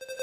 you 0.00 0.21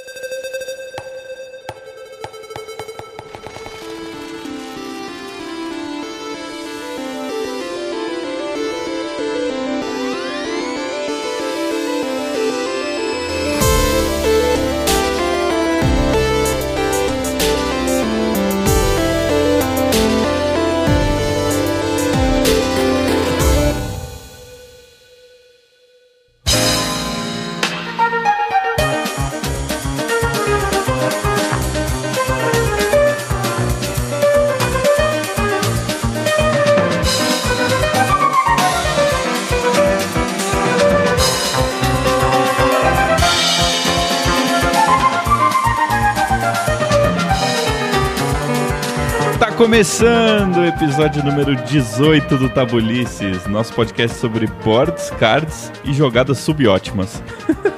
começando 49.69 50.57
o 50.57 50.65
episódio 50.65 51.23
número 51.23 51.55
18 51.55 52.39
do 52.39 52.49
Tabulices, 52.49 53.45
nosso 53.45 53.71
podcast 53.71 54.17
sobre 54.17 54.47
boards, 54.65 55.11
cards 55.11 55.71
e 55.85 55.93
jogadas 55.93 56.39
subótimas. 56.39 57.21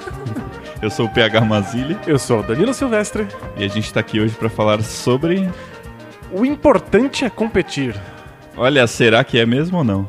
Eu 0.81 0.89
sou 0.89 1.07
o 1.07 1.09
PH 1.09 1.41
Mazili 1.41 1.97
Eu 2.07 2.17
sou 2.17 2.39
o 2.39 2.43
Danilo 2.43 2.73
Silvestre. 2.73 3.27
e 3.57 3.65
a 3.65 3.67
gente 3.67 3.93
tá 3.93 3.99
aqui 3.99 4.21
hoje 4.21 4.33
pra 4.35 4.49
falar 4.49 4.81
sobre. 4.83 5.51
O 6.31 6.45
importante 6.45 7.25
é 7.25 7.29
competir. 7.29 7.93
Olha, 8.55 8.87
será 8.87 9.21
que 9.25 9.37
é 9.37 9.45
mesmo 9.45 9.79
ou 9.79 9.83
não? 9.83 10.07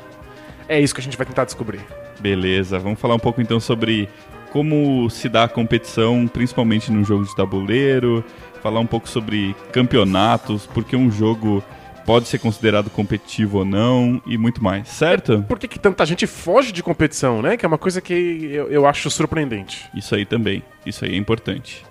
É 0.68 0.78
isso 0.78 0.94
que 0.94 1.00
a 1.00 1.04
gente 1.04 1.16
vai 1.16 1.26
tentar 1.26 1.46
descobrir. 1.46 1.80
Beleza, 2.20 2.78
vamos 2.78 3.00
falar 3.00 3.16
um 3.16 3.18
pouco 3.18 3.42
então 3.42 3.58
sobre 3.58 4.08
como 4.52 5.08
se 5.08 5.30
dá 5.30 5.44
a 5.44 5.48
competição, 5.48 6.28
principalmente 6.28 6.92
no 6.92 7.02
jogo 7.02 7.24
de 7.24 7.34
tabuleiro, 7.34 8.22
falar 8.62 8.80
um 8.80 8.86
pouco 8.86 9.08
sobre 9.08 9.56
campeonatos, 9.72 10.66
porque 10.66 10.94
um 10.94 11.10
jogo 11.10 11.64
pode 12.04 12.28
ser 12.28 12.38
considerado 12.38 12.90
competitivo 12.90 13.58
ou 13.58 13.64
não 13.64 14.20
e 14.26 14.36
muito 14.36 14.62
mais, 14.62 14.88
certo? 14.88 15.42
Por 15.48 15.58
que, 15.58 15.66
que 15.66 15.78
tanta 15.78 16.04
gente 16.04 16.26
foge 16.26 16.70
de 16.70 16.82
competição, 16.82 17.40
né? 17.40 17.56
Que 17.56 17.64
é 17.64 17.68
uma 17.68 17.78
coisa 17.78 18.00
que 18.02 18.12
eu, 18.12 18.68
eu 18.68 18.86
acho 18.86 19.10
surpreendente. 19.10 19.88
Isso 19.94 20.14
aí 20.14 20.26
também, 20.26 20.62
isso 20.84 21.04
aí 21.04 21.14
é 21.14 21.16
importante. 21.16 21.82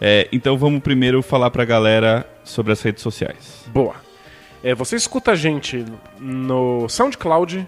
É, 0.00 0.28
então 0.32 0.56
vamos 0.56 0.80
primeiro 0.80 1.22
falar 1.22 1.50
pra 1.50 1.64
galera 1.64 2.26
sobre 2.42 2.72
as 2.72 2.80
redes 2.80 3.02
sociais. 3.02 3.64
Boa. 3.66 3.96
É, 4.62 4.74
você 4.74 4.96
escuta 4.96 5.32
a 5.32 5.36
gente 5.36 5.84
no 6.18 6.88
SoundCloud, 6.88 7.66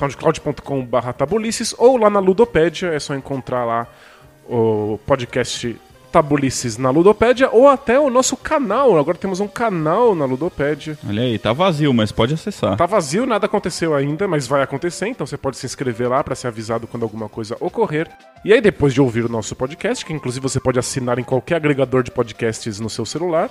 soundcloud.com.br 0.00 1.12
tabulices, 1.16 1.74
ou 1.76 1.98
lá 1.98 2.08
na 2.08 2.20
Ludopédia, 2.20 2.88
é 2.88 2.98
só 2.98 3.14
encontrar 3.14 3.66
lá 3.66 3.86
o 4.48 4.98
podcast 5.06 5.76
Tabulices 6.10 6.76
na 6.76 6.90
Ludopédia, 6.90 7.48
ou 7.52 7.68
até 7.68 8.00
o 8.00 8.10
nosso 8.10 8.36
canal. 8.36 8.98
Agora 8.98 9.16
temos 9.16 9.38
um 9.38 9.46
canal 9.46 10.14
na 10.14 10.24
Ludopédia. 10.24 10.98
Olha 11.06 11.22
aí, 11.22 11.38
tá 11.38 11.52
vazio, 11.52 11.94
mas 11.94 12.10
pode 12.10 12.34
acessar. 12.34 12.76
Tá 12.76 12.86
vazio, 12.86 13.26
nada 13.26 13.46
aconteceu 13.46 13.94
ainda, 13.94 14.26
mas 14.26 14.46
vai 14.46 14.62
acontecer, 14.62 15.06
então 15.06 15.26
você 15.26 15.36
pode 15.36 15.58
se 15.58 15.66
inscrever 15.66 16.08
lá 16.08 16.24
para 16.24 16.34
ser 16.34 16.48
avisado 16.48 16.86
quando 16.86 17.04
alguma 17.04 17.28
coisa 17.28 17.56
ocorrer. 17.60 18.08
E 18.44 18.52
aí, 18.52 18.60
depois 18.60 18.94
de 18.94 19.00
ouvir 19.00 19.24
o 19.24 19.28
nosso 19.28 19.54
podcast, 19.54 20.04
que 20.04 20.12
inclusive 20.12 20.42
você 20.42 20.58
pode 20.58 20.78
assinar 20.78 21.18
em 21.18 21.24
qualquer 21.24 21.56
agregador 21.56 22.02
de 22.02 22.10
podcasts 22.10 22.80
no 22.80 22.90
seu 22.90 23.04
celular, 23.04 23.50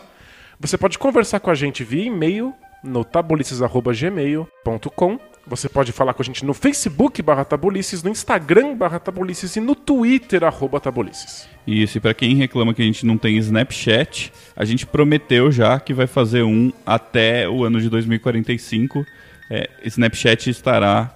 você 0.60 0.78
pode 0.78 1.00
conversar 1.00 1.40
com 1.40 1.50
a 1.50 1.56
gente 1.56 1.84
via 1.84 2.06
e-mail 2.06 2.54
no 2.84 3.06
tabulices.gmail.com. 3.06 5.20
Você 5.48 5.68
pode 5.68 5.92
falar 5.92 6.14
com 6.14 6.22
a 6.22 6.26
gente 6.26 6.46
no 6.46 6.54
Facebook 6.54 7.22
barra 7.22 7.44
tabulices, 7.44 8.04
no 8.04 8.10
Instagram 8.12 8.76
barra 8.76 9.00
tabulices 9.00 9.56
e 9.56 9.60
no 9.60 9.76
Twitter 9.76 10.44
arroba 10.44 10.80
tabulices. 10.80 11.48
Isso, 11.66 11.98
e 11.98 12.02
pra 12.02 12.14
quem 12.14 12.36
reclama 12.36 12.74
que 12.74 12.82
a 12.82 12.86
gente 12.86 13.06
não 13.06 13.18
tem 13.18 13.38
Snapchat, 13.38 14.32
a 14.56 14.66
gente 14.66 14.86
prometeu 14.86 15.52
já 15.52 15.80
que 15.80 15.94
vai 15.94 16.08
fazer 16.08 16.44
um 16.44 16.72
até 16.86 17.50
o 17.50 17.64
ano 17.64 17.82
de 17.82 17.90
2045. 17.90 19.06
É, 19.50 19.70
Snapchat 19.86 20.50
estará 20.50 21.16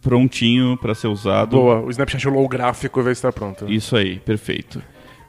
prontinho 0.00 0.76
pra 0.76 0.94
ser 0.94 1.08
usado. 1.08 1.56
Boa, 1.56 1.80
o 1.80 1.90
Snapchat 1.90 2.26
holográfico 2.26 3.02
vai 3.02 3.12
estar 3.12 3.32
pronto. 3.32 3.70
Isso 3.70 3.96
aí, 3.96 4.18
perfeito. 4.18 4.82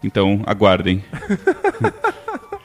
Então, 0.03 0.41
aguardem. 0.45 1.03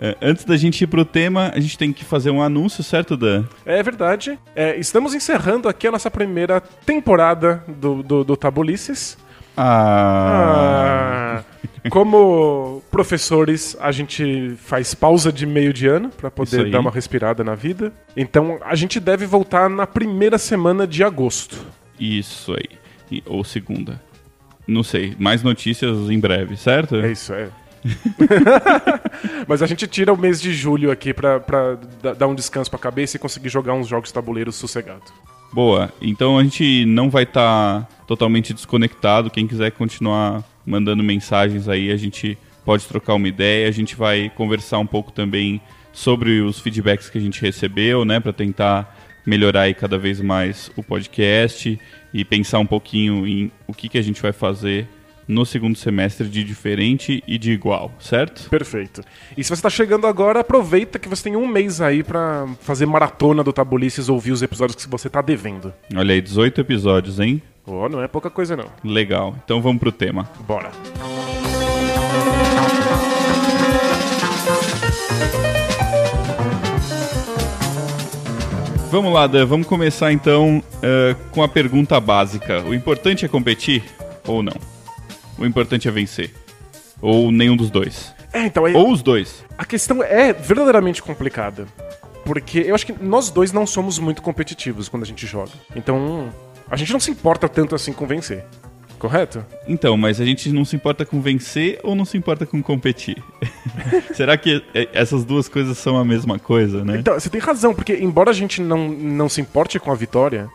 É, 0.00 0.16
Antes 0.22 0.44
da 0.44 0.56
gente 0.56 0.82
ir 0.82 0.86
pro 0.86 1.04
tema, 1.04 1.50
a 1.54 1.58
gente 1.60 1.76
tem 1.76 1.92
que 1.92 2.04
fazer 2.04 2.30
um 2.30 2.40
anúncio, 2.40 2.84
certo, 2.84 3.16
Dan? 3.16 3.44
É 3.66 3.82
verdade. 3.82 4.38
É, 4.54 4.76
estamos 4.78 5.12
encerrando 5.12 5.68
aqui 5.68 5.88
a 5.88 5.90
nossa 5.90 6.10
primeira 6.10 6.60
temporada 6.60 7.64
do, 7.66 8.02
do, 8.02 8.24
do 8.24 8.36
Tabulices. 8.36 9.18
Ah, 9.56 11.42
Ah, 11.42 11.88
como 11.90 12.82
professores, 12.90 13.76
a 13.80 13.90
gente 13.90 14.54
faz 14.58 14.94
pausa 14.94 15.32
de 15.32 15.44
meio 15.46 15.72
de 15.72 15.88
ano 15.88 16.10
para 16.10 16.30
poder 16.30 16.70
dar 16.70 16.80
uma 16.80 16.90
respirada 16.90 17.42
na 17.42 17.54
vida. 17.54 17.92
Então 18.16 18.58
a 18.62 18.74
gente 18.76 19.00
deve 19.00 19.26
voltar 19.26 19.68
na 19.68 19.86
primeira 19.86 20.38
semana 20.38 20.86
de 20.86 21.02
agosto. 21.02 21.58
isso 21.98 22.54
aí. 22.54 23.22
Ou 23.26 23.42
segunda. 23.42 24.00
Não 24.66 24.82
sei, 24.82 25.16
mais 25.18 25.42
notícias 25.42 25.96
em 26.10 26.20
breve, 26.20 26.56
certo? 26.56 26.96
É 26.96 27.10
isso, 27.10 27.32
é. 27.32 27.48
Mas 29.46 29.62
a 29.62 29.66
gente 29.66 29.86
tira 29.86 30.12
o 30.12 30.16
mês 30.18 30.40
de 30.40 30.52
julho 30.52 30.90
aqui 30.90 31.12
pra, 31.12 31.40
pra 31.40 31.76
da- 32.02 32.14
dar 32.14 32.26
um 32.26 32.34
descanso 32.34 32.70
pra 32.70 32.78
cabeça 32.78 33.16
e 33.16 33.20
conseguir 33.20 33.48
jogar 33.48 33.74
uns 33.74 33.86
jogos 33.88 34.12
tabuleiros 34.12 34.56
sossegado. 34.56 35.02
Boa, 35.52 35.92
então 36.00 36.38
a 36.38 36.42
gente 36.42 36.84
não 36.84 37.08
vai 37.08 37.22
estar 37.22 37.88
totalmente 38.06 38.52
desconectado. 38.52 39.30
Quem 39.30 39.46
quiser 39.46 39.70
continuar 39.72 40.42
mandando 40.64 41.02
mensagens 41.02 41.68
aí, 41.68 41.90
a 41.90 41.96
gente 41.96 42.36
pode 42.64 42.86
trocar 42.86 43.14
uma 43.14 43.28
ideia. 43.28 43.66
A 43.68 43.72
gente 43.72 43.96
vai 43.96 44.30
conversar 44.34 44.78
um 44.78 44.86
pouco 44.86 45.10
também 45.10 45.60
sobre 45.92 46.40
os 46.42 46.60
feedbacks 46.60 47.08
que 47.08 47.16
a 47.18 47.20
gente 47.20 47.40
recebeu, 47.40 48.04
né, 48.04 48.20
para 48.20 48.32
tentar 48.32 48.96
melhorar 49.26 49.62
aí 49.62 49.74
cada 49.74 49.98
vez 49.98 50.20
mais 50.20 50.70
o 50.76 50.82
podcast 50.82 51.78
e 52.14 52.24
pensar 52.24 52.58
um 52.60 52.66
pouquinho 52.66 53.26
em 53.26 53.50
o 53.66 53.74
que, 53.74 53.88
que 53.88 53.98
a 53.98 54.02
gente 54.02 54.20
vai 54.22 54.32
fazer 54.32 54.86
no 55.28 55.44
segundo 55.44 55.76
semestre 55.76 56.26
de 56.26 56.42
diferente 56.42 57.22
e 57.26 57.36
de 57.36 57.52
igual, 57.52 57.92
certo? 58.00 58.48
Perfeito. 58.48 59.02
E 59.36 59.44
se 59.44 59.50
você 59.50 59.60
tá 59.60 59.68
chegando 59.68 60.06
agora, 60.06 60.40
aproveita 60.40 60.98
que 60.98 61.08
você 61.08 61.24
tem 61.24 61.36
um 61.36 61.46
mês 61.46 61.82
aí 61.82 62.02
pra 62.02 62.48
fazer 62.60 62.86
maratona 62.86 63.44
do 63.44 63.52
Tabulices, 63.52 64.08
ouvir 64.08 64.32
os 64.32 64.40
episódios 64.40 64.82
que 64.82 64.90
você 64.90 65.10
tá 65.10 65.20
devendo. 65.20 65.72
Olha 65.94 66.14
aí, 66.14 66.22
18 66.22 66.62
episódios, 66.62 67.20
hein? 67.20 67.42
Ó, 67.66 67.88
não 67.88 68.02
é 68.02 68.08
pouca 68.08 68.30
coisa 68.30 68.56
não. 68.56 68.70
Legal. 68.82 69.36
Então 69.44 69.60
vamos 69.60 69.78
pro 69.78 69.92
tema. 69.92 70.28
Bora. 70.46 70.70
Vamos 78.90 79.12
lá, 79.12 79.26
Dan, 79.26 79.44
vamos 79.44 79.66
começar 79.66 80.10
então 80.12 80.62
eh, 80.82 81.14
com 81.30 81.42
a 81.42 81.48
pergunta 81.48 82.00
básica. 82.00 82.62
O 82.62 82.72
importante 82.72 83.26
é 83.26 83.28
competir 83.28 83.84
ou 84.26 84.42
não? 84.42 84.77
O 85.38 85.46
importante 85.46 85.86
é 85.88 85.90
vencer? 85.90 86.34
Ou 87.00 87.30
nenhum 87.30 87.56
dos 87.56 87.70
dois? 87.70 88.12
É, 88.32 88.44
então 88.46 88.64
aí, 88.64 88.74
Ou 88.74 88.92
os 88.92 89.02
dois? 89.02 89.44
a 89.56 89.64
questão 89.64 90.02
é 90.02 90.32
verdadeiramente 90.32 91.02
complicada. 91.02 91.66
Porque 92.24 92.58
eu 92.58 92.74
acho 92.74 92.84
que 92.84 92.92
nós 92.92 93.30
dois 93.30 93.52
não 93.52 93.66
somos 93.66 93.98
muito 93.98 94.20
competitivos 94.20 94.88
quando 94.88 95.02
a 95.02 95.06
gente 95.06 95.26
joga. 95.26 95.52
Então, 95.74 96.28
a 96.70 96.76
gente 96.76 96.92
não 96.92 97.00
se 97.00 97.10
importa 97.10 97.48
tanto 97.48 97.74
assim 97.74 97.92
com 97.92 98.06
vencer. 98.06 98.44
Correto? 98.98 99.46
Então, 99.66 99.96
mas 99.96 100.20
a 100.20 100.24
gente 100.24 100.50
não 100.50 100.64
se 100.64 100.74
importa 100.74 101.06
com 101.06 101.20
vencer 101.20 101.78
ou 101.84 101.94
não 101.94 102.04
se 102.04 102.18
importa 102.18 102.44
com 102.44 102.60
competir? 102.60 103.22
Será 104.12 104.36
que 104.36 104.62
eh, 104.74 104.88
essas 104.92 105.24
duas 105.24 105.48
coisas 105.48 105.78
são 105.78 105.96
a 105.96 106.04
mesma 106.04 106.38
coisa, 106.38 106.84
né? 106.84 106.98
Então, 106.98 107.14
você 107.14 107.30
tem 107.30 107.40
razão, 107.40 107.72
porque 107.72 107.94
embora 107.94 108.30
a 108.30 108.34
gente 108.34 108.60
não, 108.60 108.88
não 108.88 109.28
se 109.28 109.40
importe 109.40 109.78
com 109.78 109.92
a 109.92 109.94
vitória, 109.94 110.50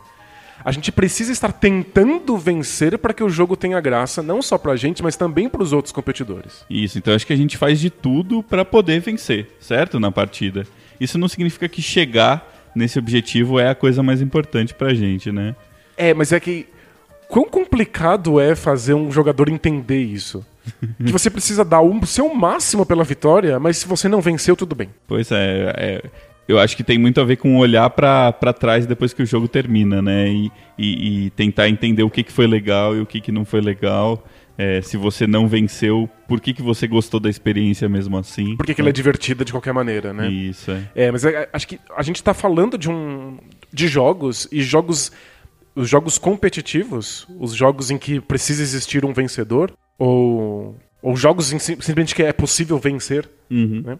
a 0.62 0.72
gente 0.72 0.92
precisa 0.92 1.32
estar 1.32 1.52
tentando 1.52 2.36
vencer 2.36 2.98
para 2.98 3.14
que 3.14 3.22
o 3.22 3.28
jogo 3.28 3.56
tenha 3.56 3.80
graça, 3.80 4.22
não 4.22 4.42
só 4.42 4.58
pra 4.58 4.76
gente, 4.76 5.02
mas 5.02 5.16
também 5.16 5.48
pros 5.48 5.72
outros 5.72 5.92
competidores. 5.92 6.64
Isso, 6.68 6.98
então 6.98 7.14
acho 7.14 7.26
que 7.26 7.32
a 7.32 7.36
gente 7.36 7.56
faz 7.56 7.80
de 7.80 7.90
tudo 7.90 8.42
pra 8.42 8.64
poder 8.64 9.00
vencer, 9.00 9.48
certo? 9.60 9.98
Na 9.98 10.10
partida. 10.10 10.66
Isso 11.00 11.18
não 11.18 11.28
significa 11.28 11.68
que 11.68 11.82
chegar 11.82 12.70
nesse 12.74 12.98
objetivo 12.98 13.58
é 13.58 13.68
a 13.68 13.74
coisa 13.74 14.02
mais 14.02 14.20
importante 14.20 14.74
pra 14.74 14.94
gente, 14.94 15.30
né? 15.30 15.54
É, 15.96 16.12
mas 16.12 16.32
é 16.32 16.40
que. 16.40 16.66
Quão 17.28 17.46
complicado 17.46 18.38
é 18.38 18.54
fazer 18.54 18.94
um 18.94 19.10
jogador 19.10 19.48
entender 19.48 20.02
isso? 20.02 20.44
que 21.04 21.12
você 21.12 21.28
precisa 21.30 21.64
dar 21.64 21.80
o 21.80 22.06
seu 22.06 22.32
máximo 22.34 22.86
pela 22.86 23.04
vitória, 23.04 23.58
mas 23.58 23.78
se 23.78 23.86
você 23.86 24.08
não 24.08 24.20
venceu, 24.20 24.56
tudo 24.56 24.74
bem. 24.74 24.88
Pois 25.06 25.30
é, 25.30 25.74
é, 25.76 26.04
eu 26.48 26.58
acho 26.58 26.76
que 26.76 26.84
tem 26.84 26.98
muito 26.98 27.20
a 27.20 27.24
ver 27.24 27.36
com 27.36 27.56
olhar 27.56 27.88
pra 27.90 28.32
pra 28.32 28.52
trás 28.52 28.86
depois 28.86 29.12
que 29.12 29.22
o 29.22 29.26
jogo 29.26 29.48
termina, 29.48 30.00
né? 30.02 30.28
E, 30.28 30.50
e- 30.78 31.26
e 31.26 31.30
tentar 31.30 31.68
entender 31.68 32.02
o 32.02 32.10
que, 32.10 32.22
que 32.22 32.32
foi 32.32 32.46
legal 32.46 32.94
e 32.96 33.00
o 33.00 33.06
que, 33.06 33.20
que 33.20 33.32
não 33.32 33.44
foi 33.44 33.60
legal. 33.60 34.24
É, 34.56 34.80
se 34.82 34.96
você 34.96 35.26
não 35.26 35.48
venceu, 35.48 36.08
por 36.28 36.40
que, 36.40 36.54
que 36.54 36.62
você 36.62 36.86
gostou 36.86 37.18
da 37.18 37.28
experiência 37.28 37.88
mesmo 37.88 38.16
assim? 38.16 38.56
Porque 38.56 38.72
que 38.72 38.80
ela 38.80 38.90
é 38.90 38.92
divertida 38.92 39.44
de 39.44 39.50
qualquer 39.50 39.74
maneira, 39.74 40.12
né? 40.12 40.28
Isso, 40.30 40.70
é. 40.70 40.82
É, 40.94 41.10
mas 41.10 41.24
é, 41.24 41.48
acho 41.52 41.66
que 41.66 41.80
a 41.96 42.02
gente 42.04 42.22
tá 42.22 42.32
falando 42.32 42.78
de 42.78 42.88
um. 42.88 43.36
de 43.72 43.88
jogos 43.88 44.46
e 44.52 44.62
jogos. 44.62 45.10
Os 45.76 45.88
jogos 45.88 46.18
competitivos, 46.18 47.26
os 47.36 47.52
jogos 47.52 47.90
em 47.90 47.98
que 47.98 48.20
precisa 48.20 48.62
existir 48.62 49.04
um 49.04 49.12
vencedor, 49.12 49.72
ou, 49.98 50.76
ou 51.02 51.16
jogos 51.16 51.52
em, 51.52 51.58
sim- 51.58 51.74
simplesmente 51.80 52.14
que 52.14 52.22
é 52.22 52.32
possível 52.32 52.78
vencer, 52.78 53.28
Uhum. 53.50 53.82
né? 53.84 53.98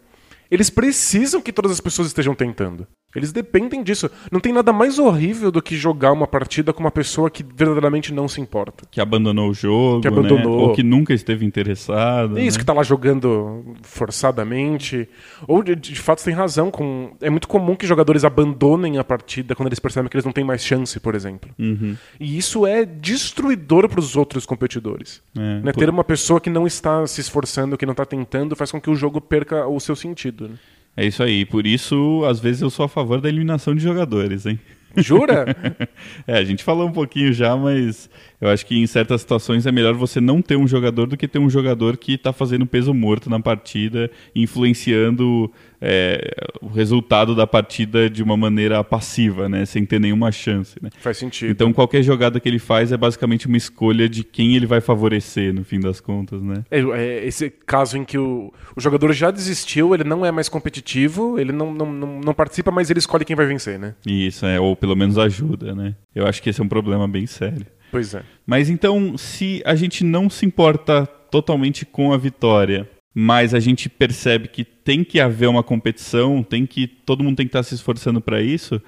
Eles 0.51 0.71
precisam 0.71 1.41
que 1.41 1.53
todas 1.53 1.73
as 1.73 1.81
pessoas 1.81 2.09
estejam 2.09 2.35
tentando. 2.35 2.87
Eles 3.15 3.33
dependem 3.33 3.83
disso. 3.83 4.11
Não 4.31 4.41
tem 4.41 4.53
nada 4.53 4.73
mais 4.73 4.99
horrível 4.99 5.51
do 5.53 5.63
que 5.63 5.77
jogar 5.77 6.13
uma 6.13 6.27
partida 6.27 6.73
com 6.73 6.81
uma 6.81 6.91
pessoa 6.91 7.31
que 7.31 7.45
verdadeiramente 7.45 8.13
não 8.13 8.27
se 8.29 8.41
importa. 8.41 8.85
Que 8.91 9.01
abandonou 9.01 9.51
o 9.51 9.55
jogo, 9.55 10.01
Que 10.01 10.09
abandonou. 10.09 10.39
né? 10.59 10.63
Ou 10.67 10.73
que 10.75 10.83
nunca 10.83 11.15
esteve 11.15 11.45
interessado. 11.47 12.39
Isso, 12.39 12.57
né? 12.57 12.61
que 12.61 12.67
tá 12.67 12.73
lá 12.73 12.83
jogando 12.83 13.65
forçadamente. 13.83 15.09
Ou, 15.47 15.63
de, 15.63 15.75
de 15.75 15.95
fato, 15.97 16.21
você 16.21 16.27
tem 16.31 16.35
razão. 16.35 16.71
Com... 16.71 17.13
É 17.21 17.29
muito 17.31 17.49
comum 17.49 17.75
que 17.77 17.87
jogadores 17.87 18.25
abandonem 18.25 18.99
a 18.99 19.05
partida 19.05 19.55
quando 19.55 19.69
eles 19.69 19.79
percebem 19.79 20.09
que 20.09 20.17
eles 20.17 20.25
não 20.25 20.33
têm 20.33 20.45
mais 20.45 20.65
chance, 20.65 20.99
por 21.01 21.15
exemplo. 21.15 21.51
Uhum. 21.59 21.97
E 22.19 22.37
isso 22.39 22.67
é 22.67 22.85
destruidor 22.85 23.89
para 23.89 24.01
os 24.01 24.17
outros 24.17 24.47
competidores. 24.47 25.23
É, 25.37 25.41
Né? 25.61 25.73
por- 25.73 25.79
Ter 25.81 25.91
uma 25.91 26.05
pessoa 26.05 26.41
que 26.41 26.51
não 26.51 26.67
está 26.67 27.07
se 27.07 27.21
esforçando, 27.21 27.77
que 27.77 27.85
não 27.87 27.93
está 27.93 28.05
tentando, 28.05 28.57
faz 28.57 28.71
com 28.71 28.81
que 28.81 28.91
o 28.91 28.95
jogo 28.95 29.21
perca 29.21 29.67
o 29.67 29.79
seu 29.81 29.95
sentido. 29.95 30.49
né? 30.49 30.55
É 30.97 31.07
isso 31.07 31.23
aí. 31.23 31.45
Por 31.45 31.67
isso, 31.67 32.25
às 32.29 32.41
vezes, 32.41 32.63
eu 32.63 32.71
sou 32.71 32.85
a 32.85 32.89
favor 32.89 33.21
da 33.21 33.29
eliminação 33.29 33.75
de 33.75 33.83
jogadores, 33.83 34.47
hein? 34.47 34.59
Jura? 34.97 35.45
É, 36.27 36.39
a 36.39 36.45
gente 36.45 36.65
falou 36.65 36.89
um 36.89 36.93
pouquinho 36.93 37.33
já, 37.33 37.55
mas 37.57 38.09
eu 38.45 38.51
acho 38.51 38.67
que 38.67 38.79
em 38.79 38.87
certas 38.87 39.23
situações 39.23 39.65
é 39.67 39.73
melhor 39.73 39.95
você 39.95 40.21
não 40.21 40.43
ter 40.43 40.57
um 40.57 40.69
jogador 40.69 41.07
do 41.07 41.17
que 41.17 41.27
ter 41.27 41.39
um 41.39 41.49
jogador 41.49 41.97
que 41.97 42.13
está 42.13 42.31
fazendo 42.31 42.67
peso 42.67 42.93
morto 42.93 43.31
na 43.31 43.41
partida, 43.41 44.11
influenciando 44.37 45.51
é, 45.81 46.31
o 46.61 46.69
resultado 46.69 47.35
da 47.35 47.47
partida 47.47 48.11
de 48.11 48.23
uma 48.23 48.37
maneira 48.37 48.85
passiva, 48.85 49.49
né? 49.49 49.65
Sem 49.65 49.87
ter 49.87 49.99
nenhuma 49.99 50.31
chance, 50.31 50.77
né? 50.83 50.91
faz 50.99 51.17
sentido. 51.17 51.51
Então 51.51 51.73
qualquer 51.73 52.03
jogada 52.03 52.39
que 52.39 52.47
ele 52.47 52.59
faz 52.59 52.93
é 52.93 52.99
basicamente 52.99 53.47
uma 53.47 53.57
escolha 53.57 54.09
de 54.11 54.23
quem 54.23 54.55
ele 54.55 54.67
vai 54.67 54.83
favorecer, 54.83 55.55
no 55.55 55.65
fim 55.65 55.81
das 55.81 55.99
contas, 55.99 56.43
né? 56.43 56.65
É, 56.71 56.81
é 56.81 57.27
esse 57.27 57.49
caso 57.49 57.97
em 57.97 58.05
que 58.05 58.19
o, 58.19 58.53
o 58.77 58.81
jogador 58.81 59.11
já 59.15 59.31
desistiu, 59.31 59.95
ele 59.95 60.05
não 60.05 60.25
é 60.25 60.31
mais 60.31 60.51
competitivo, 60.51 61.39
ele 61.39 61.53
não, 61.53 61.73
não, 61.73 61.91
não, 61.91 62.21
não 62.21 62.35
participa, 62.35 62.71
mas 62.71 62.91
ele 62.91 62.99
escolhe 62.99 63.25
quem 63.25 63.37
vai 63.37 63.47
vencer, 63.47 63.79
né? 63.79 63.95
Isso, 64.07 64.45
é, 64.45 64.61
ou 64.61 64.77
pelo 64.77 64.95
menos 64.95 65.17
ajuda, 65.17 65.75
né? 65.75 65.95
Eu 66.15 66.27
acho 66.27 66.43
que 66.43 66.51
esse 66.51 66.61
é 66.61 66.65
um 66.65 66.69
problema 66.69 67.09
bem 67.09 67.27
sério. 67.27 67.67
Pois 67.95 68.13
é. 68.13 68.25
Mas 68.45 68.69
então, 68.69 69.17
se 69.17 69.63
a 69.65 69.77
gente 69.77 70.03
não 70.03 70.29
se 70.29 70.45
importa 70.45 71.07
totalmente 71.31 71.87
com 71.87 72.13
a 72.13 72.17
vitória, 72.17 72.91
mas 73.15 73.55
a 73.55 73.61
gente 73.61 73.89
percebe 73.89 74.49
que 74.49 74.65
tem 74.65 75.05
que 75.05 75.21
haver 75.21 75.49
uma 75.49 75.63
competição, 75.63 76.43
tem 76.43 76.67
que 76.67 76.89
todo 76.89 77.23
mundo 77.23 77.37
tem 77.37 77.47
que 77.47 77.51
estar 77.51 77.63
se 77.63 77.73
esforçando 77.77 78.21
para 78.21 78.43
isso, 78.43 78.83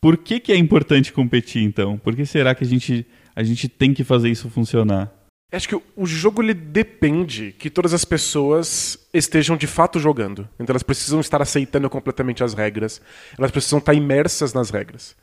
por 0.00 0.16
que, 0.16 0.40
que 0.40 0.52
é 0.52 0.56
importante 0.56 1.12
competir 1.12 1.62
então? 1.62 1.98
Por 1.98 2.16
que 2.16 2.24
será 2.24 2.54
que 2.54 2.64
a 2.64 2.66
gente, 2.66 3.06
a 3.34 3.42
gente 3.42 3.68
tem 3.68 3.92
que 3.92 4.02
fazer 4.02 4.30
isso 4.30 4.48
funcionar? 4.48 5.12
Acho 5.52 5.68
que 5.68 5.76
o- 5.76 5.82
o 5.94 6.06
jogo 6.06 6.42
ele 6.42 6.54
depende 6.54 7.54
que 7.58 7.68
todas 7.68 7.92
as 7.92 8.04
pessoas 8.06 8.98
estejam 9.12 9.54
de 9.56 9.66
fato 9.66 9.98
jogando. 10.00 10.48
Então 10.58 10.72
elas 10.72 10.82
precisam 10.82 11.20
estar 11.20 11.42
aceitando 11.42 11.88
completamente 11.90 12.42
as 12.42 12.54
regras. 12.54 13.02
Elas 13.38 13.50
precisam 13.50 13.78
estar 13.78 13.92
imersas 13.94 14.52
nas 14.54 14.70
regras. 14.70 15.14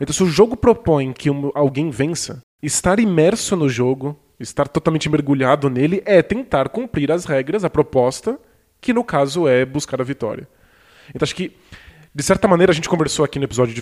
Então 0.00 0.14
se 0.14 0.22
o 0.22 0.26
jogo 0.28 0.56
propõe 0.56 1.12
que 1.12 1.28
um- 1.30 1.50
alguém 1.54 1.90
vença, 1.90 2.40
estar 2.66 2.98
imerso 2.98 3.56
no 3.56 3.68
jogo, 3.68 4.18
estar 4.38 4.68
totalmente 4.68 5.08
mergulhado 5.08 5.70
nele 5.70 6.02
é 6.04 6.22
tentar 6.22 6.68
cumprir 6.68 7.10
as 7.12 7.24
regras, 7.24 7.64
a 7.64 7.70
proposta, 7.70 8.38
que 8.80 8.92
no 8.92 9.04
caso 9.04 9.48
é 9.48 9.64
buscar 9.64 10.00
a 10.00 10.04
vitória. 10.04 10.48
Então 11.14 11.24
acho 11.24 11.34
que 11.34 11.52
de 12.16 12.22
certa 12.22 12.48
maneira, 12.48 12.72
a 12.72 12.74
gente 12.74 12.88
conversou 12.88 13.26
aqui 13.26 13.38
no 13.38 13.44
episódio 13.44 13.74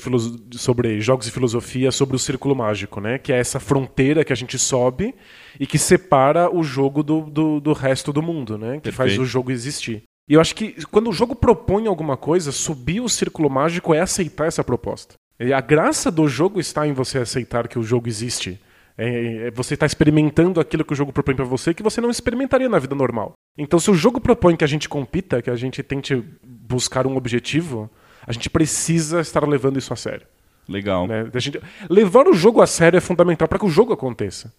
sobre 0.55 1.01
jogos 1.01 1.29
e 1.29 1.31
filosofia 1.31 1.93
sobre 1.93 2.17
o 2.17 2.19
círculo 2.19 2.53
mágico, 2.53 3.01
né? 3.01 3.17
Que 3.17 3.33
é 3.33 3.39
essa 3.39 3.61
fronteira 3.61 4.25
que 4.25 4.33
a 4.33 4.37
gente 4.37 4.59
sobe 4.59 5.15
e 5.61 5.69
que 5.69 5.79
separa 5.79 6.53
o 6.53 6.65
jogo 6.65 7.05
do, 7.05 7.21
do, 7.21 7.61
do 7.61 7.73
resto 7.73 8.13
do 8.13 8.21
mundo, 8.21 8.59
né? 8.59 8.81
Que 8.81 8.91
faz 8.91 9.11
Perfeito. 9.11 9.23
o 9.23 9.25
jogo 9.25 9.53
existir. 9.53 10.03
E 10.29 10.35
eu 10.35 10.41
acho 10.41 10.53
que 10.57 10.85
quando 10.87 11.11
o 11.11 11.13
jogo 11.13 11.37
propõe 11.37 11.87
alguma 11.87 12.17
coisa, 12.17 12.51
subir 12.51 13.01
o 13.01 13.09
círculo 13.09 13.49
mágico 13.49 13.95
é 13.95 14.01
aceitar 14.01 14.49
essa 14.49 14.65
proposta. 14.65 15.15
E 15.39 15.53
a 15.53 15.61
graça 15.61 16.11
do 16.11 16.27
jogo 16.27 16.59
está 16.59 16.89
em 16.89 16.93
você 16.93 17.19
aceitar 17.19 17.69
que 17.69 17.79
o 17.79 17.85
jogo 17.85 18.09
existe. 18.09 18.59
É, 18.97 19.49
é 19.49 19.51
você 19.51 19.75
está 19.75 19.87
experimentando 19.87 20.61
aquilo 20.61 20.85
que 20.85 20.93
o 20.93 20.97
jogo 20.97 21.13
propõe 21.13 21.35
para 21.35 21.45
você 21.45 21.75
que 21.75 21.83
você 21.83 22.01
não 22.01 22.11
experimentaria 22.11 22.69
na 22.69 22.79
vida 22.79 22.95
normal. 22.95 23.33
Então, 23.57 23.79
se 23.79 23.91
o 23.91 23.95
jogo 23.95 24.21
propõe 24.21 24.57
que 24.57 24.65
a 24.65 24.69
gente 24.69 24.89
compita, 24.89 25.41
que 25.41 25.51
a 25.51 25.57
gente 25.57 25.83
tente 25.83 26.23
buscar 26.43 27.07
um 27.07 27.17
objetivo, 27.17 27.91
a 28.27 28.33
gente 28.33 28.51
precisa 28.51 29.21
estar 29.21 29.47
levando 29.47 29.79
isso 29.79 29.93
a 29.93 29.97
sério. 29.97 30.27
Legal. 30.69 31.07
né? 31.07 31.31
Gente- 31.37 31.61
levar 31.89 32.27
o 32.27 32.33
jogo 32.33 32.61
a 32.61 32.67
sério 32.67 32.97
é 32.97 33.01
fundamental 33.01 33.47
para 33.47 33.59
que 33.59 33.67
o 33.67 33.71
jogo 33.71 33.93
aconteça. 33.93 34.53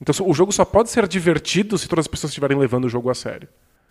Então, 0.00 0.14
o 0.26 0.34
jogo 0.34 0.52
só 0.52 0.64
pode 0.64 0.90
ser 0.90 1.08
divertido 1.08 1.78
se 1.78 1.88
todas 1.88 2.04
as 2.04 2.08
pessoas 2.08 2.30
estiverem 2.30 2.58
levando 2.58 2.84
o 2.84 2.88
jogo 2.88 3.08
a 3.08 3.14
sério. 3.14 3.48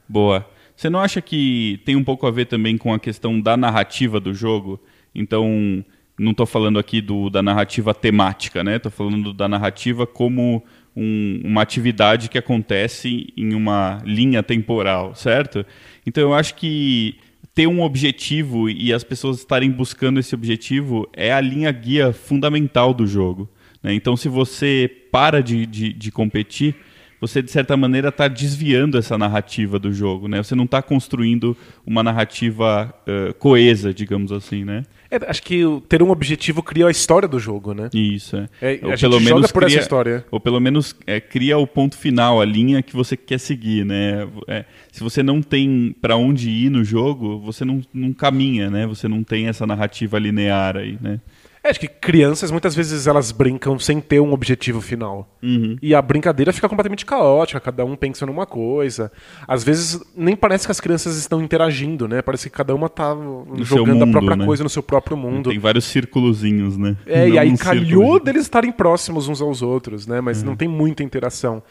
Boa. 0.07 0.47
Você 0.75 0.89
não 0.89 0.99
acha 0.99 1.21
que 1.21 1.81
tem 1.85 1.95
um 1.95 2.03
pouco 2.03 2.27
a 2.27 2.31
ver 2.31 2.45
também 2.45 2.77
com 2.77 2.93
a 2.93 2.99
questão 2.99 3.39
da 3.39 3.57
narrativa 3.57 4.19
do 4.19 4.33
jogo? 4.33 4.79
Então, 5.13 5.83
não 6.17 6.31
estou 6.31 6.45
falando 6.45 6.79
aqui 6.79 7.01
do, 7.01 7.29
da 7.29 7.41
narrativa 7.43 7.93
temática, 7.93 8.63
né? 8.63 8.77
Estou 8.77 8.91
falando 8.91 9.33
da 9.33 9.47
narrativa 9.47 10.07
como 10.07 10.63
um- 10.95 11.41
uma 11.43 11.61
atividade 11.61 12.29
que 12.29 12.37
acontece 12.37 13.33
em 13.35 13.53
uma 13.53 14.01
linha 14.05 14.41
temporal, 14.41 15.13
certo? 15.15 15.65
Então, 16.05 16.23
eu 16.23 16.33
acho 16.33 16.55
que 16.55 17.15
ter 17.53 17.67
um 17.67 17.81
objetivo 17.81 18.69
e 18.69 18.93
as 18.93 19.03
pessoas 19.03 19.37
estarem 19.39 19.69
buscando 19.71 20.19
esse 20.19 20.33
objetivo 20.35 21.07
é 21.13 21.31
a 21.33 21.39
linha 21.41 21.71
guia 21.71 22.11
fundamental 22.13 22.93
do 22.93 23.05
jogo. 23.07 23.49
né? 23.83 23.93
Então, 23.93 24.17
se 24.17 24.27
você 24.29 24.89
para 25.11 25.41
de, 25.41 25.65
de, 25.65 25.93
de 25.93 26.11
competir, 26.11 26.75
você 27.21 27.41
de 27.41 27.49
certa 27.49 27.77
maneira 27.77 28.09
está 28.09 28.27
desviando 28.27 28.97
essa 28.97 29.17
narrativa 29.17 29.79
do 29.79 29.91
jogo, 29.93 30.27
né? 30.27 30.43
Você 30.43 30.53
não 30.53 30.65
está 30.65 30.81
construindo 30.81 31.55
uma 31.85 32.03
narrativa 32.03 32.93
eh, 33.07 33.33
coesa, 33.39 33.93
digamos 33.93 34.31
assim, 34.31 34.65
né? 34.65 34.83
É, 35.15 35.29
acho 35.29 35.41
que 35.41 35.63
ter 35.87 36.03
um 36.03 36.09
objetivo 36.09 36.61
cria 36.61 36.87
a 36.87 36.91
história 36.91 37.27
do 37.27 37.39
jogo, 37.39 37.73
né? 37.73 37.89
Isso. 37.93 38.35
É. 38.35 38.47
É, 38.61 38.79
Ou 38.83 38.91
a 38.91 38.95
gente 38.95 39.23
joga 39.23 39.47
por 39.47 39.63
essa 39.63 39.79
história. 39.79 40.25
Ou 40.29 40.39
pelo 40.39 40.59
menos 40.59 40.95
é, 41.07 41.19
cria 41.19 41.57
o 41.57 41.65
ponto 41.65 41.97
final, 41.97 42.41
a 42.41 42.45
linha 42.45 42.81
que 42.81 42.95
você 42.95 43.15
quer 43.15 43.39
seguir, 43.39 43.85
né? 43.85 44.27
É, 44.47 44.65
se 44.91 45.01
você 45.01 45.23
não 45.23 45.41
tem 45.41 45.95
para 46.01 46.15
onde 46.17 46.49
ir 46.49 46.69
no 46.69 46.83
jogo, 46.83 47.39
você 47.39 47.63
não, 47.63 47.81
não 47.93 48.13
caminha, 48.13 48.69
né? 48.69 48.85
Você 48.87 49.07
não 49.07 49.23
tem 49.23 49.47
essa 49.47 49.65
narrativa 49.65 50.19
linear 50.19 50.77
aí, 50.77 50.97
né? 51.01 51.19
É, 51.65 51.71
acho 51.71 51.79
que 51.79 51.87
crianças 51.87 52.51
muitas 52.51 52.75
vezes 52.75 53.07
elas 53.07 53.31
brincam 53.31 53.79
sem 53.79 53.99
ter 53.99 54.19
um 54.19 54.33
objetivo 54.33 54.79
final. 54.79 55.27
Uhum. 55.41 55.75
E 55.81 55.95
a 55.95 56.01
brincadeira 56.01 56.53
fica 56.53 56.69
completamente 56.69 57.03
caótica, 57.03 57.59
cada 57.59 57.83
um 57.83 57.95
pensa 57.95 58.23
numa 58.23 58.45
coisa. 58.45 59.11
Às 59.47 59.63
vezes 59.63 59.99
nem 60.15 60.35
parece 60.35 60.67
que 60.67 60.71
as 60.71 60.79
crianças 60.79 61.17
estão 61.17 61.41
interagindo, 61.41 62.07
né? 62.07 62.21
Parece 62.21 62.51
que 62.51 62.55
cada 62.55 62.75
uma 62.75 62.87
tá 62.87 63.15
seu 63.15 63.65
jogando 63.65 64.03
a 64.03 64.05
mundo, 64.05 64.11
própria 64.11 64.35
né? 64.35 64.45
coisa 64.45 64.63
no 64.63 64.69
seu 64.69 64.83
próprio 64.83 65.17
mundo. 65.17 65.49
Tem 65.49 65.57
vários 65.57 65.85
círculozinhos, 65.85 66.77
né? 66.77 66.95
É, 67.07 67.27
e 67.27 67.31
Não 67.31 67.39
aí 67.39 67.49
um 67.51 67.57
calhou 67.57 67.83
círculo 67.85 68.19
de- 68.19 68.25
deles 68.25 68.43
estarem 68.43 68.71
próximos 68.71 69.27
uns 69.27 69.41
aos 69.41 69.63
outros, 69.63 70.05
né? 70.05 70.17
Uhum. 70.19 70.21
Mas 70.23 70.43
não 70.43 70.55
tem 70.55 70.67
muita 70.67 71.01
interação. 71.01 71.63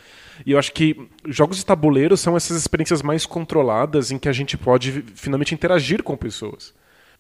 E 0.45 0.51
eu 0.51 0.59
acho 0.59 0.73
que 0.73 1.09
jogos 1.29 1.59
de 1.59 1.65
tabuleiro 1.65 2.17
são 2.17 2.37
essas 2.37 2.57
experiências 2.57 3.01
mais 3.01 3.25
controladas 3.25 4.11
em 4.11 4.19
que 4.19 4.29
a 4.29 4.33
gente 4.33 4.57
pode 4.57 5.05
finalmente 5.15 5.55
interagir 5.55 6.03
com 6.03 6.17
pessoas. 6.17 6.75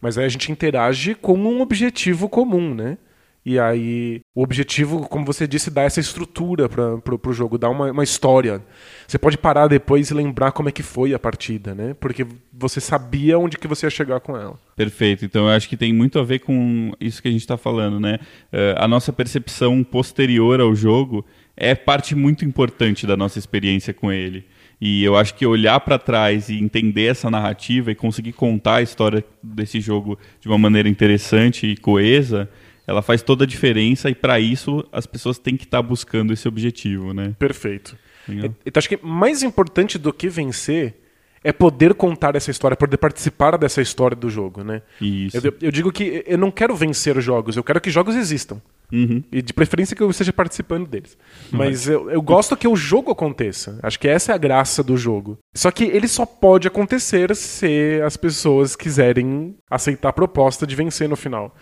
Mas 0.04 0.18
aí 0.18 0.26
a 0.26 0.28
gente 0.28 0.52
interage 0.52 1.14
com 1.14 1.32
um 1.32 1.62
objetivo 1.62 2.28
comum, 2.28 2.74
né? 2.74 2.98
E 3.42 3.58
aí, 3.58 4.20
o 4.34 4.42
objetivo, 4.42 5.08
como 5.08 5.24
você 5.24 5.46
disse, 5.46 5.70
dá 5.70 5.80
essa 5.80 5.98
estrutura 5.98 6.68
para 6.68 6.98
pro 6.98 7.32
jogo, 7.32 7.56
dá 7.56 7.70
uma, 7.70 7.90
uma 7.90 8.04
história. 8.04 8.60
Você 9.08 9.16
pode 9.16 9.38
parar 9.38 9.66
depois 9.66 10.10
e 10.10 10.14
lembrar 10.14 10.52
como 10.52 10.68
é 10.68 10.72
que 10.72 10.82
foi 10.82 11.14
a 11.14 11.18
partida, 11.18 11.74
né? 11.74 11.96
Porque 11.98 12.26
você 12.52 12.82
sabia 12.82 13.38
onde 13.38 13.56
que 13.56 13.66
você 13.66 13.86
ia 13.86 13.90
chegar 13.90 14.20
com 14.20 14.36
ela. 14.36 14.60
Perfeito. 14.76 15.24
Então 15.24 15.46
eu 15.46 15.56
acho 15.56 15.70
que 15.70 15.76
tem 15.76 15.90
muito 15.90 16.18
a 16.18 16.22
ver 16.22 16.40
com 16.40 16.92
isso 17.00 17.22
que 17.22 17.28
a 17.28 17.30
gente 17.30 17.40
está 17.40 17.56
falando, 17.56 17.98
né? 17.98 18.18
Eh, 18.52 18.74
a 18.76 18.86
nossa 18.86 19.10
percepção 19.10 19.82
posterior 19.82 20.60
ao 20.60 20.74
jogo 20.74 21.24
é 21.56 21.74
parte 21.74 22.14
muito 22.14 22.44
importante 22.44 23.06
da 23.06 23.16
nossa 23.16 23.38
experiência 23.38 23.94
com 23.94 24.12
ele. 24.12 24.44
E 24.80 25.04
eu 25.04 25.16
acho 25.16 25.34
que 25.34 25.46
olhar 25.46 25.78
para 25.80 25.98
trás 25.98 26.48
e 26.48 26.58
entender 26.58 27.06
essa 27.06 27.30
narrativa 27.30 27.90
e 27.90 27.94
conseguir 27.94 28.32
contar 28.32 28.76
a 28.76 28.82
história 28.82 29.24
desse 29.42 29.80
jogo 29.80 30.18
de 30.40 30.48
uma 30.48 30.58
maneira 30.58 30.88
interessante 30.88 31.66
e 31.66 31.76
coesa, 31.76 32.48
ela 32.86 33.02
faz 33.02 33.22
toda 33.22 33.44
a 33.44 33.46
diferença 33.46 34.10
e 34.10 34.14
para 34.14 34.38
isso 34.38 34.86
as 34.92 35.06
pessoas 35.06 35.38
têm 35.38 35.56
que 35.56 35.64
estar 35.64 35.80
buscando 35.82 36.32
esse 36.32 36.46
objetivo, 36.46 37.14
né? 37.14 37.34
Perfeito. 37.38 37.96
Legal. 38.28 38.54
Então 38.64 38.78
acho 38.80 38.88
que 38.88 38.98
mais 39.02 39.42
importante 39.42 39.98
do 39.98 40.12
que 40.12 40.28
vencer 40.28 40.94
é 41.42 41.52
poder 41.52 41.92
contar 41.94 42.34
essa 42.34 42.50
história, 42.50 42.76
poder 42.76 42.96
participar 42.96 43.58
dessa 43.58 43.82
história 43.82 44.16
do 44.16 44.30
jogo, 44.30 44.64
né? 44.64 44.80
Isso. 45.00 45.36
Eu, 45.36 45.54
eu 45.60 45.70
digo 45.70 45.92
que 45.92 46.24
eu 46.26 46.38
não 46.38 46.50
quero 46.50 46.74
vencer 46.74 47.20
jogos, 47.20 47.56
eu 47.56 47.62
quero 47.62 47.80
que 47.80 47.90
jogos 47.90 48.16
existam. 48.16 48.60
Uhum. 48.92 49.22
E 49.32 49.42
de 49.42 49.52
preferência 49.52 49.96
que 49.96 50.02
eu 50.02 50.10
esteja 50.10 50.32
participando 50.32 50.86
deles. 50.86 51.16
Mas 51.50 51.88
eu, 51.88 52.10
eu 52.10 52.22
gosto 52.22 52.56
que 52.56 52.68
o 52.68 52.76
jogo 52.76 53.10
aconteça. 53.10 53.78
Acho 53.82 53.98
que 53.98 54.08
essa 54.08 54.32
é 54.32 54.34
a 54.34 54.38
graça 54.38 54.82
do 54.82 54.96
jogo. 54.96 55.38
Só 55.54 55.70
que 55.70 55.84
ele 55.84 56.06
só 56.06 56.24
pode 56.24 56.68
acontecer 56.68 57.34
se 57.34 58.00
as 58.04 58.16
pessoas 58.16 58.76
quiserem 58.76 59.56
aceitar 59.70 60.10
a 60.10 60.12
proposta 60.12 60.66
de 60.66 60.76
vencer 60.76 61.08
no 61.08 61.16
final. 61.16 61.54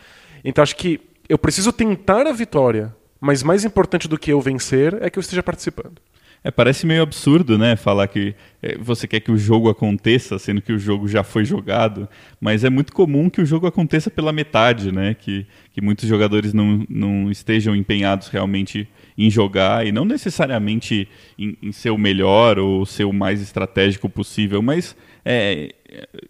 Então 0.45 0.63
acho 0.63 0.77
que 0.77 1.01
eu 1.29 1.39
preciso 1.39 1.73
tentar 1.73 2.27
a 2.27 2.33
vitória, 2.33 2.95
mas 3.21 3.43
mais 3.43 3.65
importante 3.65 4.09
do 4.09 4.19
que 4.19 4.33
eu 4.33 4.41
vencer 4.41 4.99
é 5.01 5.09
que 5.09 5.19
eu 5.19 5.23
esteja 5.23 5.43
participando. 5.43 6.01
É, 6.45 6.51
parece 6.51 6.87
meio 6.87 7.03
absurdo, 7.03 7.57
né? 7.57 7.77
Falar 7.77 8.09
que 8.09 8.35
é, 8.61 8.77
você 8.77 9.07
quer 9.07 9.21
que 9.21 9.31
o 9.31 9.39
jogo 9.39 9.69
aconteça, 9.69 10.39
sendo 10.39 10.61
que 10.61 10.73
o 10.73 10.79
jogo 10.79 11.07
já 11.07 11.23
foi 11.23 11.45
jogado, 11.45 12.09
mas 12.41 12.65
é 12.65 12.71
muito 12.71 12.93
comum 12.93 13.31
que 13.31 13.41
o 13.41 13.47
jogo 13.47 13.67
aconteça 13.67 14.11
pela 14.11 14.33
metade, 14.33 14.91
né? 14.91 15.15
Que, 15.15 15.47
que 15.73 15.81
muitos 15.81 16.09
jogadores 16.09 16.53
não, 16.53 16.85
não 16.89 17.31
estejam 17.31 17.77
empenhados 17.77 18.29
realmente 18.29 18.89
em 19.17 19.31
jogar 19.31 19.87
e 19.87 19.93
não 19.93 20.05
necessariamente 20.05 21.09
em, 21.39 21.57
em 21.63 21.71
ser 21.71 21.91
o 21.91 21.99
melhor 21.99 22.59
ou 22.59 22.85
ser 22.85 23.05
o 23.05 23.13
mais 23.13 23.41
estratégico 23.41 24.09
possível, 24.09 24.61
mas 24.61 24.97
é, 25.25 25.73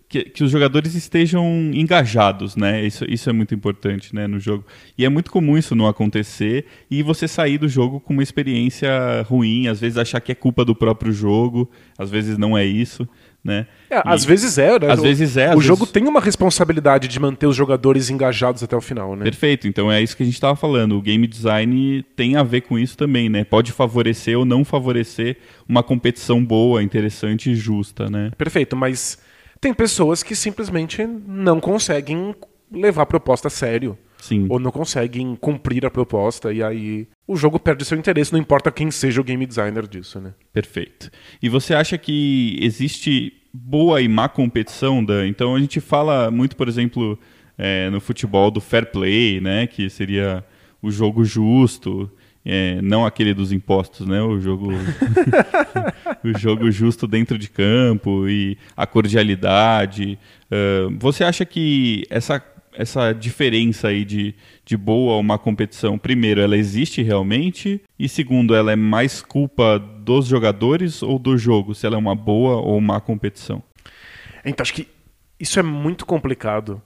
que, 0.09 0.25
que, 0.25 0.45
os 0.45 0.51
jogadores 0.51 0.95
estejam 0.95 1.71
engajados, 1.73 2.57
né? 2.57 2.85
Isso, 2.85 3.05
isso 3.09 3.31
é 3.31 3.33
muito 3.33 3.55
importante 3.55 4.15
né, 4.15 4.27
no 4.27 4.39
jogo. 4.39 4.65
E 4.97 5.05
é 5.05 5.09
muito 5.09 5.31
comum 5.31 5.57
isso 5.57 5.75
não 5.75 5.87
acontecer 5.87 6.67
e 6.91 7.03
você 7.03 7.29
sair 7.29 7.59
do 7.59 7.69
jogo 7.69 8.01
com 8.01 8.13
uma 8.13 8.23
experiência 8.23 8.91
ruim, 9.27 9.69
às 9.69 9.81
vezes 9.81 9.99
achar 9.99 10.21
que 10.21 10.33
é 10.33 10.35
culpa 10.35 10.65
do 10.65 10.75
próprio 10.75 11.13
jogo, 11.13 11.71
às 11.99 12.11
vezes 12.11 12.37
não 12.37 12.57
é 12.57 12.65
isso. 12.65 13.09
Né? 13.45 13.67
É, 13.91 13.97
e, 13.97 14.03
às 14.05 14.25
vezes 14.25 14.57
é, 14.57 14.79
né? 14.79 14.93
Às 14.93 15.01
o, 15.01 15.03
vezes 15.03 15.37
é. 15.37 15.49
O 15.49 15.55
vezes... 15.55 15.65
jogo 15.65 15.85
tem 15.85 16.07
uma 16.07 16.21
responsabilidade 16.21 17.09
de 17.09 17.19
manter 17.19 17.47
os 17.47 17.57
jogadores 17.57 18.09
engajados 18.09 18.63
até 18.63 18.77
o 18.77 18.81
final, 18.81 19.17
né? 19.17 19.25
Perfeito. 19.25 19.67
Então 19.67 19.91
é 19.91 20.01
isso 20.01 20.17
que 20.17 20.23
a 20.23 20.27
gente 20.27 20.37
estava 20.37 20.55
falando. 20.55 20.97
O 20.97 21.03
game 21.03 21.27
design 21.27 22.05
tem 22.15 22.37
a 22.37 22.45
ver 22.45 22.61
com 22.61 22.79
isso 22.79 22.97
também, 22.97 23.29
né? 23.29 23.43
Pode 23.43 23.73
favorecer 23.73 24.39
ou 24.39 24.45
não 24.45 24.65
favorecer 24.65 25.39
uma 25.69 25.83
competição 25.83 26.45
boa, 26.45 26.83
interessante 26.85 27.51
e 27.51 27.57
justa, 27.57 28.09
né? 28.09 28.31
Perfeito, 28.39 28.77
mas 28.77 29.19
tem 29.63 29.73
pessoas 29.73 30.25
que 30.25 30.35
simplesmente 30.35 31.07
não 31.07 31.61
conseguem 31.61 32.35
levar 32.71 33.03
a 33.03 33.07
proposta 33.07 33.47
a 33.47 33.51
sério. 33.51 33.97
Sim. 34.21 34.47
Ou 34.51 34.59
não 34.59 34.71
conseguem 34.71 35.35
cumprir 35.37 35.87
a 35.87 35.91
proposta, 35.91 36.53
e 36.53 36.63
aí 36.63 37.09
o 37.27 37.37
jogo 37.37 37.59
perde 37.59 37.85
seu 37.85 37.99
interesse, 37.99 38.33
não 38.33 38.39
importa 38.39 38.71
quem 38.71 38.89
seja 38.91 39.21
o 39.21 39.25
game 39.25 39.45
designer 39.45 39.87
disso, 39.87 40.21
né? 40.21 40.33
Perfeito. 40.53 41.11
E 41.41 41.49
você 41.49 41.75
acha 41.75 41.99
que 41.99 42.57
existe 42.61 43.33
boa 43.53 44.01
e 44.01 44.07
má 44.07 44.29
competição? 44.29 45.05
Da... 45.05 45.27
Então 45.27 45.57
a 45.57 45.61
gente 45.61 45.81
fala 45.81 46.31
muito, 46.31 46.55
por 46.55 46.69
exemplo, 46.69 47.19
é, 47.59 47.91
no 47.91 48.01
futebol 48.01 48.51
do 48.51 48.61
fair 48.61 48.93
play, 48.93 49.41
né? 49.41 49.67
Que 49.67 49.91
seria 49.91 50.45
o 50.81 50.91
jogo 50.91 51.25
justo. 51.25 52.09
É, 52.45 52.81
não 52.83 53.07
aquele 53.07 53.33
dos 53.33 53.53
impostos, 53.53 54.07
né? 54.07 54.21
O 54.21 54.41
jogo, 54.41 54.69
o 56.25 56.37
jogo 56.37 56.71
justo 56.71 57.07
dentro 57.07 57.39
de 57.39 57.49
campo 57.49 58.29
e 58.29 58.59
a 58.77 58.87
cordialidade. 58.87 60.19
Uh, 60.51 60.97
você 60.99 61.23
acha 61.23 61.45
que 61.45 62.05
essa 62.11 62.43
essa 62.75 63.13
diferença 63.13 63.89
aí 63.89 64.05
de, 64.05 64.35
de 64.65 64.77
boa 64.77 65.15
ou 65.15 65.23
má 65.23 65.39
competição, 65.39 65.99
primeiro, 65.99 66.41
ela 66.41 66.57
existe 66.57 67.03
realmente? 67.03 67.83
E 67.99 68.09
segundo, 68.09 68.55
ela 68.55 68.73
é 68.73 68.77
mais 68.77 69.21
culpa 69.21 69.79
dos 69.79 70.27
jogadores 70.27 71.03
ou 71.03 71.19
do 71.19 71.37
jogo, 71.37 71.75
se 71.75 71.87
ela 71.87 71.97
é 71.97 71.99
uma 71.99 72.15
boa 72.15 72.57
ou 72.57 72.81
má 72.81 73.01
competição? 73.01 73.63
Então, 74.45 74.63
acho 74.63 74.75
que 74.75 74.89
isso 75.39 75.61
é 75.61 75.63
muito 75.63 76.07
complicado. 76.07 76.81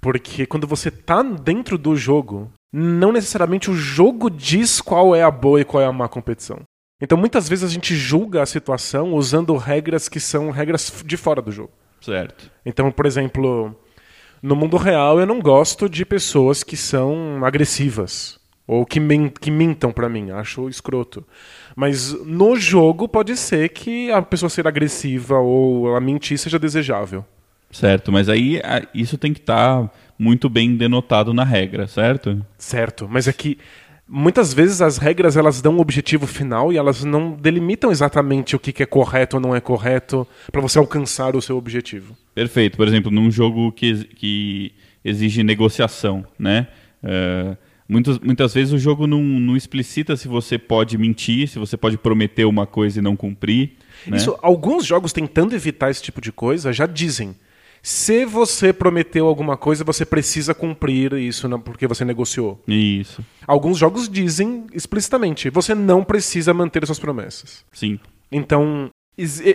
Porque 0.00 0.44
quando 0.44 0.66
você 0.66 0.90
tá 0.90 1.22
dentro 1.22 1.78
do 1.78 1.96
jogo, 1.96 2.52
não 2.76 3.12
necessariamente 3.12 3.70
o 3.70 3.74
jogo 3.74 4.28
diz 4.28 4.80
qual 4.80 5.14
é 5.14 5.22
a 5.22 5.30
boa 5.30 5.60
e 5.60 5.64
qual 5.64 5.80
é 5.80 5.86
a 5.86 5.92
má 5.92 6.08
competição. 6.08 6.58
Então, 7.00 7.16
muitas 7.16 7.48
vezes 7.48 7.64
a 7.64 7.72
gente 7.72 7.94
julga 7.94 8.42
a 8.42 8.46
situação 8.46 9.14
usando 9.14 9.56
regras 9.56 10.08
que 10.08 10.18
são 10.18 10.50
regras 10.50 10.92
de 11.06 11.16
fora 11.16 11.40
do 11.40 11.52
jogo. 11.52 11.70
Certo. 12.00 12.50
Então, 12.66 12.90
por 12.90 13.06
exemplo, 13.06 13.76
no 14.42 14.56
mundo 14.56 14.76
real, 14.76 15.20
eu 15.20 15.26
não 15.26 15.40
gosto 15.40 15.88
de 15.88 16.04
pessoas 16.04 16.64
que 16.64 16.76
são 16.76 17.44
agressivas 17.44 18.40
ou 18.66 18.84
que, 18.84 18.98
que 19.40 19.52
mintam 19.52 19.92
para 19.92 20.08
mim. 20.08 20.32
Acho 20.32 20.68
escroto. 20.68 21.24
Mas 21.76 22.12
no 22.24 22.56
jogo 22.56 23.06
pode 23.06 23.36
ser 23.36 23.68
que 23.68 24.10
a 24.10 24.20
pessoa 24.20 24.50
ser 24.50 24.66
agressiva 24.66 25.38
ou 25.38 25.94
a 25.94 26.00
mentir 26.00 26.38
seja 26.38 26.58
desejável. 26.58 27.24
Certo, 27.70 28.10
mas 28.10 28.28
aí 28.28 28.60
isso 28.92 29.18
tem 29.18 29.32
que 29.32 29.40
estar 29.40 29.82
tá 29.82 29.90
muito 30.18 30.48
bem 30.48 30.76
denotado 30.76 31.32
na 31.34 31.44
regra, 31.44 31.86
certo? 31.86 32.44
Certo, 32.58 33.08
mas 33.10 33.28
é 33.28 33.32
que 33.32 33.58
muitas 34.06 34.52
vezes 34.52 34.80
as 34.82 34.98
regras 34.98 35.36
elas 35.36 35.60
dão 35.60 35.76
um 35.76 35.80
objetivo 35.80 36.26
final 36.26 36.72
e 36.72 36.76
elas 36.76 37.04
não 37.04 37.32
delimitam 37.32 37.90
exatamente 37.90 38.54
o 38.54 38.58
que 38.58 38.82
é 38.82 38.86
correto 38.86 39.36
ou 39.36 39.42
não 39.42 39.54
é 39.54 39.60
correto 39.60 40.26
para 40.52 40.60
você 40.60 40.78
alcançar 40.78 41.34
o 41.34 41.42
seu 41.42 41.56
objetivo. 41.56 42.16
Perfeito. 42.34 42.76
Por 42.76 42.86
exemplo, 42.86 43.10
num 43.10 43.30
jogo 43.30 43.72
que, 43.72 44.04
que 44.04 44.72
exige 45.04 45.42
negociação, 45.42 46.24
né? 46.38 46.68
Uh, 47.02 47.56
muitas, 47.88 48.18
muitas 48.18 48.54
vezes 48.54 48.72
o 48.72 48.78
jogo 48.78 49.06
não, 49.06 49.22
não 49.22 49.56
explicita 49.56 50.16
se 50.16 50.28
você 50.28 50.58
pode 50.58 50.96
mentir, 50.96 51.48
se 51.48 51.58
você 51.58 51.76
pode 51.76 51.98
prometer 51.98 52.44
uma 52.44 52.66
coisa 52.66 52.98
e 52.98 53.02
não 53.02 53.16
cumprir. 53.16 53.72
Né? 54.06 54.16
Isso, 54.16 54.36
alguns 54.42 54.84
jogos 54.84 55.12
tentando 55.12 55.54
evitar 55.54 55.90
esse 55.90 56.02
tipo 56.02 56.20
de 56.20 56.32
coisa 56.32 56.72
já 56.72 56.86
dizem. 56.86 57.34
Se 57.86 58.24
você 58.24 58.72
prometeu 58.72 59.26
alguma 59.26 59.58
coisa, 59.58 59.84
você 59.84 60.06
precisa 60.06 60.54
cumprir 60.54 61.12
isso 61.12 61.46
porque 61.58 61.86
você 61.86 62.02
negociou. 62.02 62.58
Isso. 62.66 63.22
Alguns 63.46 63.76
jogos 63.76 64.08
dizem 64.08 64.66
explicitamente: 64.72 65.50
você 65.50 65.74
não 65.74 66.02
precisa 66.02 66.54
manter 66.54 66.86
suas 66.86 66.98
promessas. 66.98 67.62
Sim. 67.70 68.00
Então, 68.32 68.88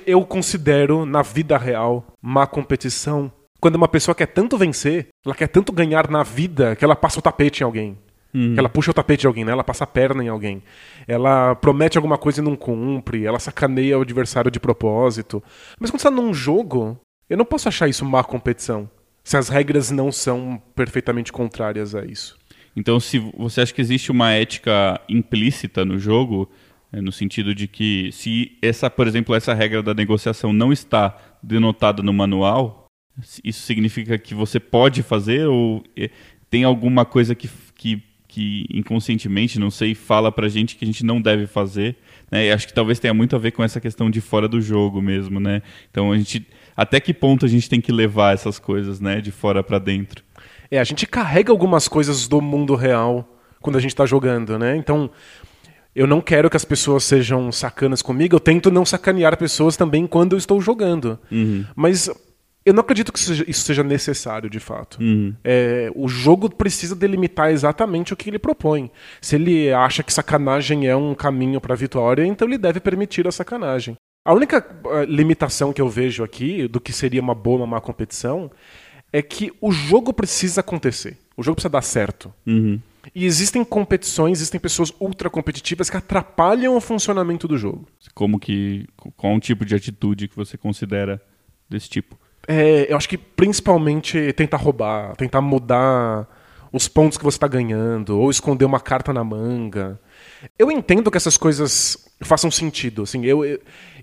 eu 0.06 0.24
considero 0.24 1.08
na 1.08 1.24
vida 1.24 1.58
real 1.58 2.06
má 2.22 2.46
competição 2.46 3.32
quando 3.60 3.76
uma 3.76 3.88
pessoa 3.88 4.16
quer 4.16 4.28
tanto 4.28 4.58
vencer, 4.58 5.08
ela 5.26 5.36
quer 5.36 5.48
tanto 5.48 5.74
ganhar 5.74 6.10
na 6.10 6.24
vida 6.24 6.76
que 6.76 6.86
ela 6.86 6.96
passa 6.96 7.20
o 7.20 7.22
tapete 7.22 7.62
em 7.62 7.66
alguém. 7.66 7.98
Hum. 8.34 8.54
Ela 8.56 8.70
puxa 8.70 8.92
o 8.92 8.94
tapete 8.94 9.22
de 9.22 9.28
alguém, 9.28 9.44
né? 9.44 9.52
Ela 9.52 9.64
passa 9.64 9.84
a 9.84 9.88
perna 9.88 10.24
em 10.24 10.28
alguém. 10.28 10.62
Ela 11.08 11.56
promete 11.56 11.98
alguma 11.98 12.18
coisa 12.18 12.40
e 12.40 12.44
não 12.44 12.56
cumpre. 12.56 13.26
Ela 13.26 13.40
sacaneia 13.40 13.98
o 13.98 14.02
adversário 14.02 14.52
de 14.52 14.60
propósito. 14.60 15.44
Mas 15.80 15.90
quando 15.90 16.00
você 16.02 16.10
tá 16.10 16.16
num 16.16 16.34
jogo, 16.34 16.98
eu 17.30 17.38
não 17.38 17.46
posso 17.46 17.68
achar 17.68 17.88
isso 17.88 18.04
má 18.04 18.24
competição. 18.24 18.90
Se 19.24 19.38
as 19.38 19.50
regras 19.50 19.92
não 19.92 20.12
são 20.12 20.62
perfeitamente 20.76 21.32
contrárias 21.32 21.94
a 21.94 22.04
isso. 22.06 22.38
Então, 22.76 23.00
se 23.00 23.20
você 23.38 23.62
acha 23.62 23.74
que 23.74 23.82
existe 23.82 24.12
uma 24.12 24.32
ética 24.32 25.00
implícita 25.08 25.84
no 25.84 26.00
jogo, 26.00 26.50
é, 26.92 27.02
no 27.02 27.12
sentido 27.12 27.54
de 27.54 27.68
que 27.68 28.12
se 28.12 28.58
essa, 28.62 28.90
por 28.90 29.08
exemplo, 29.08 29.36
essa 29.36 29.54
regra 29.54 29.84
da 29.84 29.94
negociação 29.94 30.52
não 30.52 30.72
está 30.72 31.16
denotada 31.44 32.02
no 32.02 32.14
manual, 32.14 32.88
isso 33.44 33.62
significa 33.62 34.18
que 34.18 34.34
você 34.34 34.60
pode 34.60 35.04
fazer 35.04 35.46
ou 35.46 35.84
é, 35.96 36.10
tem 36.50 36.64
alguma 36.64 37.06
coisa 37.06 37.36
que, 37.36 37.50
que, 37.76 38.02
que 38.28 38.66
inconscientemente, 38.72 39.60
não 39.60 39.70
sei, 39.70 39.94
fala 39.94 40.32
pra 40.32 40.48
gente 40.48 40.76
que 40.76 40.86
a 40.86 40.88
gente 40.88 41.06
não 41.06 41.22
deve 41.22 41.46
fazer, 41.46 41.98
né? 42.32 42.48
E 42.48 42.52
acho 42.52 42.68
que 42.68 42.74
talvez 42.74 43.00
tenha 43.00 43.14
muito 43.14 43.36
a 43.36 43.40
ver 43.40 43.52
com 43.52 43.64
essa 43.64 43.80
questão 43.80 44.10
de 44.10 44.22
fora 44.22 44.48
do 44.48 44.62
jogo 44.62 45.02
mesmo, 45.02 45.40
né? 45.40 45.62
Então 45.92 46.12
a 46.12 46.18
gente 46.18 46.48
até 46.80 47.00
que 47.02 47.14
ponto 47.14 47.46
a 47.46 47.50
gente 47.50 47.70
tem 47.70 47.82
que 47.82 47.92
levar 47.92 48.34
essas 48.34 48.58
coisas, 48.58 49.02
né, 49.02 49.20
de 49.20 49.32
fora 49.32 49.62
para 49.62 49.80
dentro? 49.80 50.24
É, 50.72 50.80
a 50.80 50.84
gente 50.86 51.06
carrega 51.06 51.52
algumas 51.52 51.90
coisas 51.90 52.26
do 52.26 52.40
mundo 52.40 52.74
real 52.74 53.28
quando 53.60 53.76
a 53.76 53.82
gente 53.82 53.92
está 53.92 54.06
jogando, 54.06 54.58
né? 54.58 54.78
Então, 54.78 55.10
eu 55.94 56.08
não 56.08 56.22
quero 56.22 56.50
que 56.50 56.56
as 56.56 56.64
pessoas 56.64 57.04
sejam 57.04 57.52
sacanas 57.52 58.02
comigo, 58.02 58.34
eu 58.34 58.40
tento 58.40 58.72
não 58.72 58.86
sacanear 58.86 59.38
pessoas 59.38 59.76
também 59.76 60.08
quando 60.08 60.34
eu 60.34 60.38
estou 60.38 60.62
jogando. 60.62 61.20
Uhum. 61.30 61.66
Mas 61.76 62.10
eu 62.66 62.74
não 62.74 62.80
acredito 62.80 63.12
que 63.12 63.20
isso 63.20 63.62
seja 63.62 63.84
necessário, 63.84 64.50
de 64.50 64.60
fato. 64.62 65.02
Uhum. 65.02 65.36
É, 65.44 65.92
o 65.94 66.08
jogo 66.08 66.50
precisa 66.50 66.96
delimitar 66.96 67.52
exatamente 67.52 68.14
o 68.14 68.16
que 68.16 68.30
ele 68.30 68.40
propõe. 68.40 68.90
Se 69.20 69.36
ele 69.36 69.70
acha 69.74 70.02
que 70.02 70.14
sacanagem 70.14 70.88
é 70.88 70.96
um 70.96 71.14
caminho 71.14 71.60
para 71.60 71.74
a 71.74 71.78
vitória, 71.78 72.26
então 72.26 72.48
ele 72.48 72.58
deve 72.58 72.80
permitir 72.80 73.28
a 73.28 73.32
sacanagem. 73.32 73.98
A 74.30 74.34
única 74.34 74.64
uh, 74.86 75.06
limitação 75.06 75.74
que 75.74 75.82
eu 75.82 75.90
vejo 75.90 76.24
aqui 76.24 76.68
do 76.68 76.80
que 76.80 76.94
seria 76.94 77.20
uma 77.20 77.34
boa, 77.34 77.58
uma 77.58 77.66
má 77.66 77.82
competição 77.82 78.52
é 79.12 79.24
que 79.24 79.52
o 79.60 79.72
jogo 79.72 80.14
precisa 80.14 80.62
acontecer. 80.62 81.18
O 81.36 81.42
jogo 81.42 81.56
precisa 81.56 81.72
dar 81.72 81.82
certo. 81.82 82.32
Uhum. 82.46 82.80
E 83.16 83.26
existem 83.26 83.64
competições, 83.64 84.38
existem 84.38 84.60
pessoas 84.60 84.94
ultra 85.00 85.32
competitivas 85.32 85.90
que 85.90 85.98
atrapalham 85.98 86.78
o 86.78 86.80
funcionamento 86.80 87.48
do 87.48 87.58
jogo. 87.58 87.88
Como 88.14 88.40
que. 88.40 88.86
Qual 89.18 89.34
um 89.34 89.40
tipo 89.40 89.66
de 89.66 89.74
atitude 89.74 90.28
que 90.28 90.36
você 90.36 90.60
considera 90.60 91.20
desse 91.68 91.90
tipo? 91.90 92.16
É, 92.48 92.86
eu 92.88 92.98
acho 92.98 93.10
que 93.10 93.18
principalmente 93.18 94.32
tentar 94.34 94.58
roubar, 94.58 95.16
tentar 95.16 95.42
mudar 95.42 96.28
os 96.72 96.88
pontos 96.88 97.18
que 97.18 97.24
você 97.24 97.38
está 97.38 97.48
ganhando, 97.48 98.20
ou 98.20 98.30
esconder 98.30 98.66
uma 98.66 98.80
carta 98.80 99.12
na 99.12 99.24
manga. 99.24 100.00
Eu 100.58 100.72
entendo 100.72 101.10
que 101.12 101.18
essas 101.18 101.38
coisas 101.38 101.98
façam 102.22 102.50
sentido. 102.52 103.04
Assim, 103.04 103.26
eu, 103.26 103.44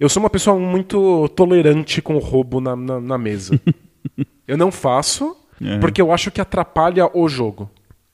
eu 0.00 0.09
sou 0.09 0.23
uma 0.23 0.31
pessoa 0.31 0.59
muito 0.59 1.28
tolerante 1.31 2.00
com 2.02 2.14
o 2.16 2.19
roubo 2.21 2.61
na, 2.61 2.75
na, 2.76 3.00
na 3.00 3.19
mesa. 3.19 3.59
eu 4.47 4.57
não 4.57 4.71
faço, 4.71 5.37
porque 5.81 6.00
eu 6.02 6.12
acho 6.12 6.31
que 6.31 6.40
atrapalha 6.40 7.09
o 7.12 7.28
jogo. 7.28 7.71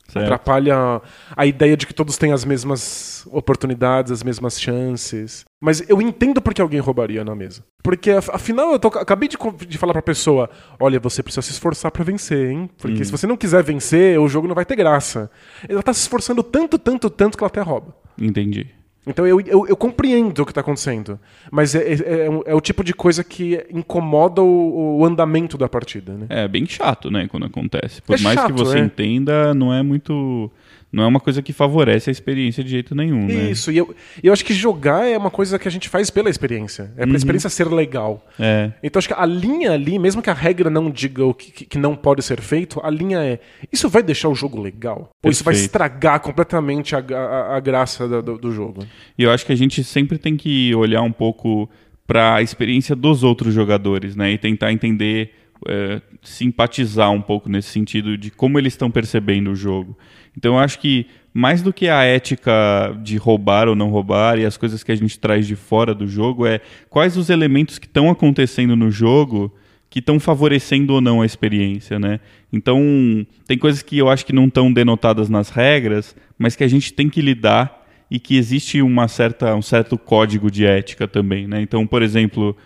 Certo. 0.09 0.25
Atrapalha 0.27 1.01
a 1.35 1.47
ideia 1.47 1.75
de 1.75 1.87
que 1.87 1.95
todos 1.95 2.19
têm 2.19 2.33
as 2.35 2.45
mesmas 2.45 3.27
oportunidades, 3.31 4.13
as 4.13 4.23
mesmas 4.23 4.61
chances. 4.61 5.43
Mas 5.59 5.83
eu 5.89 6.03
entendo 6.03 6.43
porque 6.43 6.61
alguém 6.61 6.81
roubaria 6.81 7.25
na 7.25 7.35
mesa. 7.35 7.65
Porque 7.83 8.11
af- 8.11 8.29
afinal 8.31 8.73
eu 8.73 8.79
tô- 8.79 8.89
acabei 8.89 9.27
de, 9.27 9.39
de 9.67 9.79
falar 9.79 9.95
pra 9.95 10.03
pessoa: 10.03 10.51
olha, 10.79 11.01
você 11.01 11.23
precisa 11.23 11.41
se 11.41 11.53
esforçar 11.53 11.91
pra 11.91 12.05
vencer, 12.05 12.51
hein? 12.51 12.69
Porque 12.79 13.03
se 13.07 13.11
você 13.11 13.27
não 13.27 13.39
quiser 13.39 13.63
vencer, 13.63 14.19
o 14.21 14.29
jogo 14.29 14.47
não 14.47 14.55
vai 14.55 14.67
ter 14.67 14.77
graça. 14.77 15.31
Ela 15.67 15.83
tá 15.83 15.95
se 15.95 16.01
esforçando 16.01 16.43
tanto, 16.43 16.79
tanto, 16.79 17.09
tanto 17.09 17.39
que 17.39 17.43
ela 17.43 17.49
até 17.49 17.63
rouba. 17.63 17.97
Entendi. 18.21 18.67
Então 19.07 19.27
eu, 19.27 19.41
eu, 19.41 19.67
eu 19.67 19.77
compreendo 19.77 20.43
o 20.43 20.45
que 20.45 20.53
está 20.53 20.61
acontecendo. 20.61 21.19
Mas 21.51 21.75
é, 21.75 21.81
é, 21.81 21.93
é 21.95 22.29
é 22.47 22.55
o 22.55 22.61
tipo 22.61 22.85
de 22.85 22.95
coisa 22.95 23.25
que 23.25 23.65
incomoda 23.71 24.41
o, 24.41 24.99
o 25.01 25.05
andamento 25.05 25.59
da 25.59 25.69
partida, 25.69 26.13
né? 26.13 26.27
É 26.29 26.47
bem 26.47 26.65
chato, 26.67 27.11
né, 27.11 27.27
quando 27.29 27.47
acontece. 27.47 28.01
Por 28.03 28.19
É 28.19 28.23
mais 28.23 28.37
que 28.37 28.47
chato, 28.47 28.55
você 28.55 28.79
é. 28.79 28.81
entenda, 28.81 29.53
não 29.55 29.75
é 29.75 29.83
muito. 29.83 30.51
Não 30.93 31.03
é 31.05 31.07
uma 31.07 31.21
coisa 31.21 31.41
que 31.41 31.53
favorece 31.55 32.11
a 32.11 32.13
experiência 32.13 32.63
de 32.63 32.69
jeito 32.71 32.95
nenhum, 32.95 33.27
né? 33.27 33.51
Isso, 33.51 33.73
e 33.73 33.79
eu, 33.79 33.95
eu 34.23 34.33
acho 34.33 34.45
que 34.45 34.53
jogar 34.53 35.07
é 35.09 35.17
uma 35.17 35.31
coisa 35.31 35.59
que 35.59 35.67
a 35.67 35.71
gente 35.71 35.89
faz 35.89 36.11
pela 36.11 36.29
experiência. 36.29 36.93
É 36.99 37.07
pra 37.07 37.17
experiência 37.17 37.49
ser 37.49 37.67
legal. 37.69 38.27
É. 38.39 38.71
Então 38.83 38.99
acho 38.99 39.09
que 39.09 39.15
a 39.15 39.25
linha 39.25 39.73
ali, 39.73 39.99
mesmo 39.99 40.21
que 40.21 40.29
a 40.29 40.35
regra 40.35 40.69
não 40.69 40.91
diga 40.91 41.25
o 41.25 41.33
que, 41.33 41.65
que- 41.65 41.79
não 41.79 41.97
pode 41.97 42.23
ser 42.23 42.41
feito, 42.43 42.79
a 42.85 42.91
linha 42.91 43.21
é: 43.25 43.39
isso 43.73 43.89
vai 43.89 44.03
deixar 44.03 44.29
o 44.29 44.35
jogo 44.35 44.61
legal? 44.61 45.11
Ou 45.25 45.31
isso 45.31 45.43
vai 45.43 45.55
Perfeito. 45.55 45.69
estragar 45.69 46.21
completamente 46.21 46.95
a, 46.95 46.99
a, 46.99 47.57
a 47.57 47.61
graça 47.61 48.07
do, 48.07 48.21
do- 48.23 48.39
do 48.39 48.53
jogo? 48.53 48.85
E 49.19 49.23
eu 49.23 49.31
acho 49.31 49.47
que 49.47 49.53
a 49.53 49.57
gente 49.57 49.83
sempre 49.83 50.19
tem 50.19 50.37
que 50.37 50.75
olhar 50.75 51.01
um 51.01 51.13
pouco 51.13 51.71
para 52.07 52.35
a 52.35 52.43
experiência 52.43 52.95
dos 52.95 53.23
outros 53.25 53.55
jogadores, 53.55 54.15
né? 54.15 54.33
E 54.33 54.37
tentar 54.37 54.71
entender, 54.73 55.31
é, 55.69 56.01
simpatizar 56.23 57.11
um 57.11 57.21
pouco 57.21 57.49
nesse 57.49 57.69
sentido 57.69 58.17
de 58.17 58.31
como 58.31 58.59
eles 58.59 58.73
estão 58.73 58.91
percebendo 58.91 59.51
o 59.51 59.55
jogo. 59.55 59.97
Então 60.37 60.55
eu 60.55 60.59
acho 60.59 60.79
que 60.79 61.07
mais 61.35 61.63
do 61.63 61.73
que 61.73 61.89
a 61.89 62.03
ética 62.03 62.97
de 63.03 63.17
roubar 63.17 63.69
ou 63.69 63.75
não 63.75 63.91
roubar 63.91 64.39
e 64.39 64.45
as 64.45 64.57
coisas 64.57 64.83
que 64.83 64.93
a 64.93 64.97
gente 64.97 65.19
traz 65.19 65.47
de 65.47 65.57
fora 65.57 65.95
do 65.95 66.07
jogo 66.07 66.47
é 66.47 66.61
quais 66.91 67.17
os 67.17 67.31
elementos 67.31 67.79
que 67.79 67.87
estão 67.87 68.11
acontecendo 68.11 68.77
no 68.77 68.91
jogo 68.91 69.53
que 69.93 69.99
estão 69.99 70.19
favorecendo 70.19 70.95
ou 70.95 71.03
não 71.03 71.21
a 71.21 71.27
experiência, 71.27 71.99
né? 71.99 72.19
Então, 72.51 72.81
tem 73.47 73.59
coisas 73.59 73.83
que 73.83 73.99
eu 73.99 74.09
acho 74.09 74.25
que 74.25 74.33
não 74.33 74.47
estão 74.47 74.73
denotadas 74.73 75.29
nas 75.29 75.51
regras, 75.51 76.17
mas 76.39 76.57
que 76.57 76.65
a 76.65 76.69
gente 76.69 76.95
tem 76.95 77.11
que 77.11 77.21
lidar 77.21 77.87
e 78.11 78.19
que 78.19 78.39
existe 78.39 78.81
uma 78.81 79.07
certa, 79.07 79.55
um 79.55 79.61
certo 79.61 79.99
código 79.99 80.51
de 80.51 80.65
ética 80.65 81.07
também, 81.07 81.47
né? 81.47 81.61
Então, 81.61 81.87
por 81.87 82.01
exemplo, 82.01 82.57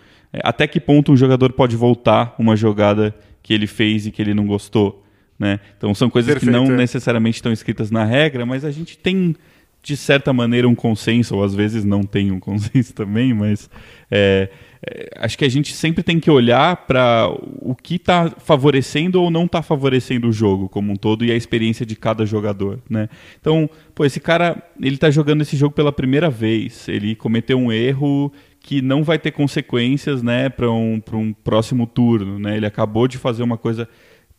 até 0.43 0.67
que 0.67 0.79
ponto 0.79 1.11
um 1.11 1.17
jogador 1.17 1.51
pode 1.53 1.75
voltar 1.75 2.35
uma 2.37 2.55
jogada 2.55 3.15
que 3.41 3.53
ele 3.53 3.67
fez 3.67 4.05
e 4.05 4.11
que 4.11 4.21
ele 4.21 4.33
não 4.33 4.45
gostou, 4.45 5.03
né? 5.39 5.59
Então, 5.77 5.93
são 5.93 6.09
coisas 6.09 6.33
que 6.33 6.45
Perfeito, 6.45 6.67
não 6.67 6.73
é. 6.73 6.77
necessariamente 6.77 7.37
estão 7.37 7.51
escritas 7.51 7.91
na 7.91 8.03
regra, 8.03 8.45
mas 8.45 8.65
a 8.65 8.71
gente 8.71 8.97
tem 8.97 9.35
de 9.81 9.95
certa 9.95 10.33
maneira 10.33 10.67
um 10.67 10.75
consenso, 10.75 11.35
ou 11.35 11.43
às 11.43 11.55
vezes 11.55 11.85
não 11.85 12.03
tem 12.03 12.31
um 12.31 12.39
consenso 12.41 12.93
também, 12.93 13.33
mas 13.33 13.69
é, 14.11 14.49
é, 14.85 15.09
acho 15.17 15.37
que 15.37 15.45
a 15.45 15.49
gente 15.49 15.73
sempre 15.73 16.03
tem 16.03 16.19
que 16.19 16.29
olhar 16.29 16.75
para 16.87 17.29
o 17.61 17.73
que 17.73 17.95
está 17.95 18.29
favorecendo 18.37 19.21
ou 19.21 19.31
não 19.31 19.45
está 19.45 19.61
favorecendo 19.61 20.27
o 20.27 20.31
jogo 20.33 20.67
como 20.67 20.91
um 20.91 20.95
todo 20.95 21.23
e 21.23 21.31
a 21.31 21.35
experiência 21.35 21.85
de 21.85 21.95
cada 21.95 22.25
jogador, 22.25 22.79
né? 22.89 23.07
Então, 23.39 23.69
pô, 23.95 24.03
esse 24.03 24.19
cara, 24.19 24.61
ele 24.79 24.95
está 24.95 25.09
jogando 25.09 25.41
esse 25.41 25.55
jogo 25.55 25.73
pela 25.73 25.91
primeira 25.91 26.29
vez, 26.29 26.87
ele 26.89 27.15
cometeu 27.15 27.57
um 27.57 27.71
erro 27.71 28.31
que 28.67 28.81
não 28.81 29.01
vai 29.01 29.17
ter 29.17 29.31
consequências, 29.31 30.21
né, 30.21 30.49
para 30.49 30.69
um, 30.69 31.01
um 31.13 31.31
próximo 31.31 31.87
turno, 31.87 32.37
né? 32.37 32.57
Ele 32.57 32.65
acabou 32.65 33.07
de 33.07 33.17
fazer 33.17 33.41
uma 33.41 33.57
coisa 33.57 33.87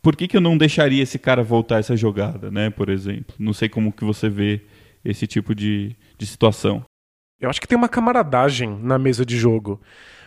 por 0.03 0.15
que, 0.15 0.29
que 0.29 0.37
eu 0.37 0.41
não 0.41 0.59
deixaria 0.59 1.03
esse 1.03 1.19
cara 1.19 1.43
voltar 1.43 1.79
essa 1.79 1.97
jogada, 1.97 2.51
né? 2.51 2.69
Por 2.69 2.91
exemplo. 2.91 3.35
Não 3.39 3.55
sei 3.55 3.71
como 3.71 3.91
que 3.91 4.05
você 4.05 4.29
vê 4.29 4.61
esse 5.03 5.27
tipo 5.27 5.55
de, 5.55 5.97
de 6.19 6.27
situação. 6.27 6.85
Eu 7.41 7.49
acho 7.49 7.59
que 7.59 7.67
tem 7.67 7.79
uma 7.79 7.89
camaradagem 7.89 8.79
na 8.83 8.99
mesa 8.99 9.25
de 9.25 9.35
jogo. 9.39 9.81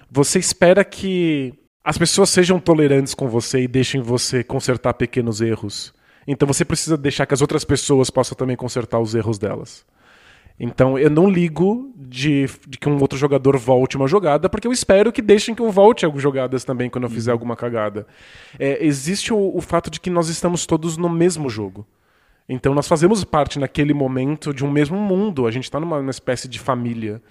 Você 0.09 0.39
espera 0.39 0.83
que 0.83 1.53
as 1.83 1.95
pessoas 1.95 2.31
sejam 2.31 2.59
tolerantes 2.59 3.13
com 3.13 3.27
você 3.27 3.61
e 3.61 3.67
deixem 3.67 4.01
você 4.01 4.43
consertar 4.43 4.95
pequenos 4.95 5.41
erros. 5.41 5.93
Então 6.25 6.47
você 6.47 6.65
precisa 6.65 6.97
deixar 6.97 7.27
que 7.27 7.35
as 7.35 7.41
outras 7.41 7.63
pessoas 7.63 8.09
possam 8.09 8.35
também 8.35 8.55
consertar 8.55 8.99
os 8.99 9.13
erros 9.13 9.37
delas. 9.37 9.85
Então 10.63 10.95
eu 10.95 11.09
não 11.09 11.27
ligo 11.27 11.91
de, 11.97 12.45
de 12.67 12.77
que 12.77 12.87
um 12.87 13.01
outro 13.01 13.17
jogador 13.17 13.57
volte 13.57 13.97
uma 13.97 14.07
jogada, 14.07 14.47
porque 14.47 14.67
eu 14.67 14.71
espero 14.71 15.11
que 15.11 15.19
deixem 15.19 15.55
que 15.55 15.61
eu 15.61 15.71
volte 15.71 16.05
algumas 16.05 16.21
jogadas 16.21 16.63
também 16.63 16.87
quando 16.87 17.05
eu 17.05 17.09
fizer 17.09 17.31
alguma 17.31 17.55
cagada. 17.55 18.05
É, 18.59 18.85
existe 18.85 19.33
o, 19.33 19.57
o 19.57 19.59
fato 19.59 19.89
de 19.89 19.99
que 19.99 20.11
nós 20.11 20.29
estamos 20.29 20.67
todos 20.67 20.97
no 20.97 21.09
mesmo 21.09 21.49
jogo. 21.49 21.83
Então 22.47 22.75
nós 22.75 22.87
fazemos 22.87 23.23
parte 23.23 23.57
naquele 23.57 23.91
momento 23.91 24.53
de 24.53 24.63
um 24.63 24.69
mesmo 24.69 24.97
mundo, 24.97 25.47
a 25.47 25.51
gente 25.51 25.63
está 25.63 25.79
numa, 25.79 25.97
numa 25.97 26.11
espécie 26.11 26.47
de 26.47 26.59
família. 26.59 27.23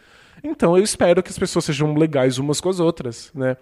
Então 0.43 0.77
eu 0.77 0.83
espero 0.83 1.23
que 1.23 1.31
as 1.31 1.39
pessoas 1.39 1.65
sejam 1.65 1.95
legais 1.95 2.37
umas 2.37 2.61
com 2.61 2.69
as 2.69 2.81
outras, 2.81 3.31
né? 3.33 3.57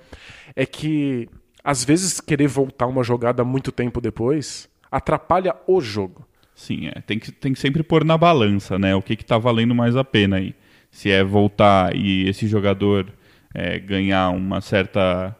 É 0.56 0.64
que 0.64 1.28
às 1.62 1.84
vezes 1.84 2.22
querer 2.22 2.46
voltar 2.46 2.86
uma 2.86 3.02
jogada 3.02 3.44
muito 3.44 3.70
tempo 3.70 4.00
depois 4.00 4.66
atrapalha 4.90 5.54
o 5.66 5.78
jogo. 5.78 6.26
Sim, 6.58 6.88
é, 6.88 7.00
tem, 7.00 7.20
que, 7.20 7.30
tem 7.30 7.52
que 7.52 7.60
sempre 7.60 7.84
pôr 7.84 8.04
na 8.04 8.18
balança, 8.18 8.76
né? 8.80 8.92
O 8.92 9.00
que, 9.00 9.14
que 9.14 9.24
tá 9.24 9.38
valendo 9.38 9.76
mais 9.76 9.94
a 9.94 10.02
pena 10.02 10.38
aí. 10.38 10.56
Se 10.90 11.08
é 11.08 11.22
voltar 11.22 11.94
e 11.94 12.28
esse 12.28 12.48
jogador 12.48 13.06
é, 13.54 13.78
ganhar 13.78 14.30
uma 14.30 14.60
certa. 14.60 15.36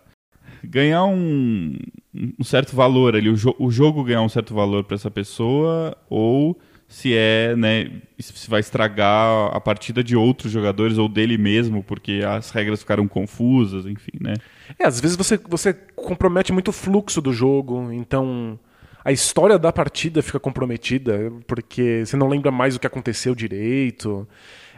ganhar 0.63 1.05
um, 1.07 1.77
um 2.39 2.45
certo 2.45 2.77
valor 2.77 3.17
ali, 3.17 3.29
o, 3.29 3.37
jo 3.37 3.53
o 3.59 3.69
jogo 3.69 4.05
ganhar 4.05 4.23
um 4.23 4.29
certo 4.29 4.55
valor 4.55 4.85
para 4.85 4.95
essa 4.95 5.11
pessoa, 5.11 5.97
ou 6.09 6.57
se 6.87 7.17
é, 7.17 7.57
né, 7.57 7.91
se 8.21 8.49
vai 8.49 8.61
estragar 8.61 9.51
a 9.53 9.61
partida 9.61 10.05
de 10.05 10.15
outros 10.15 10.53
jogadores 10.53 10.99
ou 10.99 11.09
dele 11.09 11.37
mesmo, 11.37 11.83
porque 11.83 12.23
as 12.25 12.53
regras 12.53 12.79
ficaram 12.79 13.09
confusas, 13.09 13.87
enfim, 13.87 14.19
né? 14.21 14.35
É, 14.79 14.87
às 14.87 15.01
vezes 15.01 15.17
você, 15.17 15.37
você 15.37 15.75
compromete 15.75 16.53
muito 16.53 16.69
o 16.69 16.73
fluxo 16.73 17.21
do 17.21 17.33
jogo, 17.33 17.91
então 17.91 18.57
a 19.09 19.13
história 19.13 19.59
da 19.59 19.73
partida 19.73 20.23
fica 20.23 20.39
comprometida, 20.39 21.33
porque 21.47 22.03
você 22.05 22.17
não 22.17 22.29
lembra 22.29 22.51
mais 22.51 22.77
o 22.77 22.79
que 22.81 22.87
aconteceu 22.87 23.35
direito. 23.35 24.29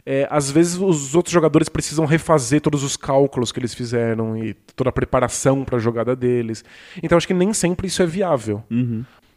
É, 0.07 0.27
às 0.31 0.51
vezes 0.51 0.77
os 0.79 1.15
outros 1.15 1.33
jogadores 1.33 1.69
precisam 1.69 2.07
refazer 2.07 2.61
todos 2.61 2.83
os 2.83 2.97
cálculos 2.97 3.51
que 3.53 3.59
eles 3.59 3.75
fizeram 3.75 4.37
e 4.37 4.55
toda 4.75 4.89
a 4.91 4.93
preparação 4.93 5.65
para 5.65 5.77
a 5.77 5.81
jogada 5.81 6.15
deles. 6.15 6.65
Então 7.03 7.19
acho 7.19 7.27
que 7.27 7.35
nem 7.35 7.53
sempre 7.53 7.87
isso 7.89 8.03
é 8.03 8.07
viável. 8.07 8.63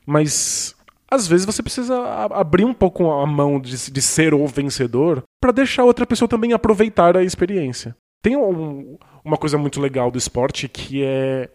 Mas 0.06 0.76
às 1.10 1.28
vezes 1.28 1.46
você 1.46 1.62
precisa 1.62 1.96
abrir 2.32 2.66
um 2.66 2.74
pouco 2.74 3.12
a 3.12 3.26
mão 3.26 3.60
de, 3.60 3.92
de 3.92 4.02
ser 4.02 4.34
o 4.34 4.46
vencedor 4.48 5.24
para 5.42 5.52
deixar 5.52 5.84
outra 5.84 6.06
pessoa 6.06 6.28
também 6.30 6.54
aproveitar 6.54 7.18
a 7.18 7.24
experiência. 7.24 7.96
Tem 8.22 8.36
um- 8.38 8.98
uma 9.24 9.38
coisa 9.38 9.58
muito 9.58 9.82
legal 9.82 10.10
do 10.12 10.18
esporte 10.18 10.68
que 10.68 11.04
é 11.04 11.50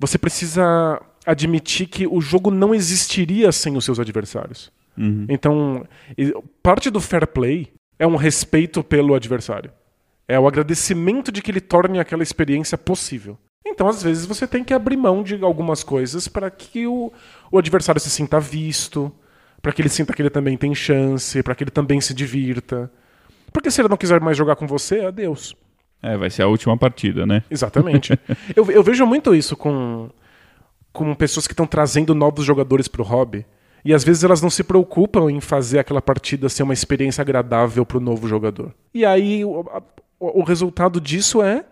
você 0.00 0.18
precisa 0.18 1.00
admitir 1.24 1.86
que 1.86 2.06
o 2.06 2.20
jogo 2.20 2.50
não 2.50 2.74
existiria 2.74 3.50
sem 3.52 3.76
os 3.76 3.84
seus 3.84 3.98
adversários. 3.98 4.70
Uhum. 4.96 5.26
Então, 5.28 5.86
parte 6.62 6.90
do 6.90 7.00
fair 7.00 7.26
play 7.26 7.72
é 7.98 8.06
um 8.06 8.16
respeito 8.16 8.82
pelo 8.82 9.14
adversário. 9.14 9.70
É 10.26 10.38
o 10.38 10.46
agradecimento 10.46 11.30
de 11.30 11.42
que 11.42 11.50
ele 11.50 11.60
torne 11.60 11.98
aquela 11.98 12.22
experiência 12.22 12.78
possível. 12.78 13.38
Então, 13.66 13.88
às 13.88 14.02
vezes, 14.02 14.26
você 14.26 14.46
tem 14.46 14.62
que 14.62 14.74
abrir 14.74 14.96
mão 14.96 15.22
de 15.22 15.42
algumas 15.42 15.82
coisas 15.82 16.28
para 16.28 16.50
que 16.50 16.86
o, 16.86 17.12
o 17.50 17.58
adversário 17.58 18.00
se 18.00 18.10
sinta 18.10 18.38
visto, 18.38 19.12
para 19.60 19.72
que 19.72 19.80
ele 19.80 19.88
sinta 19.88 20.12
que 20.12 20.20
ele 20.20 20.30
também 20.30 20.56
tem 20.56 20.74
chance, 20.74 21.42
para 21.42 21.54
que 21.54 21.64
ele 21.64 21.70
também 21.70 22.00
se 22.00 22.12
divirta. 22.12 22.90
Porque 23.52 23.70
se 23.70 23.80
ele 23.80 23.88
não 23.88 23.96
quiser 23.96 24.20
mais 24.20 24.36
jogar 24.36 24.56
com 24.56 24.66
você, 24.66 25.00
adeus. 25.00 25.56
É, 26.02 26.16
vai 26.18 26.28
ser 26.28 26.42
a 26.42 26.48
última 26.48 26.76
partida, 26.76 27.24
né? 27.24 27.42
Exatamente. 27.50 28.12
eu, 28.54 28.70
eu 28.70 28.82
vejo 28.82 29.06
muito 29.06 29.34
isso 29.34 29.56
com, 29.56 30.10
com 30.94 31.12
pessoas 31.14 31.46
que 31.46 31.52
estão 31.52 31.66
trazendo 31.66 32.14
novos 32.14 32.44
jogadores 32.46 32.88
para 32.88 33.02
o 33.02 33.04
hobby. 33.04 33.44
E 33.84 33.92
às 33.92 34.02
vezes 34.02 34.24
elas 34.24 34.40
não 34.40 34.48
se 34.48 34.64
preocupam 34.64 35.30
em 35.30 35.40
fazer 35.42 35.78
aquela 35.80 36.00
partida 36.00 36.48
ser 36.48 36.62
uma 36.62 36.72
experiência 36.72 37.20
agradável 37.20 37.84
para 37.84 37.98
o 37.98 38.00
novo 38.00 38.26
jogador. 38.26 38.72
E 38.94 39.04
aí 39.04 39.44
o, 39.44 39.62
o- 40.18 40.42
resultado 40.42 40.98
disso 41.00 41.42
é 41.42 41.66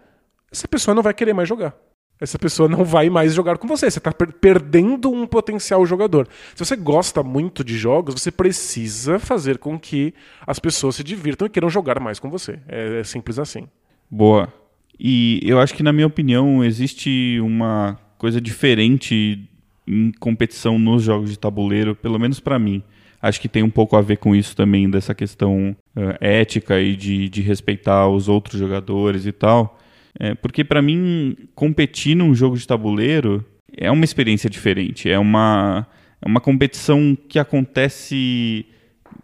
essa 0.51 0.69
pessoa 0.69 0.95
não 0.95 1.03
vai 1.03 1.15
querer 1.15 1.33
mais 1.33 1.49
jogar. 1.49 1.75
Essa 2.21 2.39
pessoa 2.39 2.69
não 2.69 2.85
vai 2.85 3.09
mais 3.09 3.33
jogar 3.33 3.57
com 3.59 3.67
você. 3.67 3.91
Você 3.91 3.99
está 3.99 4.13
perdendo 4.13 5.11
um 5.11 5.27
potencial 5.27 5.85
jogador. 5.87 6.29
Se 6.55 6.65
você 6.65 6.77
gosta 6.77 7.23
muito 7.23 7.65
de 7.65 7.79
jogos, 7.79 8.15
você 8.21 8.31
precisa 8.31 9.19
fazer 9.19 9.59
com 9.59 9.79
que 9.79 10.13
as 10.47 10.59
pessoas 10.59 10.97
se 10.97 11.03
divirtam 11.03 11.47
e 11.47 11.51
queiram 11.51 11.71
jogar 11.71 11.99
mais 11.99 12.21
com 12.21 12.29
você. 12.29 12.59
É, 12.69 13.01
é 13.01 13.05
simples 13.05 13.39
assim. 13.39 13.67
Boa. 14.11 14.53
E 15.01 15.41
eu 15.43 15.59
acho 15.59 15.75
que, 15.75 15.83
na 15.83 15.93
minha 15.93 16.07
opinião, 16.07 16.63
existe 16.63 17.41
uma 17.41 17.99
coisa 18.23 18.41
diferente 18.41 19.51
em 19.85 20.13
competição 20.13 20.79
nos 20.79 21.03
jogos 21.03 21.29
de 21.29 21.37
tabuleiro, 21.37 21.93
pelo 21.97 22.21
menos 22.21 22.39
para 22.39 22.57
mim. 22.57 22.81
Acho 23.21 23.41
que 23.41 23.49
tem 23.49 23.65
um 23.65 23.71
pouco 23.71 23.97
a 23.97 24.01
ver 24.01 24.19
com 24.19 24.33
isso 24.33 24.55
também, 24.55 24.89
dessa 24.89 25.13
questão 25.13 25.77
eh, 25.97 26.19
ética 26.21 26.81
e 26.81 26.95
de, 26.95 27.29
de 27.29 27.43
respeitar 27.43 28.07
os 28.07 28.29
outros 28.29 28.61
jogadores 28.61 29.27
e 29.27 29.33
tal. 29.33 29.77
É, 30.21 30.37
porque 30.37 30.63
para 30.63 30.81
mim, 30.81 31.37
competir 31.53 32.15
num 32.15 32.33
jogo 32.33 32.57
de 32.57 32.65
tabuleiro 32.65 33.45
é 33.77 33.91
uma 33.91 34.05
experiência 34.05 34.49
diferente. 34.49 35.11
É 35.11 35.19
uma. 35.19 35.85
é 36.25 36.29
uma 36.29 36.41
competição 36.41 37.19
que 37.29 37.41
acontece 37.41 38.65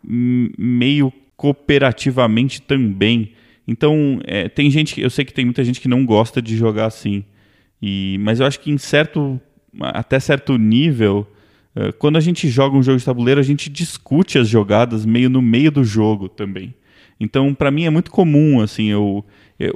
meio 0.03 1.13
cooperativamente 1.37 2.61
também. 2.63 3.31
Então, 3.65 4.19
é, 4.25 4.49
tem 4.49 4.69
gente, 4.73 5.01
eu 5.01 5.09
sei 5.11 5.25
que 5.25 5.33
tem 5.33 5.45
muita 5.45 5.63
gente 5.63 5.81
que 5.81 5.87
não 5.87 6.05
gosta 6.05 6.43
de 6.43 6.57
jogar 6.57 6.87
assim. 6.87 7.23
E, 7.81 8.19
mas 8.21 8.41
eu 8.41 8.47
acho 8.47 8.61
que 8.61 8.71
em 8.71 8.79
certo, 8.79 9.41
até 9.81 10.19
certo 10.19 10.57
nível, 10.57 11.27
é, 11.75 11.93
quando 11.93 12.17
a 12.17 12.21
gente 12.21 12.49
joga 12.49 12.77
um 12.77 12.83
jogo 12.83 12.99
de 12.99 13.05
tabuleiro, 13.05 13.41
a 13.41 13.45
gente 13.45 13.71
discute 13.71 14.39
as 14.39 14.49
jogadas 14.49 15.07
meio 15.07 15.31
no 15.31 15.41
meio 15.41 15.71
do 15.71 15.85
jogo 15.85 16.29
também. 16.29 16.75
Então, 17.21 17.53
para 17.53 17.71
mim 17.71 17.85
é 17.85 17.91
muito 17.91 18.11
comum 18.11 18.61
assim, 18.61 18.87
eu, 18.87 19.25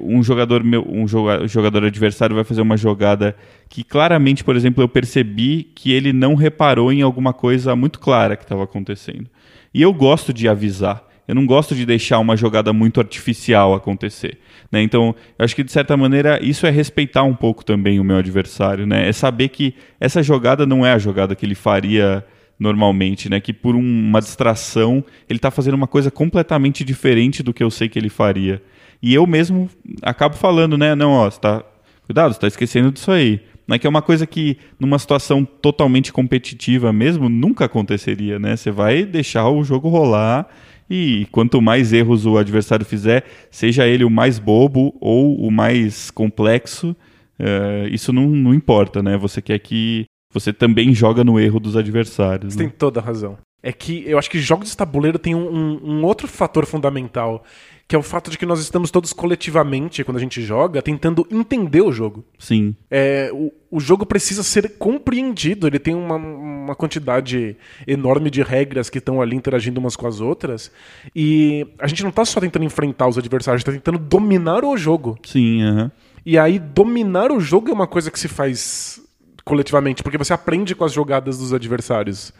um 0.01 0.23
jogador 0.23 0.63
meu, 0.63 0.87
um 0.89 1.07
jogador 1.09 1.85
adversário 1.85 2.37
vai 2.37 2.45
fazer 2.45 2.61
uma 2.61 2.77
jogada 2.77 3.37
que 3.69 3.83
claramente, 3.83 4.45
por 4.45 4.55
exemplo, 4.55 4.83
eu 4.83 4.89
percebi 4.89 5.65
que 5.75 5.91
ele 5.91 6.13
não 6.13 6.35
reparou 6.35 6.93
em 6.93 7.03
alguma 7.03 7.33
coisa 7.33 7.75
muito 7.75 7.99
clara 7.99 8.37
que 8.37 8.45
estava 8.45 8.63
acontecendo. 8.63 9.29
E 9.75 9.83
eu 9.83 9.93
gosto 9.93 10.33
de 10.33 10.49
avisar. 10.49 11.03
Eu 11.33 11.35
não 11.35 11.47
gosto 11.47 11.75
de 11.75 11.87
deixar 11.87 12.19
uma 12.19 12.37
jogada 12.37 12.75
muito 12.75 13.01
artificial 13.01 13.73
acontecer. 13.73 14.37
Né? 14.71 14.83
Então, 14.83 15.15
eu 15.39 15.43
acho 15.43 15.57
que 15.57 15.65
de 15.65 15.73
certa 15.73 15.97
maneira 15.97 16.39
isso 16.45 16.67
é 16.67 16.71
respeitar 16.71 17.23
um 17.23 17.35
pouco 17.35 17.65
também 17.65 17.99
o 17.99 18.05
meu 18.05 18.19
adversário. 18.19 18.87
Né? 18.87 19.09
É 19.09 19.13
saber 19.15 19.49
que 19.49 19.75
essa 19.99 20.23
jogada 20.23 20.67
não 20.67 20.85
é 20.85 20.93
a 20.93 20.99
jogada 20.99 21.35
que 21.35 21.47
ele 21.47 21.55
faria 21.55 22.23
normalmente, 22.59 23.31
né? 23.31 23.41
Que 23.41 23.51
por 23.51 23.75
um, 23.75 23.81
uma 23.81 24.21
distração 24.21 25.03
ele 25.27 25.39
está 25.39 25.51
fazendo 25.51 25.73
uma 25.73 25.87
coisa 25.87 26.11
completamente 26.11 26.85
diferente 26.85 27.43
do 27.43 27.55
que 27.55 27.65
eu 27.65 27.71
sei 27.71 27.89
que 27.89 27.99
ele 27.99 28.11
faria. 28.11 28.63
E 29.03 29.15
eu 29.15 29.27
mesmo 29.27 29.71
acabo 30.03 30.37
falando, 30.37 30.77
né? 30.77 30.95
Não, 30.95 31.13
ó, 31.13 31.31
tá, 31.31 31.65
cuidado, 32.05 32.35
você 32.35 32.41
tá 32.41 32.47
esquecendo 32.47 32.93
disso 32.93 33.11
aí. 33.11 33.41
Né, 33.67 33.79
que 33.79 33.87
é 33.87 33.91
uma 33.91 34.03
coisa 34.03 34.27
que, 34.27 34.59
numa 34.79 34.99
situação 34.99 35.45
totalmente 35.45 36.13
competitiva 36.13 36.93
mesmo, 36.93 37.29
nunca 37.29 37.65
aconteceria, 37.65 38.39
né? 38.39 38.55
Você 38.55 38.71
vai 38.71 39.05
deixar 39.05 39.49
o 39.49 39.65
jogo 39.65 39.89
rolar 39.89 40.47
e 40.95 41.27
quanto 41.33 41.63
mais 41.63 41.91
erros 41.91 42.27
o 42.27 42.37
adversário 42.37 42.85
fizer, 42.85 43.25
seja 43.51 43.87
ele 43.87 44.05
o 44.05 44.11
mais 44.11 44.39
bobo 44.39 44.95
ou 45.01 45.35
o 45.41 45.51
mais 45.51 46.11
complexo, 46.11 46.95
uh, 47.41 47.89
isso 47.91 48.13
não, 48.13 48.29
não 48.29 48.53
importa, 48.53 49.03
né? 49.03 49.17
Você 49.17 49.41
quer 49.41 49.59
que 49.59 50.05
você 50.31 50.53
também 50.53 50.93
joga 50.93 51.25
no 51.25 51.41
erro 51.41 51.59
dos 51.59 51.79
adversários. 51.79 52.53
Você 52.53 52.59
né? 52.63 52.69
tem 52.69 52.77
toda 52.77 53.01
a 53.01 53.03
razão. 53.03 53.39
É 53.63 53.73
que 53.73 54.05
eu 54.07 54.19
acho 54.19 54.29
que 54.29 54.39
jogos 54.39 54.69
de 54.69 54.77
tabuleiro 54.77 55.19
tem 55.19 55.35
um, 55.35 55.49
um, 55.49 55.81
um 55.83 56.05
outro 56.05 56.29
fator 56.29 56.67
fundamental 56.67 57.43
que 57.87 57.97
é 57.97 57.99
o 57.99 58.03
fato 58.03 58.31
de 58.31 58.39
que 58.39 58.47
nós 58.47 58.61
estamos 58.61 58.91
todos 58.91 59.13
coletivamente, 59.13 60.03
quando 60.05 60.17
a 60.17 60.21
gente 60.21 60.41
joga, 60.43 60.81
tentando 60.81 61.27
entender 61.31 61.83
o 61.83 61.93
jogo. 61.93 62.25
Sim. 62.39 62.75
É, 62.91 63.31
o, 63.33 63.53
o 63.71 63.81
jogo 63.81 64.07
precisa 64.07 64.43
ser 64.43 64.77
compreendido, 64.79 65.67
ele 65.67 65.79
tem 65.79 65.95
uma, 65.95 66.17
uma 66.17 66.75
quantidade 66.75 67.57
enorme 67.87 68.31
de 68.31 68.43
regras 68.43 68.89
que 68.89 68.99
estão 68.99 69.21
ali 69.21 69.37
interagindo 69.37 69.79
umas 69.79 69.97
com 69.97 70.07
as 70.07 70.21
outras, 70.21 70.71
e 71.15 71.67
a 71.79 71.87
gente 71.87 72.03
não 72.03 72.11
está 72.11 72.25
só 72.25 72.41
tentando 72.41 72.65
enfrentar 72.65 73.09
os 73.09 73.19
adversários, 73.19 73.61
está 73.61 73.73
tentando 73.73 73.99
dominar 73.99 74.65
o 74.65 74.77
jogo. 74.77 75.19
Sim, 75.25 75.63
aham. 75.63 75.85
Uh 75.85 75.85
-huh. 75.87 75.91
E 76.25 76.39
aí, 76.39 76.59
dominar 76.59 77.33
o 77.33 77.41
jogo 77.41 77.69
é 77.69 77.73
uma 77.73 77.87
coisa 77.87 78.11
que 78.11 78.19
se 78.19 78.29
faz 78.29 79.01
coletivamente, 79.45 80.03
porque 80.03 80.19
você 80.19 80.33
aprende 80.33 80.75
com 80.75 80.85
as 80.85 80.93
jogadas 80.93 81.39
dos 81.39 81.53
adversários. 81.53 82.33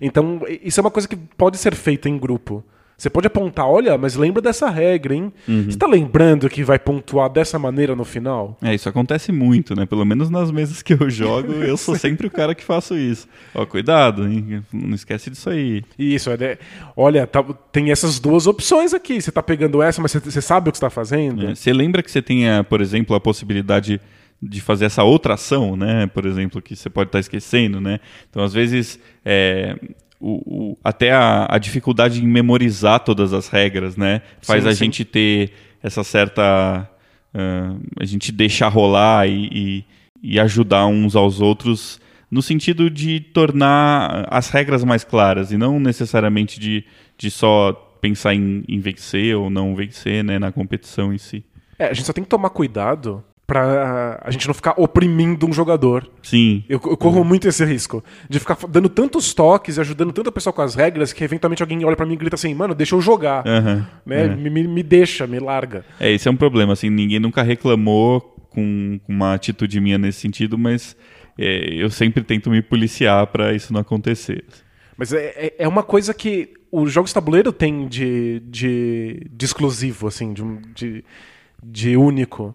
Então, 0.00 0.40
isso 0.62 0.80
é 0.80 0.82
uma 0.82 0.90
coisa 0.90 1.06
que 1.06 1.16
pode 1.16 1.56
ser 1.56 1.74
feita 1.74 2.08
em 2.08 2.18
grupo. 2.18 2.64
Você 2.98 3.08
pode 3.08 3.28
apontar, 3.28 3.64
olha, 3.64 3.96
mas 3.96 4.16
lembra 4.16 4.42
dessa 4.42 4.68
regra, 4.68 5.14
hein? 5.14 5.32
Uhum. 5.46 5.70
Você 5.70 5.78
tá 5.78 5.86
lembrando 5.86 6.48
que 6.48 6.64
vai 6.64 6.80
pontuar 6.80 7.30
dessa 7.30 7.56
maneira 7.56 7.94
no 7.94 8.04
final? 8.04 8.58
É, 8.60 8.74
isso 8.74 8.88
acontece 8.88 9.30
muito, 9.30 9.76
né? 9.76 9.86
Pelo 9.86 10.04
menos 10.04 10.28
nas 10.28 10.50
mesas 10.50 10.82
que 10.82 10.94
eu 10.94 11.06
jogo, 11.08 11.52
eu 11.52 11.76
sou 11.76 11.94
sempre 11.94 12.26
o 12.26 12.30
cara 12.30 12.56
que 12.56 12.64
faço 12.64 12.96
isso. 12.96 13.28
Ó, 13.54 13.64
cuidado, 13.64 14.26
hein? 14.26 14.64
Não 14.72 14.96
esquece 14.96 15.30
disso 15.30 15.48
aí. 15.48 15.84
Isso, 15.96 16.28
é, 16.28 16.58
olha, 16.96 17.24
tá, 17.24 17.40
tem 17.70 17.92
essas 17.92 18.18
duas 18.18 18.48
opções 18.48 18.92
aqui. 18.92 19.22
Você 19.22 19.30
tá 19.30 19.44
pegando 19.44 19.80
essa, 19.80 20.02
mas 20.02 20.12
você, 20.12 20.40
sabe 20.42 20.68
o 20.68 20.72
que 20.72 20.78
está 20.78 20.90
fazendo? 20.90 21.46
É, 21.46 21.54
você 21.54 21.72
lembra 21.72 22.02
que 22.02 22.10
você 22.10 22.20
tem, 22.20 22.42
por 22.68 22.80
exemplo, 22.80 23.14
a 23.14 23.20
possibilidade 23.20 24.00
de 24.42 24.60
fazer 24.60 24.86
essa 24.86 25.04
outra 25.04 25.34
ação, 25.34 25.76
né? 25.76 26.08
Por 26.08 26.26
exemplo, 26.26 26.60
que 26.60 26.74
você 26.74 26.90
pode 26.90 27.10
estar 27.10 27.18
tá 27.18 27.20
esquecendo, 27.20 27.80
né? 27.80 28.00
Então, 28.28 28.42
às 28.42 28.52
vezes, 28.52 28.98
é, 29.24 29.76
o, 30.20 30.72
o, 30.72 30.78
até 30.82 31.12
a, 31.12 31.46
a, 31.48 31.58
dificuldade 31.58 32.22
em 32.22 32.26
memorizar 32.26 33.00
todas 33.00 33.32
as 33.32 33.48
regras, 33.48 33.96
né? 33.96 34.22
Faz 34.40 34.64
sim, 34.64 34.68
a 34.68 34.72
sim. 34.72 34.84
gente 34.84 35.04
ter 35.04 35.52
essa 35.82 36.02
certa. 36.02 36.88
Uh, 37.34 37.80
a 38.00 38.04
gente 38.04 38.32
deixar 38.32 38.68
rolar 38.68 39.28
e, 39.28 39.48
e, 39.52 39.84
e, 40.22 40.40
ajudar 40.40 40.86
uns 40.86 41.14
aos 41.14 41.40
outros 41.40 42.00
no 42.30 42.40
sentido 42.40 42.90
de 42.90 43.20
tornar 43.20 44.26
as 44.30 44.48
regras 44.48 44.82
mais 44.82 45.04
claras 45.04 45.52
e 45.52 45.58
não 45.58 45.78
necessariamente 45.78 46.58
de, 46.58 46.84
de 47.16 47.30
só 47.30 47.72
pensar 48.00 48.34
em, 48.34 48.64
em 48.66 48.80
vencer 48.80 49.36
ou 49.36 49.50
não 49.50 49.74
vencer 49.74 50.24
né, 50.24 50.38
na 50.38 50.50
competição 50.50 51.12
em 51.12 51.18
si. 51.18 51.44
É, 51.78 51.86
a 51.86 51.92
gente 51.92 52.06
só 52.06 52.12
tem 52.12 52.24
que 52.24 52.30
tomar 52.30 52.50
cuidado 52.50 53.22
pra 53.48 54.20
a 54.22 54.30
gente 54.30 54.46
não 54.46 54.52
ficar 54.52 54.74
oprimindo 54.76 55.48
um 55.48 55.52
jogador. 55.54 56.06
Sim. 56.22 56.62
Eu, 56.68 56.78
eu 56.84 56.96
corro 56.98 57.20
uhum. 57.20 57.24
muito 57.24 57.48
esse 57.48 57.64
risco. 57.64 58.04
De 58.28 58.38
ficar 58.38 58.58
dando 58.68 58.90
tantos 58.90 59.32
toques 59.32 59.78
e 59.78 59.80
ajudando 59.80 60.12
tanta 60.12 60.30
pessoa 60.30 60.52
com 60.52 60.60
as 60.60 60.74
regras 60.74 61.14
que 61.14 61.24
eventualmente 61.24 61.62
alguém 61.62 61.82
olha 61.82 61.96
para 61.96 62.04
mim 62.04 62.12
e 62.12 62.16
grita 62.16 62.36
assim, 62.36 62.52
mano, 62.54 62.74
deixa 62.74 62.94
eu 62.94 63.00
jogar. 63.00 63.42
Uhum. 63.46 63.82
Né? 64.04 64.26
Uhum. 64.26 64.36
Me, 64.36 64.68
me, 64.68 64.82
deixa, 64.82 65.26
me 65.26 65.40
larga. 65.40 65.82
É, 65.98 66.12
esse 66.12 66.28
é 66.28 66.30
um 66.30 66.36
problema, 66.36 66.74
assim, 66.74 66.90
ninguém 66.90 67.18
nunca 67.18 67.42
reclamou 67.42 68.20
com, 68.50 69.00
com 69.02 69.12
uma 69.12 69.32
atitude 69.32 69.80
minha 69.80 69.96
nesse 69.96 70.20
sentido, 70.20 70.58
mas 70.58 70.94
é, 71.38 71.72
eu 71.72 71.88
sempre 71.88 72.22
tento 72.22 72.50
me 72.50 72.60
policiar 72.60 73.26
para 73.28 73.54
isso 73.54 73.72
não 73.72 73.80
acontecer. 73.80 74.44
Mas 74.94 75.10
é, 75.14 75.24
é, 75.34 75.54
é 75.60 75.68
uma 75.68 75.82
coisa 75.82 76.12
que 76.12 76.52
os 76.70 76.92
jogos 76.92 77.14
tabuleiro 77.14 77.50
tem 77.50 77.88
de, 77.88 78.40
de, 78.40 79.26
de 79.32 79.46
exclusivo, 79.46 80.06
assim, 80.06 80.34
de, 80.34 80.42
de, 80.74 81.04
de 81.62 81.96
único 81.96 82.54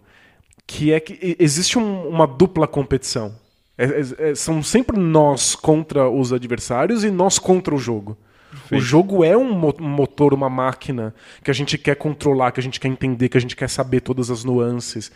que 0.67 0.91
é 0.91 0.99
que 0.99 1.36
existe 1.39 1.78
um, 1.78 2.08
uma 2.08 2.26
dupla 2.26 2.67
competição. 2.67 3.36
É, 3.78 3.86
é, 3.86 4.30
é, 4.30 4.36
são 4.36 4.62
sempre 4.62 4.97
nós 4.97 5.56
contra 5.56 6.10
os 6.10 6.32
adversários 6.32 7.04
e 7.04 7.12
nós 7.12 7.39
contra 7.39 7.73
o 7.73 7.78
jogo. 7.78 8.17
Perfeito. 8.52 8.76
O 8.76 8.86
jogo 8.86 9.23
é 9.23 9.36
um 9.36 9.52
motor, 9.52 10.32
uma 10.32 10.49
máquina 10.49 11.13
que 11.43 11.49
a 11.49 11.54
gente 11.54 11.76
quer 11.76 11.95
controlar, 11.95 12.52
que 12.52 12.60
a 12.60 12.63
gente 12.63 12.80
quer 12.80 12.88
entender, 12.88 13.28
que 13.28 13.38
a 13.38 13.41
gente 13.41 13.56
quer 13.56 13.67
saber 13.67 14.02
todas 14.02 14.30
as 14.30 14.43
nuances. 14.43 15.12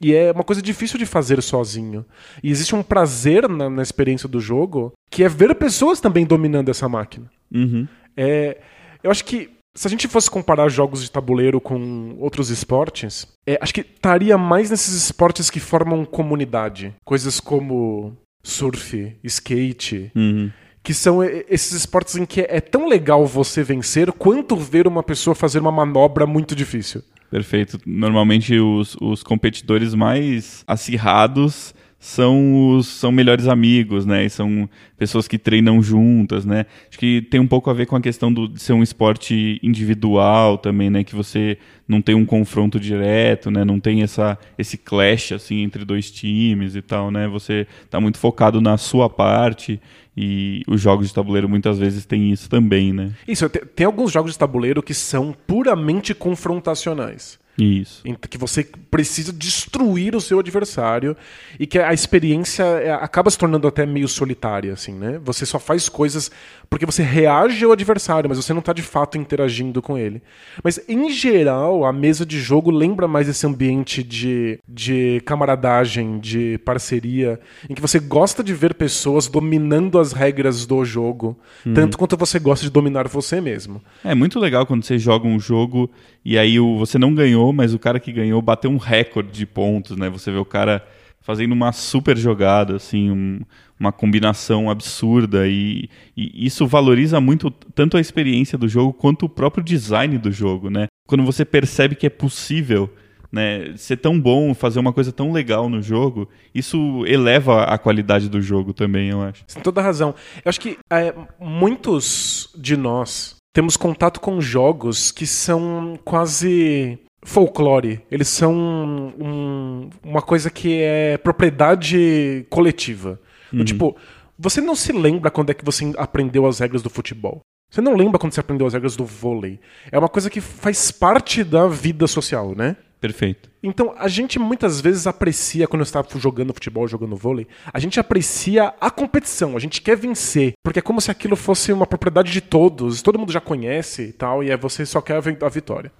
E 0.00 0.14
é 0.14 0.30
uma 0.30 0.44
coisa 0.44 0.60
difícil 0.60 0.98
de 0.98 1.06
fazer 1.06 1.42
sozinho. 1.42 2.04
E 2.42 2.50
existe 2.50 2.74
um 2.74 2.82
prazer 2.82 3.48
na, 3.48 3.70
na 3.70 3.82
experiência 3.82 4.28
do 4.28 4.40
jogo 4.40 4.92
que 5.10 5.24
é 5.24 5.28
ver 5.28 5.54
pessoas 5.54 6.00
também 6.00 6.26
dominando 6.26 6.68
essa 6.68 6.86
máquina. 6.86 7.30
Uhum. 7.50 7.88
É, 8.14 8.58
eu 9.02 9.10
acho 9.10 9.24
que 9.24 9.50
se 9.74 9.86
a 9.86 9.90
gente 9.90 10.06
fosse 10.06 10.30
comparar 10.30 10.68
jogos 10.68 11.02
de 11.02 11.10
tabuleiro 11.10 11.60
com 11.60 12.16
outros 12.18 12.50
esportes, 12.50 13.26
é, 13.46 13.58
acho 13.60 13.72
que 13.72 13.80
estaria 13.80 14.36
mais 14.36 14.70
nesses 14.70 14.94
esportes 14.94 15.48
que 15.48 15.60
formam 15.60 16.04
comunidade. 16.04 16.94
Coisas 17.04 17.40
como 17.40 18.16
surf, 18.42 19.16
skate. 19.24 20.10
Uhum. 20.14 20.50
Que 20.82 20.92
são 20.92 21.22
esses 21.22 21.72
esportes 21.72 22.16
em 22.16 22.26
que 22.26 22.40
é 22.40 22.60
tão 22.60 22.88
legal 22.88 23.24
você 23.24 23.62
vencer 23.62 24.10
quanto 24.12 24.56
ver 24.56 24.88
uma 24.88 25.02
pessoa 25.02 25.34
fazer 25.34 25.60
uma 25.60 25.70
manobra 25.70 26.26
muito 26.26 26.56
difícil. 26.56 27.02
Perfeito. 27.30 27.78
Normalmente 27.86 28.58
os, 28.58 28.96
os 29.00 29.22
competidores 29.22 29.94
mais 29.94 30.64
acirrados 30.66 31.72
são 32.02 32.76
os 32.76 32.88
são 32.88 33.12
melhores 33.12 33.46
amigos, 33.46 34.04
né? 34.04 34.24
E 34.24 34.28
são 34.28 34.68
pessoas 34.98 35.28
que 35.28 35.38
treinam 35.38 35.80
juntas, 35.80 36.44
né? 36.44 36.66
Acho 36.88 36.98
que 36.98 37.22
tem 37.22 37.38
um 37.38 37.46
pouco 37.46 37.70
a 37.70 37.72
ver 37.72 37.86
com 37.86 37.94
a 37.94 38.00
questão 38.00 38.32
do, 38.32 38.48
de 38.48 38.60
ser 38.60 38.72
um 38.72 38.82
esporte 38.82 39.60
individual 39.62 40.58
também, 40.58 40.90
né? 40.90 41.04
Que 41.04 41.14
você 41.14 41.56
não 41.86 42.02
tem 42.02 42.16
um 42.16 42.26
confronto 42.26 42.80
direto, 42.80 43.52
né? 43.52 43.64
Não 43.64 43.78
tem 43.78 44.02
essa 44.02 44.36
esse 44.58 44.76
clash 44.76 45.30
assim 45.30 45.62
entre 45.62 45.84
dois 45.84 46.10
times 46.10 46.74
e 46.74 46.82
tal, 46.82 47.12
né? 47.12 47.28
Você 47.28 47.68
está 47.84 48.00
muito 48.00 48.18
focado 48.18 48.60
na 48.60 48.76
sua 48.76 49.08
parte 49.08 49.80
e 50.16 50.64
os 50.66 50.80
jogos 50.80 51.06
de 51.06 51.14
tabuleiro 51.14 51.48
muitas 51.48 51.78
vezes 51.78 52.04
têm 52.04 52.32
isso 52.32 52.50
também, 52.50 52.92
né? 52.92 53.12
Isso, 53.28 53.48
tem 53.48 53.86
alguns 53.86 54.10
jogos 54.10 54.32
de 54.32 54.38
tabuleiro 54.38 54.82
que 54.82 54.92
são 54.92 55.32
puramente 55.46 56.12
confrontacionais. 56.14 57.40
Isso. 57.58 58.02
Que 58.28 58.38
você 58.38 58.66
precisa 58.90 59.32
destruir 59.32 60.16
o 60.16 60.20
seu 60.20 60.38
adversário 60.38 61.16
e 61.58 61.66
que 61.66 61.78
a 61.78 61.92
experiência 61.92 62.62
é, 62.62 62.92
acaba 62.92 63.30
se 63.30 63.38
tornando 63.38 63.68
até 63.68 63.84
meio 63.84 64.08
solitária, 64.08 64.72
assim, 64.72 64.94
né? 64.94 65.20
Você 65.22 65.44
só 65.44 65.58
faz 65.58 65.88
coisas 65.88 66.30
porque 66.72 66.86
você 66.86 67.02
reage 67.02 67.62
ao 67.64 67.72
adversário, 67.72 68.30
mas 68.30 68.38
você 68.38 68.54
não 68.54 68.60
está 68.60 68.72
de 68.72 68.80
fato 68.80 69.18
interagindo 69.18 69.82
com 69.82 69.98
ele. 69.98 70.22
Mas, 70.64 70.80
em 70.88 71.10
geral, 71.10 71.84
a 71.84 71.92
mesa 71.92 72.24
de 72.24 72.40
jogo 72.40 72.70
lembra 72.70 73.06
mais 73.06 73.28
esse 73.28 73.46
ambiente 73.46 74.02
de, 74.02 74.58
de 74.66 75.20
camaradagem, 75.26 76.18
de 76.18 76.56
parceria, 76.64 77.38
em 77.68 77.74
que 77.74 77.82
você 77.82 77.98
gosta 77.98 78.42
de 78.42 78.54
ver 78.54 78.72
pessoas 78.72 79.28
dominando 79.28 79.98
as 79.98 80.14
regras 80.14 80.64
do 80.64 80.82
jogo, 80.82 81.38
uhum. 81.66 81.74
tanto 81.74 81.98
quanto 81.98 82.16
você 82.16 82.38
gosta 82.38 82.64
de 82.64 82.70
dominar 82.70 83.06
você 83.06 83.38
mesmo. 83.38 83.82
É 84.02 84.14
muito 84.14 84.40
legal 84.40 84.64
quando 84.64 84.82
você 84.82 84.98
joga 84.98 85.28
um 85.28 85.38
jogo 85.38 85.90
e 86.24 86.38
aí 86.38 86.58
o, 86.58 86.78
você 86.78 86.98
não 86.98 87.14
ganhou, 87.42 87.52
mas 87.52 87.74
o 87.74 87.78
cara 87.78 87.98
que 87.98 88.12
ganhou 88.12 88.40
bateu 88.40 88.70
um 88.70 88.76
recorde 88.76 89.32
de 89.32 89.46
pontos, 89.46 89.96
né? 89.96 90.08
Você 90.08 90.30
vê 90.30 90.38
o 90.38 90.44
cara 90.44 90.86
fazendo 91.20 91.52
uma 91.52 91.72
super 91.72 92.16
jogada, 92.16 92.76
assim, 92.76 93.10
um, 93.10 93.40
uma 93.78 93.92
combinação 93.92 94.68
absurda 94.68 95.46
e, 95.46 95.88
e, 96.16 96.46
isso 96.46 96.66
valoriza 96.66 97.20
muito 97.20 97.50
tanto 97.50 97.96
a 97.96 98.00
experiência 98.00 98.58
do 98.58 98.68
jogo 98.68 98.92
quanto 98.92 99.26
o 99.26 99.28
próprio 99.28 99.62
design 99.62 100.18
do 100.18 100.32
jogo, 100.32 100.68
né? 100.68 100.86
Quando 101.06 101.24
você 101.24 101.44
percebe 101.44 101.94
que 101.94 102.06
é 102.06 102.10
possível 102.10 102.90
né, 103.30 103.72
ser 103.76 103.96
tão 103.96 104.20
bom, 104.20 104.52
fazer 104.52 104.78
uma 104.78 104.92
coisa 104.92 105.10
tão 105.10 105.32
legal 105.32 105.68
no 105.68 105.80
jogo, 105.80 106.28
isso 106.54 107.04
eleva 107.06 107.64
a 107.64 107.78
qualidade 107.78 108.28
do 108.28 108.42
jogo 108.42 108.74
também, 108.74 109.08
eu 109.08 109.22
acho. 109.22 109.44
Tem 109.46 109.62
toda 109.62 109.80
razão. 109.80 110.14
Eu 110.44 110.48
acho 110.48 110.60
que 110.60 110.76
é, 110.92 111.14
muitos 111.40 112.50
de 112.56 112.76
nós 112.76 113.36
temos 113.54 113.76
contato 113.76 114.20
com 114.20 114.40
jogos 114.40 115.10
que 115.10 115.26
são 115.26 115.98
quase 116.04 116.98
folclore. 117.24 118.00
Eles 118.10 118.28
são 118.28 118.54
um, 118.54 119.90
uma 120.02 120.22
coisa 120.22 120.50
que 120.50 120.80
é 120.80 121.16
propriedade 121.18 122.46
coletiva. 122.50 123.20
Uhum. 123.52 123.64
Tipo, 123.64 123.96
você 124.38 124.60
não 124.60 124.74
se 124.74 124.92
lembra 124.92 125.30
quando 125.30 125.50
é 125.50 125.54
que 125.54 125.64
você 125.64 125.92
aprendeu 125.96 126.46
as 126.46 126.58
regras 126.58 126.82
do 126.82 126.90
futebol. 126.90 127.40
Você 127.70 127.80
não 127.80 127.94
lembra 127.94 128.18
quando 128.18 128.34
você 128.34 128.40
aprendeu 128.40 128.66
as 128.66 128.74
regras 128.74 128.96
do 128.96 129.04
vôlei. 129.04 129.58
É 129.90 129.98
uma 129.98 130.08
coisa 130.08 130.28
que 130.28 130.40
faz 130.40 130.90
parte 130.90 131.42
da 131.42 131.66
vida 131.66 132.06
social, 132.06 132.54
né? 132.54 132.76
Perfeito. 133.00 133.50
Então, 133.62 133.94
a 133.98 134.06
gente 134.06 134.38
muitas 134.38 134.80
vezes 134.80 135.06
aprecia, 135.06 135.66
quando 135.66 135.80
eu 135.80 135.84
estava 135.84 136.06
jogando 136.18 136.52
futebol, 136.52 136.86
jogando 136.86 137.16
vôlei, 137.16 137.48
a 137.72 137.80
gente 137.80 137.98
aprecia 137.98 138.74
a 138.80 138.90
competição, 138.90 139.56
a 139.56 139.58
gente 139.58 139.80
quer 139.80 139.96
vencer. 139.96 140.52
Porque 140.62 140.78
é 140.78 140.82
como 140.82 141.00
se 141.00 141.10
aquilo 141.10 141.34
fosse 141.34 141.72
uma 141.72 141.86
propriedade 141.86 142.30
de 142.30 142.40
todos, 142.40 143.02
todo 143.02 143.18
mundo 143.18 143.32
já 143.32 143.40
conhece 143.40 144.02
e 144.02 144.12
tal, 144.12 144.44
e 144.44 144.50
é 144.50 144.56
você 144.56 144.86
só 144.86 145.00
quer 145.00 145.16
a 145.16 145.48
vitória. 145.48 145.90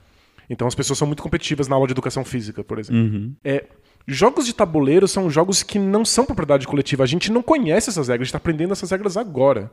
Então 0.48 0.66
as 0.66 0.74
pessoas 0.74 0.98
são 0.98 1.06
muito 1.06 1.22
competitivas 1.22 1.68
na 1.68 1.74
aula 1.74 1.86
de 1.86 1.92
educação 1.92 2.24
física, 2.24 2.62
por 2.62 2.78
exemplo. 2.78 3.00
Uhum. 3.00 3.34
É, 3.44 3.64
jogos 4.06 4.46
de 4.46 4.54
tabuleiro 4.54 5.06
são 5.06 5.30
jogos 5.30 5.62
que 5.62 5.78
não 5.78 6.04
são 6.04 6.24
propriedade 6.24 6.66
coletiva. 6.66 7.04
A 7.04 7.06
gente 7.06 7.30
não 7.30 7.42
conhece 7.42 7.90
essas 7.90 8.08
regras, 8.08 8.22
a 8.22 8.24
gente 8.24 8.28
está 8.28 8.38
aprendendo 8.38 8.72
essas 8.72 8.90
regras 8.90 9.16
agora. 9.16 9.70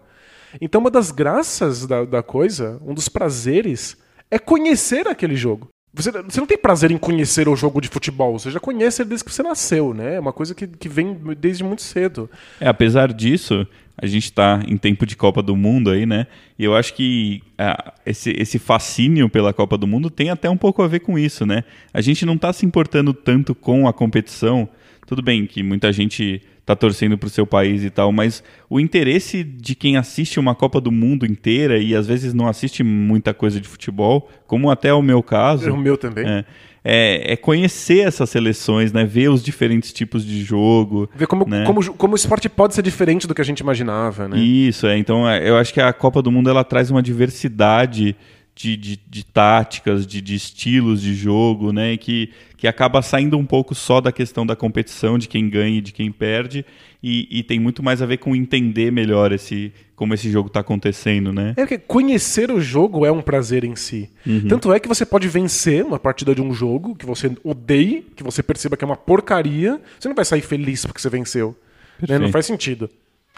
Então 0.61 0.81
uma 0.81 0.91
das 0.91 1.11
graças 1.11 1.85
da, 1.85 2.05
da 2.05 2.23
coisa, 2.23 2.79
um 2.85 2.93
dos 2.93 3.09
prazeres, 3.09 3.97
é 4.31 4.39
conhecer 4.39 5.07
aquele 5.07 5.35
jogo. 5.35 5.69
Você, 5.93 6.11
você 6.11 6.39
não 6.39 6.47
tem 6.47 6.57
prazer 6.57 6.91
em 6.91 6.97
conhecer 6.97 7.47
o 7.49 7.55
jogo 7.55 7.81
de 7.81 7.87
futebol, 7.87 8.37
você 8.37 8.51
já 8.51 8.59
conhece 8.59 9.03
desde 9.03 9.25
que 9.25 9.33
você 9.33 9.41
nasceu, 9.41 9.93
né? 9.93 10.15
É 10.15 10.19
uma 10.19 10.31
coisa 10.31 10.53
que, 10.53 10.67
que 10.67 10.87
vem 10.87 11.17
desde 11.37 11.63
muito 11.63 11.81
cedo. 11.81 12.29
É, 12.59 12.67
apesar 12.67 13.11
disso, 13.11 13.67
a 13.97 14.05
gente 14.05 14.25
está 14.25 14.61
em 14.67 14.77
tempo 14.77 15.05
de 15.05 15.15
Copa 15.15 15.41
do 15.41 15.55
Mundo 15.55 15.89
aí, 15.89 16.05
né? 16.05 16.27
E 16.57 16.63
eu 16.63 16.75
acho 16.75 16.93
que 16.93 17.41
ah, 17.57 17.93
esse, 18.05 18.31
esse 18.37 18.59
fascínio 18.59 19.27
pela 19.29 19.51
Copa 19.51 19.77
do 19.77 19.87
Mundo 19.87 20.09
tem 20.09 20.29
até 20.29 20.49
um 20.49 20.55
pouco 20.55 20.81
a 20.83 20.87
ver 20.87 20.99
com 20.99 21.17
isso, 21.17 21.45
né? 21.45 21.63
A 21.93 22.01
gente 22.01 22.25
não 22.25 22.35
está 22.35 22.53
se 22.53 22.65
importando 22.65 23.13
tanto 23.13 23.55
com 23.55 23.87
a 23.87 23.93
competição. 23.93 24.69
Tudo 25.07 25.23
bem 25.23 25.47
que 25.47 25.63
muita 25.63 25.91
gente 25.91 26.41
tá 26.69 26.75
torcendo 26.75 27.17
pro 27.17 27.31
seu 27.31 27.47
país 27.47 27.83
e 27.83 27.89
tal, 27.89 28.11
mas 28.11 28.43
o 28.69 28.79
interesse 28.79 29.43
de 29.43 29.73
quem 29.73 29.97
assiste 29.97 30.39
uma 30.39 30.53
Copa 30.53 30.79
do 30.79 30.91
Mundo 30.91 31.25
inteira 31.25 31.79
e 31.79 31.95
às 31.95 32.05
vezes 32.05 32.31
não 32.31 32.47
assiste 32.47 32.83
muita 32.83 33.33
coisa 33.33 33.59
de 33.59 33.67
futebol, 33.67 34.29
como 34.45 34.69
até 34.69 34.93
o 34.93 35.01
meu 35.01 35.23
caso. 35.23 35.67
É 35.67 35.71
o 35.71 35.77
meu 35.77 35.97
também. 35.97 36.27
É, 36.27 36.45
é, 36.83 37.33
é, 37.33 37.35
conhecer 37.35 38.07
essas 38.07 38.29
seleções, 38.29 38.93
né? 38.93 39.03
Ver 39.03 39.29
os 39.29 39.41
diferentes 39.41 39.91
tipos 39.91 40.23
de 40.23 40.43
jogo. 40.43 41.09
Ver 41.15 41.25
como, 41.25 41.43
né? 41.49 41.65
como, 41.65 41.93
como 41.95 42.13
o 42.13 42.15
esporte 42.15 42.47
pode 42.47 42.75
ser 42.75 42.83
diferente 42.83 43.25
do 43.25 43.33
que 43.33 43.41
a 43.41 43.45
gente 43.45 43.61
imaginava, 43.61 44.27
né? 44.27 44.37
Isso, 44.37 44.85
é. 44.85 44.95
Então 44.95 45.27
é, 45.27 45.49
eu 45.49 45.57
acho 45.57 45.73
que 45.73 45.81
a 45.81 45.91
Copa 45.91 46.21
do 46.21 46.31
Mundo 46.31 46.51
ela 46.51 46.63
traz 46.63 46.91
uma 46.91 47.01
diversidade 47.01 48.15
de, 48.59 48.75
de, 48.75 48.99
de 49.09 49.25
táticas, 49.25 50.05
de, 50.05 50.19
de, 50.19 50.35
estilos 50.35 51.01
de 51.01 51.15
jogo, 51.15 51.71
né? 51.71 51.95
Que, 51.95 52.29
que 52.57 52.67
acaba 52.67 53.01
saindo 53.01 53.37
um 53.37 53.45
pouco 53.45 53.73
só 53.73 54.01
da 54.01 54.11
questão 54.11 54.45
da 54.45 54.53
competição, 54.53 55.17
de 55.17 55.29
quem 55.29 55.49
ganha 55.49 55.77
e 55.77 55.81
de 55.81 55.93
quem 55.93 56.11
perde, 56.11 56.65
e, 57.01 57.25
e 57.31 57.41
tem 57.41 57.57
muito 57.57 57.81
mais 57.81 58.01
a 58.01 58.05
ver 58.05 58.17
com 58.17 58.35
entender 58.35 58.91
melhor 58.91 59.31
esse, 59.31 59.71
como 59.95 60.13
esse 60.13 60.29
jogo 60.29 60.47
está 60.47 60.59
acontecendo, 60.59 61.31
né? 61.31 61.53
É 61.55 61.61
porque 61.61 61.77
conhecer 61.77 62.51
o 62.51 62.59
jogo 62.59 63.05
é 63.05 63.11
um 63.13 63.21
prazer 63.21 63.63
em 63.63 63.77
si. 63.77 64.09
Uhum. 64.27 64.49
Tanto 64.49 64.73
é 64.73 64.79
que 64.81 64.89
você 64.89 65.05
pode 65.05 65.29
vencer 65.29 65.85
uma 65.85 65.97
partida 65.97 66.35
de 66.35 66.41
um 66.41 66.53
jogo 66.53 66.97
que 66.97 67.05
você 67.05 67.31
odeie, 67.45 68.05
que 68.13 68.23
você 68.23 68.43
perceba 68.43 68.75
que 68.75 68.83
é 68.83 68.87
uma 68.87 68.97
porcaria, 68.97 69.79
você 69.97 70.09
não 70.09 70.15
vai 70.15 70.25
sair 70.25 70.41
feliz 70.41 70.85
porque 70.85 70.99
você 70.99 71.09
venceu. 71.09 71.55
Né? 72.05 72.19
Não 72.19 72.29
faz 72.29 72.45
sentido. 72.45 72.89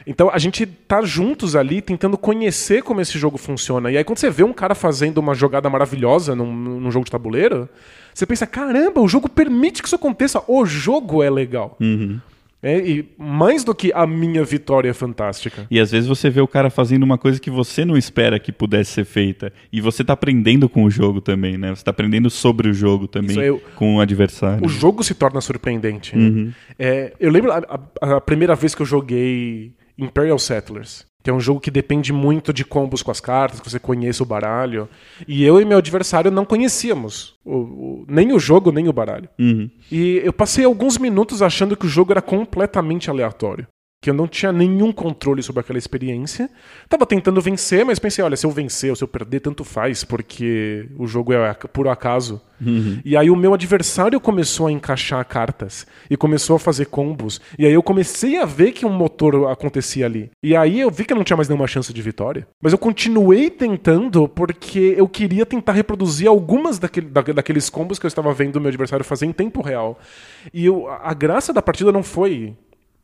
Então 0.06 0.30
a 0.32 0.38
gente 0.38 0.66
tá 0.66 1.02
juntos 1.02 1.56
ali 1.56 1.82
tentando 1.82 2.18
conhecer 2.18 2.84
como 2.84 3.02
esse 3.02 3.18
jogo 3.18 3.38
funciona. 3.38 3.92
E 3.92 3.98
aí 3.98 4.04
quando 4.04 4.18
você 4.18 4.30
vê 4.30 4.44
um 4.44 4.54
cara 4.54 4.76
fazendo 4.76 5.18
uma 5.18 5.34
jogada 5.34 5.70
maravilhosa 5.70 6.36
num, 6.36 6.52
num 6.54 6.92
jogo 6.92 7.06
de 7.06 7.12
tabuleiro, 7.12 7.70
você 8.14 8.26
pensa, 8.26 8.46
caramba, 8.46 9.02
o 9.02 9.08
jogo 9.08 9.30
permite 9.30 9.82
que 9.82 9.88
isso 9.88 9.96
aconteça. 9.96 10.44
O 10.48 10.66
jogo 10.66 11.24
é 11.24 11.30
legal. 11.30 11.78
Uhum. 11.80 12.20
É, 12.64 12.78
e 12.78 13.10
mais 13.18 13.64
do 13.64 13.74
que 13.74 13.92
a 13.92 14.06
minha 14.06 14.44
vitória 14.44 14.94
fantástica. 14.94 15.66
E 15.72 15.80
às 15.80 15.90
vezes 15.90 16.08
você 16.08 16.30
vê 16.30 16.42
o 16.42 16.48
cara 16.48 16.70
fazendo 16.70 17.02
uma 17.02 17.18
coisa 17.18 17.40
que 17.40 17.50
você 17.50 17.84
não 17.84 17.98
espera 17.98 18.40
que 18.40 18.52
pudesse 18.52 18.92
ser 18.92 19.06
feita. 19.06 19.52
E 19.74 19.82
você 19.82 20.04
tá 20.04 20.14
aprendendo 20.14 20.70
com 20.70 20.84
o 20.84 20.92
jogo 20.92 21.20
também, 21.20 21.58
né? 21.58 21.74
Você 21.74 21.84
tá 21.84 21.90
aprendendo 21.90 22.30
sobre 22.30 22.70
o 22.70 22.74
jogo 22.74 23.08
também 23.08 23.40
é, 23.40 23.52
com 23.76 23.96
o 23.96 24.00
adversário. 24.00 24.64
O 24.64 24.70
jogo 24.70 25.04
se 25.04 25.16
torna 25.16 25.42
surpreendente. 25.42 26.16
Né? 26.16 26.24
Uhum. 26.24 26.52
É, 26.78 27.14
eu 27.20 27.32
lembro 27.32 27.52
a, 27.52 27.80
a, 28.00 28.22
primeira 28.22 28.54
vez 28.54 28.76
que 28.76 28.84
eu 28.84 28.86
joguei 28.86 29.74
Imperial 30.04 30.40
Settlers. 30.40 31.06
Que 31.24 31.30
é 31.30 31.34
um 31.34 31.40
jogo 31.40 31.60
que 31.60 31.70
depende 31.70 32.12
muito 32.12 32.52
de 32.52 32.66
combos 32.66 33.04
com 33.04 33.12
as 33.12 33.20
cartas, 33.20 33.60
que 33.60 33.70
você 33.70 33.80
conheça 33.80 34.24
o 34.24 34.26
baralho. 34.26 34.90
E 35.28 35.44
eu 35.44 35.62
e 35.62 35.66
meu 35.66 35.78
adversário 35.78 36.32
não 36.32 36.46
conhecíamos 36.46 37.36
o, 37.46 37.58
o, 37.58 38.06
nem 38.08 38.34
o 38.34 38.40
jogo, 38.40 38.72
nem 38.72 38.88
o 38.88 38.94
baralho. 38.94 39.30
Uhum. 39.40 39.70
E 39.92 40.20
eu 40.24 40.34
passei 40.34 40.66
alguns 40.66 40.98
minutos 40.98 41.44
achando 41.44 41.78
que 41.78 41.86
o 41.86 41.90
jogo 41.90 42.12
era 42.12 42.24
completamente 42.24 43.10
aleatório 43.10 43.68
que 44.02 44.10
eu 44.10 44.14
não 44.16 44.28
tinha 44.28 44.52
nenhum 44.52 44.92
controle 44.92 45.44
sobre 45.44 45.60
aquela 45.60 45.78
experiência. 45.78 46.50
Tava 46.90 47.06
tentando 47.06 47.40
vencer, 47.40 47.86
mas 47.86 48.00
pensei, 48.00 48.26
olha, 48.26 48.36
se 48.36 48.48
eu 48.48 48.50
vencer 48.50 48.90
ou 48.90 48.96
se 48.96 49.04
eu 49.04 49.08
perder, 49.08 49.42
tanto 49.42 49.64
faz, 49.64 50.04
porque 50.04 50.90
o 50.98 51.06
jogo 51.06 51.32
é 51.34 51.54
por 51.54 51.88
acaso. 51.88 52.42
Uhum. 52.60 53.00
E 53.06 53.16
aí 53.16 53.30
o 53.30 53.36
meu 53.36 53.54
adversário 53.54 54.20
começou 54.20 54.66
a 54.66 54.72
encaixar 54.72 55.24
cartas 55.26 55.86
e 56.10 56.18
começou 56.18 56.56
a 56.56 56.60
fazer 56.60 56.86
combos. 56.86 57.40
E 57.60 57.66
aí 57.66 57.74
eu 57.74 57.84
comecei 57.84 58.38
a 58.38 58.46
ver 58.46 58.72
que 58.72 58.88
um 58.88 58.92
motor 58.92 59.48
acontecia 59.52 60.08
ali. 60.08 60.32
E 60.42 60.56
aí 60.56 60.80
eu 60.80 60.90
vi 60.90 61.06
que 61.06 61.14
eu 61.14 61.18
não 61.18 61.24
tinha 61.24 61.38
mais 61.38 61.48
nenhuma 61.48 61.68
chance 61.68 61.94
de 61.94 62.02
vitória. 62.02 62.48
Mas 62.60 62.74
eu 62.74 62.80
continuei 62.80 63.52
tentando 63.52 64.28
porque 64.28 64.96
eu 64.98 65.08
queria 65.08 65.46
tentar 65.46 65.74
reproduzir 65.74 66.28
algumas 66.28 66.80
daquele, 66.80 67.08
daqueles 67.08 67.70
combos 67.70 68.00
que 68.00 68.06
eu 68.08 68.10
estava 68.10 68.34
vendo 68.34 68.56
o 68.56 68.62
meu 68.62 68.70
adversário 68.70 69.06
fazer 69.06 69.28
em 69.28 69.32
tempo 69.32 69.62
real. 69.62 70.00
E 70.52 70.66
eu, 70.66 70.88
a 70.88 71.14
graça 71.14 71.54
da 71.54 71.62
partida 71.62 71.92
não 71.92 72.02
foi 72.02 72.56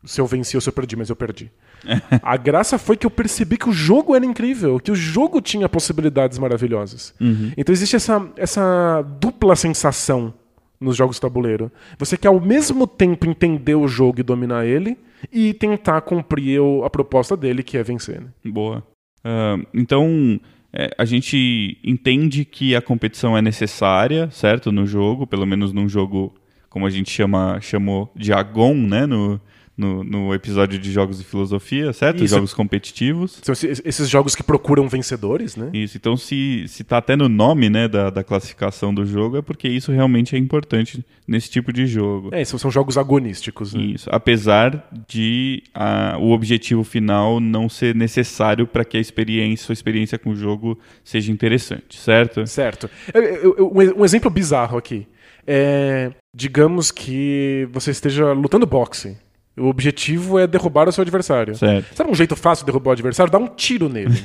se 0.07 0.21
eu 0.21 0.25
venci 0.25 0.57
ou 0.57 0.61
se 0.61 0.69
eu 0.69 0.73
perdi, 0.73 0.95
mas 0.95 1.09
eu 1.09 1.15
perdi. 1.15 1.51
a 2.23 2.37
graça 2.37 2.79
foi 2.79 2.97
que 2.97 3.05
eu 3.05 3.11
percebi 3.11 3.57
que 3.57 3.69
o 3.69 3.73
jogo 3.73 4.15
era 4.15 4.25
incrível, 4.25 4.79
que 4.79 4.91
o 4.91 4.95
jogo 4.95 5.41
tinha 5.41 5.69
possibilidades 5.69 6.39
maravilhosas. 6.39 7.13
Uhum. 7.19 7.51
Então 7.55 7.73
existe 7.73 7.95
essa, 7.95 8.27
essa 8.35 9.01
dupla 9.19 9.55
sensação 9.55 10.33
nos 10.79 10.95
jogos 10.95 11.17
de 11.17 11.21
tabuleiro. 11.21 11.71
Você 11.99 12.17
quer 12.17 12.29
ao 12.29 12.39
mesmo 12.39 12.87
tempo 12.87 13.27
entender 13.27 13.75
o 13.75 13.87
jogo 13.87 14.19
e 14.19 14.23
dominar 14.23 14.65
ele, 14.65 14.97
e 15.31 15.53
tentar 15.53 16.01
cumprir 16.01 16.61
a 16.83 16.89
proposta 16.89 17.35
dele, 17.35 17.63
que 17.63 17.77
é 17.77 17.83
vencer. 17.83 18.21
Né? 18.21 18.27
Boa. 18.45 18.83
Uh, 19.19 19.65
então, 19.73 20.39
é, 20.71 20.91
a 20.97 21.05
gente 21.05 21.77
entende 21.83 22.45
que 22.45 22.75
a 22.75 22.81
competição 22.81 23.37
é 23.37 23.41
necessária, 23.41 24.29
certo? 24.31 24.71
No 24.71 24.85
jogo, 24.85 25.25
pelo 25.25 25.45
menos 25.45 25.73
num 25.73 25.89
jogo 25.89 26.33
como 26.69 26.85
a 26.85 26.89
gente 26.89 27.09
chama, 27.09 27.59
chamou 27.61 28.11
de 28.15 28.31
Agon, 28.31 28.75
né? 28.75 29.05
No, 29.05 29.41
no, 29.77 30.03
no 30.03 30.33
episódio 30.33 30.79
de 30.79 30.91
jogos 30.91 31.19
de 31.19 31.23
filosofia, 31.23 31.93
certo? 31.93 32.23
Isso. 32.23 32.33
Jogos 32.33 32.53
competitivos. 32.53 33.39
São 33.43 33.53
esses 33.53 34.09
jogos 34.09 34.35
que 34.35 34.41
procuram 34.41 34.89
vencedores, 34.89 35.55
né? 35.55 35.69
Isso, 35.71 35.97
então 35.97 36.17
se, 36.17 36.65
se 36.67 36.83
tá 36.83 36.97
até 36.97 37.15
no 37.15 37.29
nome 37.29 37.69
né, 37.69 37.87
da, 37.87 38.09
da 38.09 38.23
classificação 38.23 38.93
do 38.93 39.05
jogo, 39.05 39.37
é 39.37 39.41
porque 39.41 39.67
isso 39.67 39.91
realmente 39.91 40.35
é 40.35 40.39
importante 40.39 41.05
nesse 41.27 41.49
tipo 41.49 41.71
de 41.71 41.85
jogo. 41.85 42.29
É, 42.31 42.43
são, 42.43 42.57
são 42.57 42.71
jogos 42.71 42.97
agonísticos. 42.97 43.73
Né? 43.75 43.83
Isso, 43.83 44.09
apesar 44.11 44.89
de 45.07 45.61
a, 45.73 46.17
o 46.19 46.31
objetivo 46.31 46.83
final 46.83 47.39
não 47.39 47.69
ser 47.69 47.93
necessário 47.93 48.65
para 48.65 48.83
que 48.83 48.97
a 48.97 48.99
experiência, 48.99 49.67
sua 49.67 49.73
experiência 49.73 50.17
com 50.17 50.31
o 50.31 50.35
jogo 50.35 50.79
seja 51.03 51.31
interessante, 51.31 51.99
certo? 51.99 52.47
Certo. 52.47 52.89
Eu, 53.13 53.55
eu, 53.57 53.71
um 53.95 54.03
exemplo 54.03 54.31
bizarro 54.31 54.77
aqui. 54.77 55.05
É, 55.45 56.11
digamos 56.35 56.91
que 56.91 57.69
você 57.71 57.91
esteja 57.91 58.33
lutando 58.33 58.65
boxe 58.65 59.15
o 59.57 59.67
objetivo 59.67 60.37
é 60.37 60.45
derrubar 60.45 60.87
o 60.87 60.91
seu 60.91 61.01
adversário. 61.01 61.55
Certo. 61.55 61.95
Sabe 61.95 62.11
um 62.11 62.15
jeito 62.15 62.35
fácil 62.35 62.63
de 62.63 62.71
derrubar 62.71 62.91
o 62.91 62.93
adversário? 62.93 63.31
Dar 63.31 63.39
um 63.39 63.47
tiro 63.47 63.89
nele. 63.89 64.21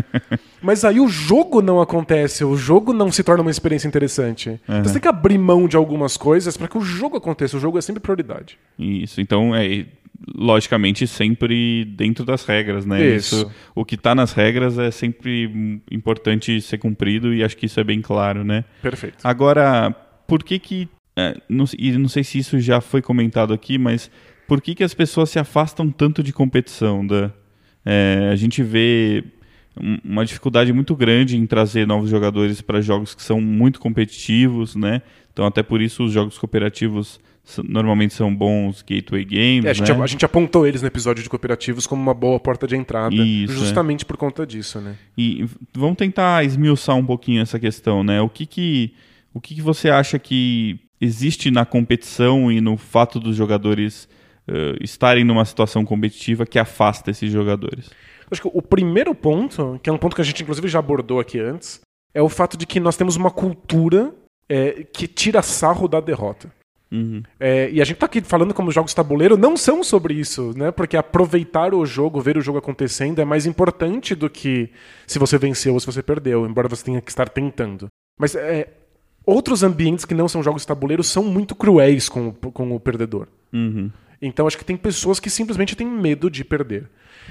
Mas 0.60 0.84
aí 0.84 1.00
o 1.00 1.08
jogo 1.08 1.62
não 1.62 1.80
acontece, 1.80 2.44
o 2.44 2.56
jogo 2.56 2.92
não 2.92 3.10
se 3.10 3.22
torna 3.22 3.42
uma 3.42 3.50
experiência 3.50 3.88
interessante. 3.88 4.50
Uhum. 4.50 4.56
Então 4.68 4.84
você 4.84 4.92
tem 4.92 5.02
que 5.02 5.08
abrir 5.08 5.38
mão 5.38 5.66
de 5.66 5.76
algumas 5.76 6.16
coisas 6.16 6.56
para 6.56 6.68
que 6.68 6.76
o 6.76 6.80
jogo 6.80 7.16
aconteça. 7.16 7.56
O 7.56 7.60
jogo 7.60 7.78
é 7.78 7.80
sempre 7.80 8.00
prioridade. 8.00 8.58
Isso. 8.78 9.20
Então 9.20 9.54
é 9.54 9.86
logicamente 10.34 11.06
sempre 11.06 11.84
dentro 11.84 12.24
das 12.24 12.44
regras, 12.44 12.84
né? 12.84 13.04
Isso. 13.04 13.36
isso 13.36 13.50
o 13.74 13.84
que 13.84 13.94
está 13.94 14.14
nas 14.14 14.32
regras 14.32 14.78
é 14.78 14.90
sempre 14.90 15.80
importante 15.90 16.60
ser 16.60 16.78
cumprido 16.78 17.34
e 17.34 17.44
acho 17.44 17.56
que 17.56 17.66
isso 17.66 17.78
é 17.80 17.84
bem 17.84 18.00
claro, 18.00 18.44
né? 18.44 18.64
Perfeito. 18.82 19.18
Agora, 19.22 19.94
por 20.26 20.42
que 20.42 20.58
que 20.58 20.88
é, 21.16 21.34
não, 21.48 21.64
e 21.78 21.92
não 21.92 22.08
sei 22.08 22.22
se 22.22 22.38
isso 22.38 22.60
já 22.60 22.80
foi 22.80 23.00
comentado 23.00 23.54
aqui, 23.54 23.78
mas 23.78 24.10
por 24.46 24.60
que, 24.60 24.74
que 24.74 24.84
as 24.84 24.94
pessoas 24.94 25.30
se 25.30 25.38
afastam 25.38 25.90
tanto 25.90 26.22
de 26.22 26.32
competição? 26.32 27.06
Da, 27.06 27.30
é, 27.84 28.30
a 28.32 28.36
gente 28.36 28.62
vê 28.62 29.24
uma 30.04 30.24
dificuldade 30.24 30.72
muito 30.72 30.94
grande 30.96 31.36
em 31.36 31.46
trazer 31.46 31.86
novos 31.86 32.08
jogadores 32.08 32.60
para 32.60 32.80
jogos 32.80 33.14
que 33.14 33.22
são 33.22 33.40
muito 33.40 33.78
competitivos, 33.78 34.74
né? 34.74 35.02
Então 35.32 35.44
até 35.44 35.62
por 35.62 35.82
isso 35.82 36.04
os 36.04 36.12
jogos 36.12 36.38
cooperativos 36.38 37.20
normalmente 37.62 38.14
são 38.14 38.34
bons 38.34 38.82
gateway 38.82 39.24
games. 39.24 39.64
É, 39.66 39.70
a, 39.70 39.72
gente, 39.72 39.92
né? 39.92 40.02
a, 40.02 40.06
gente, 40.06 40.24
apontou 40.24 40.66
eles 40.66 40.82
no 40.82 40.88
episódio 40.88 41.22
de 41.22 41.28
cooperativos 41.28 41.86
como 41.86 42.02
uma 42.02 42.14
boa 42.14 42.40
porta 42.40 42.66
de 42.66 42.74
entrada, 42.74 43.14
Isso, 43.14 43.52
justamente 43.52 44.04
é. 44.04 44.06
por 44.06 44.16
conta 44.16 44.46
disso, 44.46 44.80
né? 44.80 44.96
E 45.16 45.46
vamos 45.72 45.96
tentar 45.96 46.44
esmiuçar 46.44 46.96
um 46.96 47.04
pouquinho 47.04 47.40
essa 47.40 47.58
questão, 47.58 48.02
né? 48.02 48.20
O 48.20 48.28
que 48.28 48.46
que, 48.46 48.94
o 49.32 49.40
que, 49.40 49.54
que 49.54 49.62
você 49.62 49.90
acha 49.90 50.18
que 50.18 50.80
existe 51.00 51.50
na 51.50 51.64
competição 51.64 52.50
e 52.50 52.60
no 52.60 52.76
fato 52.76 53.20
dos 53.20 53.36
jogadores 53.36 54.08
uh, 54.48 54.76
estarem 54.80 55.24
numa 55.24 55.44
situação 55.44 55.84
competitiva 55.84 56.46
que 56.46 56.58
afasta 56.58 57.10
esses 57.10 57.30
jogadores? 57.30 57.90
Acho 58.30 58.42
que 58.42 58.50
o 58.52 58.62
primeiro 58.62 59.14
ponto, 59.14 59.78
que 59.82 59.88
é 59.88 59.92
um 59.92 59.98
ponto 59.98 60.16
que 60.16 60.22
a 60.22 60.24
gente 60.24 60.42
inclusive 60.42 60.68
já 60.68 60.78
abordou 60.78 61.20
aqui 61.20 61.38
antes, 61.38 61.80
é 62.12 62.20
o 62.20 62.28
fato 62.28 62.56
de 62.56 62.66
que 62.66 62.80
nós 62.80 62.96
temos 62.96 63.14
uma 63.14 63.30
cultura 63.30 64.12
é, 64.48 64.84
que 64.92 65.06
tira 65.06 65.42
sarro 65.42 65.86
da 65.86 66.00
derrota. 66.00 66.50
Uhum. 66.90 67.22
É, 67.38 67.68
e 67.70 67.80
a 67.80 67.84
gente 67.84 67.98
tá 67.98 68.06
aqui 68.06 68.20
falando 68.20 68.54
como 68.54 68.68
os 68.68 68.74
jogos 68.74 68.94
tabuleiro 68.94 69.36
não 69.36 69.56
são 69.56 69.82
sobre 69.82 70.14
isso, 70.14 70.52
né? 70.56 70.70
Porque 70.70 70.96
aproveitar 70.96 71.74
o 71.74 71.84
jogo, 71.84 72.20
ver 72.20 72.36
o 72.36 72.40
jogo 72.40 72.58
acontecendo 72.58 73.20
é 73.20 73.24
mais 73.24 73.44
importante 73.44 74.14
do 74.14 74.30
que 74.30 74.70
se 75.06 75.18
você 75.18 75.36
venceu 75.36 75.74
ou 75.74 75.80
se 75.80 75.86
você 75.86 76.02
perdeu, 76.02 76.46
embora 76.46 76.68
você 76.68 76.84
tenha 76.84 77.00
que 77.00 77.10
estar 77.10 77.28
tentando. 77.28 77.88
Mas 78.18 78.34
é, 78.34 78.68
outros 79.24 79.62
ambientes 79.62 80.04
que 80.04 80.14
não 80.14 80.28
são 80.28 80.42
jogos 80.42 80.64
tabuleiro 80.64 81.02
são 81.02 81.24
muito 81.24 81.54
cruéis 81.54 82.08
com, 82.08 82.32
com 82.32 82.74
o 82.74 82.80
perdedor. 82.80 83.26
Uhum. 83.52 83.90
Então 84.20 84.46
acho 84.46 84.58
que 84.58 84.64
tem 84.64 84.76
pessoas 84.76 85.20
que 85.20 85.30
simplesmente 85.30 85.76
têm 85.76 85.86
medo 85.86 86.30
de 86.30 86.44
perder. 86.44 86.88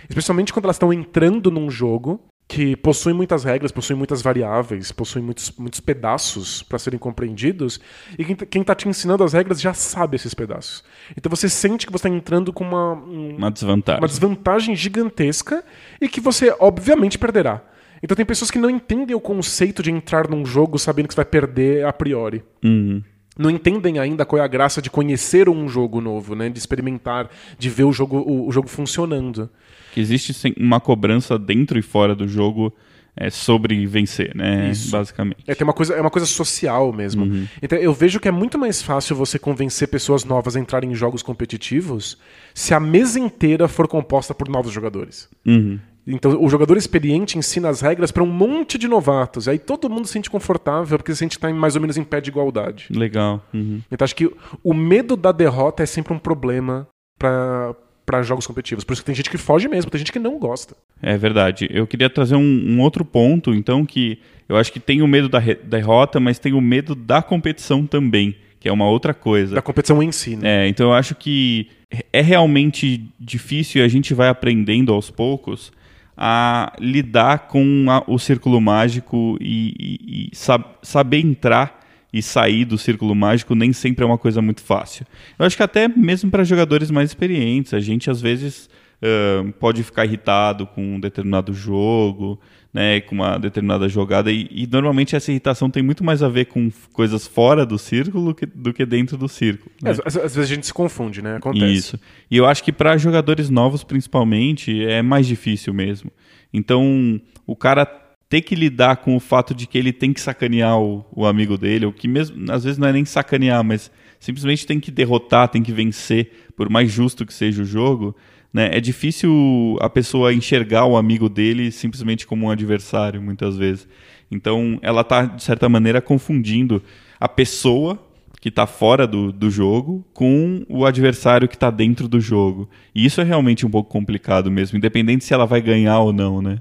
Especialmente 0.09 0.53
quando 0.53 0.65
elas 0.65 0.75
estão 0.75 0.93
entrando 0.93 1.49
num 1.49 1.69
jogo 1.69 2.21
que 2.47 2.75
possui 2.75 3.11
muitas 3.11 3.43
regras, 3.43 3.71
possui 3.71 3.95
muitas 3.95 4.21
variáveis, 4.21 4.91
possui 4.91 5.21
muitos, 5.21 5.51
muitos 5.57 5.79
pedaços 5.79 6.61
para 6.61 6.77
serem 6.77 6.99
compreendidos, 6.99 7.79
e 8.19 8.23
quem 8.23 8.61
está 8.61 8.75
te 8.75 8.87
ensinando 8.87 9.23
as 9.23 9.33
regras 9.33 9.59
já 9.59 9.73
sabe 9.73 10.15
esses 10.15 10.33
pedaços. 10.33 10.83
Então 11.17 11.29
você 11.29 11.49
sente 11.49 11.87
que 11.87 11.91
você 11.91 12.07
está 12.07 12.09
entrando 12.09 12.53
com 12.53 12.63
uma, 12.63 12.93
uma 12.93 13.49
desvantagem. 13.49 14.01
uma 14.01 14.07
desvantagem 14.07 14.75
gigantesca 14.75 15.63
e 15.99 16.07
que 16.07 16.21
você 16.21 16.55
obviamente 16.59 17.17
perderá. 17.17 17.63
Então 18.03 18.15
tem 18.15 18.25
pessoas 18.25 18.51
que 18.51 18.59
não 18.59 18.69
entendem 18.69 19.15
o 19.15 19.19
conceito 19.19 19.81
de 19.81 19.89
entrar 19.89 20.29
num 20.29 20.45
jogo 20.45 20.77
sabendo 20.77 21.07
que 21.07 21.13
você 21.15 21.21
vai 21.21 21.25
perder 21.25 21.85
a 21.85 21.93
priori. 21.93 22.43
Uhum. 22.63 23.01
Não 23.37 23.49
entendem 23.49 23.99
ainda 23.99 24.25
qual 24.25 24.41
é 24.41 24.45
a 24.45 24.47
graça 24.47 24.81
de 24.81 24.89
conhecer 24.89 25.49
um 25.49 25.67
jogo 25.67 25.99
novo, 25.99 26.35
né? 26.35 26.49
de 26.49 26.57
experimentar, 26.57 27.29
de 27.59 27.69
ver 27.69 27.83
o 27.83 27.91
jogo, 27.91 28.17
o, 28.17 28.47
o 28.47 28.51
jogo 28.51 28.67
funcionando 28.67 29.49
que 29.95 30.01
existe 30.01 30.53
uma 30.59 30.81
cobrança 30.81 31.39
dentro 31.39 31.79
e 31.79 31.81
fora 31.81 32.13
do 32.13 32.27
jogo 32.27 32.73
é, 33.15 33.29
sobre 33.29 33.85
vencer, 33.87 34.35
né? 34.35 34.69
Isso. 34.69 34.91
Basicamente. 34.91 35.37
É, 35.47 35.55
tem 35.55 35.63
uma 35.63 35.71
coisa, 35.71 35.93
é 35.93 36.01
uma 36.01 36.11
coisa 36.11 36.25
social 36.25 36.91
mesmo. 36.91 37.23
Uhum. 37.23 37.47
Então 37.61 37.79
eu 37.79 37.93
vejo 37.93 38.19
que 38.19 38.27
é 38.27 38.31
muito 38.31 38.59
mais 38.59 38.81
fácil 38.81 39.15
você 39.15 39.39
convencer 39.39 39.87
pessoas 39.87 40.25
novas 40.25 40.57
a 40.57 40.59
entrarem 40.59 40.91
em 40.91 40.95
jogos 40.95 41.23
competitivos 41.23 42.17
se 42.53 42.73
a 42.73 42.79
mesa 42.79 43.17
inteira 43.17 43.69
for 43.69 43.87
composta 43.87 44.33
por 44.33 44.49
novos 44.49 44.73
jogadores. 44.73 45.29
Uhum. 45.45 45.79
Então, 46.07 46.41
o 46.41 46.47
jogador 46.49 46.77
experiente 46.77 47.37
ensina 47.37 47.69
as 47.69 47.81
regras 47.81 48.11
para 48.11 48.23
um 48.23 48.27
monte 48.27 48.77
de 48.77 48.87
novatos. 48.87 49.47
Aí 49.47 49.57
todo 49.57 49.89
mundo 49.89 50.05
se 50.05 50.13
sente 50.13 50.29
confortável 50.29 50.97
porque 50.97 51.11
se 51.13 51.19
sente 51.19 51.37
estar 51.37 51.51
mais 51.53 51.75
ou 51.75 51.81
menos 51.81 51.97
em 51.97 52.03
pé 52.03 52.21
de 52.21 52.29
igualdade. 52.29 52.87
Legal. 52.91 53.43
Uhum. 53.53 53.81
Então, 53.91 54.05
acho 54.05 54.15
que 54.15 54.31
o 54.63 54.73
medo 54.73 55.15
da 55.15 55.31
derrota 55.31 55.81
é 55.81 55.85
sempre 55.85 56.13
um 56.13 56.19
problema 56.19 56.87
para 57.17 57.75
para 58.05 58.21
jogos 58.21 58.45
competitivos. 58.45 58.83
Por 58.83 58.93
isso 58.93 59.01
que 59.01 59.05
tem 59.07 59.15
gente 59.15 59.29
que 59.29 59.37
foge 59.37 59.67
mesmo, 59.67 59.89
tem 59.89 59.97
gente 59.97 60.11
que 60.11 60.19
não 60.19 60.37
gosta. 60.37 60.75
É 61.01 61.17
verdade. 61.17 61.67
Eu 61.71 61.87
queria 61.87 62.09
trazer 62.09 62.35
um, 62.35 62.39
um 62.41 62.79
outro 62.79 63.03
ponto, 63.03 63.53
então, 63.53 63.83
que 63.83 64.19
eu 64.47 64.55
acho 64.55 64.71
que 64.71 64.79
tem 64.79 65.01
o 65.01 65.07
medo 65.07 65.27
da 65.27 65.39
derrota, 65.39 66.19
mas 66.19 66.37
tem 66.37 66.53
o 66.53 66.61
medo 66.61 66.93
da 66.93 67.21
competição 67.21 67.85
também, 67.85 68.35
que 68.59 68.69
é 68.69 68.71
uma 68.71 68.87
outra 68.87 69.13
coisa. 69.13 69.55
Da 69.55 69.61
competição 69.61 70.03
em 70.03 70.11
si, 70.11 70.35
né? 70.35 70.65
É, 70.65 70.67
então 70.67 70.87
eu 70.87 70.93
acho 70.93 71.15
que 71.15 71.67
é 72.13 72.21
realmente 72.21 73.09
difícil 73.19 73.81
e 73.81 73.83
a 73.83 73.87
gente 73.87 74.13
vai 74.13 74.29
aprendendo 74.29 74.93
aos 74.93 75.09
poucos 75.09 75.71
a 76.17 76.73
lidar 76.79 77.47
com 77.47 77.85
a, 77.89 78.03
o 78.07 78.17
círculo 78.17 78.61
mágico 78.61 79.37
e, 79.41 79.73
e, 79.79 80.29
e 80.31 80.35
sab, 80.35 80.63
saber 80.81 81.19
entrar 81.19 81.85
e 82.13 82.21
sair 82.21 82.63
do 82.63 82.77
círculo 82.77 83.13
mágico 83.13 83.53
nem 83.53 83.73
sempre 83.73 84.03
é 84.03 84.07
uma 84.07 84.17
coisa 84.17 84.41
muito 84.41 84.61
fácil. 84.61 85.05
Eu 85.37 85.45
acho 85.45 85.57
que 85.57 85.63
até 85.63 85.87
mesmo 85.87 86.31
para 86.31 86.45
jogadores 86.45 86.89
mais 86.89 87.09
experientes, 87.09 87.73
a 87.73 87.79
gente 87.79 88.09
às 88.09 88.21
vezes 88.21 88.69
uh, 89.01 89.51
pode 89.53 89.83
ficar 89.83 90.05
irritado 90.05 90.65
com 90.65 90.95
um 90.95 90.99
determinado 90.99 91.53
jogo, 91.53 92.39
né, 92.75 92.99
com 92.99 93.15
uma 93.15 93.37
determinada 93.37 93.87
jogada, 93.87 94.29
e, 94.29 94.49
e, 94.51 94.67
normalmente 94.67 95.15
essa 95.15 95.31
irritação 95.31 95.69
tem 95.69 95.81
muito 95.81 96.03
mais 96.03 96.21
a 96.21 96.27
ver 96.27 96.47
com 96.47 96.69
coisas 96.91 97.25
fora 97.25 97.65
do 97.65 97.79
círculo 97.79 98.35
que, 98.35 98.45
do 98.45 98.73
que 98.73 98.85
dentro 98.85 99.15
do 99.15 99.29
círculo. 99.29 99.71
Né? 99.81 99.91
Às, 99.91 99.99
às, 100.05 100.35
vezes 100.35 100.51
a 100.51 100.55
gente 100.55 100.65
se 100.65 100.73
confunde, 100.73 101.21
né? 101.21 101.37
Acontece. 101.37 101.73
Isso. 101.73 101.99
E 102.29 102.35
eu 102.35 102.45
acho 102.45 102.61
que 102.61 102.73
para 102.73 102.97
jogadores 102.97 103.49
novos, 103.49 103.81
principalmente, 103.81 104.83
é 104.83 105.01
mais 105.01 105.25
difícil 105.25 105.73
mesmo. 105.73 106.11
Então, 106.51 107.17
o 107.47 107.55
cara 107.55 107.85
ter 108.27 108.41
que 108.41 108.55
lidar 108.55 108.97
com 108.97 109.15
o 109.15 109.21
fato 109.21 109.55
de 109.55 109.67
que 109.67 109.77
ele 109.77 109.93
tem 109.93 110.11
que 110.11 110.19
sacanear 110.19 110.77
o, 110.77 111.05
o 111.15 111.25
amigo 111.25 111.57
dele, 111.57 111.85
ou 111.85 111.93
que 111.93 112.09
mesmo 112.09 112.51
às 112.51 112.65
vezes 112.65 112.77
não 112.77 112.89
é 112.89 112.91
nem 112.91 113.05
sacanear, 113.05 113.63
mas 113.63 113.89
simplesmente 114.19 114.67
tem 114.67 114.81
que 114.81 114.91
derrotar, 114.91 115.47
tem 115.47 115.63
que 115.63 115.71
vencer, 115.71 116.29
por 116.57 116.69
mais 116.69 116.91
justo 116.91 117.25
que 117.25 117.33
seja 117.33 117.61
o 117.61 117.65
jogo, 117.65 118.13
né? 118.55 118.69
É 118.71 118.79
difícil 118.79 119.77
a 119.81 119.89
pessoa 119.89 120.33
enxergar 120.33 120.85
o 120.85 120.95
amigo 120.95 121.27
dele 121.27 121.73
simplesmente 121.73 122.25
como 122.25 122.45
um 122.45 122.49
adversário, 122.49 123.21
muitas 123.21 123.57
vezes. 123.57 123.85
Então, 124.31 124.79
ela 124.81 125.01
está, 125.01 125.23
de 125.23 125.43
certa 125.43 125.67
maneira, 125.67 126.01
confundindo 126.01 126.81
a 127.19 127.27
pessoa 127.27 127.99
que 128.39 128.47
está 128.47 128.65
fora 128.65 129.05
do, 129.05 129.29
do 129.33 129.51
jogo 129.51 130.05
com 130.13 130.65
o 130.69 130.85
adversário 130.85 131.49
que 131.49 131.55
está 131.55 131.69
dentro 131.69 132.07
do 132.07 132.21
jogo. 132.21 132.69
E 132.95 133.05
isso 133.05 133.19
é 133.19 133.25
realmente 133.25 133.65
um 133.65 133.69
pouco 133.69 133.89
complicado 133.89 134.49
mesmo, 134.49 134.77
independente 134.77 135.25
se 135.25 135.33
ela 135.33 135.45
vai 135.45 135.59
ganhar 135.59 135.99
ou 135.99 136.13
não, 136.13 136.41
né? 136.41 136.59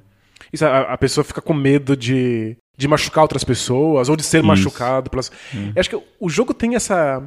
Isso, 0.53 0.67
a, 0.67 0.95
a 0.95 0.99
pessoa 0.99 1.23
fica 1.23 1.41
com 1.41 1.55
medo 1.55 1.97
de, 1.97 2.57
de 2.77 2.89
machucar 2.89 3.23
outras 3.23 3.45
pessoas 3.45 4.09
ou 4.09 4.17
de 4.17 4.25
ser 4.25 4.39
Isso. 4.39 4.47
machucado. 4.49 5.11
Pelas... 5.11 5.31
Eu 5.55 5.79
acho 5.81 5.91
que 5.91 6.03
o 6.19 6.29
jogo 6.29 6.53
tem 6.53 6.75
essa, 6.75 7.23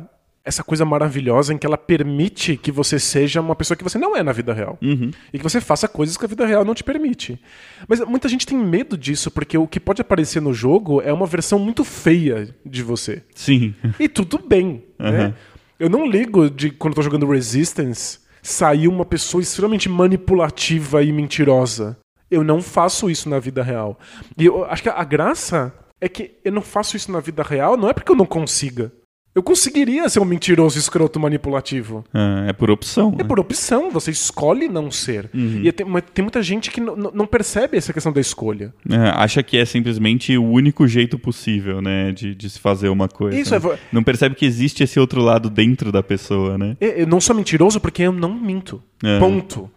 essa 0.47 0.63
coisa 0.63 0.85
maravilhosa 0.85 1.53
em 1.53 1.57
que 1.57 1.67
ela 1.67 1.77
permite 1.77 2.55
que 2.55 2.71
você 2.71 2.97
seja 2.97 3.41
uma 3.41 3.53
pessoa 3.53 3.75
que 3.75 3.83
você 3.83 3.97
não 3.97 4.15
é 4.15 4.23
na 4.23 4.31
vida 4.31 4.53
real. 4.53 4.77
Uhum. 4.81 5.11
E 5.33 5.37
que 5.37 5.43
você 5.43 5.59
faça 5.59 5.89
coisas 5.89 6.15
que 6.15 6.23
a 6.23 6.27
vida 6.27 6.45
real 6.45 6.63
não 6.63 6.73
te 6.73 6.85
permite. 6.85 7.37
Mas 7.85 7.99
muita 7.99 8.29
gente 8.29 8.45
tem 8.45 8.57
medo 8.57 8.97
disso, 8.97 9.29
porque 9.29 9.57
o 9.57 9.67
que 9.67 9.79
pode 9.79 10.01
aparecer 10.01 10.41
no 10.41 10.53
jogo 10.53 11.01
é 11.01 11.11
uma 11.11 11.25
versão 11.25 11.59
muito 11.59 11.83
feia 11.83 12.55
de 12.65 12.81
você. 12.81 13.23
Sim. 13.35 13.75
E 13.99 14.07
tudo 14.07 14.37
bem. 14.39 14.85
Uhum. 14.97 15.11
Né? 15.11 15.33
Eu 15.77 15.89
não 15.89 16.07
ligo 16.07 16.49
de 16.49 16.71
quando 16.71 16.93
eu 16.93 16.95
tô 16.95 17.01
jogando 17.01 17.29
Resistance 17.29 18.19
sair 18.41 18.87
uma 18.87 19.03
pessoa 19.03 19.41
extremamente 19.41 19.89
manipulativa 19.89 21.03
e 21.03 21.11
mentirosa. 21.11 21.97
Eu 22.31 22.41
não 22.41 22.61
faço 22.61 23.09
isso 23.09 23.27
na 23.27 23.39
vida 23.39 23.61
real. 23.61 23.99
E 24.37 24.45
eu 24.45 24.63
acho 24.63 24.83
que 24.83 24.89
a 24.89 25.03
graça 25.03 25.73
é 25.99 26.07
que 26.07 26.35
eu 26.43 26.53
não 26.53 26.61
faço 26.61 26.95
isso 26.95 27.11
na 27.11 27.19
vida 27.19 27.43
real, 27.43 27.75
não 27.75 27.89
é 27.89 27.93
porque 27.93 28.11
eu 28.11 28.15
não 28.15 28.25
consiga. 28.25 28.91
Eu 29.37 29.43
conseguiria 29.43 30.09
ser 30.09 30.19
um 30.19 30.25
mentiroso, 30.25 30.79
escroto, 30.79 31.19
manipulativo. 31.19 32.03
É, 32.11 32.49
é 32.49 32.53
por 32.53 32.71
opção. 32.71 33.13
É 33.13 33.21
né? 33.21 33.23
por 33.23 33.39
opção, 33.39 33.91
você 33.91 34.09
escolhe 34.09 34.67
não 34.67 34.89
ser. 34.89 35.29
Uhum. 35.31 35.61
E 35.63 35.71
tem, 35.71 35.85
tem, 36.11 36.23
muita 36.23 36.41
gente 36.41 36.71
que 36.71 36.81
não 36.81 37.27
percebe 37.27 37.77
essa 37.77 37.93
questão 37.93 38.11
da 38.11 38.19
escolha. 38.19 38.73
É, 38.89 38.95
acha 39.13 39.43
que 39.43 39.55
é 39.55 39.63
simplesmente 39.63 40.35
o 40.35 40.43
único 40.43 40.87
jeito 40.87 41.19
possível, 41.19 41.83
né, 41.83 42.11
de, 42.11 42.33
de 42.33 42.49
se 42.49 42.59
fazer 42.59 42.89
uma 42.89 43.07
coisa. 43.07 43.39
Isso, 43.39 43.51
né? 43.51 43.75
é... 43.75 43.79
Não 43.91 44.01
percebe 44.01 44.33
que 44.33 44.43
existe 44.43 44.83
esse 44.83 44.99
outro 44.99 45.21
lado 45.21 45.51
dentro 45.51 45.91
da 45.91 46.01
pessoa, 46.01 46.57
né? 46.57 46.75
Eu 46.81 47.05
não 47.05 47.21
sou 47.21 47.35
mentiroso 47.35 47.79
porque 47.79 48.01
eu 48.01 48.11
não 48.11 48.33
minto. 48.33 48.81
É. 49.03 49.19
Ponto. 49.19 49.69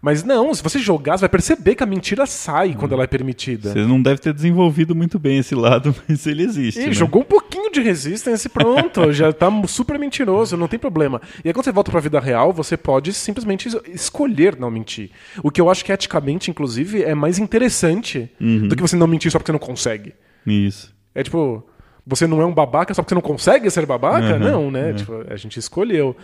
Mas 0.00 0.22
não, 0.22 0.52
se 0.54 0.62
você 0.62 0.78
jogar, 0.78 1.16
você 1.16 1.22
vai 1.22 1.28
perceber 1.28 1.74
que 1.74 1.82
a 1.82 1.86
mentira 1.86 2.26
sai 2.26 2.74
quando 2.74 2.92
ela 2.92 3.04
é 3.04 3.06
permitida. 3.06 3.72
Você 3.72 3.80
não 3.80 4.00
deve 4.00 4.20
ter 4.20 4.32
desenvolvido 4.32 4.94
muito 4.94 5.18
bem 5.18 5.38
esse 5.38 5.54
lado, 5.54 5.94
mas 6.08 6.26
ele 6.26 6.42
existe. 6.42 6.80
E 6.80 6.86
né? 6.86 6.92
jogou 6.92 7.22
um 7.22 7.24
pouquinho 7.24 7.70
de 7.70 7.80
resistência 7.80 8.48
e 8.48 8.50
pronto, 8.50 9.10
já 9.14 9.32
tá 9.32 9.50
super 9.66 9.98
mentiroso, 9.98 10.56
não 10.56 10.68
tem 10.68 10.78
problema. 10.78 11.20
E 11.44 11.48
aí 11.48 11.54
quando 11.54 11.64
você 11.64 11.72
volta 11.72 11.90
pra 11.90 12.00
vida 12.00 12.20
real, 12.20 12.52
você 12.52 12.76
pode 12.76 13.12
simplesmente 13.12 13.68
escolher 13.92 14.56
não 14.58 14.70
mentir. 14.70 15.10
O 15.42 15.50
que 15.50 15.60
eu 15.60 15.70
acho 15.70 15.84
que 15.84 15.92
eticamente, 15.92 16.50
inclusive, 16.50 17.02
é 17.02 17.14
mais 17.14 17.38
interessante 17.38 18.30
uhum. 18.40 18.68
do 18.68 18.76
que 18.76 18.82
você 18.82 18.96
não 18.96 19.06
mentir 19.06 19.30
só 19.30 19.38
porque 19.38 19.50
você 19.50 19.58
não 19.58 19.58
consegue. 19.58 20.14
Isso. 20.46 20.94
É 21.14 21.22
tipo, 21.22 21.64
você 22.06 22.26
não 22.26 22.40
é 22.40 22.44
um 22.46 22.52
babaca 22.52 22.94
só 22.94 23.02
porque 23.02 23.10
você 23.10 23.14
não 23.14 23.22
consegue 23.22 23.70
ser 23.70 23.84
babaca? 23.86 24.34
Uhum. 24.34 24.38
Não, 24.38 24.70
né? 24.70 24.90
Uhum. 24.90 24.94
Tipo, 24.94 25.24
a 25.28 25.36
gente 25.36 25.58
escolheu. 25.58 26.16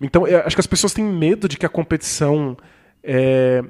Então, 0.00 0.24
acho 0.24 0.56
que 0.56 0.60
as 0.60 0.66
pessoas 0.66 0.92
têm 0.92 1.04
medo 1.04 1.48
de 1.48 1.56
que 1.56 1.66
a 1.66 1.68
competição 1.68 2.56
é, 3.06 3.62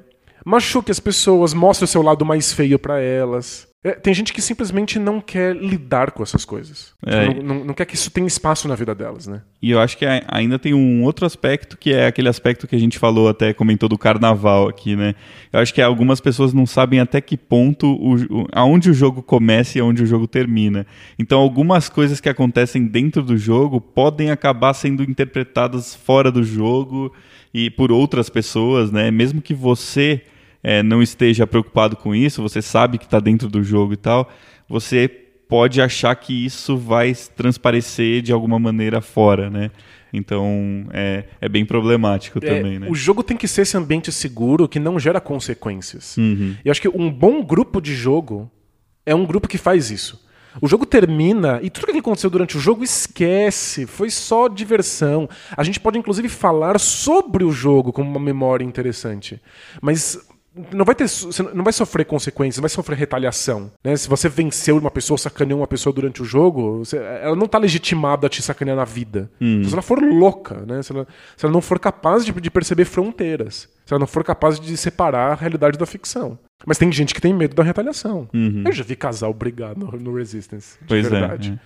machuque 0.43 0.89
as 0.89 0.99
pessoas, 0.99 1.53
mostre 1.53 1.85
o 1.85 1.87
seu 1.87 2.01
lado 2.01 2.25
mais 2.25 2.51
feio 2.51 2.79
para 2.79 2.99
elas. 2.99 3.66
É, 3.83 3.91
tem 3.91 4.11
gente 4.11 4.33
que 4.33 4.41
simplesmente 4.41 4.97
não 4.97 5.21
quer 5.21 5.55
lidar 5.55 6.11
com 6.11 6.23
essas 6.23 6.43
coisas. 6.43 6.93
É. 7.05 7.27
Não, 7.35 7.43
não- 7.59 7.65
não 7.65 7.73
quer 7.75 7.85
que 7.85 7.93
isso 7.93 8.09
tenha 8.09 8.25
espaço 8.25 8.67
na 8.67 8.73
vida 8.75 8.93
delas, 8.95 9.27
né? 9.27 9.43
E 9.61 9.69
eu 9.69 9.79
acho 9.79 9.95
que 9.97 10.05
ainda 10.27 10.57
tem 10.57 10.73
um 10.73 11.03
outro 11.03 11.25
aspecto 11.27 11.77
que 11.77 11.93
é 11.93 12.07
aquele 12.07 12.27
aspecto 12.27 12.67
que 12.67 12.75
a 12.75 12.79
gente 12.79 12.97
falou 12.97 13.29
até 13.29 13.53
comentou 13.53 13.87
do 13.87 13.97
carnaval 13.97 14.67
aqui, 14.67 14.95
né? 14.95 15.13
Eu 15.53 15.59
acho 15.59 15.73
que 15.73 15.81
algumas 15.81 16.19
pessoas 16.19 16.53
não 16.53 16.65
sabem 16.65 16.99
até 16.99 17.21
que 17.21 17.37
ponto 17.37 17.85
o, 17.87 18.15
o- 18.41 18.47
aonde 18.51 18.89
o 18.89 18.93
jogo 18.93 19.21
começa 19.21 19.77
e 19.77 19.81
aonde 19.81 20.01
o 20.01 20.07
jogo 20.07 20.27
termina. 20.27 20.85
Então 21.17 21.39
algumas 21.39 21.87
coisas 21.87 22.19
que 22.19 22.27
acontecem 22.27 22.83
dentro 22.87 23.21
do 23.21 23.37
jogo 23.37 23.79
podem 23.79 24.31
acabar 24.31 24.73
sendo 24.73 25.03
interpretadas 25.03 25.93
fora 25.95 26.31
do 26.31 26.43
jogo 26.43 27.13
e 27.53 27.69
por 27.69 27.91
outras 27.91 28.27
pessoas, 28.27 28.91
né? 28.91 29.11
Mesmo 29.11 29.39
que 29.41 29.53
você 29.53 30.23
eh, 30.67 30.83
não 30.83 31.01
esteja 31.01 31.47
preocupado 31.47 31.95
com 31.95 32.13
isso, 32.13 32.41
você 32.41 32.61
sabe 32.61 32.97
que 32.97 33.05
está 33.05 33.21
dentro 33.21 33.47
do 33.47 33.63
jogo 33.63 33.93
e 33.93 33.95
tal, 33.95 34.29
você 34.67 35.07
pode 35.47 35.81
achar 35.81 36.13
que 36.13 36.45
isso 36.45 36.75
vai 36.75 37.15
transparecer 37.37 38.21
de 38.21 38.33
alguma 38.33 38.59
maneira 38.59 38.99
fora, 38.99 39.49
né? 39.49 39.71
Então 40.11 40.85
é, 40.91 41.23
é 41.39 41.47
bem 41.47 41.65
problemático 41.65 42.39
É, 42.39 42.41
também, 42.41 42.79
né? 42.79 42.87
O 42.89 42.95
jogo 42.95 43.23
tem 43.23 43.37
que 43.37 43.47
ser 43.47 43.61
esse 43.61 43.77
ambiente 43.77 44.11
seguro 44.11 44.67
que 44.67 44.77
não 44.77 44.99
gera 44.99 45.21
consequências. 45.21 46.17
Uhum. 46.17 46.57
E 46.63 46.67
eu 46.67 46.71
acho 46.71 46.81
que 46.81 46.89
um 46.89 47.09
bom 47.09 47.41
grupo 47.41 47.79
de 47.79 47.95
jogo 47.95 48.51
é 49.05 49.15
um 49.15 49.25
grupo 49.25 49.47
que 49.47 49.57
faz 49.57 49.89
isso. 49.89 50.27
O 50.61 50.67
jogo 50.67 50.85
termina 50.85 51.61
e 51.63 51.69
tudo 51.69 51.93
que 51.93 51.99
aconteceu 51.99 52.29
durante 52.29 52.57
o 52.57 52.59
jogo 52.59 52.83
esquece, 52.83 53.85
foi 53.85 54.09
só 54.09 54.49
diversão. 54.49 55.29
A 55.55 55.63
gente 55.63 55.79
pode 55.79 55.97
inclusive 55.97 56.27
falar 56.27 56.77
sobre 56.77 57.45
o 57.45 57.53
jogo 57.53 57.93
como 57.93 58.09
uma 58.09 58.19
memória 58.19 58.65
interessante, 58.65 59.41
mas 59.81 60.27
não 60.73 60.83
vai 60.85 60.95
ter, 60.95 61.07
você 61.07 61.43
não 61.53 61.63
vai 61.63 61.73
sofrer 61.73 62.05
consequências, 62.05 62.57
não 62.57 62.63
vai 62.63 62.69
sofrer 62.69 62.97
retaliação. 62.97 63.71
Né? 63.83 63.95
Se 63.95 64.07
você 64.09 64.27
venceu 64.29 64.77
uma 64.77 64.91
pessoa, 64.91 65.17
sacaneou 65.17 65.59
uma 65.59 65.67
pessoa 65.67 65.93
durante 65.93 66.21
o 66.21 66.25
jogo, 66.25 66.79
você- 66.79 66.97
ela 66.97 67.35
não 67.35 67.45
está 67.45 67.57
legitimada 67.57 68.27
a 68.27 68.29
te 68.29 68.41
sacanear 68.41 68.77
na 68.77 68.85
vida. 68.85 69.29
Se 69.39 69.71
ela 69.73 69.81
for 69.81 70.01
louca, 70.01 70.63
né? 70.65 70.81
se, 70.81 70.91
ela, 70.91 71.07
se 71.35 71.45
ela 71.45 71.53
não 71.53 71.61
for 71.61 71.79
capaz 71.79 72.25
de, 72.25 72.31
de 72.31 72.51
perceber 72.51 72.85
fronteiras, 72.85 73.69
se 73.85 73.93
ela 73.93 73.99
não 73.99 74.07
for 74.07 74.23
capaz 74.23 74.59
de 74.59 74.75
separar 74.77 75.31
a 75.31 75.35
realidade 75.35 75.77
da 75.77 75.85
ficção. 75.85 76.37
Mas 76.65 76.77
tem 76.77 76.91
gente 76.91 77.13
que 77.13 77.21
tem 77.21 77.33
medo 77.33 77.55
da 77.55 77.63
retaliação. 77.63 78.27
Eu 78.33 78.71
já 78.71 78.83
vi 78.83 78.95
casal 78.95 79.33
brigar 79.33 79.77
no, 79.77 79.91
no 79.91 80.15
Resistance. 80.15 80.75
De 80.77 80.81
Uhum. 80.81 80.87
Pois 80.87 81.07
verdade. 81.09 81.49
é. 81.49 81.53
é. 81.53 81.57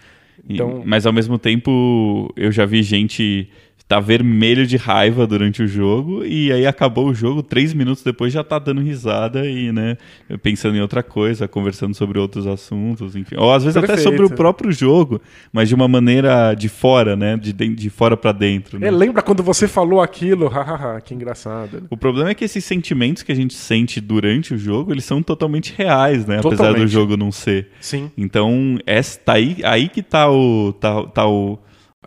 E- 0.50 0.54
Então- 0.56 0.82
Mas 0.86 1.06
ao 1.06 1.14
mesmo 1.14 1.38
tempo, 1.38 2.32
eu 2.36 2.52
já 2.52 2.66
vi 2.66 2.82
gente 2.84 3.50
tá 3.92 4.00
vermelho 4.00 4.66
de 4.66 4.78
raiva 4.78 5.28
durante 5.28 5.62
o 5.62 5.68
jogo 5.68 6.24
e 6.24 6.50
aí 6.50 6.66
acabou 6.66 7.10
o 7.10 7.14
jogo, 7.14 7.44
três 7.44 7.74
minutos 7.74 8.02
depois 8.02 8.32
já 8.32 8.42
tá 8.42 8.58
dando 8.58 8.80
risada 8.80 9.46
e, 9.46 9.70
né, 9.70 9.98
pensando 10.42 10.78
em 10.78 10.80
outra 10.80 11.04
coisa, 11.04 11.46
conversando 11.46 11.94
sobre 11.94 12.18
outros 12.18 12.48
assuntos, 12.48 13.18
enfim. 13.18 13.36
Ou 13.38 13.52
às 13.52 13.66
vezes 13.66 13.76
até 13.76 13.88
Perfeito. 13.88 14.10
sobre 14.10 14.26
o 14.26 14.30
próprio 14.30 14.72
jogo, 14.72 15.20
mas 15.52 15.68
de 15.68 15.76
uma 15.76 15.90
maneira 15.90 16.54
de 16.54 16.70
fora, 16.70 17.18
né, 17.18 17.36
de, 17.36 17.52
de 17.52 17.76
de 17.76 17.90
fora 17.90 18.16
para 18.16 18.32
dentro. 18.32 18.80
né? 18.80 18.88
É, 18.88 18.92
lembra 18.92 19.22
quando 19.22 19.44
você 19.44 19.68
falou 19.68 20.00
aquilo? 20.02 20.48
Hahaha, 20.48 21.02
que 21.02 21.14
engraçado. 21.14 21.82
né? 21.82 21.88
O 21.90 21.98
problema 21.98 22.30
é 22.30 22.34
que 22.34 22.46
esses 22.46 22.64
sentimentos 22.64 23.24
que 23.24 23.32
a 23.34 23.36
gente 23.36 23.54
sente 23.56 24.00
durante 24.00 24.54
o 24.54 24.58
jogo, 24.58 24.94
eles 24.94 25.04
são 25.04 25.22
totalmente 25.22 25.74
reais, 25.78 26.26
né? 26.26 26.38
Apesar 26.38 26.50
do 26.50 26.58
Totalmente. 26.58 26.88
jogo 26.88 27.18
não 27.18 27.30
ser. 27.30 27.68
Sim. 27.82 28.10
Então, 28.18 28.78
essa, 28.86 29.20
tá 29.20 29.34
aí, 29.34 29.58
aí 29.66 29.90
que 29.90 30.02
tá, 30.02 30.32
o, 30.32 30.72
tá, 30.72 31.04
tá 31.08 31.28
o, 31.28 31.60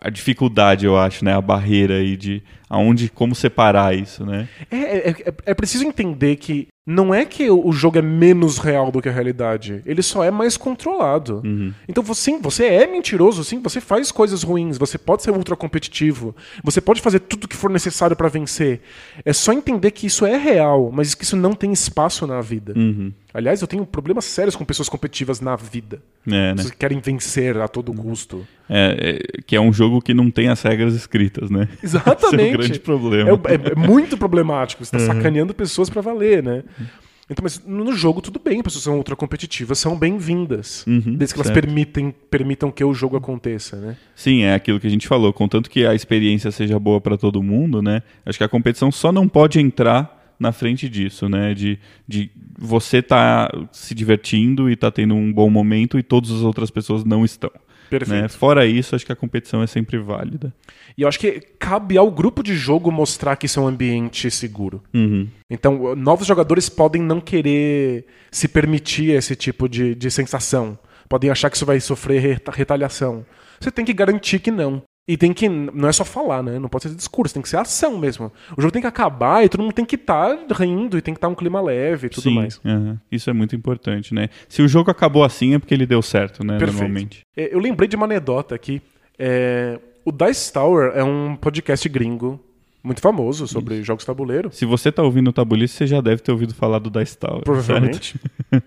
a 0.05 0.09
dificuldade, 0.11 0.85
eu 0.85 0.95
acho, 0.95 1.25
né? 1.25 1.33
A 1.35 1.41
barreira 1.41 1.95
aí 1.95 2.15
de 2.15 2.43
aonde, 2.69 3.09
como 3.09 3.33
separar 3.33 3.95
isso, 3.95 4.23
né? 4.23 4.47
É, 4.69 4.77
é, 4.77 5.09
é- 5.09 5.33
é 5.47 5.53
preciso 5.55 5.83
entender 5.83 6.35
que 6.35 6.67
não 6.85 7.13
é 7.13 7.25
que 7.25 7.49
o 7.49 7.71
jogo 7.71 7.97
é 7.97 8.01
menos 8.01 8.59
real 8.59 8.91
do 8.91 9.01
que 9.01 9.09
a 9.09 9.11
realidade. 9.11 9.81
Ele 9.85 10.03
só 10.03 10.23
é 10.23 10.29
mais 10.29 10.55
controlado. 10.55 11.41
Então, 11.87 12.03
você, 12.03 12.21
sim, 12.31 12.39
você 12.39 12.65
é 12.65 12.85
mentiroso, 12.87 13.43
sim, 13.43 13.59
você 13.61 13.81
faz 13.81 14.11
coisas 14.11 14.43
ruins, 14.43 14.77
você 14.77 14.97
pode 14.97 15.23
ser 15.23 15.31
ultra 15.31 15.55
competitivo, 15.55 16.35
você 16.63 16.79
pode 16.79 17.01
fazer 17.01 17.19
tudo 17.19 17.45
o 17.45 17.47
que 17.47 17.55
for 17.55 17.69
necessário 17.71 18.15
pra 18.15 18.27
vencer. 18.29 18.81
É 19.23 19.33
só 19.33 19.51
entender 19.51 19.91
que 19.91 20.05
isso 20.07 20.25
é 20.25 20.37
real, 20.37 20.91
mas 20.93 21.15
que 21.15 21.23
isso 21.23 21.35
não 21.35 21.53
tem 21.53 21.71
espaço 21.73 22.27
na 22.27 22.39
vida. 22.41 22.73
Uhum. 22.75 23.11
Aliás, 23.33 23.61
eu 23.61 23.67
tenho 23.67 23.85
problemas 23.85 24.23
sérios 24.23 24.55
com 24.55 24.63
pessoas 24.63 24.87
competitivas 24.87 25.41
na 25.41 25.57
vida. 25.57 26.01
É, 26.25 26.53
né? 26.55 26.63
Que 26.63 26.71
querem 26.77 26.99
vencer 27.01 27.57
a 27.57 27.67
todo 27.67 27.91
custo. 27.93 28.47
É, 28.69 29.19
é, 29.37 29.41
que 29.41 29.55
é 29.57 29.59
um 29.61 29.73
jogo 29.73 30.01
que 30.01 30.13
não 30.13 30.31
tem 30.31 30.47
as 30.47 30.61
regras 30.61 30.93
escritas, 30.95 31.49
né? 31.49 31.67
Exatamente. 31.83 32.25
Esse 32.39 32.51
é 32.51 32.55
o 32.55 32.57
grande 32.57 32.79
problema. 32.79 33.29
É, 33.29 33.33
é- 33.33 33.71
é 33.73 33.75
muito 33.75 34.17
problemático. 34.17 34.85
Você 34.85 34.95
está 34.95 35.13
sacaneando 35.13 35.53
pessoas 35.53 35.89
pra 35.89 36.01
valer, 36.01 36.41
né? 36.41 36.63
Então, 37.29 37.41
mas 37.41 37.59
no 37.65 37.91
jogo 37.93 38.21
tudo 38.21 38.39
bem, 38.39 38.61
pessoas 38.61 38.83
são 38.83 38.97
ultra 38.97 39.15
competitivas, 39.15 39.79
são 39.79 39.97
bem-vindas. 39.97 40.85
Uhum, 40.85 41.15
desde 41.15 41.33
que 41.33 41.39
elas 41.39 41.47
certo. 41.47 41.59
permitem, 41.59 42.13
permitam 42.29 42.71
que 42.71 42.83
o 42.83 42.93
jogo 42.93 43.17
aconteça, 43.17 43.77
né? 43.77 43.97
Sim, 44.15 44.43
é 44.43 44.53
aquilo 44.53 44.79
que 44.79 44.85
a 44.85 44.89
gente 44.89 45.07
falou. 45.07 45.33
Contanto 45.33 45.69
que 45.69 45.87
a 45.87 45.95
experiência 45.95 46.51
seja 46.51 46.77
boa 46.79 47.01
para 47.01 47.17
todo 47.17 47.41
mundo, 47.41 47.81
né? 47.81 48.03
Acho 48.23 48.37
que 48.37 48.43
a 48.43 48.49
competição 48.49 48.91
só 48.91 49.11
não 49.11 49.27
pode 49.27 49.59
entrar 49.59 50.35
na 50.39 50.51
frente 50.51 50.87
disso, 50.87 51.27
né? 51.27 51.55
De, 51.55 51.79
de 52.07 52.29
você 52.57 53.01
tá 53.01 53.49
se 53.71 53.95
divertindo 53.95 54.69
e 54.69 54.75
tá 54.75 54.91
tendo 54.91 55.15
um 55.15 55.33
bom 55.33 55.49
momento 55.49 55.97
e 55.97 56.03
todas 56.03 56.29
as 56.29 56.41
outras 56.41 56.69
pessoas 56.69 57.03
não 57.03 57.25
estão. 57.25 57.49
Perfeito. 57.89 58.21
Né? 58.21 58.27
Fora 58.27 58.65
isso, 58.65 58.95
acho 58.95 59.05
que 59.05 59.11
a 59.11 59.15
competição 59.15 59.61
é 59.61 59.67
sempre 59.67 59.97
válida. 59.97 60.53
E 60.97 61.01
eu 61.01 61.07
acho 61.07 61.19
que 61.19 61.39
cabe 61.59 61.97
ao 61.97 62.09
grupo 62.11 62.41
de 62.43 62.55
jogo 62.55 62.91
mostrar 62.91 63.35
que 63.35 63.45
isso 63.45 63.59
é 63.59 63.63
um 63.63 63.67
ambiente 63.67 64.29
seguro. 64.31 64.81
Uhum. 64.93 65.27
Então, 65.49 65.95
novos 65.95 66.25
jogadores 66.27 66.69
podem 66.69 67.01
não 67.01 67.19
querer 67.21 68.05
se 68.31 68.47
permitir 68.47 69.11
esse 69.11 69.35
tipo 69.35 69.67
de, 69.69 69.93
de 69.95 70.09
sensação. 70.11 70.77
Podem 71.07 71.29
achar 71.29 71.49
que 71.49 71.55
isso 71.55 71.65
vai 71.65 71.79
sofrer 71.79 72.19
reta- 72.19 72.51
retaliação. 72.51 73.25
Você 73.59 73.71
tem 73.71 73.85
que 73.85 73.93
garantir 73.93 74.39
que 74.39 74.51
não. 74.51 74.81
E 75.07 75.15
tem 75.15 75.33
que. 75.33 75.47
Não 75.47 75.87
é 75.87 75.91
só 75.91 76.03
falar, 76.03 76.41
né? 76.41 76.57
Não 76.57 76.67
pode 76.67 76.85
ser 76.85 76.95
discurso, 76.95 77.33
tem 77.33 77.43
que 77.43 77.49
ser 77.49 77.57
ação 77.57 77.97
mesmo. 77.97 78.31
O 78.57 78.61
jogo 78.61 78.71
tem 78.71 78.81
que 78.81 78.87
acabar 78.87 79.45
e 79.45 79.49
todo 79.49 79.61
mundo 79.61 79.73
tem 79.73 79.85
que 79.85 79.95
estar 79.95 80.35
rindo 80.51 80.97
e 80.97 81.01
tem 81.01 81.13
que 81.13 81.19
estar 81.19 81.27
um 81.27 81.35
clima 81.35 81.61
leve 81.61 82.07
e 82.07 82.09
tudo 82.09 82.23
Sim, 82.23 82.35
mais. 82.35 82.59
aham. 82.65 82.99
isso 83.11 83.29
é 83.29 83.33
muito 83.33 83.55
importante, 83.55 84.15
né? 84.15 84.29
Se 84.49 84.63
o 84.63 84.67
jogo 84.67 84.89
acabou 84.89 85.23
assim 85.23 85.53
é 85.53 85.59
porque 85.59 85.75
ele 85.75 85.85
deu 85.85 86.01
certo, 86.01 86.43
né? 86.43 86.57
Perfeito. 86.57 86.79
Normalmente. 86.79 87.21
É, 87.37 87.53
Eu 87.53 87.59
lembrei 87.59 87.87
de 87.87 87.95
uma 87.95 88.05
anedota 88.05 88.55
aqui. 88.55 88.81
É, 89.19 89.79
o 90.03 90.11
Dice 90.11 90.51
Tower 90.51 90.91
é 90.95 91.03
um 91.03 91.35
podcast 91.35 91.87
gringo 91.87 92.39
muito 92.83 93.01
famoso 93.01 93.47
sobre 93.47 93.83
jogos 93.83 94.03
de 94.03 94.07
tabuleiro. 94.07 94.49
Se 94.51 94.65
você 94.65 94.91
tá 94.91 95.01
ouvindo 95.03 95.29
o 95.29 95.33
Tabulice, 95.33 95.75
você 95.75 95.87
já 95.87 96.01
deve 96.01 96.21
ter 96.21 96.31
ouvido 96.31 96.53
falar 96.53 96.79
do 96.79 96.89
Dice 96.89 97.17
Tower. 97.17 97.41
Provavelmente. 97.43 98.19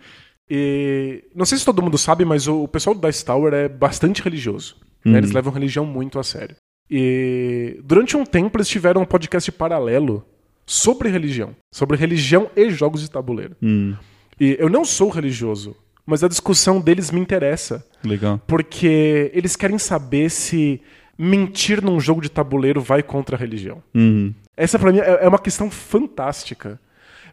e 0.51 1.25
não 1.35 1.45
sei 1.47 1.59
se 1.59 1.65
todo 1.65 1.83
mundo 1.83 1.97
sabe, 1.99 2.25
mas 2.25 2.49
o 2.49 2.67
pessoal 2.67 2.95
do 2.95 3.07
Dice 3.07 3.25
Tower 3.25 3.53
é 3.55 3.69
bastante 3.69 4.23
religioso. 4.23 4.77
Né? 5.05 5.13
Uhum. 5.13 5.19
Eles 5.19 5.31
levam 5.33 5.53
religião 5.53 5.85
muito 5.87 6.19
a 6.19 6.25
sério. 6.25 6.57
E 6.91 7.79
durante 7.85 8.17
um 8.17 8.25
tempo 8.25 8.57
eles 8.57 8.69
tiveram 8.69 9.03
um 9.03 9.07
podcast 9.07 9.51
paralelo 9.53 10.25
sobre 10.67 11.09
religião. 11.11 11.55
Sobre 11.73 11.97
religião 11.97 12.51
e 12.57 12.71
jogos 12.71 13.01
de 13.03 13.11
tabuleiro. 13.11 13.57
Hum, 13.63 13.95
E 14.41 14.57
eu 14.59 14.69
não 14.69 14.85
sou 14.85 15.09
religioso, 15.11 15.77
mas 16.07 16.23
a 16.25 16.29
discussão 16.29 16.81
deles 16.81 17.11
me 17.11 17.21
interessa. 17.21 17.85
legal. 18.05 18.41
Porque 18.47 19.31
eles 19.35 19.57
querem 19.57 19.79
saber 19.79 20.31
se 20.31 20.81
mentir 21.19 21.83
num 21.83 21.99
jogo 21.99 22.21
de 22.21 22.31
tabuleiro 22.31 22.81
vai 22.81 23.03
contra 23.03 23.37
a 23.37 23.39
religião. 23.39 23.83
Uhum. 23.95 24.33
Essa 24.57 24.79
pra 24.79 24.93
mim 24.93 24.99
é 24.99 25.19
é 25.25 25.29
uma 25.29 25.39
questão 25.39 25.71
fantástica. 25.71 26.81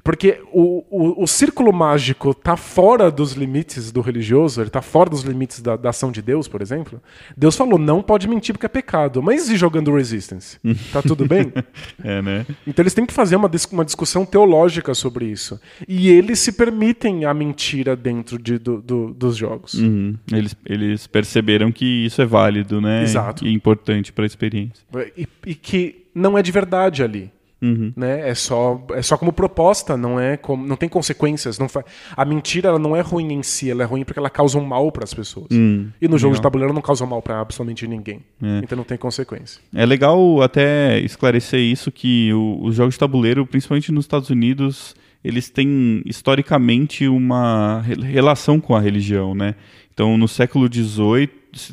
Porque 0.05 0.39
o, 0.53 0.83
o, 0.87 1.23
o 1.23 1.27
círculo 1.27 1.73
mágico 1.73 2.31
tá 2.31 2.55
fora 2.55 3.09
dos 3.09 3.33
limites 3.33 3.91
do 3.91 4.01
religioso, 4.01 4.61
ele 4.61 4.69
tá 4.69 4.79
fora 4.79 5.09
dos 5.09 5.23
limites 5.23 5.61
da, 5.63 5.75
da 5.75 5.89
ação 5.89 6.11
de 6.11 6.21
Deus, 6.21 6.47
por 6.47 6.61
exemplo. 6.61 7.01
Deus 7.35 7.55
falou, 7.55 7.79
não 7.79 8.03
pode 8.03 8.27
mentir 8.27 8.53
porque 8.53 8.67
é 8.67 8.69
pecado. 8.69 9.23
Mas 9.23 9.49
e 9.49 9.57
jogando 9.57 9.91
Resistance? 9.95 10.59
Tá 10.93 11.01
tudo 11.01 11.25
bem? 11.27 11.51
É, 12.03 12.21
né? 12.21 12.45
Então 12.67 12.83
eles 12.83 12.93
têm 12.93 13.03
que 13.05 13.13
fazer 13.13 13.35
uma, 13.35 13.49
uma 13.71 13.83
discussão 13.85 14.25
teológica 14.25 14.93
sobre 14.93 15.25
isso. 15.25 15.59
E 15.87 16.07
eles 16.09 16.37
se 16.37 16.51
permitem 16.51 17.25
a 17.25 17.33
mentira 17.33 17.95
dentro 17.95 18.37
de- 18.37 18.59
do- 18.59 18.79
do- 18.81 19.11
dos 19.13 19.35
jogos. 19.35 19.73
Uhum. 19.73 20.15
Eles, 20.31 20.55
eles 20.67 21.07
perceberam 21.07 21.71
que 21.71 22.05
isso 22.05 22.21
é 22.21 22.25
válido, 22.27 22.79
né? 22.79 23.01
Exato. 23.01 23.43
E 23.47 23.51
importante 23.51 24.13
para 24.13 24.23
a 24.25 24.27
experiência. 24.27 24.83
E, 25.17 25.27
e 25.47 25.55
que 25.55 26.05
não 26.13 26.37
é 26.37 26.43
de 26.43 26.51
verdade 26.51 27.01
ali. 27.01 27.31
Uhum. 27.65 27.93
Né? 27.95 28.29
É, 28.29 28.35
só, 28.35 28.85
é 28.93 29.01
só 29.01 29.17
como 29.17 29.33
proposta, 29.33 29.97
não 29.97 30.19
é 30.19 30.37
como, 30.37 30.65
não 30.65 30.75
tem 30.75 30.87
consequências. 30.87 31.57
Não 31.57 31.67
fa... 31.67 31.83
A 32.15 32.23
mentira 32.25 32.69
ela 32.69 32.79
não 32.79 32.95
é 32.95 33.01
ruim 33.01 33.33
em 33.33 33.41
si, 33.43 33.71
ela 33.71 33.83
é 33.83 33.85
ruim 33.85 34.03
porque 34.03 34.19
ela 34.19 34.29
causa 34.29 34.57
um 34.57 34.63
mal 34.65 34.91
para 34.91 35.03
as 35.03 35.13
pessoas. 35.13 35.47
Hum, 35.51 35.87
E 36.01 36.07
no 36.07 36.17
jogo 36.17 36.35
de 36.35 36.41
tabuleiro 36.41 36.73
não 36.73 36.81
causa 36.81 37.05
mal 37.05 37.21
para 37.21 37.39
absolutamente 37.41 37.87
ninguém. 37.87 38.19
É. 38.41 38.59
Então 38.63 38.75
não 38.77 38.83
tem 38.83 38.97
consequência. 38.97 39.59
É 39.73 39.85
legal 39.85 40.41
até 40.41 40.99
esclarecer 40.99 41.59
isso 41.59 41.91
que 41.91 42.31
o- 42.33 42.59
os 42.63 42.75
jogos 42.75 42.95
de 42.95 42.99
tabuleiro, 42.99 43.45
principalmente 43.45 43.91
nos 43.91 44.05
Estados 44.05 44.29
Unidos, 44.29 44.95
eles 45.23 45.49
têm 45.49 46.01
historicamente 46.05 47.07
uma 47.07 47.81
re- 47.81 47.95
relação 47.95 48.59
com 48.59 48.75
a 48.75 48.79
religião, 48.79 49.33
né? 49.33 49.55
Então, 49.93 50.17
no 50.17 50.27
século 50.27 50.67
XVIII, 50.71 51.29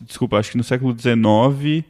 desculpa, 0.06 0.38
acho 0.38 0.52
que 0.52 0.56
no 0.56 0.62
século 0.64 0.94
XIX, 0.98 1.84